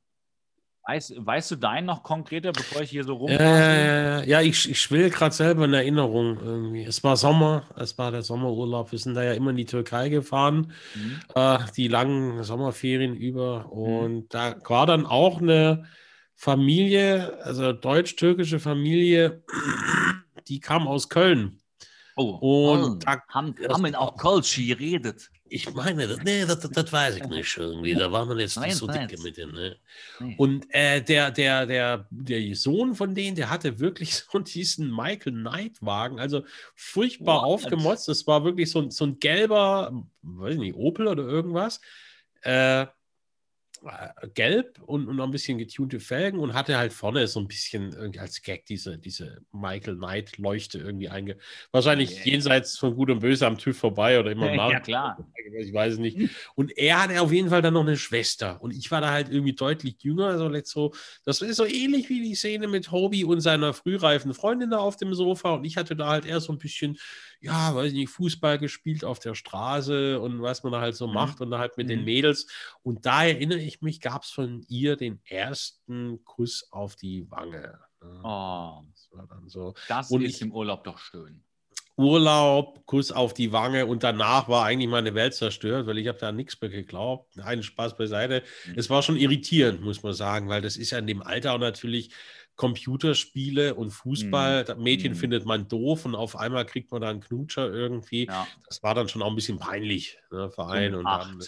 weißt, 0.87 1.15
weißt 1.19 1.51
du 1.51 1.57
deinen 1.57 1.87
noch 1.87 2.03
konkreter, 2.03 2.53
bevor 2.53 2.83
ich 2.83 2.91
hier 2.91 3.05
so 3.05 3.15
rum. 3.15 3.31
Ja, 3.31 4.23
ja, 4.23 4.41
ich, 4.41 4.71
ich 4.71 4.91
will 4.91 5.11
gerade 5.11 5.35
selber 5.35 5.65
in 5.65 5.75
Erinnerung 5.75 6.39
irgendwie. 6.41 6.85
Es 6.85 7.03
war 7.03 7.17
Sommer, 7.17 7.65
es 7.77 7.99
war 7.99 8.13
der 8.13 8.23
Sommerurlaub. 8.23 8.93
Wir 8.93 8.99
sind 8.99 9.15
da 9.15 9.23
ja 9.23 9.33
immer 9.33 9.51
in 9.51 9.57
die 9.57 9.65
Türkei 9.65 10.09
gefahren, 10.09 10.73
Mhm. 10.95 11.21
äh, 11.35 11.59
die 11.77 11.89
langen 11.89 12.43
Sommerferien 12.45 13.17
über. 13.17 13.71
Und 13.73 14.33
da 14.33 14.57
war 14.69 14.87
dann 14.87 15.07
auch 15.07 15.41
eine 15.41 15.87
Familie, 16.35 17.39
also 17.43 17.73
deutsch-türkische 17.73 18.61
Familie, 18.61 19.43
die 20.49 20.61
kam 20.61 20.87
aus 20.87 21.09
Köln. 21.09 21.59
Oh, 22.15 22.73
und 22.73 22.83
oh, 22.83 22.95
da, 22.97 23.23
haben, 23.29 23.55
haben 23.69 23.95
auch 23.95 24.17
Kölsch 24.17 24.57
geredet. 24.57 25.31
Ich 25.49 25.73
meine, 25.73 26.09
das, 26.09 26.19
nee, 26.25 26.45
das, 26.45 26.61
das, 26.61 26.93
weiß 26.93 27.17
ich 27.17 27.25
nicht 27.25 27.57
irgendwie. 27.57 27.95
Da 27.95 28.11
war 28.11 28.27
man 28.27 28.39
jetzt 28.39 28.59
nicht 28.59 28.77
so 28.77 28.87
dicke 28.87 29.21
mit 29.23 29.37
dem. 29.37 29.53
Ne? 29.53 29.77
Nee. 30.19 30.35
Und 30.39 30.67
äh, 30.71 31.01
der, 31.03 31.31
der, 31.31 31.67
der, 31.67 32.07
der 32.11 32.57
Sohn 32.57 32.95
von 32.95 33.15
denen, 33.15 33.37
der 33.37 33.51
hatte 33.51 33.79
wirklich 33.79 34.15
so 34.33 34.39
diesen 34.39 34.95
Michael 34.95 35.33
Knight-Wagen, 35.33 36.19
also 36.19 36.45
furchtbar 36.75 37.43
What? 37.43 37.45
aufgemotzt. 37.45 38.09
Das 38.09 38.27
war 38.27 38.45
wirklich 38.45 38.71
so, 38.71 38.89
so 38.91 39.05
ein 39.05 39.21
gelber, 39.21 39.93
weiß 40.23 40.55
ich 40.55 40.61
nicht, 40.61 40.77
Opel 40.77 41.07
oder 41.07 41.23
irgendwas. 41.23 41.81
Äh, 42.43 42.87
gelb 44.35 44.81
und, 44.83 45.09
und 45.09 45.17
noch 45.17 45.25
ein 45.25 45.31
bisschen 45.31 45.59
getunte 45.59 46.01
Felgen 46.01 46.41
und 46.41 46.55
hatte 46.55 46.77
halt 46.77 46.93
vorne 46.93 47.27
so 47.27 47.41
ein 47.41 47.49
bisschen 47.49 48.17
als 48.19 48.43
Gag 48.43 48.67
diese, 48.67 48.99
diese 48.99 49.43
Michael 49.53 49.97
Knight 49.97 50.39
Leuchte 50.39 50.79
irgendwie 50.79 51.09
einge. 51.09 51.37
Wahrscheinlich 51.71 52.17
yeah. 52.17 52.27
jenseits 52.27 52.79
von 52.79 52.95
Gut 52.95 53.11
und 53.11 53.21
Böse 53.21 53.47
am 53.47 53.59
TÜV 53.59 53.77
vorbei 53.79 54.19
oder 54.19 54.33
immer 54.33 54.51
nach. 54.55 54.71
Ja, 54.71 54.81
klar. 54.81 55.27
Ich 55.59 55.73
weiß 55.73 55.95
es 55.95 55.99
nicht. 55.99 56.31
Und 56.55 56.77
er 56.77 57.03
hatte 57.03 57.21
auf 57.21 57.33
jeden 57.33 57.51
Fall 57.51 57.63
dann 57.63 57.75
noch 57.75 57.83
eine 57.83 57.97
Schwester 57.97 58.61
und 58.61 58.73
ich 58.73 58.91
war 58.91 59.01
da 59.01 59.11
halt 59.11 59.29
irgendwie 59.31 59.55
deutlich 59.55 59.97
jünger. 60.01 60.27
Also 60.27 60.51
so, 60.65 60.93
das 61.25 61.41
ist 61.41 61.57
so 61.57 61.65
ähnlich 61.65 62.09
wie 62.09 62.23
die 62.23 62.35
Szene 62.35 62.69
mit 62.69 62.91
Hobie 62.91 63.25
und 63.25 63.41
seiner 63.41 63.73
frühreifen 63.73 64.35
Freundin 64.35 64.71
da 64.71 64.79
auf 64.79 64.97
dem 64.97 65.15
Sofa 65.15 65.55
und 65.55 65.65
ich 65.65 65.77
hatte 65.77 65.97
da 65.97 66.09
halt 66.09 66.27
eher 66.27 66.41
so 66.41 66.53
ein 66.53 66.59
bisschen 66.59 66.99
ja, 67.41 67.75
weiß 67.75 67.89
ich 67.89 67.99
nicht, 67.99 68.11
Fußball 68.11 68.59
gespielt 68.59 69.05
auf 69.05 69.19
der 69.19 69.35
Straße 69.35 70.21
und 70.21 70.43
was 70.43 70.63
man 70.63 70.73
da 70.73 70.81
halt 70.81 70.97
so 70.97 71.07
mhm. 71.07 71.15
macht 71.15 71.41
und 71.41 71.51
da 71.51 71.59
halt 71.59 71.77
mit 71.77 71.87
mhm. 71.87 71.91
den 71.91 72.05
Mädels. 72.05 72.47
Und 72.83 73.07
da 73.07 73.25
erinnere 73.25 73.59
ich 73.59 73.83
mich, 73.83 74.01
gab 74.01 74.23
es 74.23 74.31
von 74.31 74.65
ihr 74.69 74.97
den 74.97 75.21
ersten 75.25 76.25
Kuss 76.25 76.69
auf 76.71 76.97
die 76.97 77.31
Wange. 77.31 77.79
Ne? 78.03 78.21
Oh, 78.23 78.83
das 78.93 79.09
war 79.13 79.27
dann 79.27 79.49
so. 79.49 79.75
Das 79.89 80.11
und 80.11 80.23
ist 80.23 80.37
ich, 80.37 80.43
im 80.43 80.53
Urlaub 80.53 80.85
doch 80.85 80.99
schön. 80.99 81.43
Urlaub, 81.99 82.85
Kuss 82.85 83.11
auf 83.11 83.33
die 83.33 83.53
Wange 83.53 83.87
und 83.87 84.03
danach 84.03 84.49
war 84.49 84.67
eigentlich 84.67 84.91
meine 84.91 85.15
Welt 85.15 85.33
zerstört, 85.33 85.87
weil 85.87 85.97
ich 85.97 86.09
habe 86.09 86.19
da 86.19 86.31
nichts 86.31 86.61
mehr 86.61 86.71
geglaubt. 86.71 87.35
Nein, 87.37 87.63
Spaß 87.63 87.97
beiseite. 87.97 88.43
Mhm. 88.67 88.75
Es 88.77 88.91
war 88.91 89.03
schon 89.03 89.17
irritierend, 89.17 89.81
muss 89.81 90.03
man 90.03 90.13
sagen, 90.13 90.49
weil 90.49 90.61
das 90.61 90.77
ist 90.77 90.91
ja 90.91 90.99
in 90.99 91.07
dem 91.07 91.23
Alter 91.23 91.55
auch 91.55 91.59
natürlich 91.59 92.11
Computerspiele 92.57 93.75
und 93.75 93.91
Fußball. 93.91 94.65
Mhm. 94.77 94.83
Mädchen 94.83 95.13
mhm. 95.13 95.17
findet 95.17 95.45
man 95.45 95.69
doof 95.69 96.07
und 96.07 96.15
auf 96.15 96.37
einmal 96.37 96.65
kriegt 96.65 96.91
man 96.91 97.03
da 97.03 97.11
einen 97.11 97.21
Knutscher 97.21 97.71
irgendwie. 97.71 98.27
Ja. 98.27 98.47
Das 98.67 98.83
war 98.83 98.95
dann 98.95 99.09
schon 99.09 99.23
auch 99.23 99.29
ein 99.31 99.35
bisschen 99.35 99.59
peinlich, 99.59 100.19
ne, 100.31 100.51
Verein. 100.51 100.95
Und, 100.95 101.01
und 101.01 101.05
dann, 101.05 101.41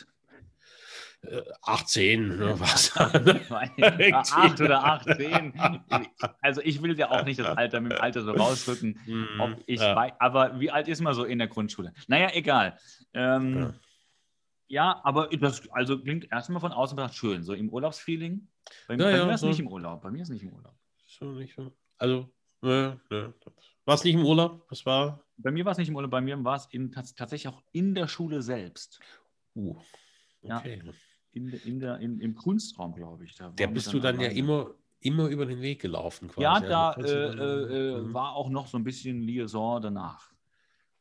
äh, 1.23 1.43
18, 1.63 2.29
ne, 2.29 2.61
was? 2.61 2.97
8 2.97 3.17
oder 4.61 4.85
18. 4.85 5.55
Also 6.41 6.61
ich 6.63 6.83
will 6.83 6.97
ja 6.99 7.11
auch 7.11 7.25
nicht 7.25 7.41
das 7.41 7.57
Alter 7.57 7.81
mit 7.81 7.93
dem 7.93 8.01
Alter 8.01 8.23
so 8.23 8.33
rausrücken. 8.33 9.01
Mhm, 9.07 9.41
ob 9.41 9.63
ich 9.67 9.81
ja. 9.81 9.97
weiß, 9.97 10.13
aber 10.19 10.61
wie 10.61 10.71
alt 10.71 10.89
ist 10.89 11.01
man 11.01 11.15
so 11.15 11.25
in 11.25 11.39
der 11.39 11.49
Grundschule? 11.49 11.93
Naja, 12.07 12.31
egal. 12.35 12.79
Ähm, 13.15 13.59
ja. 13.59 13.75
ja. 14.69 15.01
aber 15.05 15.29
das 15.29 15.69
also 15.71 15.99
klingt 15.99 16.31
erstmal 16.31 16.61
von 16.61 16.73
außen 16.73 16.95
betrachtet 16.95 17.19
schön, 17.19 17.43
so 17.43 17.55
im 17.55 17.71
Urlaubsfeeling. 17.71 18.47
Bei, 18.87 18.97
ja, 18.97 19.05
bei 19.05 19.25
mir 19.25 19.35
ist 19.35 19.41
so. 19.41 19.49
nicht 19.49 19.61
im 19.61 19.69
Urlaub. 19.69 20.03
Bei 20.03 20.11
mir 20.11 20.23
ist 20.23 20.29
nicht 20.29 20.43
im 20.43 20.53
Urlaub 20.53 20.78
so 21.19 21.33
nicht 21.33 21.55
so. 21.55 21.73
Also, 21.99 22.29
ne, 22.63 23.01
ne. 23.11 23.35
War 23.85 23.95
es 23.95 24.05
nicht 24.05 24.15
im 24.15 24.25
Urlaub? 24.25 24.67
Was 24.69 24.85
war? 24.87 25.25
Bei 25.37 25.51
mir 25.51 25.65
war 25.65 25.73
es 25.73 25.79
nicht 25.79 25.89
im 25.89 25.97
Urlaub, 25.97 26.11
bei 26.11 26.21
mir 26.21 26.43
war 26.45 26.57
es 26.57 26.69
tatsächlich 27.15 27.49
auch 27.49 27.63
in 27.73 27.95
der 27.95 28.09
Schule 28.09 28.43
selbst. 28.43 29.01
Uh, 29.55 29.77
okay. 30.43 30.83
Ja, 30.85 30.93
in, 31.33 31.49
in 31.51 31.81
der, 31.81 31.99
in, 31.99 32.21
Im 32.21 32.35
Kunstraum, 32.35 32.95
glaube 32.95 33.25
ich. 33.25 33.37
Da 33.37 33.51
der 33.51 33.69
bist 33.69 33.93
du 33.93 34.01
dann 34.01 34.21
ja 34.21 34.29
immer, 34.29 34.75
immer 35.01 35.29
über 35.29 35.47
den 35.47 35.61
Weg 35.61 35.81
gelaufen 35.81 36.29
quasi. 36.29 36.43
Ja, 36.43 36.61
da 36.61 36.91
also, 36.91 37.15
äh, 37.15 37.97
äh, 37.97 38.01
mhm. 38.01 38.15
war 38.15 38.35
auch 38.35 38.49
noch 38.49 38.67
so 38.67 38.79
ein 38.79 38.85
bisschen 38.85 39.21
Liaison 39.23 39.81
danach. 39.81 40.33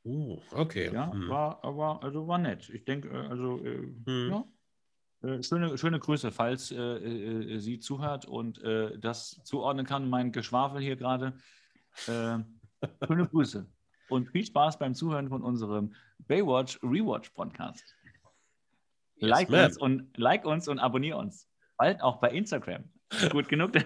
Uh, 0.04 0.40
okay. 0.52 0.92
Ja, 0.94 1.08
mhm. 1.08 1.30
war, 1.30 1.60
war, 1.64 2.04
also 2.04 2.28
war 2.28 2.38
nett. 2.38 2.70
Ich 2.70 2.86
denke, 2.86 3.10
äh, 3.10 3.28
also, 3.28 3.64
äh, 3.66 3.78
mhm. 4.06 4.30
ja, 4.30 4.46
schöne, 5.42 5.78
schöne 5.78 6.00
Grüße, 6.00 6.32
falls 6.32 6.72
äh, 6.72 6.76
äh, 6.78 7.60
sie 7.60 7.80
zuhört 7.80 8.26
und 8.26 8.62
äh, 8.64 8.98
das 9.00 9.42
zuordnen 9.44 9.86
kann, 9.86 10.10
mein 10.10 10.32
Geschwafel 10.32 10.82
hier 10.82 10.96
gerade. 10.96 11.34
Äh, 12.08 12.40
schöne 13.08 13.28
Grüße 13.28 13.68
und 14.10 14.30
viel 14.30 14.46
Spaß 14.46 14.80
beim 14.80 14.94
Zuhören 14.94 15.30
von 15.30 15.42
unserem 15.42 15.94
Baywatch 16.20 16.80
Rewatch 16.84 17.30
Podcast. 17.32 17.96
Yes, 19.16 19.30
like, 19.30 19.50
uns 19.50 19.78
und, 19.78 20.18
like 20.18 20.46
uns 20.46 20.68
und 20.68 20.80
abonniere 20.80 21.18
uns. 21.18 21.48
Bald 21.78 22.02
auch 22.02 22.20
bei 22.20 22.32
Instagram. 22.32 22.84
Gut 23.32 23.48
genug. 23.48 23.72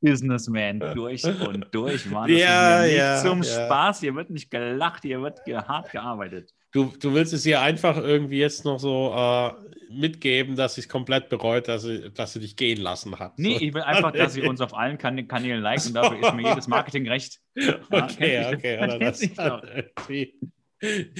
Businessman 0.00 0.80
durch 0.94 1.24
und 1.24 1.66
durch, 1.72 2.06
Mann. 2.06 2.30
Ja, 2.30 2.84
ja, 2.84 3.20
zum 3.22 3.42
ja. 3.42 3.66
Spaß. 3.66 4.00
Hier 4.00 4.14
wird 4.14 4.30
nicht 4.30 4.50
gelacht, 4.50 5.02
hier 5.02 5.22
wird 5.22 5.40
hart 5.46 5.90
gearbeitet. 5.92 6.54
Du, 6.72 6.90
du 6.98 7.12
willst 7.12 7.32
es 7.34 7.44
ihr 7.44 7.60
einfach 7.60 7.98
irgendwie 7.98 8.38
jetzt 8.38 8.64
noch 8.64 8.78
so 8.78 9.14
äh, 9.14 9.50
mitgeben, 9.92 10.56
dass 10.56 10.74
sie 10.74 10.80
es 10.80 10.88
komplett 10.88 11.28
bereut, 11.28 11.68
dass 11.68 11.82
sie, 11.82 12.10
dass 12.10 12.32
sie 12.32 12.40
dich 12.40 12.56
gehen 12.56 12.80
lassen 12.80 13.18
hat. 13.18 13.38
Nee, 13.38 13.58
so. 13.58 13.60
ich 13.60 13.74
will 13.74 13.82
einfach, 13.82 14.12
dass 14.12 14.32
sie 14.32 14.42
uns 14.42 14.60
auf 14.60 14.74
allen 14.74 14.98
kan 14.98 15.28
Kanälen 15.28 15.62
liken 15.62 15.88
und 15.88 15.94
dafür 15.96 16.18
ist 16.20 16.34
mir 16.34 16.48
jedes 16.48 16.68
Marketing 16.68 17.08
recht. 17.08 17.40
Ja, 17.54 17.78
okay, 17.90 18.46
okay. 18.54 18.78
Oder 18.82 18.98
das 18.98 19.18
die, 19.18 19.30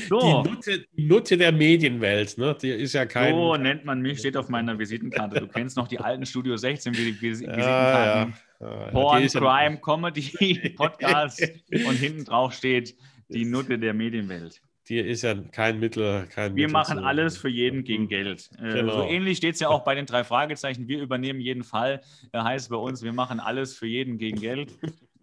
so. 0.08 0.42
die, 0.42 0.50
Nutte, 0.50 0.84
die 0.96 1.06
Nutte 1.06 1.36
der 1.36 1.52
Medienwelt, 1.52 2.36
ne? 2.38 2.56
Die 2.60 2.70
ist 2.70 2.94
ja 2.94 3.06
kein. 3.06 3.34
So 3.34 3.56
nennt 3.56 3.84
man 3.84 4.00
mich, 4.00 4.18
steht 4.18 4.36
auf 4.36 4.48
meiner 4.48 4.78
Visitenkarte. 4.78 5.38
Du 5.38 5.48
kennst 5.48 5.76
noch 5.76 5.86
die 5.86 6.00
alten 6.00 6.24
Studio 6.26 6.56
16 6.56 6.96
wie 6.96 7.12
die 7.12 7.20
Visitenkarten. 7.20 8.34
Ja, 8.58 8.66
ja. 8.66 8.90
Porn, 8.90 9.26
Crime, 9.26 9.78
Comedy, 9.78 10.70
Podcast 10.76 11.42
und 11.70 11.94
hinten 11.94 12.24
drauf 12.24 12.54
steht 12.54 12.96
die 13.28 13.44
Nutte 13.44 13.78
der 13.78 13.92
Medienwelt 13.92 14.62
dir 14.88 15.06
ist 15.06 15.22
ja 15.22 15.34
kein 15.34 15.78
Mittel. 15.80 16.26
Kein 16.28 16.56
wir 16.56 16.64
Mittel 16.64 16.72
machen 16.72 16.98
zu, 16.98 17.04
alles 17.04 17.36
für 17.36 17.48
jeden 17.48 17.84
gegen 17.84 18.08
Geld. 18.08 18.50
Äh, 18.58 18.74
genau. 18.74 18.92
So 18.92 19.02
ähnlich 19.04 19.38
steht 19.38 19.54
es 19.54 19.60
ja 19.60 19.68
auch 19.70 19.84
bei 19.84 19.94
den 19.94 20.06
drei 20.06 20.24
Fragezeichen. 20.24 20.88
Wir 20.88 21.00
übernehmen 21.00 21.40
jeden 21.40 21.64
Fall. 21.64 22.00
Äh, 22.32 22.40
heißt 22.40 22.70
bei 22.70 22.76
uns, 22.76 23.02
wir 23.02 23.12
machen 23.12 23.40
alles 23.40 23.76
für 23.76 23.86
jeden 23.86 24.18
gegen 24.18 24.40
Geld. 24.40 24.78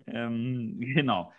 ähm, 0.08 0.78
genau. 0.80 1.32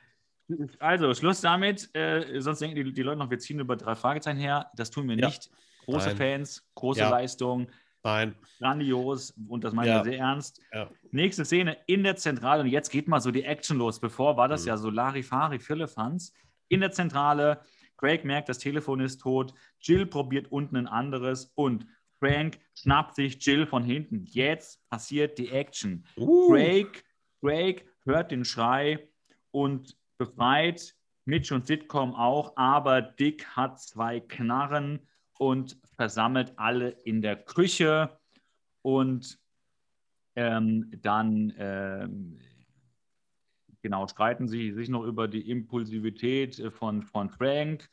Also, 0.79 1.14
Schluss 1.14 1.41
damit. 1.41 1.95
Äh, 1.95 2.41
sonst 2.41 2.61
denken 2.61 2.77
die, 2.77 2.93
die, 2.93 3.03
Leute 3.03 3.18
noch, 3.18 3.31
wir 3.31 3.39
ziehen 3.39 3.61
über 3.61 3.77
drei 3.77 3.95
Fragezeichen 3.95 4.39
her. 4.39 4.71
Das 4.75 4.91
tun 4.91 5.09
wir 5.09 5.16
ja. 5.16 5.27
nicht. 5.27 5.51
Große 5.85 6.09
Nein. 6.09 6.16
Fans, 6.16 6.68
große 6.75 7.01
ja. 7.01 7.11
Leistung. 7.11 7.68
Nein. 8.03 8.35
Grandios 8.59 9.35
und 9.49 9.62
das 9.62 9.75
meinen 9.75 9.89
ja. 9.89 10.05
wir 10.05 10.12
sehr 10.12 10.21
ernst. 10.21 10.61
Ja. 10.73 10.91
Nächste 11.11 11.45
Szene 11.45 11.77
in 11.87 12.03
der 12.03 12.16
Zentrale 12.16 12.62
und 12.62 12.68
jetzt 12.68 12.91
geht 12.91 13.09
mal 13.09 13.21
so 13.21 13.31
die 13.31 13.45
Action 13.45 13.77
los. 13.77 14.01
Bevor 14.01 14.37
war 14.37 14.49
das 14.49 14.62
mhm. 14.62 14.68
ja 14.68 14.77
so 14.77 14.91
Larifari, 14.91 15.59
Philippans. 15.59 16.33
In 16.68 16.81
der 16.81 16.93
Zentrale 16.93 17.61
Craig 18.01 18.24
merkt, 18.24 18.48
das 18.48 18.59
Telefon 18.59 19.01
ist 19.01 19.20
tot. 19.20 19.53
Jill 19.78 20.07
probiert 20.07 20.51
unten 20.51 20.76
ein 20.76 20.86
anderes 20.86 21.53
und 21.55 21.86
Frank 22.18 22.59
schnappt 22.74 23.14
sich 23.14 23.44
Jill 23.44 23.66
von 23.66 23.84
hinten. 23.84 24.24
Jetzt 24.24 24.88
passiert 24.88 25.38
die 25.38 25.51
Action. 25.51 26.05
Uh. 26.16 26.48
Craig, 26.48 27.05
Craig 27.40 27.86
hört 28.05 28.30
den 28.30 28.44
Schrei 28.46 29.09
und 29.51 29.96
befreit 30.16 30.94
Mitch 31.26 31.55
und 31.55 31.66
Sitcom 31.66 32.14
auch, 32.14 32.57
aber 32.57 33.03
Dick 33.03 33.46
hat 33.48 33.80
zwei 33.80 34.20
Knarren 34.20 35.07
und 35.38 35.78
versammelt 35.96 36.55
alle 36.57 36.90
in 37.05 37.20
der 37.20 37.36
Küche 37.36 38.18
und 38.82 39.38
ähm, 40.36 40.90
dann 41.03 41.53
ähm, 41.59 42.38
genau, 43.83 44.07
streiten 44.07 44.49
sie 44.49 44.72
sich 44.72 44.89
noch 44.89 45.05
über 45.05 45.28
die 45.28 45.51
Impulsivität 45.51 46.59
äh, 46.59 46.70
von, 46.70 47.03
von 47.03 47.31
Frank. 47.31 47.89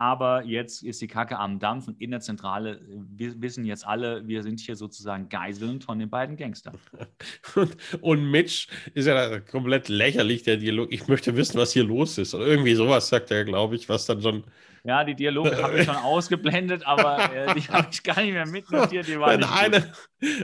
Aber 0.00 0.44
jetzt 0.44 0.82
ist 0.82 1.02
die 1.02 1.08
Kacke 1.08 1.38
am 1.38 1.58
Dampfen 1.58 1.94
in 1.98 2.10
der 2.10 2.20
Zentrale. 2.20 2.80
Wir 2.88 3.42
wissen 3.42 3.66
jetzt 3.66 3.86
alle, 3.86 4.26
wir 4.26 4.42
sind 4.42 4.58
hier 4.58 4.74
sozusagen 4.74 5.28
Geiseln 5.28 5.82
von 5.82 5.98
den 5.98 6.08
beiden 6.08 6.38
Gangstern. 6.38 6.78
Und, 7.54 7.76
und 8.00 8.30
Mitch 8.30 8.68
ist 8.94 9.04
ja 9.04 9.40
komplett 9.40 9.88
lächerlich, 9.90 10.42
der 10.42 10.56
Dialog. 10.56 10.90
Ich 10.90 11.06
möchte 11.06 11.36
wissen, 11.36 11.58
was 11.58 11.72
hier 11.72 11.84
los 11.84 12.16
ist. 12.16 12.34
Oder 12.34 12.46
irgendwie 12.46 12.74
sowas 12.74 13.08
sagt 13.08 13.30
er, 13.30 13.44
glaube 13.44 13.76
ich, 13.76 13.90
was 13.90 14.06
dann 14.06 14.22
schon 14.22 14.44
ja, 14.84 15.04
die 15.04 15.14
Dialoge 15.14 15.62
habe 15.62 15.78
ich 15.78 15.84
schon 15.84 15.96
ausgeblendet, 15.96 16.86
aber 16.86 17.32
äh, 17.34 17.54
die 17.54 17.62
habe 17.68 17.88
ich 17.90 18.02
gar 18.02 18.20
nicht 18.20 18.32
mehr 18.32 18.46
mitnotiert. 18.46 19.06
Die 19.06 19.18
waren 19.18 19.44
eine, 19.44 19.92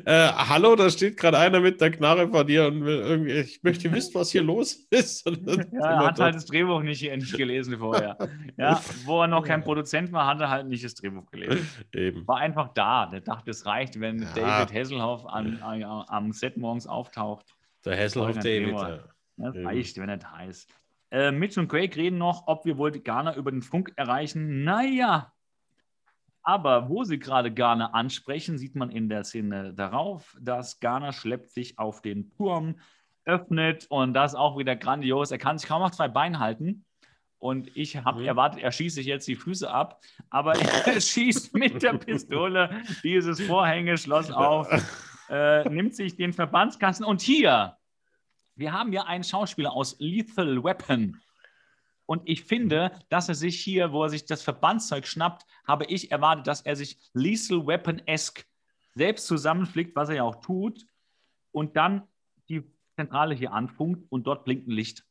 äh, 0.04 0.28
hallo, 0.32 0.76
da 0.76 0.90
steht 0.90 1.16
gerade 1.16 1.38
einer 1.38 1.60
mit 1.60 1.80
der 1.80 1.90
Knarre 1.90 2.28
vor 2.28 2.44
dir 2.44 2.66
und 2.66 2.84
will 2.84 2.98
irgendwie, 2.98 3.32
ich 3.32 3.62
möchte 3.62 3.90
wissen, 3.92 4.14
was 4.14 4.30
hier 4.30 4.42
los 4.42 4.86
ist. 4.90 5.26
ja, 5.72 5.90
er 5.90 6.06
hat 6.06 6.20
halt 6.20 6.34
das 6.34 6.46
Drehbuch 6.46 6.82
nicht, 6.82 7.02
nicht 7.02 7.36
gelesen 7.36 7.78
vorher. 7.78 8.18
Ja, 8.56 8.80
wo 9.04 9.22
er 9.22 9.28
noch 9.28 9.44
kein 9.44 9.62
Produzent 9.62 10.12
war, 10.12 10.26
hat 10.26 10.40
er 10.40 10.50
halt 10.50 10.68
nicht 10.68 10.84
das 10.84 10.94
Drehbuch 10.94 11.30
gelesen. 11.30 11.68
Eben. 11.94 12.26
War 12.26 12.38
einfach 12.38 12.72
da. 12.74 13.06
Der 13.06 13.20
dachte, 13.20 13.50
es 13.50 13.64
reicht, 13.64 14.00
wenn 14.00 14.22
ja. 14.22 14.32
David 14.34 14.74
Hasselhoff 14.74 15.26
an, 15.26 15.62
an, 15.62 15.82
am 15.82 16.32
Set 16.32 16.56
morgens 16.56 16.86
auftaucht. 16.86 17.54
Der 17.84 17.96
Hasselhoff 17.96 18.38
David. 18.38 18.76
Das 19.38 19.54
reicht, 19.56 19.98
wenn 19.98 20.08
er 20.08 20.16
da 20.16 20.42
ist. 20.42 20.70
Äh, 21.10 21.30
Mitch 21.32 21.60
und 21.60 21.68
Craig 21.68 21.96
reden 21.96 22.18
noch, 22.18 22.44
ob 22.46 22.64
wir 22.64 22.78
wohl 22.78 22.90
Ghana 22.92 23.36
über 23.36 23.50
den 23.50 23.62
Funk 23.62 23.92
erreichen. 23.96 24.64
Naja, 24.64 25.32
aber 26.46 26.88
wo 26.88 27.02
sie 27.02 27.18
gerade 27.18 27.52
Ghana 27.52 27.86
ansprechen, 27.86 28.56
sieht 28.56 28.76
man 28.76 28.90
in 28.90 29.08
der 29.08 29.24
Szene 29.24 29.74
darauf, 29.74 30.36
dass 30.40 30.78
Ghana 30.78 31.12
schleppt 31.12 31.50
sich 31.50 31.76
auf 31.76 32.02
den 32.02 32.30
Turm 32.30 32.76
öffnet 33.24 33.86
und 33.88 34.14
das 34.14 34.36
auch 34.36 34.56
wieder 34.56 34.76
grandios. 34.76 35.32
Er 35.32 35.38
kann 35.38 35.58
sich 35.58 35.68
kaum 35.68 35.82
auf 35.82 35.90
zwei 35.90 36.06
Beinen 36.06 36.38
halten. 36.38 36.84
Und 37.38 37.76
ich 37.76 37.96
habe 37.96 38.20
mhm. 38.20 38.28
erwartet, 38.28 38.62
er 38.62 38.70
schießt 38.70 38.94
sich 38.94 39.06
jetzt 39.06 39.26
die 39.26 39.34
Füße 39.34 39.68
ab, 39.68 40.00
aber 40.30 40.52
er 40.86 41.00
schießt 41.00 41.52
mit 41.54 41.82
der 41.82 41.94
Pistole 41.94 42.70
dieses 43.02 43.40
Vorhängeschloss 43.40 44.30
auf, 44.30 44.68
äh, 45.28 45.68
nimmt 45.68 45.96
sich 45.96 46.14
den 46.14 46.32
Verbandskasten 46.32 47.04
und 47.04 47.22
hier, 47.22 47.76
wir 48.56 48.72
haben 48.72 48.92
ja 48.92 49.04
einen 49.04 49.24
Schauspieler 49.24 49.72
aus 49.72 49.96
Lethal 49.98 50.64
Weapon. 50.64 51.20
Und 52.06 52.22
ich 52.24 52.44
finde, 52.44 52.92
dass 53.08 53.28
er 53.28 53.34
sich 53.34 53.60
hier, 53.60 53.92
wo 53.92 54.04
er 54.04 54.10
sich 54.10 54.24
das 54.24 54.42
Verbandszeug 54.42 55.06
schnappt, 55.06 55.44
habe 55.66 55.84
ich 55.86 56.10
erwartet, 56.10 56.46
dass 56.46 56.62
er 56.62 56.76
sich 56.76 56.98
Lethal 57.12 57.66
Weapon-esque 57.66 58.44
selbst 58.94 59.26
zusammenflickt, 59.26 59.94
was 59.94 60.08
er 60.08 60.16
ja 60.16 60.22
auch 60.22 60.40
tut, 60.40 60.86
und 61.52 61.76
dann 61.76 62.02
die 62.48 62.62
Zentrale 62.94 63.34
hier 63.34 63.52
anfunkt 63.52 64.10
und 64.10 64.26
dort 64.26 64.44
blinkt 64.44 64.68
ein 64.68 64.72
Licht. 64.72 65.04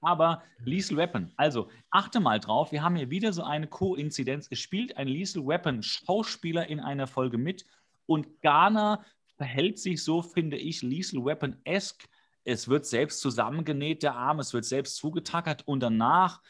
Aber 0.00 0.42
Lethal 0.64 0.98
Weapon, 0.98 1.32
also 1.36 1.70
achte 1.90 2.20
mal 2.20 2.38
drauf, 2.38 2.70
wir 2.70 2.82
haben 2.82 2.96
hier 2.96 3.10
wieder 3.10 3.32
so 3.32 3.42
eine 3.42 3.66
Koinzidenz. 3.66 4.46
Es 4.50 4.60
spielt 4.60 4.96
ein 4.96 5.08
Lethal 5.08 5.46
Weapon 5.46 5.82
Schauspieler 5.82 6.68
in 6.68 6.78
einer 6.78 7.06
Folge 7.06 7.38
mit 7.38 7.64
und 8.04 8.40
Garner 8.42 9.04
verhält 9.36 9.78
sich 9.78 10.04
so, 10.04 10.22
finde 10.22 10.56
ich, 10.58 10.82
Lethal 10.82 11.24
Weapon-esque. 11.24 12.08
Es 12.48 12.68
wird 12.68 12.86
selbst 12.86 13.20
zusammengenäht, 13.20 14.04
der 14.04 14.14
Arm, 14.14 14.38
es 14.38 14.54
wird 14.54 14.64
selbst 14.64 14.96
zugetackert 14.96 15.66
und 15.66 15.80
danach 15.80 16.40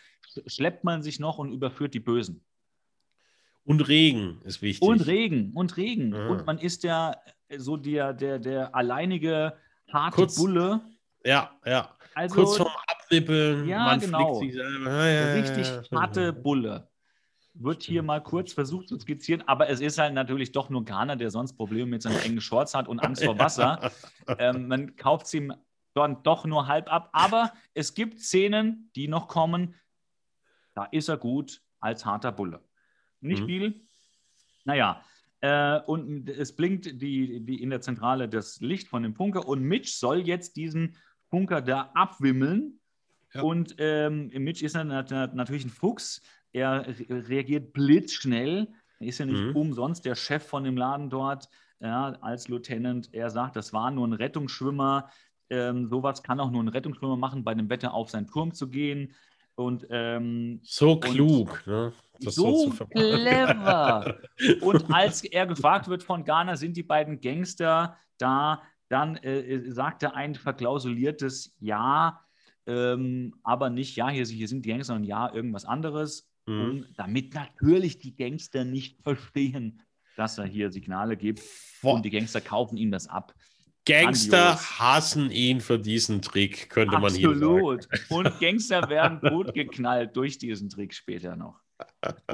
schleppt 0.47 0.85
man 0.85 1.03
sich 1.03 1.19
noch 1.21 1.39
und 1.39 1.51
überführt 1.51 1.95
die 1.95 2.01
Bösen. 2.01 2.45
Und 3.65 3.81
Regen 3.89 4.43
ist 4.45 4.61
wichtig. 4.61 4.87
Und 4.87 5.07
Regen, 5.07 5.53
und 5.55 5.79
Regen. 5.79 6.15
Ja. 6.15 6.29
Und 6.29 6.45
man 6.45 6.59
ist 6.59 6.85
ja 6.85 7.17
so 7.57 7.79
der, 7.79 8.13
der, 8.13 8.39
der 8.39 8.75
alleinige 8.75 9.55
harte 9.91 10.17
Kurz, 10.17 10.37
Bulle. 10.37 10.83
Ja, 11.25 11.51
ja. 11.65 11.97
Also, 12.15 12.35
Kurz 12.35 12.59
vorm 12.59 12.73
Abnippeln, 12.89 13.67
ja, 13.67 13.85
man 13.85 14.01
genau. 14.01 14.39
sich 14.39 14.53
selber. 14.53 14.91
Ja, 14.91 15.09
ja, 15.09 15.33
Richtig 15.33 15.91
harte 15.91 16.35
Bulle. 16.35 16.91
Wird 17.55 17.83
hier 17.83 18.03
mal 18.03 18.23
kurz 18.23 18.53
versucht 18.53 18.89
zu 18.89 18.99
skizzieren, 19.01 19.43
aber 19.49 19.71
es 19.71 19.81
ist 19.81 19.97
halt 19.97 20.13
natürlich 20.13 20.53
doch 20.53 20.69
nur 20.69 20.85
Ghana, 20.85 21.17
der 21.17 21.31
sonst 21.31 21.55
Probleme 21.55 21.87
mit 21.87 22.03
seinen 22.03 22.21
engen 22.21 22.43
Shorts 22.43 22.75
hat 22.75 22.87
und 22.87 23.01
Angst 23.01 23.25
vor 23.25 23.39
Wasser. 23.39 23.91
ähm, 24.39 24.69
man 24.69 24.95
kauft 24.97 25.27
sie 25.27 25.39
ihm 25.39 25.55
dann 25.97 26.23
doch 26.23 26.45
nur 26.45 26.67
halb 26.67 26.93
ab, 26.93 27.11
aber 27.13 27.53
es 27.75 27.95
gibt 27.95 28.21
Szenen, 28.21 28.91
die 28.95 29.09
noch 29.09 29.29
kommen. 29.29 29.75
Da 30.75 30.85
ist 30.85 31.09
er 31.09 31.17
gut 31.17 31.63
als 31.81 32.05
harter 32.05 32.33
Bulle. 32.33 32.63
Nicht 33.21 33.43
mhm. 33.43 33.47
viel. 33.47 33.81
Naja, 34.65 35.03
äh, 35.41 35.81
und 35.87 36.29
es 36.29 36.55
blinkt 36.55 37.01
die, 37.01 37.41
die 37.45 37.63
in 37.63 37.71
der 37.71 37.81
Zentrale 37.81 38.29
das 38.29 38.61
Licht 38.61 38.89
von 38.89 39.03
dem 39.03 39.15
Punker 39.15 39.47
und 39.47 39.63
Mitch 39.63 39.93
soll 39.93 40.21
jetzt 40.21 40.57
diesen 40.57 40.97
Punker 41.31 41.63
da 41.63 41.91
abwimmeln. 41.95 42.79
Ja. 43.33 43.43
Und 43.43 43.75
ähm, 43.79 44.29
Mitch 44.29 44.65
ist 44.65 44.75
natürlich 44.75 45.65
ein 45.65 45.71
Fuchs. 45.71 46.23
Er 46.53 46.87
reagiert 47.09 47.73
blitzschnell. 47.73 48.69
Er 48.99 49.07
ist 49.07 49.19
ja 49.19 49.27
nicht 49.27 49.43
mhm. 49.43 49.57
umsonst 49.57 50.05
der 50.05 50.15
Chef 50.15 50.47
von 50.47 50.65
dem 50.65 50.77
Laden 50.77 51.11
dort 51.11 51.49
ja, 51.81 52.17
als 52.21 52.49
Lieutenant. 52.49 53.13
Er 53.13 53.31
sagt, 53.31 53.57
das 53.57 53.73
war 53.73 53.91
nur 53.91 54.07
ein 54.07 54.15
Rettungsschwimmer. 54.15 55.11
Ähm, 55.51 55.89
sowas 55.89 56.23
kann 56.23 56.41
auch 56.41 56.51
nur 56.51 56.63
ein 56.63 56.69
Rettungsschwimmer 56.69 57.17
machen, 57.17 57.45
bei 57.45 57.55
dem 57.55 57.71
Wetter 57.71 57.95
auf 57.95 58.11
seinen 58.11 58.27
Turm 58.27 58.53
zu 58.53 58.69
gehen. 58.69 59.15
Und, 59.55 59.87
ähm, 59.91 60.61
so 60.63 61.01
klug, 61.01 61.63
und 61.65 61.73
ne? 61.73 61.93
Das 62.21 62.35
so, 62.35 62.71
so 62.71 62.87
clever. 62.87 64.19
und 64.61 64.93
als 64.93 65.25
er 65.25 65.47
gefragt 65.47 65.89
wird 65.89 66.03
von 66.03 66.25
Ghana, 66.25 66.57
sind 66.57 66.77
die 66.77 66.83
beiden 66.83 67.21
Gangster 67.21 67.97
da, 68.19 68.63
dann 68.89 69.17
äh, 69.17 69.41
äh, 69.41 69.71
sagt 69.71 70.03
er 70.03 70.15
ein 70.15 70.35
verklausuliertes 70.35 71.55
Ja, 71.59 72.21
ähm, 72.67 73.35
aber 73.43 73.71
nicht 73.71 73.97
Ja, 73.97 74.11
hier, 74.11 74.27
hier 74.27 74.49
sind 74.49 74.65
die 74.65 74.71
Gangster, 74.71 74.95
sondern 74.95 75.09
Ja, 75.09 75.33
irgendwas 75.33 75.65
anderes. 75.65 76.29
Mhm. 76.47 76.61
Um, 76.61 76.87
damit 76.97 77.35
natürlich 77.35 77.99
die 77.99 78.15
Gangster 78.15 78.65
nicht 78.65 79.03
verstehen, 79.03 79.81
dass 80.17 80.39
er 80.39 80.45
hier 80.45 80.71
Signale 80.71 81.17
gibt. 81.17 81.43
Boah. 81.83 81.95
Und 81.95 82.05
die 82.05 82.11
Gangster 82.11 82.41
kaufen 82.41 82.77
ihm 82.77 82.91
das 82.91 83.09
ab. 83.09 83.35
Gangster 83.87 84.59
hassen 84.79 85.31
ihn 85.31 85.61
für 85.61 85.79
diesen 85.79 86.21
Trick, 86.21 86.69
könnte 86.71 86.97
Absolut. 86.97 87.23
man 87.23 87.33
hier 87.33 87.39
sagen. 87.39 87.79
Absolut. 87.79 87.89
Und 88.11 88.41
Gangster 88.41 88.89
werden 88.89 89.21
gut 89.21 89.55
geknallt 89.55 90.17
durch 90.17 90.39
diesen 90.39 90.69
Trick 90.69 90.93
später 90.93 91.37
noch. 91.37 91.61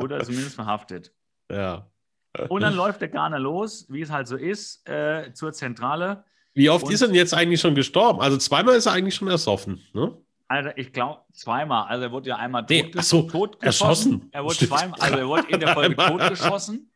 Oder 0.00 0.22
zumindest 0.24 0.54
verhaftet. 0.54 1.12
Ja. 1.50 1.90
Und 2.48 2.62
dann 2.62 2.74
läuft 2.74 3.00
der 3.00 3.08
Garner 3.08 3.38
los, 3.38 3.86
wie 3.90 4.00
es 4.00 4.10
halt 4.10 4.26
so 4.26 4.36
ist, 4.36 4.88
äh, 4.88 5.32
zur 5.34 5.52
Zentrale. 5.52 6.24
Wie 6.54 6.70
oft 6.70 6.86
Und, 6.86 6.92
ist 6.92 7.02
er 7.02 7.08
denn 7.08 7.16
jetzt 7.16 7.34
eigentlich 7.34 7.60
schon 7.60 7.74
gestorben? 7.74 8.20
Also 8.20 8.36
zweimal 8.38 8.74
ist 8.74 8.86
er 8.86 8.92
eigentlich 8.92 9.14
schon 9.14 9.28
ersoffen, 9.28 9.82
ne? 9.92 10.16
Also 10.48 10.70
ich 10.76 10.92
glaube 10.92 11.22
zweimal. 11.32 11.88
Also 11.88 12.04
er 12.04 12.12
wurde 12.12 12.28
ja 12.28 12.36
einmal 12.36 12.64
nee, 12.68 12.82
tot, 12.82 13.04
so, 13.04 13.22
tot 13.22 13.62
erschossen. 13.62 14.28
Er 14.32 14.44
wurde 14.44 14.56
zweimal, 14.56 15.00
also 15.00 15.16
er 15.16 15.26
wurde 15.26 15.48
in 15.48 15.60
der 15.60 15.68
Folge 15.74 15.96
totgeschossen. 15.96 16.90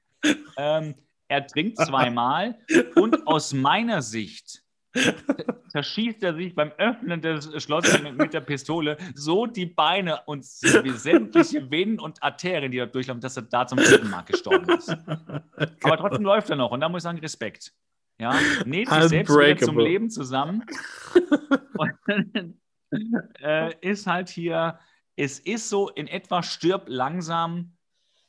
Ähm, 0.58 0.94
er 1.28 1.46
trinkt 1.46 1.78
zweimal 1.78 2.58
und 2.94 3.26
aus 3.26 3.52
meiner 3.52 4.02
Sicht 4.02 4.62
zerschießt 5.68 6.22
er 6.22 6.34
sich 6.34 6.54
beim 6.54 6.72
Öffnen 6.78 7.20
des 7.20 7.62
Schlosses 7.62 8.02
mit, 8.02 8.16
mit, 8.16 8.32
der 8.32 8.40
Pistole 8.40 8.96
so 9.14 9.46
die 9.46 9.66
Beine 9.66 10.22
und 10.26 10.44
sämtliche 10.44 11.70
Venen 11.70 11.98
und 12.00 12.22
Arterien, 12.22 12.72
die 12.72 12.78
da 12.78 12.86
durchlaufen, 12.86 13.20
dass 13.20 13.36
er 13.36 13.42
da 13.42 13.66
zum 13.66 13.78
dritten 13.78 14.08
Mal 14.08 14.22
gestorben 14.22 14.68
ist. 14.70 14.88
Aber 14.88 15.96
trotzdem 15.98 16.24
läuft 16.24 16.50
er 16.50 16.56
noch 16.56 16.70
und 16.70 16.80
da 16.80 16.88
muss 16.88 17.00
ich 17.00 17.04
sagen, 17.04 17.18
Respekt. 17.18 17.72
Ja, 18.18 18.34
näht 18.64 18.88
sich 18.88 19.02
selbst 19.04 19.36
wieder 19.36 19.56
zum 19.58 19.78
Leben 19.78 20.08
zusammen. 20.08 20.64
Und, 21.74 22.54
äh, 23.42 23.74
ist 23.82 24.06
halt 24.06 24.30
hier, 24.30 24.78
es 25.16 25.38
ist 25.38 25.68
so 25.68 25.90
in 25.90 26.06
etwa 26.06 26.42
stirb 26.42 26.84
langsam 26.86 27.75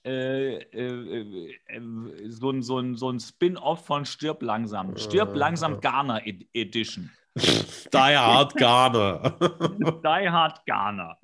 äh, 0.08 0.58
äh, 0.72 1.45
äh, 1.68 2.30
so 2.30 2.49
ein, 2.49 2.62
so 2.62 2.80
ein, 2.80 2.95
so 2.95 3.12
ein 3.12 3.20
Spin-off 3.20 3.86
von 3.86 4.05
Stirb 4.05 4.41
langsam. 4.41 4.95
Stirb 4.95 5.36
langsam 5.36 5.82
Ghana 5.82 6.22
Edition. 6.53 7.12
Die 7.36 7.97
Hard 7.97 8.55
Ghana. 8.55 9.30
Die 9.39 10.30
Hard 10.30 10.66
Ghana. 10.66 11.18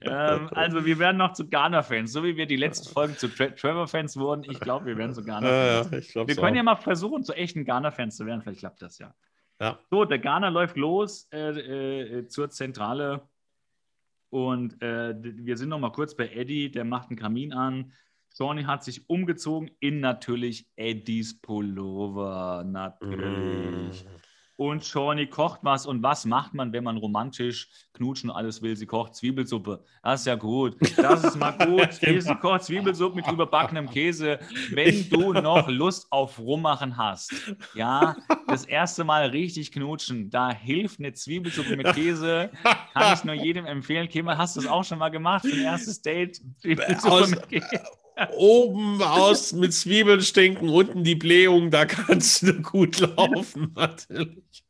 ähm, 0.00 0.48
also 0.52 0.84
wir 0.84 0.98
werden 0.98 1.18
noch 1.18 1.32
zu 1.32 1.48
Ghana-Fans, 1.48 2.12
so 2.12 2.24
wie 2.24 2.36
wir 2.36 2.46
die 2.46 2.56
letzten 2.56 2.92
Folgen 2.92 3.16
zu 3.16 3.28
Tra 3.28 3.46
Trevor-Fans 3.46 4.16
wurden. 4.16 4.42
Ich 4.50 4.58
glaube, 4.58 4.86
wir 4.86 4.96
werden 4.98 5.14
zu 5.14 5.22
Ghana-Fans. 5.22 6.12
Ja, 6.12 6.22
ja, 6.22 6.28
wir 6.28 6.34
können 6.34 6.52
auch. 6.52 6.56
ja 6.56 6.62
mal 6.64 6.76
versuchen, 6.76 7.22
zu 7.22 7.32
echten 7.32 7.64
Ghana-Fans 7.64 8.16
zu 8.16 8.26
werden. 8.26 8.42
Vielleicht 8.42 8.58
klappt 8.58 8.82
das 8.82 8.98
ja. 8.98 9.14
ja. 9.60 9.78
So, 9.90 10.04
der 10.04 10.18
Ghana 10.18 10.48
läuft 10.48 10.76
los 10.76 11.28
äh, 11.32 12.18
äh, 12.18 12.26
zur 12.26 12.50
Zentrale 12.50 13.22
und 14.30 14.82
äh, 14.82 15.14
wir 15.22 15.56
sind 15.56 15.68
noch 15.68 15.78
mal 15.78 15.92
kurz 15.92 16.16
bei 16.16 16.28
Eddie, 16.28 16.70
der 16.70 16.84
macht 16.84 17.10
einen 17.10 17.18
Kamin 17.18 17.52
an. 17.52 17.92
Shawnee 18.36 18.64
hat 18.64 18.84
sich 18.84 19.08
umgezogen 19.08 19.70
in 19.80 20.00
natürlich 20.00 20.66
Eddies 20.76 21.40
Pullover, 21.40 22.64
natürlich. 22.64 24.04
Mm. 24.04 24.08
Und 24.58 24.84
Shawnee 24.84 25.26
kocht 25.26 25.60
was. 25.62 25.86
Und 25.86 26.02
was 26.02 26.24
macht 26.24 26.52
man, 26.52 26.72
wenn 26.72 26.82
man 26.82 26.96
romantisch 26.96 27.68
knutschen 27.92 28.28
und 28.28 28.34
alles 28.34 28.60
will? 28.60 28.76
Sie 28.76 28.86
kocht 28.86 29.14
Zwiebelsuppe. 29.14 29.84
Das 30.02 30.20
ist 30.20 30.26
ja 30.26 30.34
gut. 30.34 30.76
Das 30.96 31.22
ist 31.22 31.36
mal 31.36 31.52
gut. 31.64 31.92
Sie 31.92 32.34
kocht 32.34 32.64
Zwiebelsuppe 32.64 33.14
mit 33.14 33.28
überbackenem 33.28 33.88
Käse. 33.88 34.40
Wenn 34.72 35.08
du 35.10 35.32
noch 35.32 35.68
Lust 35.68 36.08
auf 36.10 36.40
Rummachen 36.40 36.96
hast, 36.96 37.54
ja, 37.74 38.16
das 38.48 38.64
erste 38.64 39.04
Mal 39.04 39.28
richtig 39.28 39.70
knutschen, 39.70 40.28
da 40.28 40.50
hilft 40.50 40.98
eine 40.98 41.12
Zwiebelsuppe 41.12 41.76
mit 41.76 41.92
Käse. 41.94 42.50
Kann 42.94 43.14
ich 43.14 43.22
nur 43.22 43.34
jedem 43.36 43.64
empfehlen. 43.64 44.08
Kim, 44.08 44.28
hast 44.28 44.56
du 44.56 44.60
das 44.62 44.68
auch 44.68 44.82
schon 44.82 44.98
mal 44.98 45.10
gemacht 45.10 45.46
für 45.46 45.52
ein 45.52 45.62
erstes 45.62 46.02
Date? 46.02 46.42
Zwiebelsuppe 46.58 47.12
Aus, 47.12 47.30
mit 47.30 47.48
Käse 47.48 47.80
oben 48.36 49.02
aus 49.02 49.52
mit 49.52 49.72
Zwiebeln 49.72 50.20
stinken, 50.20 50.68
unten 50.68 51.04
die 51.04 51.14
Blähung, 51.14 51.70
da 51.70 51.86
kannst 51.86 52.42
du 52.42 52.60
gut 52.62 53.00
laufen, 53.00 53.72
natürlich. 53.74 54.64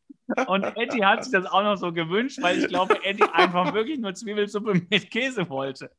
Und 0.47 0.65
Eddie 0.77 1.05
hat 1.05 1.25
sich 1.25 1.33
das 1.33 1.47
auch 1.47 1.63
noch 1.63 1.77
so 1.77 1.93
gewünscht, 1.93 2.39
weil 2.43 2.59
ich 2.59 2.69
glaube, 2.69 3.03
Eddie 3.03 3.25
einfach 3.33 3.73
wirklich 3.73 3.99
nur 3.99 4.15
Zwiebelsuppe 4.15 4.83
mit 4.91 5.11
Käse 5.11 5.49
wollte. 5.49 5.91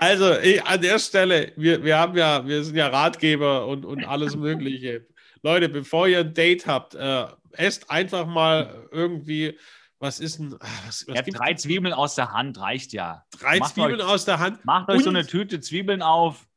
Also 0.00 0.36
ich, 0.38 0.62
an 0.64 0.82
der 0.82 0.98
Stelle, 0.98 1.52
wir, 1.56 1.82
wir 1.82 1.96
haben 1.96 2.16
ja, 2.16 2.46
wir 2.46 2.62
sind 2.64 2.76
ja 2.76 2.88
Ratgeber 2.88 3.66
und, 3.66 3.84
und 3.86 4.04
alles 4.04 4.36
Mögliche. 4.36 5.06
Leute, 5.42 5.68
bevor 5.68 6.08
ihr 6.08 6.20
ein 6.20 6.34
Date 6.34 6.66
habt, 6.66 6.94
äh, 6.94 7.26
esst 7.52 7.90
einfach 7.90 8.26
mal 8.26 8.88
irgendwie 8.90 9.56
was 10.00 10.20
ist 10.20 10.38
denn. 10.38 10.54
Ah, 10.60 10.66
was, 10.86 11.06
was 11.08 11.16
ja, 11.16 11.22
drei 11.22 11.54
Zwiebeln 11.54 11.92
aus 11.92 12.14
der 12.14 12.32
Hand 12.32 12.60
reicht 12.60 12.92
ja. 12.92 13.24
Drei 13.38 13.58
macht 13.58 13.74
Zwiebeln 13.74 14.00
euch, 14.00 14.06
aus 14.06 14.24
der 14.24 14.38
Hand. 14.38 14.64
Macht 14.64 14.88
euch 14.90 15.02
so 15.02 15.10
eine 15.10 15.26
Tüte 15.26 15.60
Zwiebeln 15.60 16.02
auf. 16.02 16.47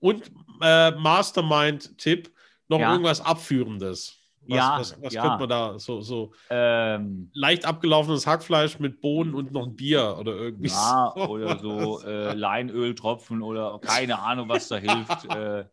Und 0.00 0.30
äh, 0.62 0.90
Mastermind-Tipp, 0.92 2.32
noch 2.68 2.80
ja. 2.80 2.92
irgendwas 2.92 3.20
Abführendes. 3.20 4.16
Was, 4.42 4.56
ja, 4.56 4.78
was, 4.78 5.02
was 5.02 5.12
ja. 5.12 5.22
könnte 5.22 5.38
man 5.38 5.48
da 5.48 5.78
so, 5.78 6.00
so 6.00 6.32
ähm, 6.48 7.30
leicht 7.34 7.66
abgelaufenes 7.66 8.26
Hackfleisch 8.26 8.78
mit 8.78 9.00
Bohnen 9.00 9.34
und 9.34 9.52
noch 9.52 9.66
ein 9.66 9.76
Bier 9.76 10.16
oder 10.18 10.32
irgendwie 10.32 10.70
Ja, 10.70 11.12
so. 11.14 11.20
oder 11.28 11.58
so 11.58 12.02
äh, 12.02 12.32
Leinöltropfen 12.32 13.42
oder 13.42 13.78
keine 13.80 14.18
Ahnung, 14.18 14.48
was 14.48 14.68
da 14.68 14.76
hilft. 14.76 15.26
äh, 15.26 15.64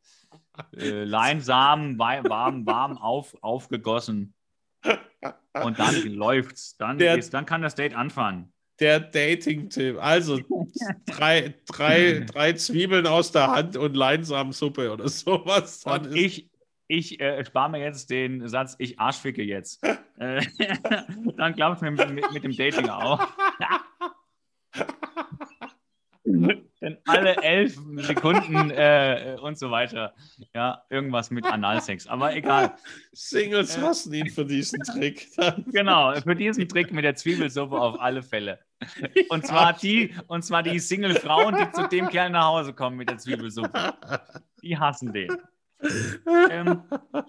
äh, 0.75 1.03
Leinsamen 1.05 1.97
warm, 1.97 2.65
warm 2.65 2.97
auf, 2.97 3.35
aufgegossen. 3.41 4.33
Und 5.63 5.79
dann 5.79 5.95
läuft's. 6.07 6.75
Dann, 6.77 6.97
Der- 6.97 7.17
ist, 7.17 7.33
dann 7.33 7.45
kann 7.45 7.61
das 7.61 7.75
Date 7.75 7.95
anfangen. 7.95 8.51
Der 8.79 8.99
Dating-Tipp. 8.99 9.97
Also 9.99 10.39
drei, 11.05 11.53
drei, 11.65 12.25
drei 12.27 12.53
Zwiebeln 12.53 13.07
aus 13.07 13.31
der 13.31 13.47
Hand 13.47 13.77
und 13.77 13.95
Leinsamen-Suppe 13.95 14.91
oder 14.91 15.09
sowas. 15.09 15.83
Und 15.85 16.15
ich, 16.15 16.49
ich 16.87 17.19
äh, 17.19 17.43
spare 17.45 17.71
mir 17.71 17.79
jetzt 17.79 18.09
den 18.09 18.47
Satz, 18.47 18.75
ich 18.77 18.99
arschficke 18.99 19.43
jetzt. 19.43 19.83
Äh, 20.19 20.41
dann 21.37 21.53
klappt 21.53 21.75
es 21.75 21.81
mir 21.83 21.91
mit, 21.91 22.09
mit, 22.09 22.31
mit 22.33 22.43
dem 22.43 22.57
Dating 22.57 22.89
auch. 22.89 23.19
Denn 26.81 26.97
alle 27.05 27.35
elf 27.37 27.75
Sekunden 27.97 28.69
äh, 28.69 29.35
und 29.41 29.57
so 29.57 29.71
weiter. 29.71 30.13
Ja, 30.53 30.83
irgendwas 30.89 31.31
mit 31.31 31.45
Analsex. 31.45 32.05
Aber 32.07 32.35
egal. 32.35 32.75
Singles 33.13 33.77
Äh. 33.77 33.81
hassen 33.81 34.13
ihn 34.13 34.29
für 34.29 34.45
diesen 34.45 34.81
Trick. 34.83 35.27
Dann. 35.37 35.65
Genau, 35.71 36.13
für 36.21 36.35
diesen 36.35 36.67
Trick 36.67 36.91
mit 36.91 37.03
der 37.03 37.15
Zwiebelsuppe 37.15 37.79
auf 37.79 37.99
alle 37.99 38.21
Fälle. 38.21 38.59
Und 39.29 39.45
zwar 39.47 39.73
die, 39.73 40.13
und 40.27 40.43
zwar 40.43 40.61
die 40.61 40.77
Single-Frauen, 40.79 41.55
die 41.55 41.71
zu 41.71 41.87
dem 41.87 42.09
Kerl 42.09 42.29
nach 42.29 42.45
Hause 42.45 42.73
kommen 42.73 42.97
mit 42.97 43.09
der 43.09 43.17
Zwiebelsuppe. 43.17 43.93
Die 44.61 44.77
hassen 44.77 45.11
den. 45.13 45.35
Ähm, 46.51 46.83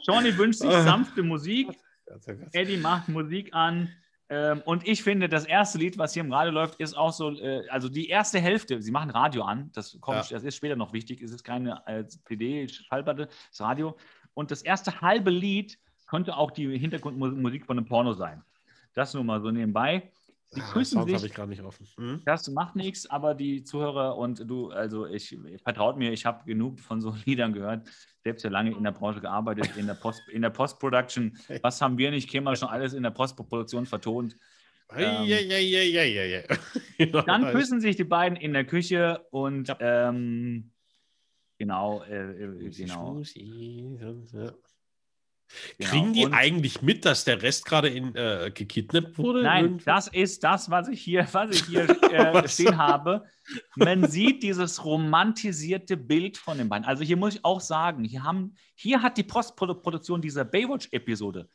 Shawnee 0.05 0.37
wünscht 0.37 0.61
sich 0.61 0.71
sanfte 0.71 1.23
Musik. 1.23 1.69
Eddie 2.53 2.77
macht 2.77 3.09
Musik 3.09 3.55
an. 3.55 3.89
Ähm, 4.31 4.63
und 4.67 4.87
ich 4.87 5.03
finde, 5.03 5.29
das 5.29 5.47
erste 5.47 5.79
Lied, 5.79 5.97
was 5.97 6.13
hier 6.13 6.23
im 6.23 6.33
Radio 6.33 6.53
läuft, 6.53 6.79
ist 6.81 6.97
auch 6.97 7.13
so, 7.13 7.31
äh, 7.31 7.67
also 7.69 7.89
die 7.89 8.09
erste 8.09 8.39
Hälfte, 8.41 8.83
sie 8.83 8.91
machen 8.91 9.11
Radio 9.11 9.43
an, 9.43 9.71
das, 9.73 9.99
kommt, 10.01 10.29
Ja. 10.31 10.37
das 10.37 10.43
ist 10.45 10.57
später 10.57 10.77
noch 10.77 10.93
wichtig, 10.93 11.23
es 11.23 11.31
ist 11.31 11.45
keine 11.45 11.83
äh, 11.87 12.05
CD, 12.07 12.69
Schallplatte, 12.69 13.29
das 13.51 13.61
Radio. 13.61 13.97
Und 14.35 14.51
das 14.51 14.63
erste 14.63 15.01
halbe 15.01 15.31
Lied 15.31 15.79
könnte 16.07 16.37
auch 16.37 16.51
die 16.51 16.79
Hintergrundmusik 16.79 17.65
von 17.67 17.79
einem 17.79 17.87
Porno 17.87 18.13
sein. 18.13 18.43
Das 18.95 19.15
nur 19.15 19.25
mal 19.25 19.41
so 19.41 19.51
nebenbei. 19.51 20.11
Sie 20.51 20.61
küssen 20.61 20.95
Sounds 20.95 21.13
habe 21.13 21.19
sich, 21.19 21.31
ich 21.31 21.35
gerade 21.35 21.51
nicht 21.51 21.63
offen. 21.63 21.87
Hm? 21.97 22.23
das 22.25 22.49
macht 22.49 22.75
nichts, 22.75 23.09
aber 23.11 23.35
die 23.35 23.65
Zuhörer 23.65 24.17
und 24.17 24.49
du, 24.49 24.71
also 24.71 25.07
ich, 25.07 25.37
vertraut 25.63 25.99
mir, 25.99 26.11
ich 26.11 26.25
habe 26.25 26.45
genug 26.47 26.81
von 26.81 27.03
so 27.03 27.15
Liedern 27.27 27.53
gehört, 27.53 27.87
selbst 28.25 28.45
ja 28.45 28.51
lange 28.51 28.71
in 28.71 28.83
der 28.83 28.93
Branche 28.93 29.21
gearbeitet, 29.21 29.77
in 29.77 29.87
der, 29.87 29.95
Post, 29.95 30.23
in 30.31 30.41
der 30.41 30.51
Post-Production. 30.51 31.37
Was 31.63 31.81
haben 31.83 31.99
wir 31.99 32.11
nicht, 32.11 32.31
Kämmer 32.31 32.57
schon 32.57 32.69
alles 32.69 32.95
in 32.95 33.03
der 33.03 33.11
Postproduktion 33.11 33.85
vertont. 33.85 34.37
Ähm, 34.97 35.23
Eieieiei. 35.23 36.47
Dann 37.27 37.51
küssen 37.53 37.81
sich 37.81 37.97
die 37.97 38.05
beiden 38.05 38.37
in 38.37 38.55
der 38.55 38.65
Küche 38.65 39.27
und 39.31 39.75
ähm, 39.81 40.71
genau, 41.59 42.03
äh, 42.05 42.45
äh, 42.45 42.71
genau. 42.71 43.23
Genau. 45.79 45.91
Kriegen 45.91 46.13
die 46.13 46.27
Und- 46.27 46.35
eigentlich 46.35 46.83
mit, 46.83 47.05
dass 47.05 47.25
der 47.25 47.41
Rest 47.43 47.65
gerade 47.65 47.89
in, 47.89 48.15
äh, 48.15 48.51
gekidnappt 48.55 49.17
wurde? 49.19 49.43
Nein, 49.43 49.65
Irgendwie? 49.65 49.85
das 49.85 50.09
ist 50.09 50.45
das, 50.45 50.71
was 50.71 50.89
ich 50.89 51.01
hier, 51.01 51.27
was 51.33 51.51
ich 51.51 51.65
hier 51.65 51.89
äh, 52.13 52.49
stehen 52.49 52.77
habe. 52.77 53.25
Man 53.77 54.07
sieht 54.09 54.43
dieses 54.43 54.85
romantisierte 54.85 55.97
Bild 55.97 56.37
von 56.37 56.59
den 56.59 56.69
beiden. 56.69 56.85
Also 56.85 57.03
hier 57.03 57.17
muss 57.17 57.37
ich 57.37 57.45
auch 57.45 57.61
sagen, 57.61 58.05
hier, 58.05 58.23
haben, 58.23 58.55
hier 58.75 59.03
hat 59.03 59.17
die 59.17 59.23
Postproduktion 59.23 60.21
dieser 60.21 60.45
Baywatch-Episode 60.45 61.49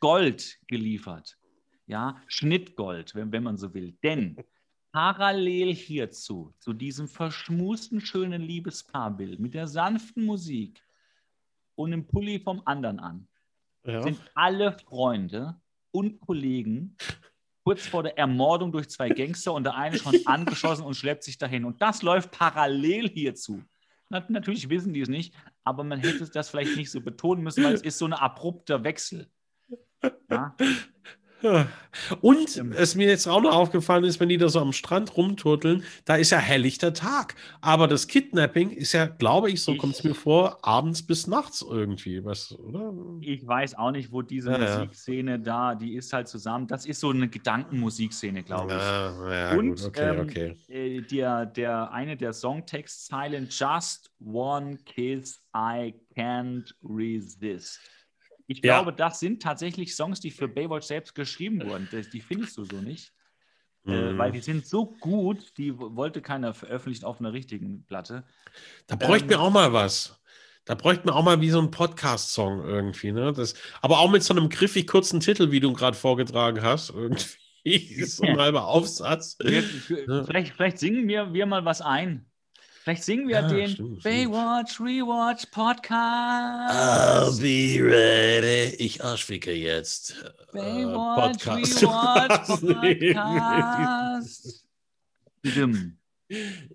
Gold 0.00 0.58
geliefert. 0.66 1.38
Ja, 1.86 2.20
Schnittgold, 2.26 3.14
wenn, 3.14 3.30
wenn 3.30 3.44
man 3.44 3.56
so 3.56 3.72
will. 3.72 3.96
Denn 4.02 4.36
parallel 4.90 5.72
hierzu, 5.72 6.52
zu 6.58 6.72
diesem 6.72 7.06
verschmusten, 7.06 8.00
schönen 8.00 8.42
Liebespaarbild 8.42 9.38
mit 9.38 9.54
der 9.54 9.68
sanften 9.68 10.24
Musik 10.24 10.82
und 11.76 11.92
dem 11.92 12.06
Pulli 12.06 12.40
vom 12.40 12.60
anderen 12.64 12.98
an, 12.98 13.28
ja. 13.86 14.02
sind 14.02 14.20
alle 14.34 14.72
Freunde 14.72 15.60
und 15.90 16.20
Kollegen 16.20 16.96
kurz 17.66 17.84
vor 17.84 18.04
der 18.04 18.16
Ermordung 18.16 18.70
durch 18.70 18.88
zwei 18.88 19.08
Gangster 19.08 19.52
und 19.52 19.64
der 19.64 19.74
eine 19.74 19.98
schon 19.98 20.14
angeschossen 20.26 20.84
und 20.84 20.94
schleppt 20.94 21.24
sich 21.24 21.36
dahin. 21.36 21.64
Und 21.64 21.82
das 21.82 22.02
läuft 22.02 22.30
parallel 22.30 23.08
hierzu. 23.08 23.60
Na, 24.08 24.24
natürlich 24.28 24.68
wissen 24.68 24.94
die 24.94 25.00
es 25.00 25.08
nicht, 25.08 25.34
aber 25.64 25.82
man 25.82 25.98
hätte 25.98 26.30
das 26.30 26.48
vielleicht 26.48 26.76
nicht 26.76 26.92
so 26.92 27.00
betonen 27.00 27.42
müssen, 27.42 27.64
weil 27.64 27.74
es 27.74 27.82
ist 27.82 27.98
so 27.98 28.04
ein 28.04 28.12
abrupter 28.12 28.84
Wechsel. 28.84 29.28
Ja? 30.30 30.56
Und 32.20 32.62
was 32.76 32.94
mir 32.94 33.08
jetzt 33.08 33.26
auch 33.26 33.40
noch 33.40 33.54
aufgefallen 33.54 34.04
ist, 34.04 34.20
wenn 34.20 34.28
die 34.28 34.38
da 34.38 34.48
so 34.48 34.60
am 34.60 34.72
Strand 34.72 35.16
rumturteln, 35.16 35.84
da 36.04 36.16
ist 36.16 36.30
ja 36.30 36.38
helllichter 36.38 36.92
Tag. 36.94 37.34
Aber 37.60 37.88
das 37.88 38.06
Kidnapping 38.08 38.70
ist 38.70 38.92
ja, 38.92 39.06
glaube 39.06 39.50
ich, 39.50 39.62
so 39.62 39.76
kommt 39.76 39.94
es 39.94 40.04
mir 40.04 40.14
vor, 40.14 40.58
abends 40.62 41.02
bis 41.02 41.26
nachts 41.26 41.64
irgendwie, 41.68 42.24
was, 42.24 42.52
oder? 42.58 42.92
Ich 43.20 43.46
weiß 43.46 43.76
auch 43.76 43.90
nicht, 43.90 44.12
wo 44.12 44.22
diese 44.22 44.50
Ja, 44.52 44.58
ja. 44.58 44.78
Musikszene 44.78 45.38
da, 45.38 45.74
die 45.74 45.94
ist 45.94 46.12
halt 46.12 46.28
zusammen. 46.28 46.66
Das 46.66 46.86
ist 46.86 47.00
so 47.00 47.10
eine 47.10 47.28
Gedankenmusikszene, 47.28 48.42
glaube 48.42 48.72
ich. 48.72 48.78
Ja, 48.78 49.30
ja, 49.30 49.58
Und 49.58 49.76
gut, 49.76 49.84
okay, 49.84 50.14
ähm, 50.14 50.20
okay. 50.20 50.56
äh, 50.68 51.02
der, 51.02 51.46
der, 51.46 51.92
eine 51.92 52.16
der 52.16 52.32
Songtextzeilen, 52.32 53.48
Just 53.50 54.10
one 54.20 54.78
kiss, 54.84 55.40
I 55.54 55.94
can't 56.14 56.72
resist. 56.82 57.80
Ich 58.46 58.58
Ja. 58.64 58.76
glaube, 58.80 58.92
das 58.92 59.20
sind 59.20 59.42
tatsächlich 59.42 59.94
Songs, 59.94 60.20
die 60.20 60.30
für 60.30 60.48
Baywatch 60.48 60.86
selbst 60.86 61.14
geschrieben 61.14 61.62
wurden. 61.64 61.88
Die 62.12 62.20
findest 62.20 62.56
du 62.56 62.64
so 62.64 62.76
nicht. 62.80 63.12
Äh, 63.86 64.12
Mhm. 64.12 64.18
weil 64.18 64.32
die 64.32 64.40
sind 64.40 64.66
so 64.66 64.86
gut, 65.00 65.56
die 65.58 65.78
wollte 65.78 66.20
keiner 66.20 66.54
veröffentlicht 66.54 67.04
auf 67.04 67.20
einer 67.20 67.32
richtigen 67.32 67.84
Platte. 67.86 68.24
Da 68.88 68.96
bräuchten 68.96 69.26
ähm, 69.26 69.30
wir 69.30 69.40
auch 69.40 69.52
mal 69.52 69.72
was. 69.72 70.20
Da 70.64 70.74
bräuchten 70.74 71.06
wir 71.08 71.14
auch 71.14 71.22
mal 71.22 71.40
wie 71.40 71.50
so 71.50 71.60
ein 71.60 71.70
Podcast-Song 71.70 72.64
irgendwie, 72.64 73.12
ne? 73.12 73.32
Das, 73.32 73.54
aber 73.82 74.00
auch 74.00 74.10
mit 74.10 74.24
so 74.24 74.34
einem 74.34 74.48
griffig 74.48 74.88
kurzen 74.88 75.20
Titel, 75.20 75.52
wie 75.52 75.60
du 75.60 75.72
gerade 75.72 75.96
vorgetragen 75.96 76.62
hast. 76.62 76.90
Irgendwie 76.90 78.02
so 78.04 78.24
ein 78.24 78.36
halber 78.38 78.66
Aufsatz. 78.66 79.36
Wir, 79.40 79.62
vielleicht, 79.62 80.54
vielleicht 80.54 80.78
singen 80.78 81.06
wir, 81.06 81.32
wir 81.32 81.46
mal 81.46 81.64
was 81.64 81.80
ein. 81.80 82.26
Vielleicht 82.86 83.02
singen 83.02 83.26
wir 83.26 83.40
Ja, 83.40 83.48
den 83.48 83.68
stimmt, 83.68 84.00
stimmt. 84.00 84.04
Baywatch 84.04 84.78
Rewatch 84.78 85.46
Podcast. 85.46 86.72
I'll 86.72 87.36
be 87.40 87.82
ready. 87.82 88.76
Ich 88.76 89.02
arschficke 89.02 89.52
jetzt. 89.52 90.14
Äh, 90.52 90.84
Baywatch 90.84 91.44
Podcast. 91.44 91.82
Rewatch 91.82 92.46
Podcast. 95.42 96.05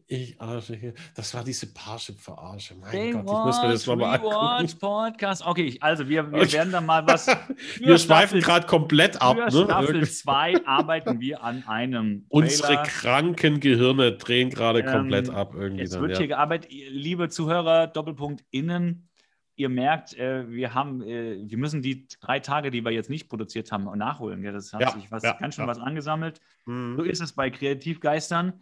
Ich 0.07 0.39
arschficke. 0.39 0.93
Das 1.13 1.33
war 1.33 1.43
diese 1.43 1.73
Parship-Verarsche. 1.73 2.75
Mein 2.75 3.11
Gott, 3.11 3.25
ich 3.25 3.45
muss 3.45 3.61
mir 3.61 3.69
das 3.69 3.85
nochmal 3.85 4.15
angucken. 4.15 4.79
Podcast. 4.79 5.45
Okay, 5.45 5.77
also 5.81 6.07
wir, 6.07 6.31
wir 6.31 6.51
werden 6.53 6.71
dann 6.71 6.85
mal 6.85 7.05
was. 7.05 7.27
Wir 7.79 7.97
schweifen 7.97 8.39
gerade 8.39 8.65
komplett 8.65 9.21
ab. 9.21 9.35
Für 9.37 9.43
Ne? 9.57 9.65
Staffel 9.65 9.95
Irgendwie. 9.95 10.09
2 10.11 10.65
arbeiten 10.65 11.19
wir 11.19 11.43
an 11.43 11.63
einem 11.67 12.25
Unsere 12.29 12.67
Trailer. 12.75 12.83
kranken 12.83 13.59
Gehirne 13.59 14.13
drehen 14.13 14.49
gerade 14.49 14.83
komplett 14.85 15.27
Ähm, 15.27 15.35
ab. 15.35 15.53
Irgendwie 15.55 15.83
Es 15.83 15.99
wird 15.99 16.11
ja. 16.11 16.17
hier 16.19 16.27
gearbeitet, 16.27 16.71
liebe 16.71 17.27
Zuhörer, 17.29 17.87
Doppelpunkt 17.87 18.43
innen. 18.51 19.09
Ihr 19.55 19.67
merkt, 19.69 20.17
äh, 20.17 20.49
wir 20.49 20.73
haben, 20.73 21.01
äh, 21.01 21.37
wir 21.43 21.57
müssen 21.57 21.81
die 21.81 22.07
drei 22.21 22.39
Tage, 22.39 22.71
die 22.71 22.83
wir 22.85 22.91
jetzt 22.91 23.09
nicht 23.09 23.27
produziert 23.29 23.71
haben, 23.71 23.83
nachholen. 23.97 24.43
Ja, 24.43 24.51
das 24.53 24.71
hat 24.71 24.81
Ja, 24.81 24.91
sich 24.91 25.11
was, 25.11 25.23
ganz 25.23 25.55
schön 25.55 25.67
was 25.67 25.77
angesammelt. 25.79 26.39
Mhm. 26.65 26.95
So 26.95 27.03
ist 27.03 27.21
es 27.21 27.33
bei 27.33 27.49
Kreativgeistern. 27.49 28.61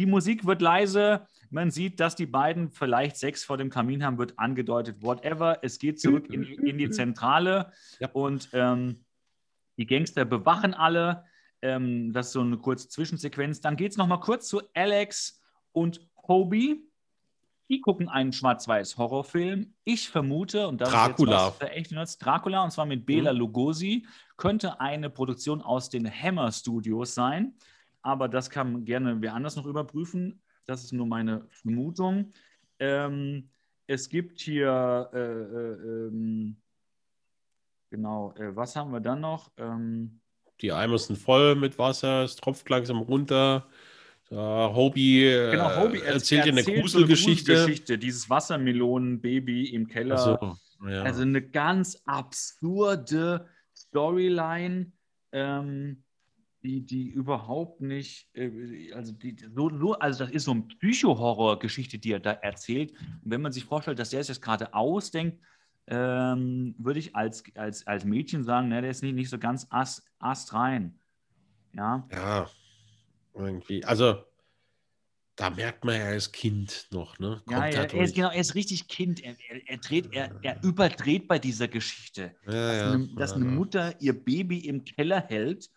Die 0.00 0.06
Musik 0.06 0.46
wird 0.46 0.62
leise. 0.62 1.26
Man 1.50 1.70
sieht, 1.70 2.00
dass 2.00 2.16
die 2.16 2.24
beiden 2.24 2.70
vielleicht 2.70 3.18
Sex 3.18 3.44
vor 3.44 3.58
dem 3.58 3.68
Kamin 3.68 4.02
haben, 4.02 4.16
wird 4.16 4.38
angedeutet. 4.38 5.02
Whatever. 5.02 5.58
Es 5.60 5.78
geht 5.78 6.00
zurück 6.00 6.32
in, 6.32 6.42
in 6.42 6.78
die 6.78 6.88
Zentrale 6.88 7.70
Ja. 7.98 8.08
und 8.14 8.48
ähm, 8.54 9.04
die 9.76 9.84
Gangster 9.84 10.24
bewachen 10.24 10.72
alle. 10.72 11.24
Ähm, 11.60 12.14
das 12.14 12.28
ist 12.28 12.32
so 12.32 12.40
eine 12.40 12.56
kurze 12.56 12.88
Zwischensequenz. 12.88 13.60
Dann 13.60 13.76
geht 13.76 13.90
es 13.90 13.98
nochmal 13.98 14.20
kurz 14.20 14.48
zu 14.48 14.62
Alex 14.72 15.42
und 15.72 16.00
Hobie. 16.26 16.80
Die 17.68 17.82
gucken 17.82 18.08
einen 18.08 18.32
Schwarz-Weiß-Horrorfilm. 18.32 19.74
Ich 19.84 20.08
vermute, 20.08 20.66
und 20.66 20.80
das 20.80 20.88
Dracula. 20.92 21.48
ist 21.48 21.60
jetzt 21.60 21.84
was 21.84 21.90
Nerds, 21.90 22.18
Dracula, 22.18 22.64
und 22.64 22.70
zwar 22.70 22.86
mit 22.86 23.04
Bela 23.04 23.32
Lugosi, 23.32 24.06
könnte 24.38 24.80
eine 24.80 25.10
Produktion 25.10 25.60
aus 25.60 25.90
den 25.90 26.10
Hammer 26.10 26.50
Studios 26.52 27.14
sein. 27.14 27.54
Aber 28.02 28.28
das 28.28 28.50
kann 28.50 28.84
gerne 28.84 29.20
wer 29.20 29.34
anders 29.34 29.56
noch 29.56 29.66
überprüfen. 29.66 30.40
Das 30.66 30.84
ist 30.84 30.92
nur 30.92 31.06
meine 31.06 31.46
Vermutung. 31.50 32.32
Ähm, 32.78 33.50
es 33.86 34.08
gibt 34.08 34.40
hier, 34.40 35.10
äh, 35.12 35.18
äh, 35.18 36.06
ähm, 36.06 36.56
genau, 37.90 38.32
äh, 38.36 38.54
was 38.54 38.76
haben 38.76 38.92
wir 38.92 39.00
dann 39.00 39.20
noch? 39.20 39.50
Ähm, 39.56 40.20
Die 40.60 40.72
Eimer 40.72 40.98
sind 40.98 41.18
voll 41.18 41.56
mit 41.56 41.78
Wasser, 41.78 42.24
es 42.24 42.36
tropft 42.36 42.68
langsam 42.70 42.98
runter. 42.98 43.66
Da 44.28 44.72
Hobie, 44.72 45.24
äh, 45.24 45.50
genau, 45.50 45.76
Hobie 45.76 46.02
erzählt 46.02 46.44
dir 46.44 46.52
eine 46.52 46.62
so 46.62 46.72
Gruselgeschichte. 46.72 47.52
Gruselgeschichte, 47.52 47.98
dieses 47.98 48.30
Wassermelonen-Baby 48.30 49.70
im 49.74 49.88
Keller. 49.88 50.14
Also, 50.14 50.56
ja. 50.88 51.02
Also 51.02 51.22
eine 51.22 51.42
ganz 51.42 52.00
absurde 52.06 53.48
Storyline, 53.76 54.92
ähm, 55.32 56.04
die, 56.62 56.84
die 56.84 57.08
überhaupt 57.08 57.80
nicht, 57.80 58.28
äh, 58.34 58.92
also 58.92 59.12
die 59.12 59.36
so, 59.54 59.70
so, 59.78 59.94
also 59.94 60.24
das 60.24 60.32
ist 60.32 60.44
so 60.44 60.52
eine 60.52 60.62
Psycho-Horror-Geschichte, 60.62 61.98
die 61.98 62.12
er 62.12 62.20
da 62.20 62.32
erzählt. 62.32 62.92
Und 62.92 63.30
wenn 63.30 63.42
man 63.42 63.52
sich 63.52 63.64
vorstellt, 63.64 63.98
dass 63.98 64.10
der 64.10 64.20
es 64.20 64.28
jetzt 64.28 64.42
gerade 64.42 64.74
ausdenkt, 64.74 65.40
ähm, 65.86 66.74
würde 66.78 67.00
ich 67.00 67.16
als, 67.16 67.42
als, 67.54 67.86
als 67.86 68.04
Mädchen 68.04 68.44
sagen, 68.44 68.68
ne, 68.68 68.80
der 68.80 68.90
ist 68.90 69.02
nicht, 69.02 69.14
nicht 69.14 69.30
so 69.30 69.38
ganz 69.38 69.66
ast, 69.70 70.04
astrein. 70.18 70.98
Ja. 71.74 72.06
Ja, 72.12 72.50
irgendwie. 73.34 73.84
Also, 73.84 74.22
da 75.36 75.48
merkt 75.48 75.84
man 75.84 75.96
ja 75.96 76.06
als 76.06 76.30
Kind 76.30 76.88
noch, 76.90 77.18
ne? 77.18 77.42
ja, 77.48 77.66
ja 77.68 77.82
er, 77.84 77.94
ist, 77.94 78.14
genau, 78.14 78.30
er 78.30 78.40
ist 78.40 78.54
richtig 78.54 78.88
Kind. 78.88 79.20
Er, 79.24 79.34
er, 79.48 79.68
er, 79.68 79.78
dreht, 79.78 80.12
er, 80.12 80.38
er 80.42 80.62
überdreht 80.62 81.26
bei 81.26 81.38
dieser 81.38 81.66
Geschichte. 81.66 82.34
Ja, 82.44 82.52
dass, 82.52 82.76
ja, 82.76 82.92
eine, 82.92 83.08
dass 83.16 83.32
eine. 83.32 83.44
Mutter 83.46 84.00
ihr 84.00 84.12
Baby 84.12 84.58
im 84.66 84.84
Keller 84.84 85.22
hält 85.28 85.70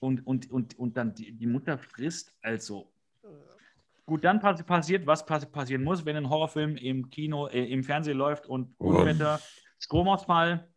und, 0.00 0.26
und, 0.26 0.50
und, 0.50 0.78
und 0.78 0.96
dann 0.96 1.14
die, 1.14 1.32
die 1.32 1.46
Mutter 1.46 1.78
frisst. 1.78 2.34
Also. 2.42 2.92
Gut, 4.06 4.24
dann 4.24 4.40
pass 4.40 4.62
passiert, 4.64 5.06
was 5.06 5.24
pass 5.24 5.46
passieren 5.46 5.84
muss, 5.84 6.04
wenn 6.04 6.16
ein 6.16 6.28
Horrorfilm 6.28 6.76
im 6.76 7.10
Kino, 7.10 7.46
äh, 7.46 7.64
im 7.66 7.84
Fernsehen 7.84 8.18
läuft 8.18 8.46
und 8.46 8.74
Oh. 8.78 8.88
Unwetter, 8.88 9.40
Stromausfall, 9.78 10.68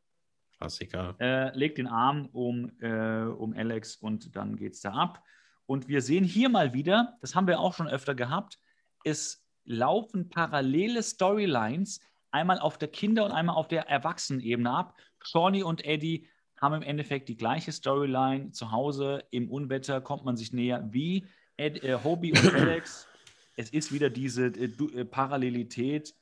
Klassiker. 0.60 1.16
äh, 1.20 1.58
legt 1.58 1.80
den 1.80 1.88
Arm 1.88 2.28
um, 2.32 2.72
äh, 2.80 3.24
um 3.24 3.54
Alex 3.54 3.96
und 3.96 4.36
dann 4.36 4.56
geht 4.56 4.74
es 4.74 4.82
da 4.82 4.92
ab. 4.92 5.24
Und 5.66 5.88
wir 5.88 6.02
sehen 6.02 6.24
hier 6.24 6.50
mal 6.50 6.74
wieder, 6.74 7.18
das 7.22 7.34
haben 7.34 7.48
wir 7.48 7.60
auch 7.60 7.74
schon 7.74 7.88
öfter 7.88 8.14
gehabt, 8.14 8.60
es 9.04 9.44
laufen 9.66 10.30
parallele 10.30 11.02
Storylines, 11.02 12.02
einmal 12.32 12.60
auf 12.60 12.78
der 12.78 12.90
Kinder- 12.90 13.26
und 13.26 13.32
einmal 13.32 13.56
auf 13.56 13.68
der 13.68 13.88
Erwachsenenebene 13.88 14.70
ab. 14.70 14.96
Shawnee 15.24 15.64
und 15.64 15.84
Eddie 15.86 16.28
haben 16.64 16.76
im 16.76 16.82
Endeffekt 16.82 17.28
die 17.28 17.36
gleiche 17.36 17.74
Storyline. 17.74 18.52
Zu 18.52 18.72
Hause 18.72 19.26
im 19.32 19.52
Unwetter 19.52 20.00
kommt 20.00 20.24
man 20.24 20.38
sich 20.38 20.54
näher 20.54 20.88
wie 20.92 21.26
Ed, 21.58 21.84
äh, 21.84 22.00
Hobie 22.04 22.32
und 22.32 22.54
Alex. 22.56 23.08
Es 23.58 23.70
ist 23.70 23.92
wieder 23.92 24.10
diese 24.10 24.46
äh, 24.46 24.66
äh, 24.66 25.06
Parallelität 25.06 26.16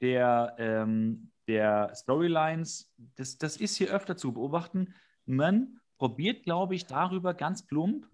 der, 0.00 0.54
ähm, 0.58 1.32
der 1.48 1.92
Storylines. 1.94 2.90
Das, 3.16 3.36
das 3.36 3.56
ist 3.56 3.76
hier 3.76 3.90
öfter 3.90 4.16
zu 4.16 4.32
beobachten. 4.32 4.94
Man 5.26 5.80
probiert, 5.98 6.44
glaube 6.44 6.76
ich, 6.76 6.86
darüber 6.86 7.34
ganz 7.34 7.66
plump 7.66 8.08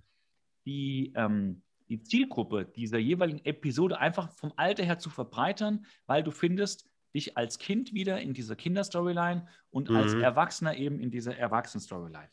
die, 0.65 1.13
ähm, 1.15 1.63
die 1.91 2.03
Zielgruppe 2.03 2.65
dieser 2.65 2.99
jeweiligen 2.99 3.45
Episode 3.45 3.99
einfach 3.99 4.33
vom 4.33 4.53
Alter 4.57 4.83
her 4.83 4.99
zu 4.99 5.11
verbreitern, 5.11 5.85
weil 6.07 6.23
du 6.25 6.31
findest 6.31 6.89
dich 7.15 7.37
als 7.37 7.59
Kind 7.59 7.93
wieder 7.95 8.21
in 8.21 8.35
dieser 8.35 8.57
Kinderstoryline 8.57 9.47
und 9.71 9.91
als 9.91 10.15
Mhm. 10.15 10.21
Erwachsener 10.23 10.77
eben 10.77 11.01
in 11.01 11.11
dieser 11.11 11.37
Erwachsenen-Storyline. 11.37 12.29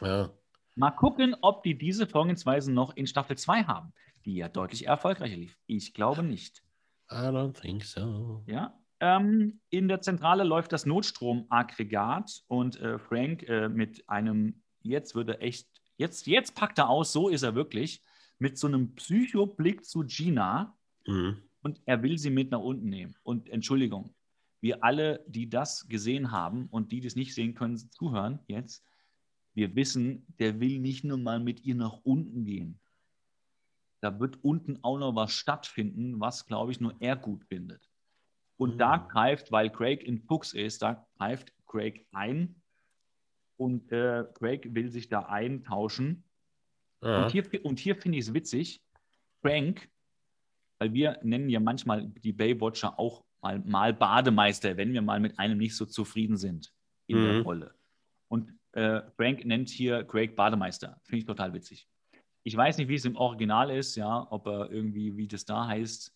Ja. 0.00 0.30
Mal 0.76 0.90
gucken, 0.90 1.36
ob 1.40 1.62
die 1.62 1.78
diese 1.78 2.06
Vorgehensweise 2.06 2.72
noch 2.72 2.96
in 2.96 3.06
Staffel 3.06 3.36
2 3.38 3.64
haben, 3.64 3.92
die 4.24 4.34
ja 4.34 4.48
deutlich 4.48 4.86
erfolgreicher 4.86 5.36
lief. 5.36 5.56
Ich 5.66 5.94
glaube 5.94 6.22
nicht. 6.22 6.62
I 7.10 7.14
don't 7.14 7.60
think 7.60 7.84
so. 7.84 8.42
Ja. 8.46 8.76
Ähm, 9.00 9.60
in 9.70 9.86
der 9.88 10.00
Zentrale 10.00 10.44
läuft 10.44 10.72
das 10.72 10.86
Notstromaggregat 10.86 12.42
und 12.48 12.80
äh, 12.80 12.98
Frank 12.98 13.42
äh, 13.44 13.68
mit 13.68 14.08
einem, 14.08 14.62
jetzt 14.82 15.14
wird 15.14 15.28
er 15.28 15.42
echt, 15.42 15.68
jetzt, 15.96 16.26
jetzt 16.26 16.54
packt 16.54 16.78
er 16.78 16.88
aus, 16.88 17.12
so 17.12 17.28
ist 17.28 17.42
er 17.42 17.54
wirklich, 17.54 18.02
mit 18.38 18.58
so 18.58 18.66
einem 18.66 18.94
Psychoblick 18.94 19.84
zu 19.84 20.04
Gina 20.06 20.76
Mhm. 21.06 21.42
Und 21.64 21.80
er 21.86 22.02
will 22.02 22.18
sie 22.18 22.30
mit 22.30 22.50
nach 22.50 22.60
unten 22.60 22.88
nehmen. 22.90 23.16
Und 23.22 23.48
Entschuldigung, 23.48 24.14
wir 24.60 24.84
alle, 24.84 25.24
die 25.26 25.48
das 25.48 25.88
gesehen 25.88 26.30
haben 26.30 26.66
und 26.66 26.92
die 26.92 27.00
das 27.00 27.16
nicht 27.16 27.34
sehen 27.34 27.54
können, 27.54 27.76
zuhören 27.90 28.38
jetzt, 28.46 28.84
wir 29.54 29.74
wissen, 29.74 30.26
der 30.38 30.60
will 30.60 30.78
nicht 30.78 31.04
nur 31.04 31.18
mal 31.18 31.40
mit 31.40 31.64
ihr 31.64 31.74
nach 31.74 31.98
unten 32.02 32.44
gehen. 32.44 32.80
Da 34.00 34.20
wird 34.20 34.42
unten 34.42 34.78
auch 34.82 34.98
noch 34.98 35.14
was 35.14 35.32
stattfinden, 35.32 36.20
was, 36.20 36.46
glaube 36.46 36.72
ich, 36.72 36.80
nur 36.80 36.94
er 37.00 37.16
gut 37.16 37.44
findet. 37.44 37.88
Und 38.56 38.74
Mhm. 38.74 38.78
da 38.78 38.96
greift, 38.98 39.50
weil 39.50 39.70
Craig 39.70 40.02
in 40.02 40.20
Fuchs 40.20 40.52
ist, 40.52 40.82
da 40.82 41.06
greift 41.16 41.52
Craig 41.66 42.06
ein 42.12 42.60
und 43.56 43.90
äh, 43.90 44.24
Craig 44.34 44.74
will 44.74 44.90
sich 44.90 45.08
da 45.08 45.20
eintauschen. 45.20 46.24
Ja. 47.02 47.24
Und 47.24 47.32
hier, 47.32 47.64
und 47.64 47.78
hier 47.78 47.96
finde 47.96 48.18
ich 48.18 48.26
es 48.26 48.34
witzig, 48.34 48.82
Frank, 49.40 49.88
weil 50.84 50.92
wir 50.92 51.18
nennen 51.22 51.48
ja 51.48 51.60
manchmal 51.60 52.08
die 52.08 52.34
Baywatcher 52.34 52.98
auch 52.98 53.24
mal, 53.40 53.58
mal 53.60 53.94
Bademeister, 53.94 54.76
wenn 54.76 54.92
wir 54.92 55.00
mal 55.00 55.18
mit 55.18 55.38
einem 55.38 55.56
nicht 55.56 55.74
so 55.74 55.86
zufrieden 55.86 56.36
sind 56.36 56.74
in 57.06 57.22
der 57.22 57.32
Mhm. 57.34 57.42
Rolle. 57.42 57.74
Und 58.28 58.52
äh, 58.72 59.00
Frank 59.16 59.46
nennt 59.46 59.70
hier 59.70 60.04
Craig 60.04 60.36
Bademeister. 60.36 61.00
Finde 61.04 61.18
ich 61.20 61.24
total 61.24 61.54
witzig. 61.54 61.88
Ich 62.42 62.54
weiß 62.54 62.76
nicht, 62.76 62.88
wie 62.88 62.96
es 62.96 63.06
im 63.06 63.16
Original 63.16 63.70
ist, 63.70 63.96
ja, 63.96 64.26
ob 64.30 64.46
er 64.46 64.70
irgendwie, 64.70 65.16
wie 65.16 65.26
das 65.26 65.46
da 65.46 65.66
heißt, 65.66 66.14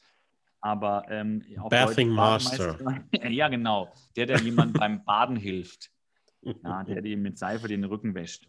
aber 0.61 1.05
ähm, 1.09 1.43
Bathing 1.70 2.11
Master. 2.11 2.77
Ja, 3.31 3.49
genau. 3.49 3.90
Der, 4.16 4.27
der 4.27 4.39
jemand 4.40 4.74
beim 4.78 5.03
Baden 5.03 5.36
hilft. 5.36 5.90
Ja, 6.43 6.85
der 6.85 7.01
dem 7.01 7.23
mit 7.23 7.39
Seife 7.39 7.69
den 7.69 7.85
Rücken 7.85 8.15
wäscht. 8.15 8.47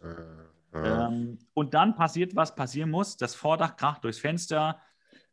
Ja. 0.74 1.08
Ähm, 1.08 1.38
und 1.54 1.72
dann 1.72 1.96
passiert, 1.96 2.36
was 2.36 2.54
passieren 2.54 2.90
muss. 2.90 3.16
Das 3.16 3.34
Vordach 3.34 3.76
kracht 3.76 4.04
durchs 4.04 4.18
Fenster 4.18 4.80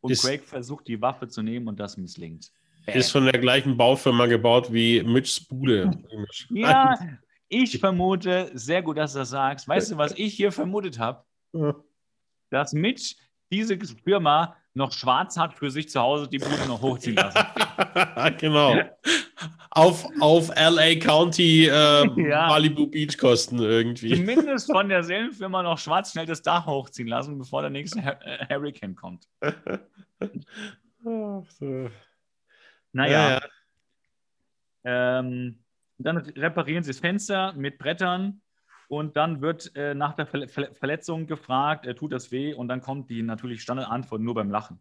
und 0.02 0.12
Ist- 0.12 0.24
Craig 0.24 0.44
versucht, 0.44 0.88
die 0.88 1.02
Waffe 1.02 1.28
zu 1.28 1.42
nehmen 1.42 1.68
und 1.68 1.80
das 1.80 1.98
misslingt. 1.98 2.52
Bam. 2.86 2.96
Ist 2.96 3.12
von 3.12 3.26
der 3.26 3.40
gleichen 3.40 3.76
Baufirma 3.76 4.28
gebaut 4.28 4.72
wie 4.72 5.04
Mitch's 5.04 5.40
Bude. 5.40 5.92
ja, 6.50 6.98
ich 7.50 7.80
vermute, 7.80 8.50
sehr 8.54 8.82
gut, 8.82 8.98
dass 8.98 9.14
du 9.14 9.20
das 9.20 9.30
sagst. 9.30 9.68
Weißt 9.68 9.92
du, 9.92 9.98
was 9.98 10.14
ich 10.14 10.34
hier 10.34 10.52
vermutet 10.52 11.00
habe? 11.00 11.24
Dass 12.50 12.74
Mitch 12.74 13.16
diese 13.52 13.78
Firma 14.04 14.56
noch 14.74 14.92
schwarz 14.92 15.38
hat 15.38 15.54
für 15.54 15.70
sich 15.70 15.90
zu 15.90 16.00
Hause 16.00 16.28
die 16.30 16.38
Bude 16.38 16.66
noch 16.68 16.82
hochziehen 16.82 17.16
lassen. 17.16 17.40
genau. 18.38 18.76
Auf, 19.72 20.06
auf 20.20 20.50
LA 20.56 20.96
County 20.96 21.68
äh, 21.68 21.70
Ja. 22.30 22.48
Malibu 22.48 22.88
Beach 22.88 23.18
Kosten 23.18 23.60
irgendwie. 23.60 24.16
Zumindest 24.16 24.72
von 24.72 24.90
derselben 24.90 25.34
Firma 25.34 25.62
noch 25.62 25.78
schwarz 25.78 26.12
schnell 26.12 26.26
das 26.26 26.42
Dach 26.42 26.66
hochziehen 26.66 27.08
lassen, 27.08 27.38
bevor 27.38 27.62
der 27.62 27.70
nächste 27.70 28.04
Hur 28.04 28.18
äh, 28.26 28.46
Hurricane 28.50 28.96
kommt. 28.96 29.28
Ach 29.42 29.54
so. 31.52 31.90
Naja. 32.94 33.30
Ja, 33.30 33.32
ja. 33.32 33.42
Ähm, 35.20 35.60
dann 35.98 36.18
reparieren 36.18 36.84
sie 36.84 36.92
das 36.92 37.00
Fenster 37.00 37.54
mit 37.54 37.78
Brettern 37.78 38.42
und 38.88 39.18
dann 39.18 39.42
wird 39.42 39.72
äh, 39.76 39.94
nach 39.94 40.14
der 40.14 40.26
Verle 40.28 40.48
Verle 40.48 40.74
Verletzung 40.74 41.28
gefragt, 41.28 41.86
äh, 41.86 41.96
tut 41.96 42.14
das 42.14 42.32
weh? 42.32 42.54
Und 42.54 42.70
dann 42.70 42.82
kommt 42.82 43.10
die 43.10 43.22
natürlich 43.24 43.62
Standardantwort 43.62 44.22
nur 44.22 44.36
beim 44.36 44.50
Lachen. 44.50 44.80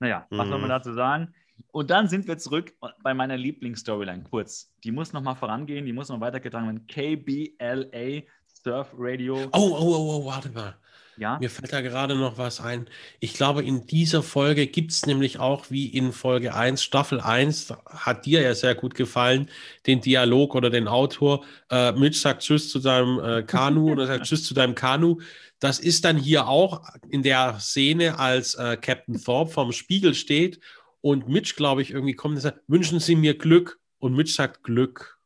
Naja, 0.00 0.26
was 0.30 0.46
Mhm. 0.46 0.50
soll 0.50 0.60
man 0.60 0.70
dazu 0.70 0.92
sagen? 0.94 1.34
Und 1.70 1.90
dann 1.90 2.08
sind 2.08 2.28
wir 2.28 2.38
zurück 2.38 2.72
bei 3.02 3.14
meiner 3.14 3.36
Lieblingsstoryline, 3.36 4.22
kurz. 4.22 4.72
Die 4.84 4.92
muss 4.92 5.12
nochmal 5.12 5.34
vorangehen, 5.34 5.84
die 5.84 5.92
muss 5.92 6.08
noch 6.08 6.20
weitergetragen 6.20 6.66
werden. 6.66 6.86
KBLA 6.86 8.22
Surf 8.46 8.92
Radio. 8.96 9.48
Oh, 9.52 9.58
oh, 9.58 9.78
oh, 9.80 10.20
oh, 10.22 10.26
warte 10.26 10.50
mal. 10.50 10.76
Ja, 11.16 11.38
Mir 11.38 11.50
fällt 11.50 11.72
da 11.72 11.80
gerade 11.80 12.16
noch 12.16 12.38
was 12.38 12.60
ein. 12.60 12.88
Ich 13.20 13.34
glaube, 13.34 13.62
in 13.62 13.86
dieser 13.86 14.22
Folge 14.22 14.66
gibt 14.66 14.90
es 14.90 15.06
nämlich 15.06 15.38
auch, 15.38 15.70
wie 15.70 15.86
in 15.86 16.12
Folge 16.12 16.54
1, 16.54 16.82
Staffel 16.82 17.20
1, 17.20 17.72
hat 17.86 18.26
dir 18.26 18.40
ja 18.40 18.54
sehr 18.54 18.74
gut 18.74 18.94
gefallen, 18.94 19.48
den 19.86 20.00
Dialog 20.00 20.56
oder 20.56 20.70
den 20.70 20.88
Autor. 20.88 21.44
Äh, 21.70 21.92
Mitch 21.92 22.18
sagt 22.18 22.42
Tschüss 22.42 22.68
zu 22.68 22.80
deinem 22.80 23.20
äh, 23.20 23.42
Kanu 23.44 23.90
oder 23.92 24.06
sagt 24.06 24.24
Tschüss 24.24 24.44
zu 24.44 24.54
deinem 24.54 24.74
Kanu. 24.74 25.20
Das 25.60 25.78
ist 25.78 26.04
dann 26.04 26.16
hier 26.16 26.48
auch 26.48 26.82
in 27.08 27.22
der 27.22 27.60
Szene, 27.60 28.18
als 28.18 28.54
äh, 28.56 28.76
Captain 28.76 29.22
Thorpe 29.22 29.52
vorm 29.52 29.72
Spiegel 29.72 30.14
steht 30.14 30.60
und 31.04 31.28
Mitch, 31.28 31.54
glaube 31.54 31.82
ich, 31.82 31.90
irgendwie 31.90 32.14
kommt 32.14 32.36
und 32.36 32.40
sagt: 32.40 32.60
Wünschen 32.66 32.98
Sie 32.98 33.14
mir 33.14 33.36
Glück. 33.36 33.78
Und 33.98 34.14
Mitch 34.14 34.32
sagt 34.32 34.62
Glück. 34.64 35.18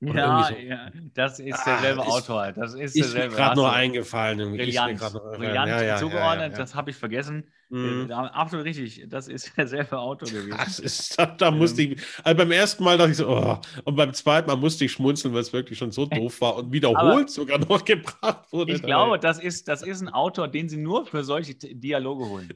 Ja, 0.00 0.44
so. 0.48 0.54
ja, 0.54 0.90
das 1.14 1.38
ist 1.40 1.54
Ah, 1.54 1.64
derselbe 1.80 2.00
ist- 2.00 2.08
Autor. 2.08 2.52
Das 2.52 2.72
ist 2.74 2.96
Ist 2.96 3.14
derselbe. 3.14 3.36
gerade 3.36 3.54
nur 3.56 3.70
eingefallen. 3.72 4.38
Brillant, 4.56 4.98
brillant 4.98 5.68
ja, 5.68 5.82
ja, 5.82 5.96
zugeordnet, 5.98 6.58
das 6.58 6.74
habe 6.74 6.90
ich 6.90 6.96
vergessen. 6.96 7.44
Mhm. 7.68 8.06
Äh, 8.10 8.14
absolut 8.14 8.64
richtig, 8.64 9.04
das 9.08 9.28
ist 9.28 9.52
derselbe 9.58 9.98
Autor 9.98 10.28
gewesen. 10.30 10.56
Das 10.56 10.78
ist, 10.80 11.18
da, 11.18 11.26
da 11.26 11.50
musste 11.50 11.82
ich, 11.82 12.00
also 12.24 12.36
beim 12.36 12.50
ersten 12.50 12.82
Mal 12.82 12.96
dachte 12.98 13.10
ich 13.10 13.18
so, 13.18 13.28
oh, 13.28 13.58
und 13.84 13.94
beim 13.94 14.12
zweiten 14.14 14.48
Mal 14.48 14.56
musste 14.56 14.84
ich 14.86 14.92
schmunzeln, 14.92 15.34
weil 15.34 15.42
es 15.42 15.52
wirklich 15.52 15.78
schon 15.78 15.92
so 15.92 16.06
doof 16.06 16.40
war 16.40 16.56
und 16.56 16.72
wiederholt 16.72 16.98
Aber 16.98 17.28
sogar 17.28 17.58
noch 17.58 17.84
gebracht 17.84 18.50
wurde. 18.52 18.72
Ich 18.72 18.82
glaube, 18.82 19.18
das 19.18 19.38
ist, 19.38 19.68
das 19.68 19.82
ist 19.82 20.00
ein 20.00 20.08
Autor, 20.08 20.48
den 20.48 20.68
sie 20.70 20.78
nur 20.78 21.04
für 21.06 21.22
solche 21.24 21.54
Dialoge 21.54 22.24
holen. 22.26 22.48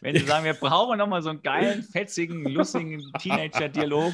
Wenn 0.00 0.16
sie 0.16 0.24
sagen, 0.24 0.44
wir 0.44 0.54
brauchen 0.54 0.98
nochmal 0.98 1.22
so 1.22 1.30
einen 1.30 1.42
geilen, 1.42 1.82
fetzigen, 1.82 2.44
lustigen 2.44 3.02
Teenager-Dialog, 3.18 4.12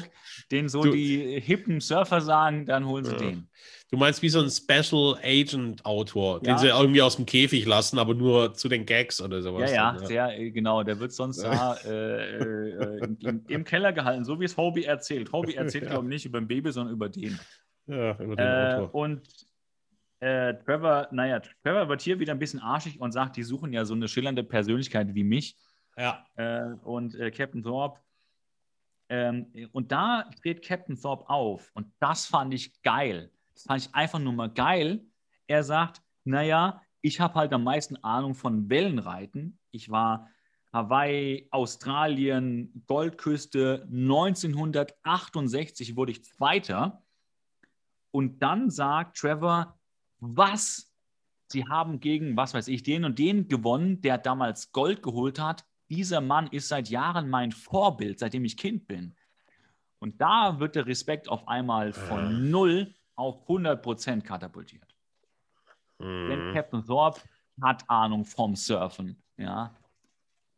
den 0.51 0.69
so 0.69 0.83
Du- 0.83 0.91
die 0.91 1.39
hippen 1.39 1.79
Surfer 1.81 2.21
sagen, 2.21 2.65
dann 2.65 2.85
holen 2.87 3.05
sie 3.05 3.11
Ja. 3.11 3.17
den. 3.17 3.47
du 3.91 3.97
meinst 3.97 4.21
wie 4.21 4.29
so 4.29 4.41
ein 4.41 4.49
Special 4.49 5.17
Agent 5.23 5.85
Autor, 5.85 6.35
Ja. 6.43 6.53
den 6.53 6.57
sie 6.57 6.67
irgendwie 6.67 7.01
aus 7.01 7.15
dem 7.15 7.25
Käfig 7.25 7.65
lassen, 7.65 7.99
aber 7.99 8.13
nur 8.13 8.53
zu 8.53 8.67
den 8.69 8.85
Gags 8.85 9.21
oder 9.21 9.37
Ja, 9.37 9.41
sowas. 9.41 9.71
ja, 9.71 9.91
dann, 9.93 10.05
sehr, 10.05 10.37
äh, 10.39 10.51
genau. 10.51 10.83
Der 10.83 10.99
wird 10.99 11.13
sonst 11.13 11.41
da 11.41 11.75
äh, 11.85 12.37
äh, 12.37 13.03
im, 13.21 13.43
im, 13.47 13.63
Keller 13.63 13.93
gehalten, 13.93 14.25
so 14.25 14.39
wie 14.39 14.45
es 14.45 14.57
Hobie 14.57 14.83
erzählt. 14.85 15.31
Hobie 15.31 15.55
erzählt, 15.55 15.83
Ja. 15.85 15.89
glaube 15.91 16.05
ich, 16.07 16.09
nicht 16.09 16.25
über 16.25 16.39
den 16.41 16.47
Baby, 16.47 16.71
sondern 16.71 16.93
über 16.93 17.07
den. 17.09 17.39
ja, 17.87 18.11
über 18.19 18.35
den 18.35 18.45
Äh, 18.45 18.73
Autor. 18.75 18.95
und 18.95 19.21
äh, 20.19 20.55
Trevor, 20.55 21.07
naja, 21.11 21.39
Trevor 21.63 21.89
wird 21.89 22.01
hier 22.01 22.19
wieder 22.19 22.33
ein 22.33 22.39
bisschen 22.39 22.59
arschig 22.59 22.99
und 22.99 23.11
sagt, 23.11 23.37
die 23.37 23.43
suchen 23.43 23.71
ja 23.73 23.85
so 23.85 23.93
eine 23.93 24.07
schillernde 24.07 24.43
Persönlichkeit 24.43 25.13
wie 25.13 25.23
mich. 25.23 25.55
Ja. 25.95 26.25
Äh, 26.35 26.73
und 26.83 27.15
äh, 27.15 27.31
Captain 27.31 27.63
Thorpe 27.63 27.99
Ähm, 29.09 29.51
und 29.71 29.91
da 29.91 30.29
dreht 30.41 30.65
Captain 30.65 30.99
Thorpe 30.99 31.29
auf. 31.29 31.71
Und 31.73 31.91
das 31.99 32.25
fand 32.25 32.53
ich 32.53 32.81
geil. 32.81 33.31
Das 33.53 33.63
fand 33.63 33.81
ich 33.81 33.95
einfach 33.95 34.19
nur 34.19 34.33
mal 34.33 34.49
geil. 34.49 35.05
Er 35.47 35.63
sagt, 35.63 36.01
naja, 36.23 36.81
ich 37.01 37.19
habe 37.19 37.35
halt 37.35 37.53
am 37.53 37.63
meisten 37.63 37.97
Ahnung 38.03 38.35
von 38.35 38.69
Wellenreiten. 38.69 39.59
Ich 39.71 39.89
war 39.89 40.29
Hawaii, 40.73 41.47
Australien, 41.51 42.83
Goldküste. 42.87 43.87
1968 43.89 45.95
wurde 45.95 46.11
ich 46.11 46.25
Zweiter. 46.25 47.01
Und 48.11 48.43
dann 48.43 48.69
sagt 48.69 49.17
Trevor, 49.17 49.79
was? 50.19 50.91
Sie 51.47 51.65
haben 51.65 51.99
gegen, 51.99 52.35
was 52.35 52.53
weiß 52.53 52.67
ich, 52.67 52.83
den 52.83 53.05
und 53.05 53.19
den 53.19 53.47
gewonnen, 53.47 54.01
der 54.01 54.17
damals 54.17 54.71
Gold 54.71 55.01
geholt 55.01 55.39
hat. 55.39 55.65
Dieser 55.89 56.19
Mann 56.19 56.47
ist 56.47 56.67
seit 56.67 56.89
Jahren 56.89 57.29
mein 57.29 57.51
Vorbild, 57.51 58.19
seitdem 58.19 58.43
ich 58.43 58.57
Kind 58.57 58.87
bin. 58.87 59.15
Und 59.99 60.21
da 60.21 60.59
wird 60.59 60.75
der 60.75 60.85
Respekt 60.85 61.29
auf 61.29 61.47
einmal 61.47 61.93
von 61.93 62.49
0 62.49 62.93
auf 63.15 63.41
100 63.43 63.81
Prozent 63.81 64.23
katapultiert. 64.25 64.95
Mhm. 65.99 66.29
Denn 66.29 66.53
Captain 66.53 66.85
Thorpe 66.85 67.21
hat 67.61 67.89
Ahnung 67.89 68.25
vom 68.25 68.55
Surfen. 68.55 69.21
Ja. 69.37 69.75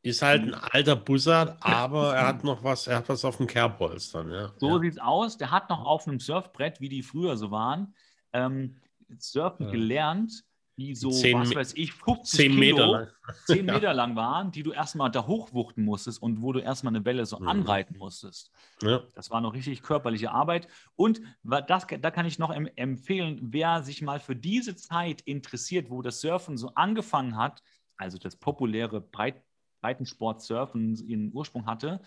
Ist 0.02 0.22
halt 0.22 0.44
ein 0.44 0.54
alter 0.54 0.96
Bussard, 0.96 1.58
aber 1.62 2.16
er 2.16 2.28
hat 2.28 2.44
noch 2.44 2.64
was, 2.64 2.88
er 2.88 2.98
hat 2.98 3.10
was 3.10 3.24
auf 3.24 3.38
dem 3.38 3.48
Kerbholstern. 3.48 4.32
Ja. 4.32 4.52
So 4.58 4.70
ja. 4.70 4.80
sieht's 4.80 4.98
aus. 4.98 5.38
Der 5.38 5.52
hat 5.52 5.70
noch 5.70 5.86
auf 5.86 6.08
einem 6.08 6.20
Surfbrett, 6.20 6.82
wie 6.82 6.90
die 6.90 7.04
früher 7.04 7.38
so 7.38 7.52
waren, 7.52 7.94
ähm, 8.34 8.78
Surfen 9.18 9.66
ja. 9.66 9.72
gelernt 9.72 10.44
die 10.80 10.96
so, 10.96 11.12
zehn, 11.12 11.38
was 11.38 11.54
weiß 11.54 11.74
ich, 11.76 11.94
50 11.94 12.40
10 12.40 12.52
Kilo, 12.52 12.60
Meter 12.60 12.88
lang. 12.88 13.08
10 13.48 13.66
Meter 13.66 13.94
lang 13.94 14.16
waren, 14.16 14.52
die 14.52 14.64
du 14.64 14.72
erstmal 14.72 15.12
da 15.12 15.28
hochwuchten 15.28 15.84
musstest 15.84 16.22
und 16.22 16.42
wo 16.42 16.54
du 16.54 16.60
erstmal 16.60 16.96
eine 16.96 17.04
Welle 17.06 17.26
so 17.26 17.38
mhm. 17.38 17.50
anreiten 17.50 17.98
musstest. 17.98 18.52
Ja. 18.82 19.04
Das 19.14 19.30
war 19.30 19.42
noch 19.42 19.54
richtig 19.54 19.84
körperliche 19.84 20.32
Arbeit. 20.32 20.68
Und 20.96 21.22
das, 21.44 21.86
da 22.00 22.12
kann 22.12 22.26
ich 22.26 22.40
noch 22.40 22.52
empfehlen, 22.52 23.40
wer 23.42 23.84
sich 23.84 24.02
mal 24.02 24.20
für 24.20 24.36
diese 24.36 24.76
Zeit 24.76 25.22
interessiert, 25.22 25.90
wo 25.90 26.02
das 26.02 26.22
Surfen 26.22 26.58
so 26.58 26.74
angefangen 26.76 27.36
hat, 27.36 27.62
also 27.98 28.18
das 28.18 28.38
populäre 28.38 29.02
Breit, 29.02 29.44
Breitensport-Surfen 29.82 30.96
ihren 31.08 31.34
Ursprung 31.34 31.66
hatte, 31.66 32.00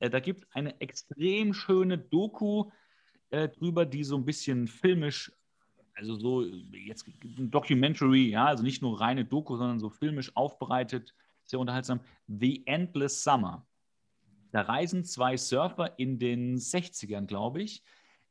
äh, 0.00 0.10
da 0.10 0.20
gibt 0.20 0.42
es 0.42 0.48
eine 0.52 0.78
extrem 0.80 1.54
schöne 1.54 1.96
Doku 1.96 2.70
äh, 3.30 3.48
drüber, 3.48 3.86
die 3.86 4.04
so 4.04 4.16
ein 4.16 4.24
bisschen 4.24 4.68
filmisch 4.68 5.32
also 5.98 6.14
so 6.16 6.44
jetzt 6.44 7.06
ein 7.38 7.50
Documentary, 7.50 8.30
ja, 8.30 8.46
also 8.46 8.62
nicht 8.62 8.82
nur 8.82 9.00
reine 9.00 9.24
Doku, 9.24 9.56
sondern 9.56 9.80
so 9.80 9.90
filmisch 9.90 10.34
aufbereitet, 10.36 11.14
sehr 11.44 11.58
unterhaltsam. 11.58 12.00
The 12.26 12.66
Endless 12.66 13.22
Summer. 13.22 13.66
Da 14.50 14.62
reisen 14.62 15.04
zwei 15.04 15.36
Surfer 15.36 15.98
in 15.98 16.18
den 16.18 16.56
60ern, 16.56 17.26
glaube 17.26 17.62
ich, 17.62 17.82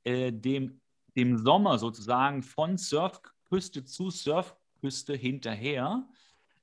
äh, 0.03 0.31
dem, 0.31 0.79
dem 1.15 1.37
Sommer 1.37 1.77
sozusagen 1.77 2.41
von 2.41 2.77
Surfküste 2.77 3.83
zu 3.85 4.09
Surfküste 4.09 5.13
hinterher 5.13 6.07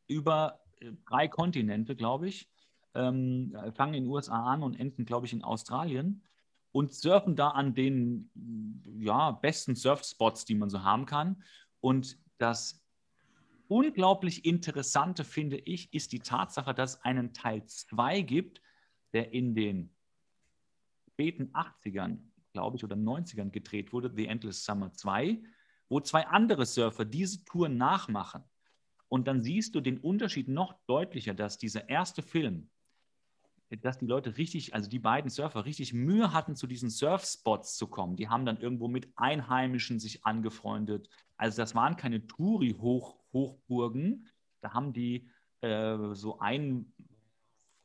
über 0.08 0.60
äh, 0.80 0.92
drei 1.06 1.28
Kontinente, 1.28 1.94
glaube 1.94 2.28
ich. 2.28 2.48
Ähm, 2.94 3.54
fangen 3.74 3.94
in 3.94 4.04
den 4.04 4.10
USA 4.10 4.44
an 4.44 4.62
und 4.62 4.78
enden, 4.78 5.04
glaube 5.04 5.26
ich, 5.26 5.32
in 5.32 5.42
Australien 5.42 6.22
und 6.74 6.92
surfen 6.92 7.36
da 7.36 7.50
an 7.50 7.72
den 7.72 8.28
ja, 8.98 9.30
besten 9.30 9.76
Surfspots, 9.76 10.44
die 10.44 10.56
man 10.56 10.70
so 10.70 10.82
haben 10.82 11.06
kann. 11.06 11.44
Und 11.80 12.18
das 12.38 12.84
unglaublich 13.68 14.44
Interessante, 14.44 15.22
finde 15.22 15.56
ich, 15.56 15.94
ist 15.94 16.10
die 16.10 16.18
Tatsache, 16.18 16.74
dass 16.74 16.96
es 16.96 17.04
einen 17.04 17.32
Teil 17.32 17.64
2 17.64 18.22
gibt, 18.22 18.60
der 19.12 19.32
in 19.32 19.54
den 19.54 19.94
späten 21.12 21.52
80ern, 21.52 22.18
glaube 22.52 22.76
ich, 22.76 22.82
oder 22.82 22.96
90ern 22.96 23.50
gedreht 23.50 23.92
wurde, 23.92 24.12
The 24.12 24.26
Endless 24.26 24.64
Summer 24.64 24.92
2, 24.92 25.40
wo 25.88 26.00
zwei 26.00 26.26
andere 26.26 26.66
Surfer 26.66 27.04
diese 27.04 27.44
Tour 27.44 27.68
nachmachen. 27.68 28.42
Und 29.06 29.28
dann 29.28 29.42
siehst 29.42 29.76
du 29.76 29.80
den 29.80 29.98
Unterschied 29.98 30.48
noch 30.48 30.74
deutlicher, 30.88 31.34
dass 31.34 31.56
dieser 31.56 31.88
erste 31.88 32.20
Film 32.20 32.68
dass 33.80 33.98
die 33.98 34.06
Leute 34.06 34.36
richtig, 34.36 34.74
also 34.74 34.90
die 34.90 34.98
beiden 34.98 35.30
Surfer, 35.30 35.64
richtig 35.64 35.92
Mühe 35.92 36.32
hatten, 36.32 36.56
zu 36.56 36.66
diesen 36.66 36.90
Surfspots 36.90 37.76
zu 37.76 37.86
kommen. 37.86 38.16
Die 38.16 38.28
haben 38.28 38.44
dann 38.44 38.58
irgendwo 38.58 38.88
mit 38.88 39.08
Einheimischen 39.16 40.00
sich 40.00 40.24
angefreundet. 40.24 41.08
Also 41.36 41.62
das 41.62 41.74
waren 41.74 41.96
keine 41.96 42.26
Touri-Hochburgen. 42.26 44.26
Da 44.60 44.72
haben 44.72 44.92
die 44.92 45.28
äh, 45.60 46.14
so 46.14 46.38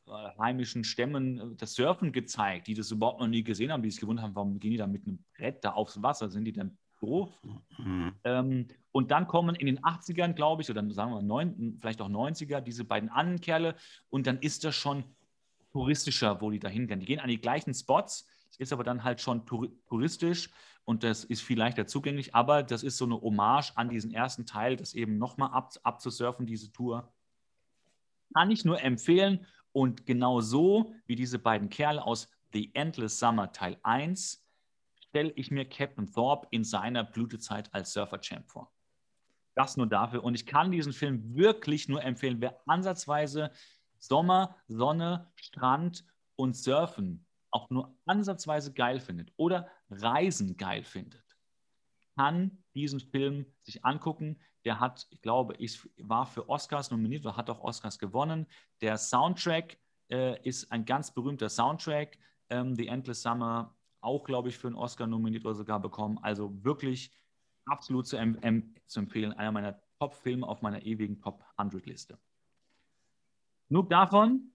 einheimischen 0.06 0.84
Stämmen 0.84 1.38
äh, 1.38 1.56
das 1.56 1.74
Surfen 1.74 2.12
gezeigt, 2.12 2.66
die 2.66 2.74
das 2.74 2.90
überhaupt 2.90 3.20
noch 3.20 3.28
nie 3.28 3.42
gesehen 3.42 3.72
haben, 3.72 3.82
die 3.82 3.90
sich 3.90 4.00
gewundert 4.00 4.24
haben, 4.24 4.34
warum 4.34 4.60
gehen 4.60 4.72
die 4.72 4.76
da 4.76 4.86
mit 4.86 5.06
einem 5.06 5.24
Brett 5.36 5.64
da 5.64 5.72
aufs 5.72 6.02
Wasser? 6.02 6.30
Sind 6.30 6.44
die 6.44 6.52
dann 6.52 6.76
doof? 7.00 7.30
Mhm. 7.78 8.12
Ähm, 8.24 8.68
und 8.92 9.10
dann 9.10 9.26
kommen 9.26 9.54
in 9.54 9.66
den 9.66 9.80
80ern, 9.80 10.34
glaube 10.34 10.62
ich, 10.62 10.70
oder 10.70 10.88
sagen 10.90 11.12
wir 11.12 11.22
9, 11.22 11.78
vielleicht 11.80 12.00
auch 12.00 12.08
90er, 12.08 12.60
diese 12.60 12.84
beiden 12.84 13.08
anderen 13.08 13.40
Kerle. 13.40 13.74
Und 14.08 14.26
dann 14.26 14.38
ist 14.40 14.64
das 14.64 14.74
schon 14.74 15.04
touristischer, 15.72 16.40
wo 16.40 16.50
die 16.50 16.58
da 16.58 16.68
hingehen. 16.68 17.00
Die 17.00 17.06
gehen 17.06 17.20
an 17.20 17.28
die 17.28 17.40
gleichen 17.40 17.74
Spots, 17.74 18.26
ist 18.58 18.72
aber 18.72 18.84
dann 18.84 19.04
halt 19.04 19.20
schon 19.20 19.46
touristisch 19.46 20.50
und 20.84 21.02
das 21.02 21.24
ist 21.24 21.42
viel 21.42 21.58
leichter 21.58 21.86
zugänglich, 21.86 22.34
aber 22.34 22.62
das 22.62 22.82
ist 22.82 22.98
so 22.98 23.04
eine 23.04 23.20
Hommage 23.20 23.72
an 23.76 23.88
diesen 23.88 24.12
ersten 24.12 24.44
Teil, 24.44 24.76
das 24.76 24.94
eben 24.94 25.18
nochmal 25.18 25.50
ab, 25.52 25.72
abzusurfen, 25.82 26.46
diese 26.46 26.70
Tour. 26.72 27.12
Kann 28.34 28.50
ich 28.50 28.64
nur 28.64 28.80
empfehlen 28.82 29.46
und 29.72 30.04
genau 30.04 30.40
so 30.40 30.92
wie 31.06 31.16
diese 31.16 31.38
beiden 31.38 31.70
Kerle 31.70 32.04
aus 32.04 32.28
The 32.52 32.70
Endless 32.74 33.18
Summer 33.18 33.52
Teil 33.52 33.78
1 33.82 34.44
stelle 35.08 35.32
ich 35.36 35.50
mir 35.50 35.64
Captain 35.64 36.10
Thorpe 36.12 36.48
in 36.50 36.64
seiner 36.64 37.04
Blütezeit 37.04 37.72
als 37.72 37.92
Surfer-Champ 37.92 38.48
vor. 38.48 38.72
Das 39.54 39.76
nur 39.76 39.86
dafür. 39.86 40.22
Und 40.22 40.34
ich 40.34 40.46
kann 40.46 40.70
diesen 40.70 40.92
Film 40.92 41.34
wirklich 41.34 41.88
nur 41.88 42.02
empfehlen, 42.02 42.40
wer 42.40 42.60
ansatzweise 42.66 43.50
Sommer, 44.00 44.56
Sonne, 44.66 45.30
Strand 45.36 46.04
und 46.36 46.56
Surfen 46.56 47.26
auch 47.50 47.70
nur 47.70 47.96
ansatzweise 48.06 48.72
geil 48.72 49.00
findet 49.00 49.32
oder 49.36 49.68
Reisen 49.90 50.56
geil 50.56 50.84
findet, 50.84 51.24
kann 52.16 52.62
diesen 52.74 53.00
Film 53.00 53.46
sich 53.62 53.84
angucken. 53.84 54.40
Der 54.64 54.78
hat, 54.78 55.06
ich 55.10 55.22
glaube, 55.22 55.54
ich 55.58 55.80
war 55.98 56.26
für 56.26 56.48
Oscars 56.48 56.90
nominiert 56.90 57.24
oder 57.24 57.36
hat 57.36 57.50
auch 57.50 57.60
Oscars 57.60 57.98
gewonnen. 57.98 58.46
Der 58.80 58.98
Soundtrack 58.98 59.78
äh, 60.10 60.40
ist 60.46 60.70
ein 60.70 60.84
ganz 60.84 61.12
berühmter 61.12 61.48
Soundtrack. 61.48 62.18
Ähm, 62.50 62.74
The 62.74 62.88
Endless 62.88 63.22
Summer 63.22 63.74
auch, 64.00 64.24
glaube 64.24 64.48
ich, 64.48 64.58
für 64.58 64.68
einen 64.68 64.76
Oscar 64.76 65.06
nominiert 65.06 65.44
oder 65.44 65.54
sogar 65.54 65.80
bekommen. 65.80 66.18
Also 66.22 66.52
wirklich 66.64 67.10
absolut 67.66 68.06
zu, 68.06 68.16
em 68.16 68.74
zu 68.86 69.00
empfehlen. 69.00 69.32
Einer 69.32 69.52
meiner 69.52 69.80
Top-Filme 69.98 70.46
auf 70.46 70.62
meiner 70.62 70.84
ewigen 70.84 71.20
Top 71.20 71.44
100-Liste. 71.56 72.18
Genug 73.70 73.88
davon. 73.88 74.50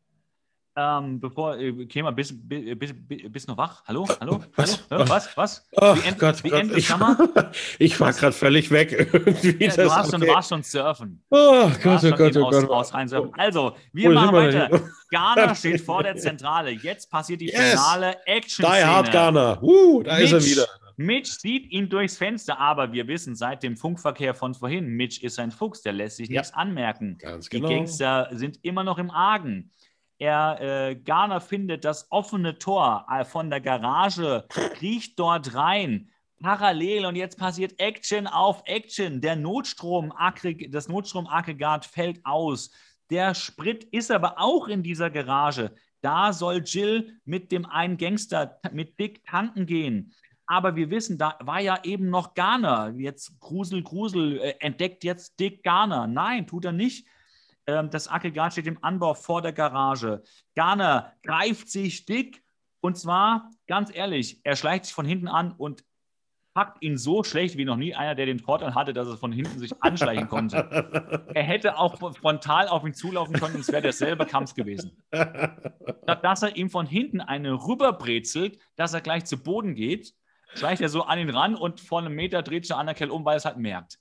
Ähm, 0.78 1.22
bevor, 1.22 1.58
äh, 1.58 1.86
Kema, 1.86 2.12
bist, 2.12 2.34
bist, 2.50 2.96
bist 3.08 3.48
noch 3.48 3.56
wach? 3.56 3.82
Hallo? 3.88 4.06
Hallo? 4.20 4.44
Was? 4.58 4.84
Hallo? 4.92 5.08
Was? 5.08 5.38
Was? 5.38 5.66
Oh, 5.72 5.96
wie 5.96 6.06
end, 6.06 6.20
Gott, 6.20 6.44
wie 6.44 6.50
Gott. 6.50 6.66
Ich, 6.76 6.90
ich, 7.80 8.00
war 8.02 8.12
gerade 8.12 8.34
völlig 8.34 8.70
weg. 8.72 8.92
Ja, 9.58 9.70
du, 9.70 9.90
schon, 9.90 10.16
okay. 10.16 10.26
du 10.26 10.28
warst 10.28 10.50
schon 10.50 10.64
surfen. 10.64 11.24
Oh 11.30 11.72
Gott, 11.82 12.04
oh 12.04 12.12
Gott, 12.12 12.36
oh 12.36 12.50
Gott. 12.50 12.70
Aus, 12.70 12.92
aus 12.94 13.14
also, 13.38 13.78
wir 13.94 14.10
Wo 14.10 14.14
machen 14.16 14.36
weiter. 14.36 14.82
Ghana 15.12 15.56
steht 15.56 15.80
vor 15.80 16.04
der 16.04 16.18
Zentrale. 16.18 16.72
Jetzt 16.72 17.10
passiert 17.10 17.40
die 17.40 17.46
yes. 17.46 17.72
finale 17.72 18.18
Action. 18.26 18.66
Die 18.66 18.84
Hard 18.84 19.14
Ghana. 19.14 19.62
Uh, 19.62 20.04
da 20.04 20.18
Mitch, 20.18 20.26
ist 20.26 20.34
er 20.34 20.52
wieder. 20.52 20.68
Mitch 20.98 21.40
sieht 21.40 21.72
ihn 21.72 21.90
durchs 21.90 22.18
Fenster, 22.18 22.60
aber 22.60 22.94
wir 22.94 23.08
wissen 23.08 23.36
seit 23.36 23.64
dem 23.64 23.76
Funkverkehr 23.78 24.34
von 24.34 24.54
vorhin, 24.54 24.88
Mitch 24.88 25.22
ist 25.22 25.40
ein 25.40 25.52
Fuchs, 25.52 25.82
der 25.82 25.94
lässt 25.94 26.18
sich 26.18 26.30
ja. 26.30 26.42
nichts 26.42 26.54
anmerken. 26.54 27.18
Ganz 27.18 27.50
genau. 27.50 27.68
Die 27.68 27.76
Gangster 27.76 28.30
sind 28.32 28.60
immer 28.64 28.84
noch 28.84 28.98
im 28.98 29.12
Argen. 29.12 29.72
Er, 30.18 30.62
äh, 30.62 30.96
Garner 30.96 31.42
findet 31.42 31.84
das 31.84 32.10
offene 32.10 32.58
Tor 32.58 33.06
äh, 33.10 33.26
von 33.26 33.50
der 33.50 33.60
Garage, 33.60 34.46
kriecht 34.50 35.20
dort 35.20 35.54
rein, 35.54 36.10
parallel 36.42 37.06
und 37.06 37.16
jetzt 37.16 37.38
passiert 37.38 37.80
Action 37.80 38.28
auf 38.28 38.64
Action. 38.66 39.20
Der 39.20 39.36
Notstrom, 39.36 40.14
das 40.70 40.88
Notstromaggregat 40.88 41.86
fällt 41.86 42.26
aus. 42.26 42.72
Der 43.10 43.36
Sprit 43.36 43.84
ist 43.86 44.10
aber 44.10 44.36
auch 44.40 44.68
in 44.68 44.84
dieser 44.84 45.10
Garage. 45.10 45.76
Da 46.02 46.34
soll 46.34 46.64
Jill 46.64 47.20
mit 47.26 47.52
dem 47.52 47.66
einen 47.66 47.98
Gangster, 47.98 48.60
mit 48.72 49.00
Dick 49.00 49.24
tanken 49.26 49.66
gehen. 49.66 50.14
Aber 50.48 50.76
wir 50.76 50.90
wissen, 50.90 51.18
da 51.18 51.38
war 51.42 51.60
ja 51.60 51.80
eben 51.84 52.10
noch 52.10 52.34
Garner. 52.34 52.94
Jetzt 52.98 53.40
Grusel, 53.40 53.84
Grusel, 53.84 54.40
äh, 54.40 54.56
entdeckt 54.60 55.04
jetzt 55.04 55.40
Dick 55.40 55.64
Garner. 55.64 56.08
Nein, 56.08 56.48
tut 56.48 56.66
er 56.66 56.72
nicht. 56.72 57.08
Ähm, 57.68 57.90
das 57.90 58.08
Aggregat 58.08 58.54
steht 58.54 58.68
im 58.68 58.84
Anbau 58.84 59.14
vor 59.14 59.42
der 59.42 59.54
Garage. 59.54 60.24
Garner 60.56 61.14
greift 61.24 61.70
sich 61.70 62.06
Dick 62.06 62.44
und 62.86 62.98
zwar, 62.98 63.50
ganz 63.66 63.90
ehrlich, 63.92 64.42
er 64.44 64.56
schleicht 64.56 64.86
sich 64.86 64.94
von 64.94 65.08
hinten 65.08 65.28
an 65.28 65.54
und 65.54 65.84
packt 66.54 66.84
ihn 66.84 67.00
so 67.00 67.24
schlecht 67.24 67.58
wie 67.58 67.66
noch 67.66 67.78
nie 67.78 67.96
einer, 67.96 68.14
der 68.14 68.28
den 68.28 68.40
Vorteil 68.40 68.76
hatte, 68.76 68.94
dass 68.94 69.08
er 69.08 69.18
von 69.18 69.32
hinten 69.32 69.58
sich 69.58 69.72
anschleichen 69.82 70.30
konnte. 70.30 71.26
er 71.34 71.44
hätte 71.44 71.80
auch 71.80 71.98
frontal 72.16 72.68
auf 72.68 72.86
ihn 72.86 72.94
zulaufen 72.94 73.36
können, 73.38 73.60
es 73.60 73.70
wäre 73.70 73.82
derselbe 73.82 74.28
Kampf 74.28 74.54
gewesen. 74.54 75.04
Dass 76.22 76.44
er 76.44 76.56
ihm 76.56 76.70
von 76.70 76.86
hinten 76.86 77.20
eine 77.22 77.54
rüberbrezelt, 77.54 78.60
dass 78.76 78.94
er 78.94 79.02
gleich 79.02 79.26
zu 79.26 79.42
Boden 79.42 79.74
geht, 79.74 80.14
schleicht 80.54 80.82
er 80.82 80.90
so 80.90 81.04
an 81.04 81.20
ihn 81.20 81.30
ran 81.30 81.56
und 81.56 81.82
vor 81.82 82.00
einem 82.00 82.16
Meter 82.16 82.44
dreht 82.44 82.64
sich 82.64 82.70
der 82.70 82.78
andere 82.78 82.96
Kerl 82.96 83.12
um, 83.12 83.26
weil 83.26 83.36
er 83.36 83.38
es 83.38 83.46
halt 83.46 83.58
merkt. 83.58 84.00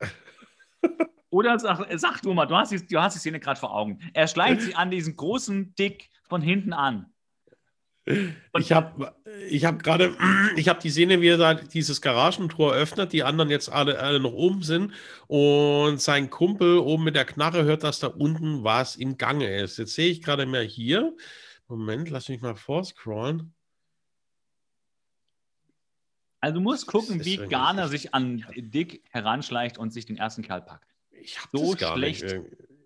Oder 1.30 1.58
sag, 1.58 1.86
sag 1.98 2.22
du 2.22 2.32
mal, 2.32 2.46
du 2.46 2.56
hast 2.56 2.72
die, 2.72 2.86
du 2.86 3.00
hast 3.00 3.14
die 3.14 3.18
Szene 3.18 3.40
gerade 3.40 3.58
vor 3.58 3.74
Augen. 3.74 3.98
Er 4.14 4.28
schleicht 4.28 4.62
sich 4.62 4.76
an 4.76 4.90
diesen 4.90 5.16
großen 5.16 5.74
Dick 5.74 6.10
von 6.28 6.40
hinten 6.40 6.72
an. 6.72 7.12
Und 8.06 8.60
ich 8.60 8.70
habe 8.70 9.16
ich 9.48 9.64
hab 9.64 9.82
gerade, 9.82 10.16
ich 10.56 10.68
habe 10.68 10.80
die 10.80 10.90
Szene, 10.90 11.20
wie 11.20 11.28
er 11.28 11.38
da 11.38 11.54
dieses 11.54 12.00
Garagentor 12.00 12.72
öffnet, 12.72 13.12
die 13.12 13.24
anderen 13.24 13.50
jetzt 13.50 13.70
alle, 13.70 13.98
alle 13.98 14.20
noch 14.20 14.32
oben 14.32 14.62
sind 14.62 14.92
und 15.26 16.00
sein 16.00 16.30
Kumpel 16.30 16.78
oben 16.78 17.02
mit 17.02 17.16
der 17.16 17.24
Knarre 17.24 17.64
hört, 17.64 17.82
dass 17.82 17.98
da 17.98 18.06
unten 18.06 18.62
was 18.62 18.94
im 18.94 19.18
Gange 19.18 19.60
ist. 19.60 19.78
Jetzt 19.78 19.94
sehe 19.94 20.10
ich 20.10 20.22
gerade 20.22 20.46
mehr 20.46 20.62
hier. 20.62 21.16
Moment, 21.66 22.08
lass 22.10 22.28
mich 22.28 22.40
mal 22.40 22.54
vorscrollen. 22.54 23.55
Also 26.40 26.56
du 26.56 26.60
musst 26.60 26.86
gucken, 26.86 27.24
wie 27.24 27.36
Garner 27.36 27.88
sich 27.88 28.14
an 28.14 28.44
Dick 28.56 29.02
heranschleicht 29.10 29.78
und 29.78 29.92
sich 29.92 30.06
den 30.06 30.16
ersten 30.16 30.42
Kerl 30.42 30.62
packt. 30.62 30.94
Ich 31.10 31.38
habe 31.38 31.58
so 31.58 31.72
das 31.72 31.80
gar 31.80 31.96
schlecht. 31.96 32.22
Nicht. 32.22 32.36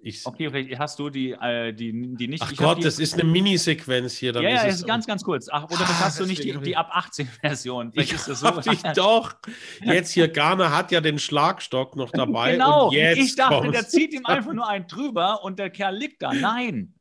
Ich, 0.03 0.25
okay, 0.25 0.49
vielleicht 0.49 0.79
hast 0.79 0.99
du 0.99 1.11
die, 1.11 1.33
äh, 1.33 1.73
die, 1.73 1.93
die 2.17 2.29
nicht. 2.29 2.43
Ach 2.43 2.55
Gott, 2.57 2.79
die, 2.79 2.83
das 2.83 2.99
ist 2.99 3.15
eine 3.15 3.25
Minisequenz 3.25 4.17
hier. 4.17 4.33
Ja, 4.35 4.41
ja, 4.41 4.63
ist 4.63 4.87
ganz, 4.87 5.07
ganz 5.07 5.23
kurz. 5.23 5.49
Ach, 5.51 5.65
oder 5.65 5.83
ah, 5.83 6.01
hast 6.01 6.19
du 6.21 6.25
nicht 6.25 6.43
die, 6.43 6.57
die 6.59 6.77
ab 6.77 6.91
18-Version? 6.95 7.93
Ich 8.01 8.13
ist 8.13 8.29
das 8.29 8.41
so. 8.41 8.61
Ich 8.73 8.83
doch. 8.95 9.35
Jetzt 9.83 10.13
hier, 10.13 10.29
Garner 10.29 10.75
hat 10.75 10.91
ja 10.91 11.03
den 11.03 11.19
Schlagstock 11.19 11.97
noch 11.97 12.11
dabei. 12.13 12.53
Genau. 12.53 12.91
ich 12.93 13.37
dachte, 13.37 13.57
kommst. 13.57 13.75
der 13.75 13.89
zieht 13.89 14.15
ihm 14.15 14.25
einfach 14.25 14.55
nur 14.55 14.67
einen 14.67 14.87
drüber 14.87 15.45
und 15.45 15.59
der 15.59 15.69
Kerl 15.69 15.97
liegt 15.97 16.23
da. 16.23 16.33
Nein. 16.33 16.95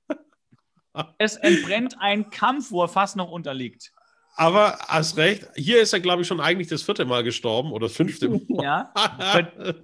es 1.17 1.37
entbrennt 1.37 1.95
ein 1.99 2.29
Kampf, 2.29 2.71
wo 2.71 2.83
er 2.83 2.89
fast 2.89 3.15
noch 3.15 3.31
unterliegt. 3.31 3.93
Aber 4.39 4.77
hast 4.87 5.17
recht, 5.17 5.45
hier 5.57 5.81
ist 5.81 5.91
er, 5.91 5.99
glaube 5.99 6.21
ich, 6.21 6.27
schon 6.29 6.39
eigentlich 6.39 6.69
das 6.69 6.81
vierte 6.81 7.03
Mal 7.03 7.25
gestorben 7.25 7.73
oder 7.73 7.87
das 7.87 7.95
fünfte 7.97 8.29
Mal. 8.29 8.39
Ja, 8.63 8.93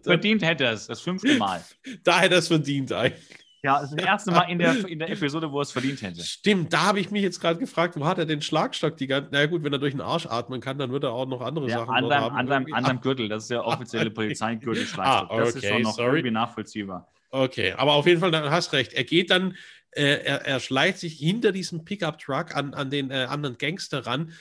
verdient 0.01 0.43
hätte 0.43 0.63
er 0.63 0.71
es, 0.71 0.87
das 0.87 1.01
fünfte 1.01 1.37
Mal. 1.37 1.61
Da 2.05 2.21
hätte 2.21 2.35
er 2.35 2.39
es 2.39 2.47
verdient 2.47 2.93
eigentlich. 2.93 3.21
Ja, 3.63 3.81
das 3.81 3.91
ist 3.91 3.99
das 3.99 4.05
erste 4.05 4.31
Mal 4.31 4.43
in 4.43 4.59
der, 4.59 4.87
in 4.87 4.99
der 4.99 5.09
Episode, 5.09 5.51
wo 5.51 5.59
er 5.59 5.63
es 5.63 5.73
verdient 5.73 6.01
hätte. 6.01 6.23
Stimmt, 6.23 6.71
da 6.71 6.83
habe 6.83 7.01
ich 7.01 7.11
mich 7.11 7.21
jetzt 7.21 7.41
gerade 7.41 7.59
gefragt, 7.59 7.99
wo 7.99 8.05
hat 8.05 8.17
er 8.17 8.25
den 8.25 8.41
Schlagstock 8.41 8.95
die 8.95 9.07
ganze 9.07 9.27
Na 9.33 9.45
gut, 9.45 9.61
wenn 9.65 9.73
er 9.73 9.79
durch 9.79 9.93
den 9.93 9.99
Arsch 9.99 10.25
atmen 10.25 10.61
kann, 10.61 10.77
dann 10.77 10.89
wird 10.89 11.03
er 11.03 11.11
auch 11.11 11.25
noch 11.25 11.41
andere 11.41 11.67
ja, 11.67 11.79
Sachen 11.79 11.93
an 11.93 12.07
seinem, 12.07 12.23
haben. 12.23 12.35
An 12.37 12.47
seinem, 12.47 12.73
an 12.73 12.85
seinem 12.85 13.01
Gürtel, 13.01 13.27
das 13.27 13.43
ist 13.43 13.51
der 13.51 13.65
offizielle 13.65 14.09
Polizeigürtel-Schlagstock. 14.11 15.31
Ah, 15.31 15.33
okay, 15.33 15.45
das 15.45 15.55
ist 15.55 15.67
schon 15.67 15.81
noch 15.81 15.95
sorry. 15.95 16.19
irgendwie 16.19 16.31
nachvollziehbar. 16.31 17.11
Okay, 17.35 17.73
aber 17.73 17.93
auf 17.93 18.07
jeden 18.07 18.21
Fall, 18.21 18.31
du 18.31 18.49
hast 18.49 18.71
recht. 18.71 18.93
Er 18.93 19.03
geht 19.03 19.29
dann 19.29 19.55
äh, 19.91 20.23
er, 20.23 20.45
er 20.45 20.59
schleicht 20.59 20.99
sich 20.99 21.17
hinter 21.17 21.51
diesem 21.51 21.85
Pickup-Truck 21.85 22.55
an, 22.55 22.73
an 22.73 22.89
den 22.89 23.11
äh, 23.11 23.27
anderen 23.29 23.57
Gangster 23.57 24.05
ran, 24.05 24.33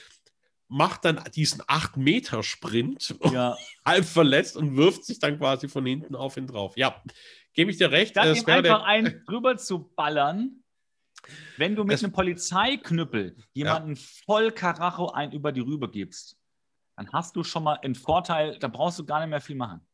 macht 0.67 1.05
dann 1.05 1.21
diesen 1.33 1.61
8-Meter-Sprint, 1.61 3.15
ja. 3.31 3.57
halb 3.85 4.05
verletzt 4.05 4.57
und 4.57 4.75
wirft 4.75 5.05
sich 5.05 5.19
dann 5.19 5.37
quasi 5.37 5.67
von 5.67 5.85
hinten 5.85 6.15
auf 6.15 6.37
ihn 6.37 6.47
drauf. 6.47 6.75
Ja, 6.77 7.01
gebe 7.53 7.71
ich 7.71 7.77
dir 7.77 7.91
recht. 7.91 8.11
Statt 8.11 8.35
ihm 8.35 8.45
einfach 8.45 8.83
einen 8.83 9.23
drüber 9.25 9.57
zu 9.57 9.91
ballern, 9.95 10.63
wenn 11.57 11.75
du 11.75 11.83
mit 11.83 12.03
einem 12.03 12.11
Polizeiknüppel 12.11 13.35
jemanden 13.53 13.95
ja. 13.95 14.01
voll 14.25 14.51
Karacho 14.51 15.09
ein 15.09 15.31
über 15.31 15.51
die 15.51 15.61
Rübe 15.61 15.89
gibst, 15.89 16.37
dann 16.95 17.11
hast 17.11 17.35
du 17.35 17.43
schon 17.43 17.63
mal 17.63 17.79
einen 17.81 17.95
Vorteil, 17.95 18.57
da 18.59 18.67
brauchst 18.67 18.99
du 18.99 19.05
gar 19.05 19.19
nicht 19.19 19.29
mehr 19.29 19.41
viel 19.41 19.55
machen. 19.55 19.85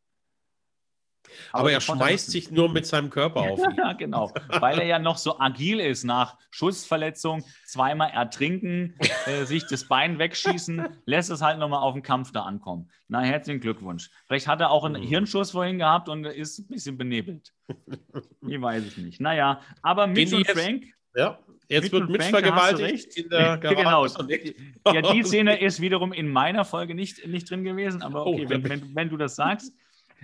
Aber, 1.51 1.61
Aber 1.61 1.71
er 1.71 1.81
schmeißt 1.81 2.31
sich 2.31 2.51
nur 2.51 2.69
mit 2.69 2.85
seinem 2.85 3.09
Körper 3.09 3.41
auf. 3.51 3.59
ja, 3.77 3.93
genau. 3.93 4.31
Weil 4.59 4.79
er 4.79 4.85
ja 4.85 4.99
noch 4.99 5.17
so 5.17 5.39
agil 5.39 5.79
ist 5.79 6.03
nach 6.03 6.37
Schussverletzung, 6.49 7.43
zweimal 7.65 8.11
ertrinken, 8.11 8.95
äh, 9.25 9.45
sich 9.45 9.65
das 9.67 9.87
Bein 9.87 10.19
wegschießen, 10.19 10.87
lässt 11.05 11.29
es 11.29 11.41
halt 11.41 11.59
nochmal 11.59 11.81
auf 11.81 11.93
den 11.93 12.03
Kampf 12.03 12.31
da 12.31 12.43
ankommen. 12.43 12.89
Na, 13.07 13.21
herzlichen 13.21 13.59
Glückwunsch. 13.59 14.09
Vielleicht 14.27 14.47
hat 14.47 14.61
er 14.61 14.71
auch 14.71 14.83
einen 14.83 15.01
mhm. 15.01 15.07
Hirnschuss 15.07 15.51
vorhin 15.51 15.79
gehabt 15.79 16.09
und 16.09 16.25
ist 16.25 16.59
ein 16.59 16.67
bisschen 16.67 16.97
benebelt. 16.97 17.51
Ich 18.47 18.61
weiß 18.61 18.83
es 18.85 18.97
nicht. 18.97 19.21
Naja, 19.21 19.61
aber 19.81 20.07
Mitch 20.07 20.35
und 20.35 20.47
Frank. 20.47 20.85
Ja, 21.15 21.39
Jetzt 21.71 21.83
Mitch 21.83 21.93
wird 21.93 22.09
Mitch 22.09 22.29
vergewaltigt 22.29 23.15
in 23.15 23.29
der 23.29 23.57
Garage. 23.57 24.25
genau. 24.27 24.93
Ja, 24.93 25.01
die 25.13 25.23
Szene 25.23 25.61
ist 25.61 25.79
wiederum 25.79 26.11
in 26.11 26.27
meiner 26.27 26.65
Folge 26.65 26.93
nicht, 26.93 27.25
nicht 27.27 27.49
drin 27.49 27.63
gewesen, 27.63 28.01
aber 28.01 28.25
oh, 28.25 28.33
okay, 28.33 28.43
oh, 28.45 28.49
wenn, 28.49 28.67
wenn, 28.67 28.93
wenn, 28.93 29.09
du 29.09 29.15
das 29.15 29.37
sagst. 29.37 29.73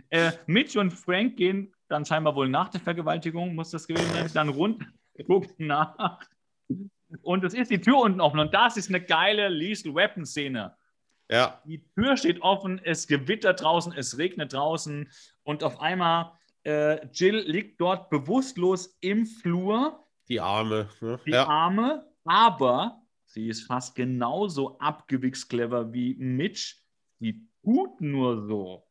Äh, 0.10 0.32
Mitch 0.46 0.80
und 0.80 0.92
Frank 0.92 1.38
gehen 1.38 1.74
dann 1.88 2.06
scheinbar 2.06 2.36
wohl 2.36 2.50
nach 2.50 2.70
der 2.70 2.82
Vergewaltigung, 2.82 3.56
muss 3.56 3.72
das 3.72 3.88
gewesen 3.88 4.14
sein, 4.14 4.30
dann 4.34 4.50
rund, 4.50 4.86
gucken 5.26 5.68
nach. 5.68 6.20
Und 7.22 7.44
es 7.44 7.54
ist 7.54 7.72
die 7.72 7.80
Tür 7.80 8.00
unten 8.00 8.22
offen. 8.22 8.40
Und 8.40 8.54
das 8.54 8.78
ist 8.78 8.90
eine 8.90 9.02
geile 9.02 9.48
Lethal 9.48 9.96
Weapon 9.96 10.26
Szene. 10.26 10.76
Ja. 11.30 11.62
Die 11.66 11.84
Tür 11.96 12.18
steht 12.18 12.42
offen, 12.42 12.80
es 12.84 13.08
gewittert 13.08 13.62
draußen, 13.62 13.94
es 13.94 14.18
regnet 14.18 14.54
draußen. 14.54 15.10
Und 15.44 15.64
auf 15.64 15.80
einmal, 15.80 16.34
äh, 16.64 17.06
Jill 17.08 17.40
liegt 17.40 17.80
dort 17.82 18.10
bewusstlos 18.10 18.98
im 19.02 19.26
Flur. 19.26 20.06
Die 20.30 20.40
Arme. 20.40 20.90
Ne? 21.00 21.20
Die 21.26 21.32
ja. 21.32 21.48
Arme, 21.48 22.06
aber 22.26 23.02
sie 23.26 23.48
ist 23.48 23.64
fast 23.64 23.96
genauso 23.96 24.78
abgewichst 24.80 25.50
clever 25.50 25.94
wie 25.94 26.16
Mitch. 26.16 26.76
Die 27.20 27.48
tut 27.64 28.02
nur 28.02 28.46
so. 28.46 28.87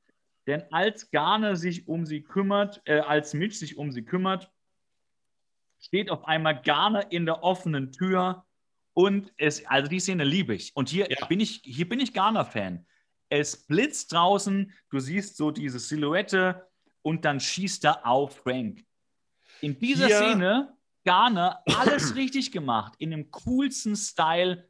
Denn 0.46 0.62
als 0.70 1.10
Garner 1.10 1.56
sich 1.56 1.88
um 1.88 2.06
sie 2.06 2.22
kümmert, 2.22 2.80
äh, 2.84 3.00
als 3.00 3.34
Mitch 3.34 3.56
sich 3.56 3.76
um 3.76 3.90
sie 3.90 4.04
kümmert, 4.04 4.50
steht 5.78 6.10
auf 6.10 6.24
einmal 6.26 6.62
Garner 6.62 7.10
in 7.10 7.26
der 7.26 7.42
offenen 7.42 7.92
Tür 7.92 8.46
und 8.94 9.32
es, 9.36 9.66
also 9.66 9.88
die 9.88 10.00
Szene 10.00 10.24
liebe 10.24 10.54
ich. 10.54 10.74
Und 10.74 10.88
hier 10.88 11.10
ja. 11.10 11.26
bin 11.26 11.40
ich, 11.40 11.60
hier 11.64 11.88
bin 11.88 12.00
ich 12.00 12.14
Garner-Fan. 12.14 12.86
Es 13.28 13.66
blitzt 13.66 14.12
draußen, 14.12 14.72
du 14.90 14.98
siehst 15.00 15.36
so 15.36 15.50
diese 15.50 15.78
Silhouette 15.78 16.66
und 17.02 17.24
dann 17.24 17.40
schießt 17.40 17.84
er 17.84 18.06
auf 18.06 18.36
Frank. 18.36 18.84
In 19.60 19.78
dieser 19.78 20.06
hier. 20.06 20.16
Szene 20.16 20.76
Garner 21.04 21.62
alles 21.66 22.14
richtig 22.16 22.52
gemacht, 22.52 22.94
in 22.98 23.10
dem 23.10 23.30
coolsten 23.30 23.96
Style 23.96 24.68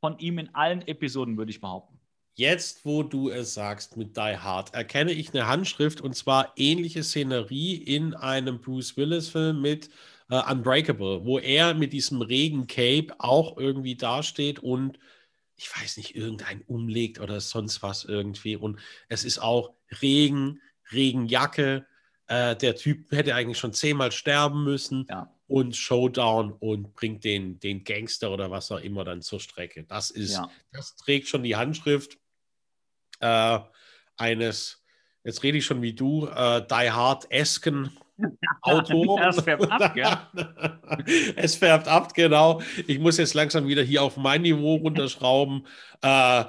von 0.00 0.18
ihm 0.18 0.38
in 0.38 0.54
allen 0.54 0.86
Episoden, 0.86 1.36
würde 1.36 1.50
ich 1.50 1.60
behaupten. 1.60 1.97
Jetzt, 2.38 2.84
wo 2.84 3.02
du 3.02 3.30
es 3.30 3.54
sagst 3.54 3.96
mit 3.96 4.16
Die 4.16 4.36
Hard, 4.38 4.72
erkenne 4.72 5.10
ich 5.10 5.34
eine 5.34 5.48
Handschrift 5.48 6.00
und 6.00 6.14
zwar 6.14 6.52
ähnliche 6.54 7.02
Szenerie 7.02 7.74
in 7.74 8.14
einem 8.14 8.60
Bruce 8.60 8.96
Willis-Film 8.96 9.60
mit 9.60 9.90
äh, 10.30 10.40
Unbreakable, 10.48 11.24
wo 11.24 11.40
er 11.40 11.74
mit 11.74 11.92
diesem 11.92 12.22
Regen-Cape 12.22 13.16
auch 13.18 13.56
irgendwie 13.56 13.96
dasteht 13.96 14.60
und 14.60 15.00
ich 15.56 15.68
weiß 15.76 15.96
nicht, 15.96 16.14
irgendein 16.14 16.62
umlegt 16.68 17.18
oder 17.18 17.40
sonst 17.40 17.82
was 17.82 18.04
irgendwie. 18.04 18.54
Und 18.54 18.78
es 19.08 19.24
ist 19.24 19.40
auch 19.40 19.74
Regen, 20.00 20.60
Regenjacke. 20.92 21.86
Äh, 22.28 22.54
der 22.54 22.76
Typ 22.76 23.10
hätte 23.10 23.34
eigentlich 23.34 23.58
schon 23.58 23.72
zehnmal 23.72 24.12
sterben 24.12 24.62
müssen. 24.62 25.08
Ja. 25.10 25.34
Und 25.48 25.74
Showdown 25.74 26.52
und 26.52 26.94
bringt 26.94 27.24
den, 27.24 27.58
den 27.58 27.82
Gangster 27.82 28.30
oder 28.30 28.52
was 28.52 28.70
auch 28.70 28.78
immer 28.80 29.02
dann 29.02 29.22
zur 29.22 29.40
Strecke. 29.40 29.82
Das 29.82 30.12
ist, 30.12 30.34
ja. 30.34 30.48
das 30.70 30.94
trägt 30.94 31.26
schon 31.26 31.42
die 31.42 31.56
Handschrift 31.56 32.16
äh, 33.20 33.58
eines, 34.16 34.82
jetzt 35.24 35.42
rede 35.42 35.58
ich 35.58 35.64
schon 35.64 35.82
wie 35.82 35.92
du, 35.92 36.26
äh, 36.26 36.62
Die 36.66 36.90
Hard-esken 36.90 37.90
Auto. 38.62 39.18
es 39.20 39.40
färbt 39.40 39.70
ab, 39.70 39.96
ja. 39.96 40.30
es 41.36 41.56
färbt 41.56 41.88
ab, 41.88 42.14
genau. 42.14 42.60
Ich 42.86 42.98
muss 42.98 43.18
jetzt 43.18 43.34
langsam 43.34 43.66
wieder 43.66 43.82
hier 43.82 44.02
auf 44.02 44.16
mein 44.16 44.42
Niveau 44.42 44.76
runterschrauben. 44.76 45.66
äh, 46.02 46.44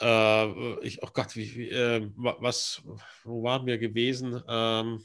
äh, 0.00 0.78
ich, 0.82 1.02
oh 1.02 1.10
Gott, 1.12 1.36
wie, 1.36 1.54
wie 1.54 1.68
äh, 1.70 2.10
was, 2.16 2.82
wo 3.24 3.42
waren 3.42 3.66
wir 3.66 3.78
gewesen? 3.78 4.42
Ähm, 4.48 5.04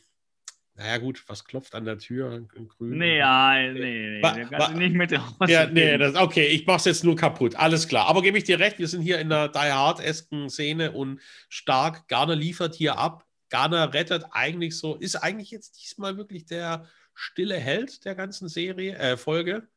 naja, 0.78 0.98
gut, 0.98 1.24
was 1.28 1.46
klopft 1.46 1.74
an 1.74 1.86
der 1.86 1.98
Tür 1.98 2.34
im 2.34 2.68
Grün? 2.68 2.98
Nee, 2.98 3.20
ja, 3.20 3.72
nee, 3.72 3.80
nee, 3.80 4.20
ba, 4.20 4.38
ba, 4.52 4.72
nicht 4.72 4.94
mit 4.94 5.14
raus. 5.14 5.48
Ja, 5.48 5.68
nee, 5.68 5.98
das, 5.98 6.16
okay, 6.16 6.48
ich 6.48 6.66
mach's 6.68 6.84
jetzt 6.84 7.06
nur 7.06 7.16
kaputt. 7.16 7.56
Alles 7.56 7.88
klar. 7.88 8.08
Aber 8.08 8.22
gebe 8.22 8.38
ich 8.38 8.44
dir 8.44 8.60
recht, 8.60 8.78
wir 8.78 8.90
sind 8.90 9.02
hier 9.02 9.20
in 9.20 9.30
der 9.30 9.48
Die 9.48 9.58
Hard-esken 9.58 10.50
Szene 10.50 10.92
und 10.92 11.22
stark. 11.48 12.10
Garner 12.10 12.36
liefert 12.36 12.76
hier 12.76 12.98
ab. 12.98 13.26
Garner 13.50 13.94
rettet 13.94 14.26
eigentlich 14.32 14.78
so, 14.78 14.96
ist 14.96 15.16
eigentlich 15.16 15.50
jetzt 15.50 15.82
diesmal 15.82 16.18
wirklich 16.18 16.46
der 16.46 16.90
stille 17.14 17.58
Held 17.58 18.04
der 18.04 18.16
ganzen 18.16 18.50
Serie, 18.50 18.98
äh, 18.98 19.16
Folge, 19.16 19.70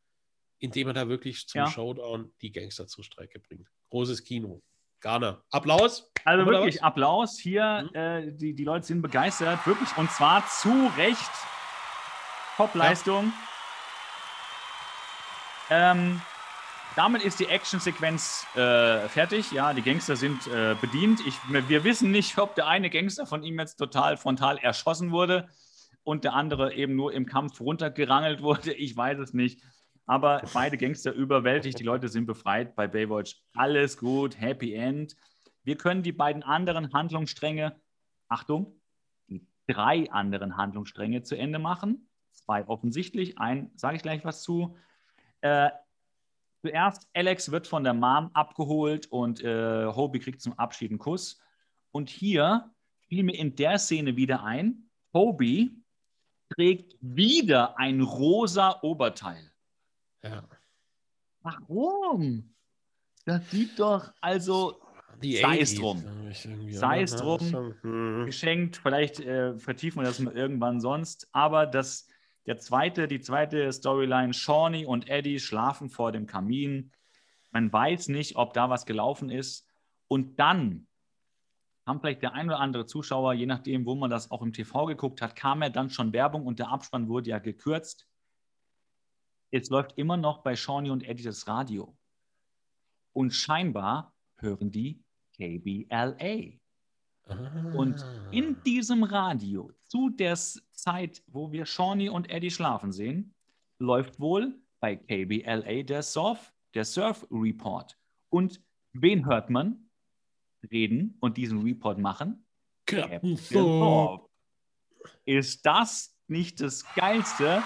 indem 0.58 0.88
er 0.88 0.94
da 0.94 1.08
wirklich 1.08 1.46
zum 1.46 1.60
ja. 1.60 1.70
Showdown 1.70 2.32
die 2.42 2.50
Gangster 2.50 2.88
zur 2.88 3.04
Strecke 3.04 3.38
bringt. 3.38 3.68
Großes 3.90 4.24
Kino. 4.24 4.62
Garner. 5.00 5.42
Applaus. 5.50 6.10
Also 6.24 6.46
wirklich? 6.46 6.82
Applaus. 6.82 7.38
Hier, 7.38 7.88
mhm. 7.90 7.96
äh, 7.96 8.32
die, 8.32 8.54
die 8.54 8.64
Leute 8.64 8.86
sind 8.86 9.02
begeistert. 9.02 9.66
Wirklich. 9.66 9.96
Und 9.96 10.10
zwar 10.10 10.46
zu 10.46 10.90
Recht. 10.96 11.30
Top-Leistung. 12.56 13.32
Ja. 15.70 15.92
Ähm, 15.92 16.20
damit 16.96 17.22
ist 17.22 17.38
die 17.38 17.46
Actionsequenz 17.46 18.44
äh, 18.56 19.08
fertig. 19.08 19.52
Ja, 19.52 19.72
die 19.72 19.82
Gangster 19.82 20.16
sind 20.16 20.48
äh, 20.48 20.74
bedient. 20.80 21.20
Ich, 21.26 21.36
wir 21.48 21.84
wissen 21.84 22.10
nicht, 22.10 22.38
ob 22.38 22.56
der 22.56 22.66
eine 22.66 22.90
Gangster 22.90 23.26
von 23.26 23.44
ihm 23.44 23.60
jetzt 23.60 23.76
total 23.76 24.16
frontal 24.16 24.58
erschossen 24.58 25.12
wurde 25.12 25.48
und 26.02 26.24
der 26.24 26.34
andere 26.34 26.74
eben 26.74 26.96
nur 26.96 27.12
im 27.12 27.26
Kampf 27.26 27.60
runtergerangelt 27.60 28.42
wurde. 28.42 28.72
Ich 28.72 28.96
weiß 28.96 29.18
es 29.20 29.32
nicht. 29.32 29.62
Aber 30.08 30.42
beide 30.54 30.78
Gangster 30.78 31.12
überwältigt. 31.12 31.78
Die 31.78 31.84
Leute 31.84 32.08
sind 32.08 32.24
befreit 32.24 32.74
bei 32.74 32.88
Baywatch. 32.88 33.42
Alles 33.52 33.98
gut, 33.98 34.40
Happy 34.40 34.72
End. 34.72 35.14
Wir 35.64 35.76
können 35.76 36.02
die 36.02 36.12
beiden 36.12 36.42
anderen 36.42 36.94
Handlungsstränge, 36.94 37.78
Achtung, 38.26 38.80
die 39.28 39.46
drei 39.66 40.10
anderen 40.10 40.56
Handlungsstränge 40.56 41.24
zu 41.24 41.36
Ende 41.36 41.58
machen. 41.58 42.08
Zwei 42.32 42.66
offensichtlich, 42.66 43.38
ein 43.38 43.70
sage 43.76 43.96
ich 43.96 44.02
gleich 44.02 44.24
was 44.24 44.42
zu. 44.42 44.78
Äh, 45.42 45.68
zuerst, 46.62 47.06
Alex 47.12 47.50
wird 47.50 47.66
von 47.66 47.84
der 47.84 47.92
Mom 47.92 48.30
abgeholt 48.32 49.08
und 49.12 49.44
äh, 49.44 49.84
Hobie 49.88 50.20
kriegt 50.20 50.40
zum 50.40 50.58
Abschied 50.58 50.90
einen 50.90 50.98
Kuss. 50.98 51.38
Und 51.90 52.08
hier 52.08 52.70
fiel 53.08 53.24
mir 53.24 53.38
in 53.38 53.56
der 53.56 53.78
Szene 53.78 54.16
wieder 54.16 54.42
ein, 54.42 54.88
Hobie 55.12 55.84
trägt 56.48 56.96
wieder 57.02 57.78
ein 57.78 58.00
rosa 58.00 58.80
Oberteil. 58.80 59.47
Ja. 60.22 60.42
Warum? 61.42 62.54
Das 63.24 63.50
sieht 63.50 63.78
doch, 63.78 64.12
also 64.20 64.80
Die 65.22 65.36
sei 65.36 65.60
es 65.60 65.74
80s, 65.74 65.80
drum. 65.80 66.04
Sei 66.70 67.02
es 67.02 67.16
drum. 67.16 67.74
hm. 67.82 68.26
geschenkt. 68.26 68.76
Vielleicht 68.78 69.20
äh, 69.20 69.56
vertiefen 69.58 70.00
wir 70.00 70.06
das 70.06 70.18
mal 70.18 70.36
irgendwann 70.36 70.80
sonst. 70.80 71.28
Aber 71.32 71.66
das, 71.66 72.08
der 72.46 72.58
zweite, 72.58 73.08
die 73.08 73.20
zweite 73.20 73.70
Storyline, 73.72 74.32
Shawnee 74.32 74.86
und 74.86 75.08
Eddie 75.08 75.40
schlafen 75.40 75.90
vor 75.90 76.12
dem 76.12 76.26
Kamin. 76.26 76.92
Man 77.50 77.72
weiß 77.72 78.08
nicht, 78.08 78.36
ob 78.36 78.54
da 78.54 78.70
was 78.70 78.86
gelaufen 78.86 79.30
ist. 79.30 79.66
Und 80.08 80.38
dann 80.38 80.86
haben 81.86 82.00
vielleicht 82.00 82.22
der 82.22 82.34
ein 82.34 82.46
oder 82.46 82.60
andere 82.60 82.86
Zuschauer, 82.86 83.32
je 83.32 83.46
nachdem, 83.46 83.86
wo 83.86 83.94
man 83.94 84.10
das 84.10 84.30
auch 84.30 84.42
im 84.42 84.52
TV 84.52 84.86
geguckt 84.86 85.22
hat, 85.22 85.34
kam 85.34 85.62
ja 85.62 85.70
dann 85.70 85.90
schon 85.90 86.12
Werbung 86.12 86.46
und 86.46 86.58
der 86.58 86.68
Abspann 86.68 87.08
wurde 87.08 87.30
ja 87.30 87.38
gekürzt. 87.38 88.06
Es 89.50 89.70
läuft 89.70 89.96
immer 89.98 90.16
noch 90.16 90.38
bei 90.42 90.56
Shawnee 90.56 90.90
und 90.90 91.02
Eddie 91.02 91.22
das 91.22 91.46
Radio. 91.46 91.96
Und 93.12 93.32
scheinbar 93.32 94.14
hören 94.38 94.70
die 94.70 95.02
KBLA. 95.36 96.58
Und 97.76 98.02
Ah. 98.02 98.28
in 98.30 98.62
diesem 98.62 99.02
Radio, 99.04 99.70
zu 99.84 100.08
der 100.10 100.36
Zeit, 100.36 101.22
wo 101.26 101.52
wir 101.52 101.66
Shawnee 101.66 102.08
und 102.08 102.30
Eddie 102.30 102.50
schlafen 102.50 102.92
sehen, 102.92 103.34
läuft 103.78 104.18
wohl 104.20 104.58
bei 104.80 104.96
KBLA 104.96 105.82
der 105.82 106.02
Surf, 106.02 106.52
der 106.74 106.84
Surf 106.84 107.26
Report. 107.30 107.98
Und 108.30 108.62
wen 108.92 109.26
hört 109.26 109.50
man 109.50 109.90
reden 110.70 111.16
und 111.20 111.36
diesen 111.36 111.62
Report 111.62 111.98
machen? 111.98 112.46
Captain. 112.86 113.36
Thorpe. 113.36 114.28
Ist 115.24 115.64
das 115.66 116.16
nicht 116.28 116.60
das 116.60 116.84
Geilste? 116.94 117.62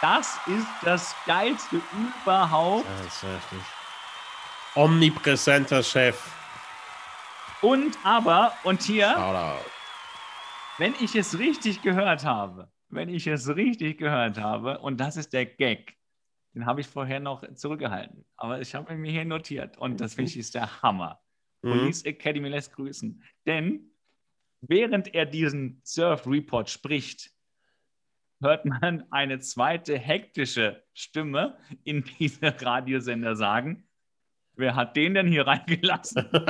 Das 0.00 0.38
ist 0.46 0.66
das 0.82 1.14
Geilste 1.24 1.80
überhaupt. 1.92 2.86
Ja, 2.86 3.06
ist 3.06 3.22
heftig. 3.22 3.58
Omnipräsenter 4.74 5.82
Chef. 5.82 6.30
Und 7.62 7.98
aber, 8.04 8.52
und 8.64 8.82
hier, 8.82 9.08
Shoutout. 9.14 9.70
wenn 10.78 10.94
ich 11.00 11.16
es 11.16 11.38
richtig 11.38 11.80
gehört 11.80 12.24
habe, 12.24 12.70
wenn 12.90 13.08
ich 13.08 13.26
es 13.26 13.48
richtig 13.48 13.98
gehört 13.98 14.38
habe, 14.38 14.78
und 14.80 14.98
das 14.98 15.16
ist 15.16 15.32
der 15.32 15.46
Gag, 15.46 15.96
den 16.54 16.66
habe 16.66 16.82
ich 16.82 16.86
vorher 16.86 17.20
noch 17.20 17.42
zurückgehalten, 17.54 18.24
aber 18.36 18.60
ich 18.60 18.74
habe 18.74 18.92
ihn 18.92 19.00
mir 19.00 19.12
hier 19.12 19.24
notiert 19.24 19.78
und 19.78 20.00
das 20.00 20.14
finde 20.14 20.30
ich 20.30 20.36
ist 20.36 20.54
der 20.54 20.82
Hammer. 20.82 21.20
Mhm. 21.62 21.70
Police 21.70 22.04
Academy 22.04 22.48
lässt 22.48 22.72
grüßen. 22.72 23.22
Denn 23.46 23.90
während 24.60 25.14
er 25.14 25.26
diesen 25.26 25.80
Surf 25.84 26.26
Report 26.26 26.68
spricht, 26.68 27.30
hört 28.40 28.64
man 28.64 29.04
eine 29.10 29.38
zweite 29.40 29.98
hektische 29.98 30.82
Stimme 30.94 31.58
in 31.84 32.04
diesem 32.04 32.48
Radiosender 32.48 33.36
sagen, 33.36 33.88
wer 34.54 34.74
hat 34.74 34.96
den 34.96 35.14
denn 35.14 35.26
hier 35.26 35.46
reingelassen? 35.46 36.28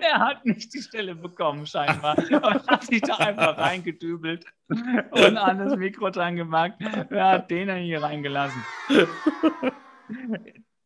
er 0.00 0.18
hat 0.18 0.44
nicht 0.44 0.72
die 0.74 0.82
Stelle 0.82 1.14
bekommen, 1.14 1.66
scheinbar. 1.66 2.16
Aber 2.32 2.64
hat 2.66 2.84
sich 2.84 3.00
da 3.00 3.16
einfach 3.16 3.58
reingedübelt 3.58 4.44
und 4.68 5.36
an 5.36 5.58
das 5.58 5.76
Mikro 5.76 6.10
dran 6.10 6.36
gemacht. 6.36 6.74
Wer 7.08 7.26
hat 7.26 7.50
den 7.50 7.68
denn 7.68 7.82
hier 7.82 8.02
reingelassen? 8.02 8.62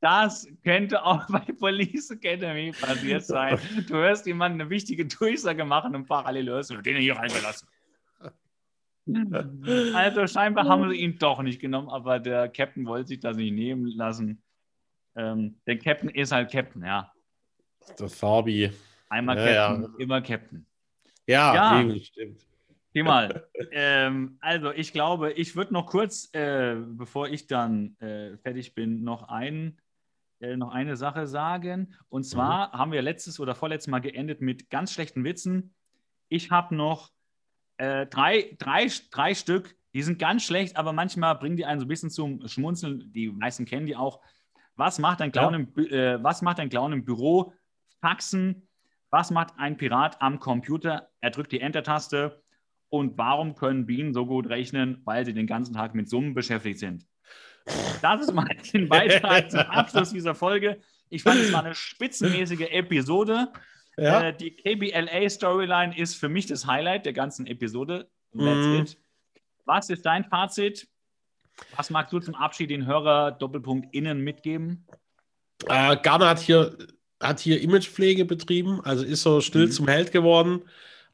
Das 0.03 0.49
könnte 0.65 1.05
auch 1.05 1.27
bei 1.31 1.39
Police 1.39 2.11
Academy 2.11 2.73
passiert 2.73 3.25
sein. 3.25 3.57
Du 3.87 3.95
hörst 3.95 4.27
jemanden 4.27 4.61
eine 4.61 4.69
wichtige 4.69 5.07
Durchsage 5.07 5.65
machen 5.65 5.95
und 5.95 6.09
parallel 6.09 6.49
hörst 6.49 6.71
du 6.71 6.83
den 6.83 6.97
hier 6.99 7.17
reingelassen. 7.17 7.69
Also 9.95 10.29
scheinbar 10.29 10.69
haben 10.69 10.89
sie 10.89 10.95
ihn 10.97 11.19
doch 11.19 11.43
nicht 11.43 11.61
genommen, 11.61 11.89
aber 11.89 12.21
der 12.21 12.49
Captain 12.49 12.87
wollte 12.87 13.09
sich 13.09 13.19
das 13.19 13.37
nicht 13.37 13.53
nehmen 13.53 13.89
lassen. 13.97 14.41
Ähm, 15.17 15.57
der 15.67 15.77
Captain 15.77 16.09
ist 16.09 16.31
halt 16.31 16.53
Captain, 16.53 16.85
ja. 16.85 17.13
Der 17.99 18.09
Fabi. 18.09 18.71
Einmal 19.09 19.37
Ja, 19.39 19.75
Captain, 19.75 19.95
immer 19.99 20.23
Captain. 20.23 20.67
Ja, 21.27 21.53
Ja. 21.53 21.81
eben, 21.81 21.99
stimmt. 21.99 22.47
Geh 22.95 23.03
mal. 23.03 23.49
ähm, 23.73 24.39
also 24.41 24.71
ich 24.71 24.93
glaube, 24.93 25.33
ich 25.33 25.57
würde 25.57 25.73
noch 25.73 25.87
kurz, 25.87 26.33
äh, 26.33 26.77
bevor 26.77 27.29
ich 27.29 27.49
dann 27.49 27.97
äh, 27.99 28.37
fertig 28.39 28.77
bin, 28.77 29.03
noch, 29.03 29.25
ein, 29.29 29.81
äh, 30.43 30.57
noch 30.57 30.71
eine 30.73 30.97
Sache 30.97 31.27
sagen. 31.27 31.95
Und 32.09 32.25
zwar 32.25 32.73
haben 32.73 32.93
wir 32.93 33.01
letztes 33.01 33.41
oder 33.41 33.55
vorletztes 33.55 33.91
Mal 33.91 34.01
geendet 34.01 34.41
mit 34.41 34.69
ganz 34.71 34.93
schlechten 34.93 35.25
Witzen. 35.25 35.73
Ich 36.29 36.51
habe 36.51 36.75
noch 36.75 37.11
äh, 37.79 38.07
drei, 38.07 38.55
drei, 38.59 38.89
drei 39.11 39.35
Stück, 39.35 39.75
die 39.95 40.03
sind 40.03 40.19
ganz 40.19 40.43
schlecht, 40.45 40.77
aber 40.77 40.93
manchmal 40.93 41.37
bringen 41.37 41.57
die 41.57 41.65
einen 41.67 41.79
so 41.81 41.85
ein 41.85 41.89
bisschen 41.89 42.11
zum 42.11 42.47
Schmunzeln. 42.49 43.13
Die 43.13 43.31
meisten 43.31 43.65
kennen 43.67 43.87
die 43.87 43.97
auch. 43.97 44.21
Was 44.75 44.99
macht 44.99 45.21
ein 45.21 45.33
Clown, 45.33 45.53
Ja. 45.53 45.59
im, 45.61 45.93
äh, 45.93 46.25
was 46.25 46.43
macht 46.43 46.59
ein 46.61 46.69
Clown 46.71 46.93
im 46.93 47.05
Büro? 47.05 47.53
Faxen. 48.01 48.67
Was 49.11 49.31
macht 49.31 49.55
ein 49.59 49.77
Pirat 49.77 50.21
am 50.23 50.39
Computer? 50.41 51.09
Er 51.21 51.31
drückt 51.31 51.53
die 51.53 51.61
Enter-Taste. 51.61 52.43
Und 52.89 53.17
warum 53.19 53.55
können 53.55 53.87
Bienen 53.87 54.13
so 54.15 54.27
gut 54.27 54.49
rechnen? 54.49 55.03
Weil 55.05 55.25
sie 55.25 55.35
den 55.35 55.47
ganzen 55.47 55.75
Tag 55.75 55.95
mit 55.95 56.09
Summen 56.09 56.35
beschäftigt 56.35 56.79
sind. 56.79 57.07
Das 58.01 58.21
ist 58.23 58.33
mal 58.33 58.47
ein 58.75 58.89
Beitrag 58.89 59.51
zum 59.51 59.61
Abschluss 59.69 60.11
dieser 60.11 60.35
Folge. 60.35 60.81
Ich 61.11 61.23
fand, 61.23 61.41
es 61.41 61.53
war 61.53 61.65
eine 61.65 61.75
spitzenmäßige 61.75 62.69
Episode. 62.71 63.53
Ja. 63.97 64.29
Äh, 64.29 64.37
die 64.37 64.57
KBLA-Storyline 64.57 65.97
ist 65.99 66.15
für 66.15 66.29
mich 66.29 66.47
das 66.47 66.67
Highlight 66.67 67.05
der 67.07 67.13
ganzen 67.13 67.47
Episode. 67.47 68.09
It. 68.35 68.97
Was 69.67 69.91
ist 69.91 70.07
dein 70.07 70.25
Fazit? 70.25 70.89
Was 71.77 71.91
magst 71.91 72.13
du 72.13 72.19
zum 72.19 72.35
Abschied 72.35 72.71
den 72.71 72.87
Hörer 72.87 73.31
Doppelpunkt 73.33 73.95
innen 73.95 74.23
mitgeben? 74.23 74.87
Äh, 75.69 75.99
Garner 76.03 76.31
hat 76.31 76.39
hier, 76.41 76.77
hat 77.23 77.41
hier 77.41 77.61
Imagepflege 77.61 78.25
betrieben, 78.25 78.81
also 78.83 79.05
ist 79.05 79.23
so 79.23 79.41
still 79.43 79.67
Mhm. 79.67 79.71
zum 79.73 79.89
Held 79.89 80.11
geworden. 80.13 80.63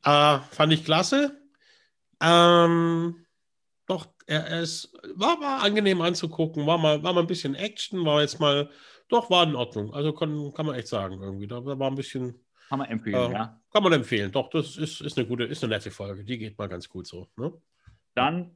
Äh, 0.05 0.39
fand 0.53 0.73
ich 0.73 0.85
klasse. 0.85 1.37
Ähm, 2.23 3.27
er, 4.29 4.61
ist, 4.61 4.93
war, 5.15 5.41
war 5.41 5.63
angenehm 5.63 6.01
anzugucken, 6.03 6.67
war 6.67 6.79
mal, 6.79 7.03
war 7.03 7.13
mal 7.13 7.23
ein 7.23 7.27
bisschen 7.27 7.55
Action, 7.55 8.05
war 8.05 8.21
jetzt 8.21 8.39
mal, 8.41 8.69
doch, 9.09 9.31
war 9.31 9.45
in 9.45 9.57
Ordnung. 9.57 9.95
Also 9.95 10.13
kann, 10.13 10.53
kann 10.53 10.67
man 10.67 10.75
echt 10.75 10.89
sagen, 10.89 11.23
irgendwie. 11.23 11.47
Da 11.47 11.65
war 11.65 11.91
ein 11.91 11.95
bisschen, 11.95 12.35
Kann 12.69 12.79
man 12.79 12.89
empfehlen, 12.89 13.31
äh, 13.31 13.35
ja. 13.35 13.61
kann 13.73 13.83
man 13.83 13.93
empfehlen. 13.95 14.31
Doch, 14.31 14.51
das 14.51 14.77
ist, 14.77 15.01
ist 15.01 15.17
eine 15.17 15.27
gute, 15.27 15.45
ist 15.45 15.65
eine 15.65 15.73
nette 15.73 15.91
Folge. 15.91 16.25
Die 16.25 16.39
geht 16.39 16.59
mal 16.59 16.69
ganz 16.69 16.89
gut 16.89 17.07
so. 17.07 17.27
Ne? 17.37 17.53
Dann 18.15 18.55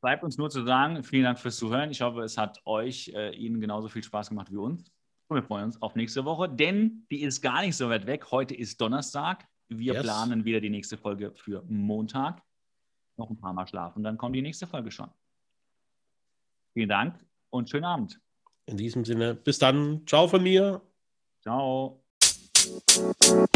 bleibt 0.00 0.22
uns 0.22 0.38
nur 0.38 0.48
zu 0.48 0.64
sagen, 0.64 1.02
vielen 1.02 1.24
Dank 1.24 1.38
fürs 1.40 1.56
Zuhören. 1.56 1.90
Ich 1.90 2.00
hoffe, 2.02 2.20
es 2.22 2.38
hat 2.38 2.60
euch, 2.64 3.08
äh, 3.14 3.34
Ihnen 3.34 3.60
genauso 3.60 3.88
viel 3.88 4.04
Spaß 4.04 4.28
gemacht 4.28 4.50
wie 4.52 4.56
uns. 4.56 4.92
Und 5.26 5.36
wir 5.36 5.42
freuen 5.42 5.64
uns 5.64 5.82
auf 5.82 5.94
nächste 5.96 6.24
Woche, 6.24 6.48
denn 6.48 7.06
die 7.10 7.22
ist 7.22 7.40
gar 7.40 7.62
nicht 7.62 7.76
so 7.76 7.88
weit 7.88 8.06
weg. 8.06 8.30
Heute 8.30 8.54
ist 8.54 8.80
Donnerstag. 8.80 9.46
Wir 9.68 9.94
Yes. 9.94 10.02
planen 10.02 10.44
wieder 10.44 10.60
die 10.60 10.70
nächste 10.70 10.96
Folge 10.96 11.32
für 11.34 11.62
Montag. 11.68 12.42
Noch 13.16 13.30
ein 13.30 13.38
paar 13.38 13.52
Mal 13.52 13.66
schlafen, 13.66 14.02
dann 14.02 14.16
kommt 14.16 14.34
die 14.34 14.42
nächste 14.42 14.66
Folge 14.66 14.90
schon. 14.90 15.10
Vielen 16.72 16.88
Dank 16.88 17.18
und 17.50 17.68
schönen 17.68 17.84
Abend. 17.84 18.20
In 18.66 18.76
diesem 18.76 19.04
Sinne, 19.04 19.34
bis 19.34 19.58
dann. 19.58 20.06
Ciao 20.06 20.28
von 20.28 20.42
mir. 20.42 20.80
Ciao. 21.42 22.02
You 22.60 23.48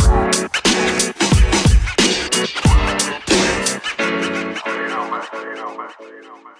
know, 4.88 5.08
man. 5.08 5.22
You 5.32 5.54
know, 5.54 5.76
man. 5.76 5.90
You 6.00 6.22
know, 6.22 6.36
man. 6.42 6.54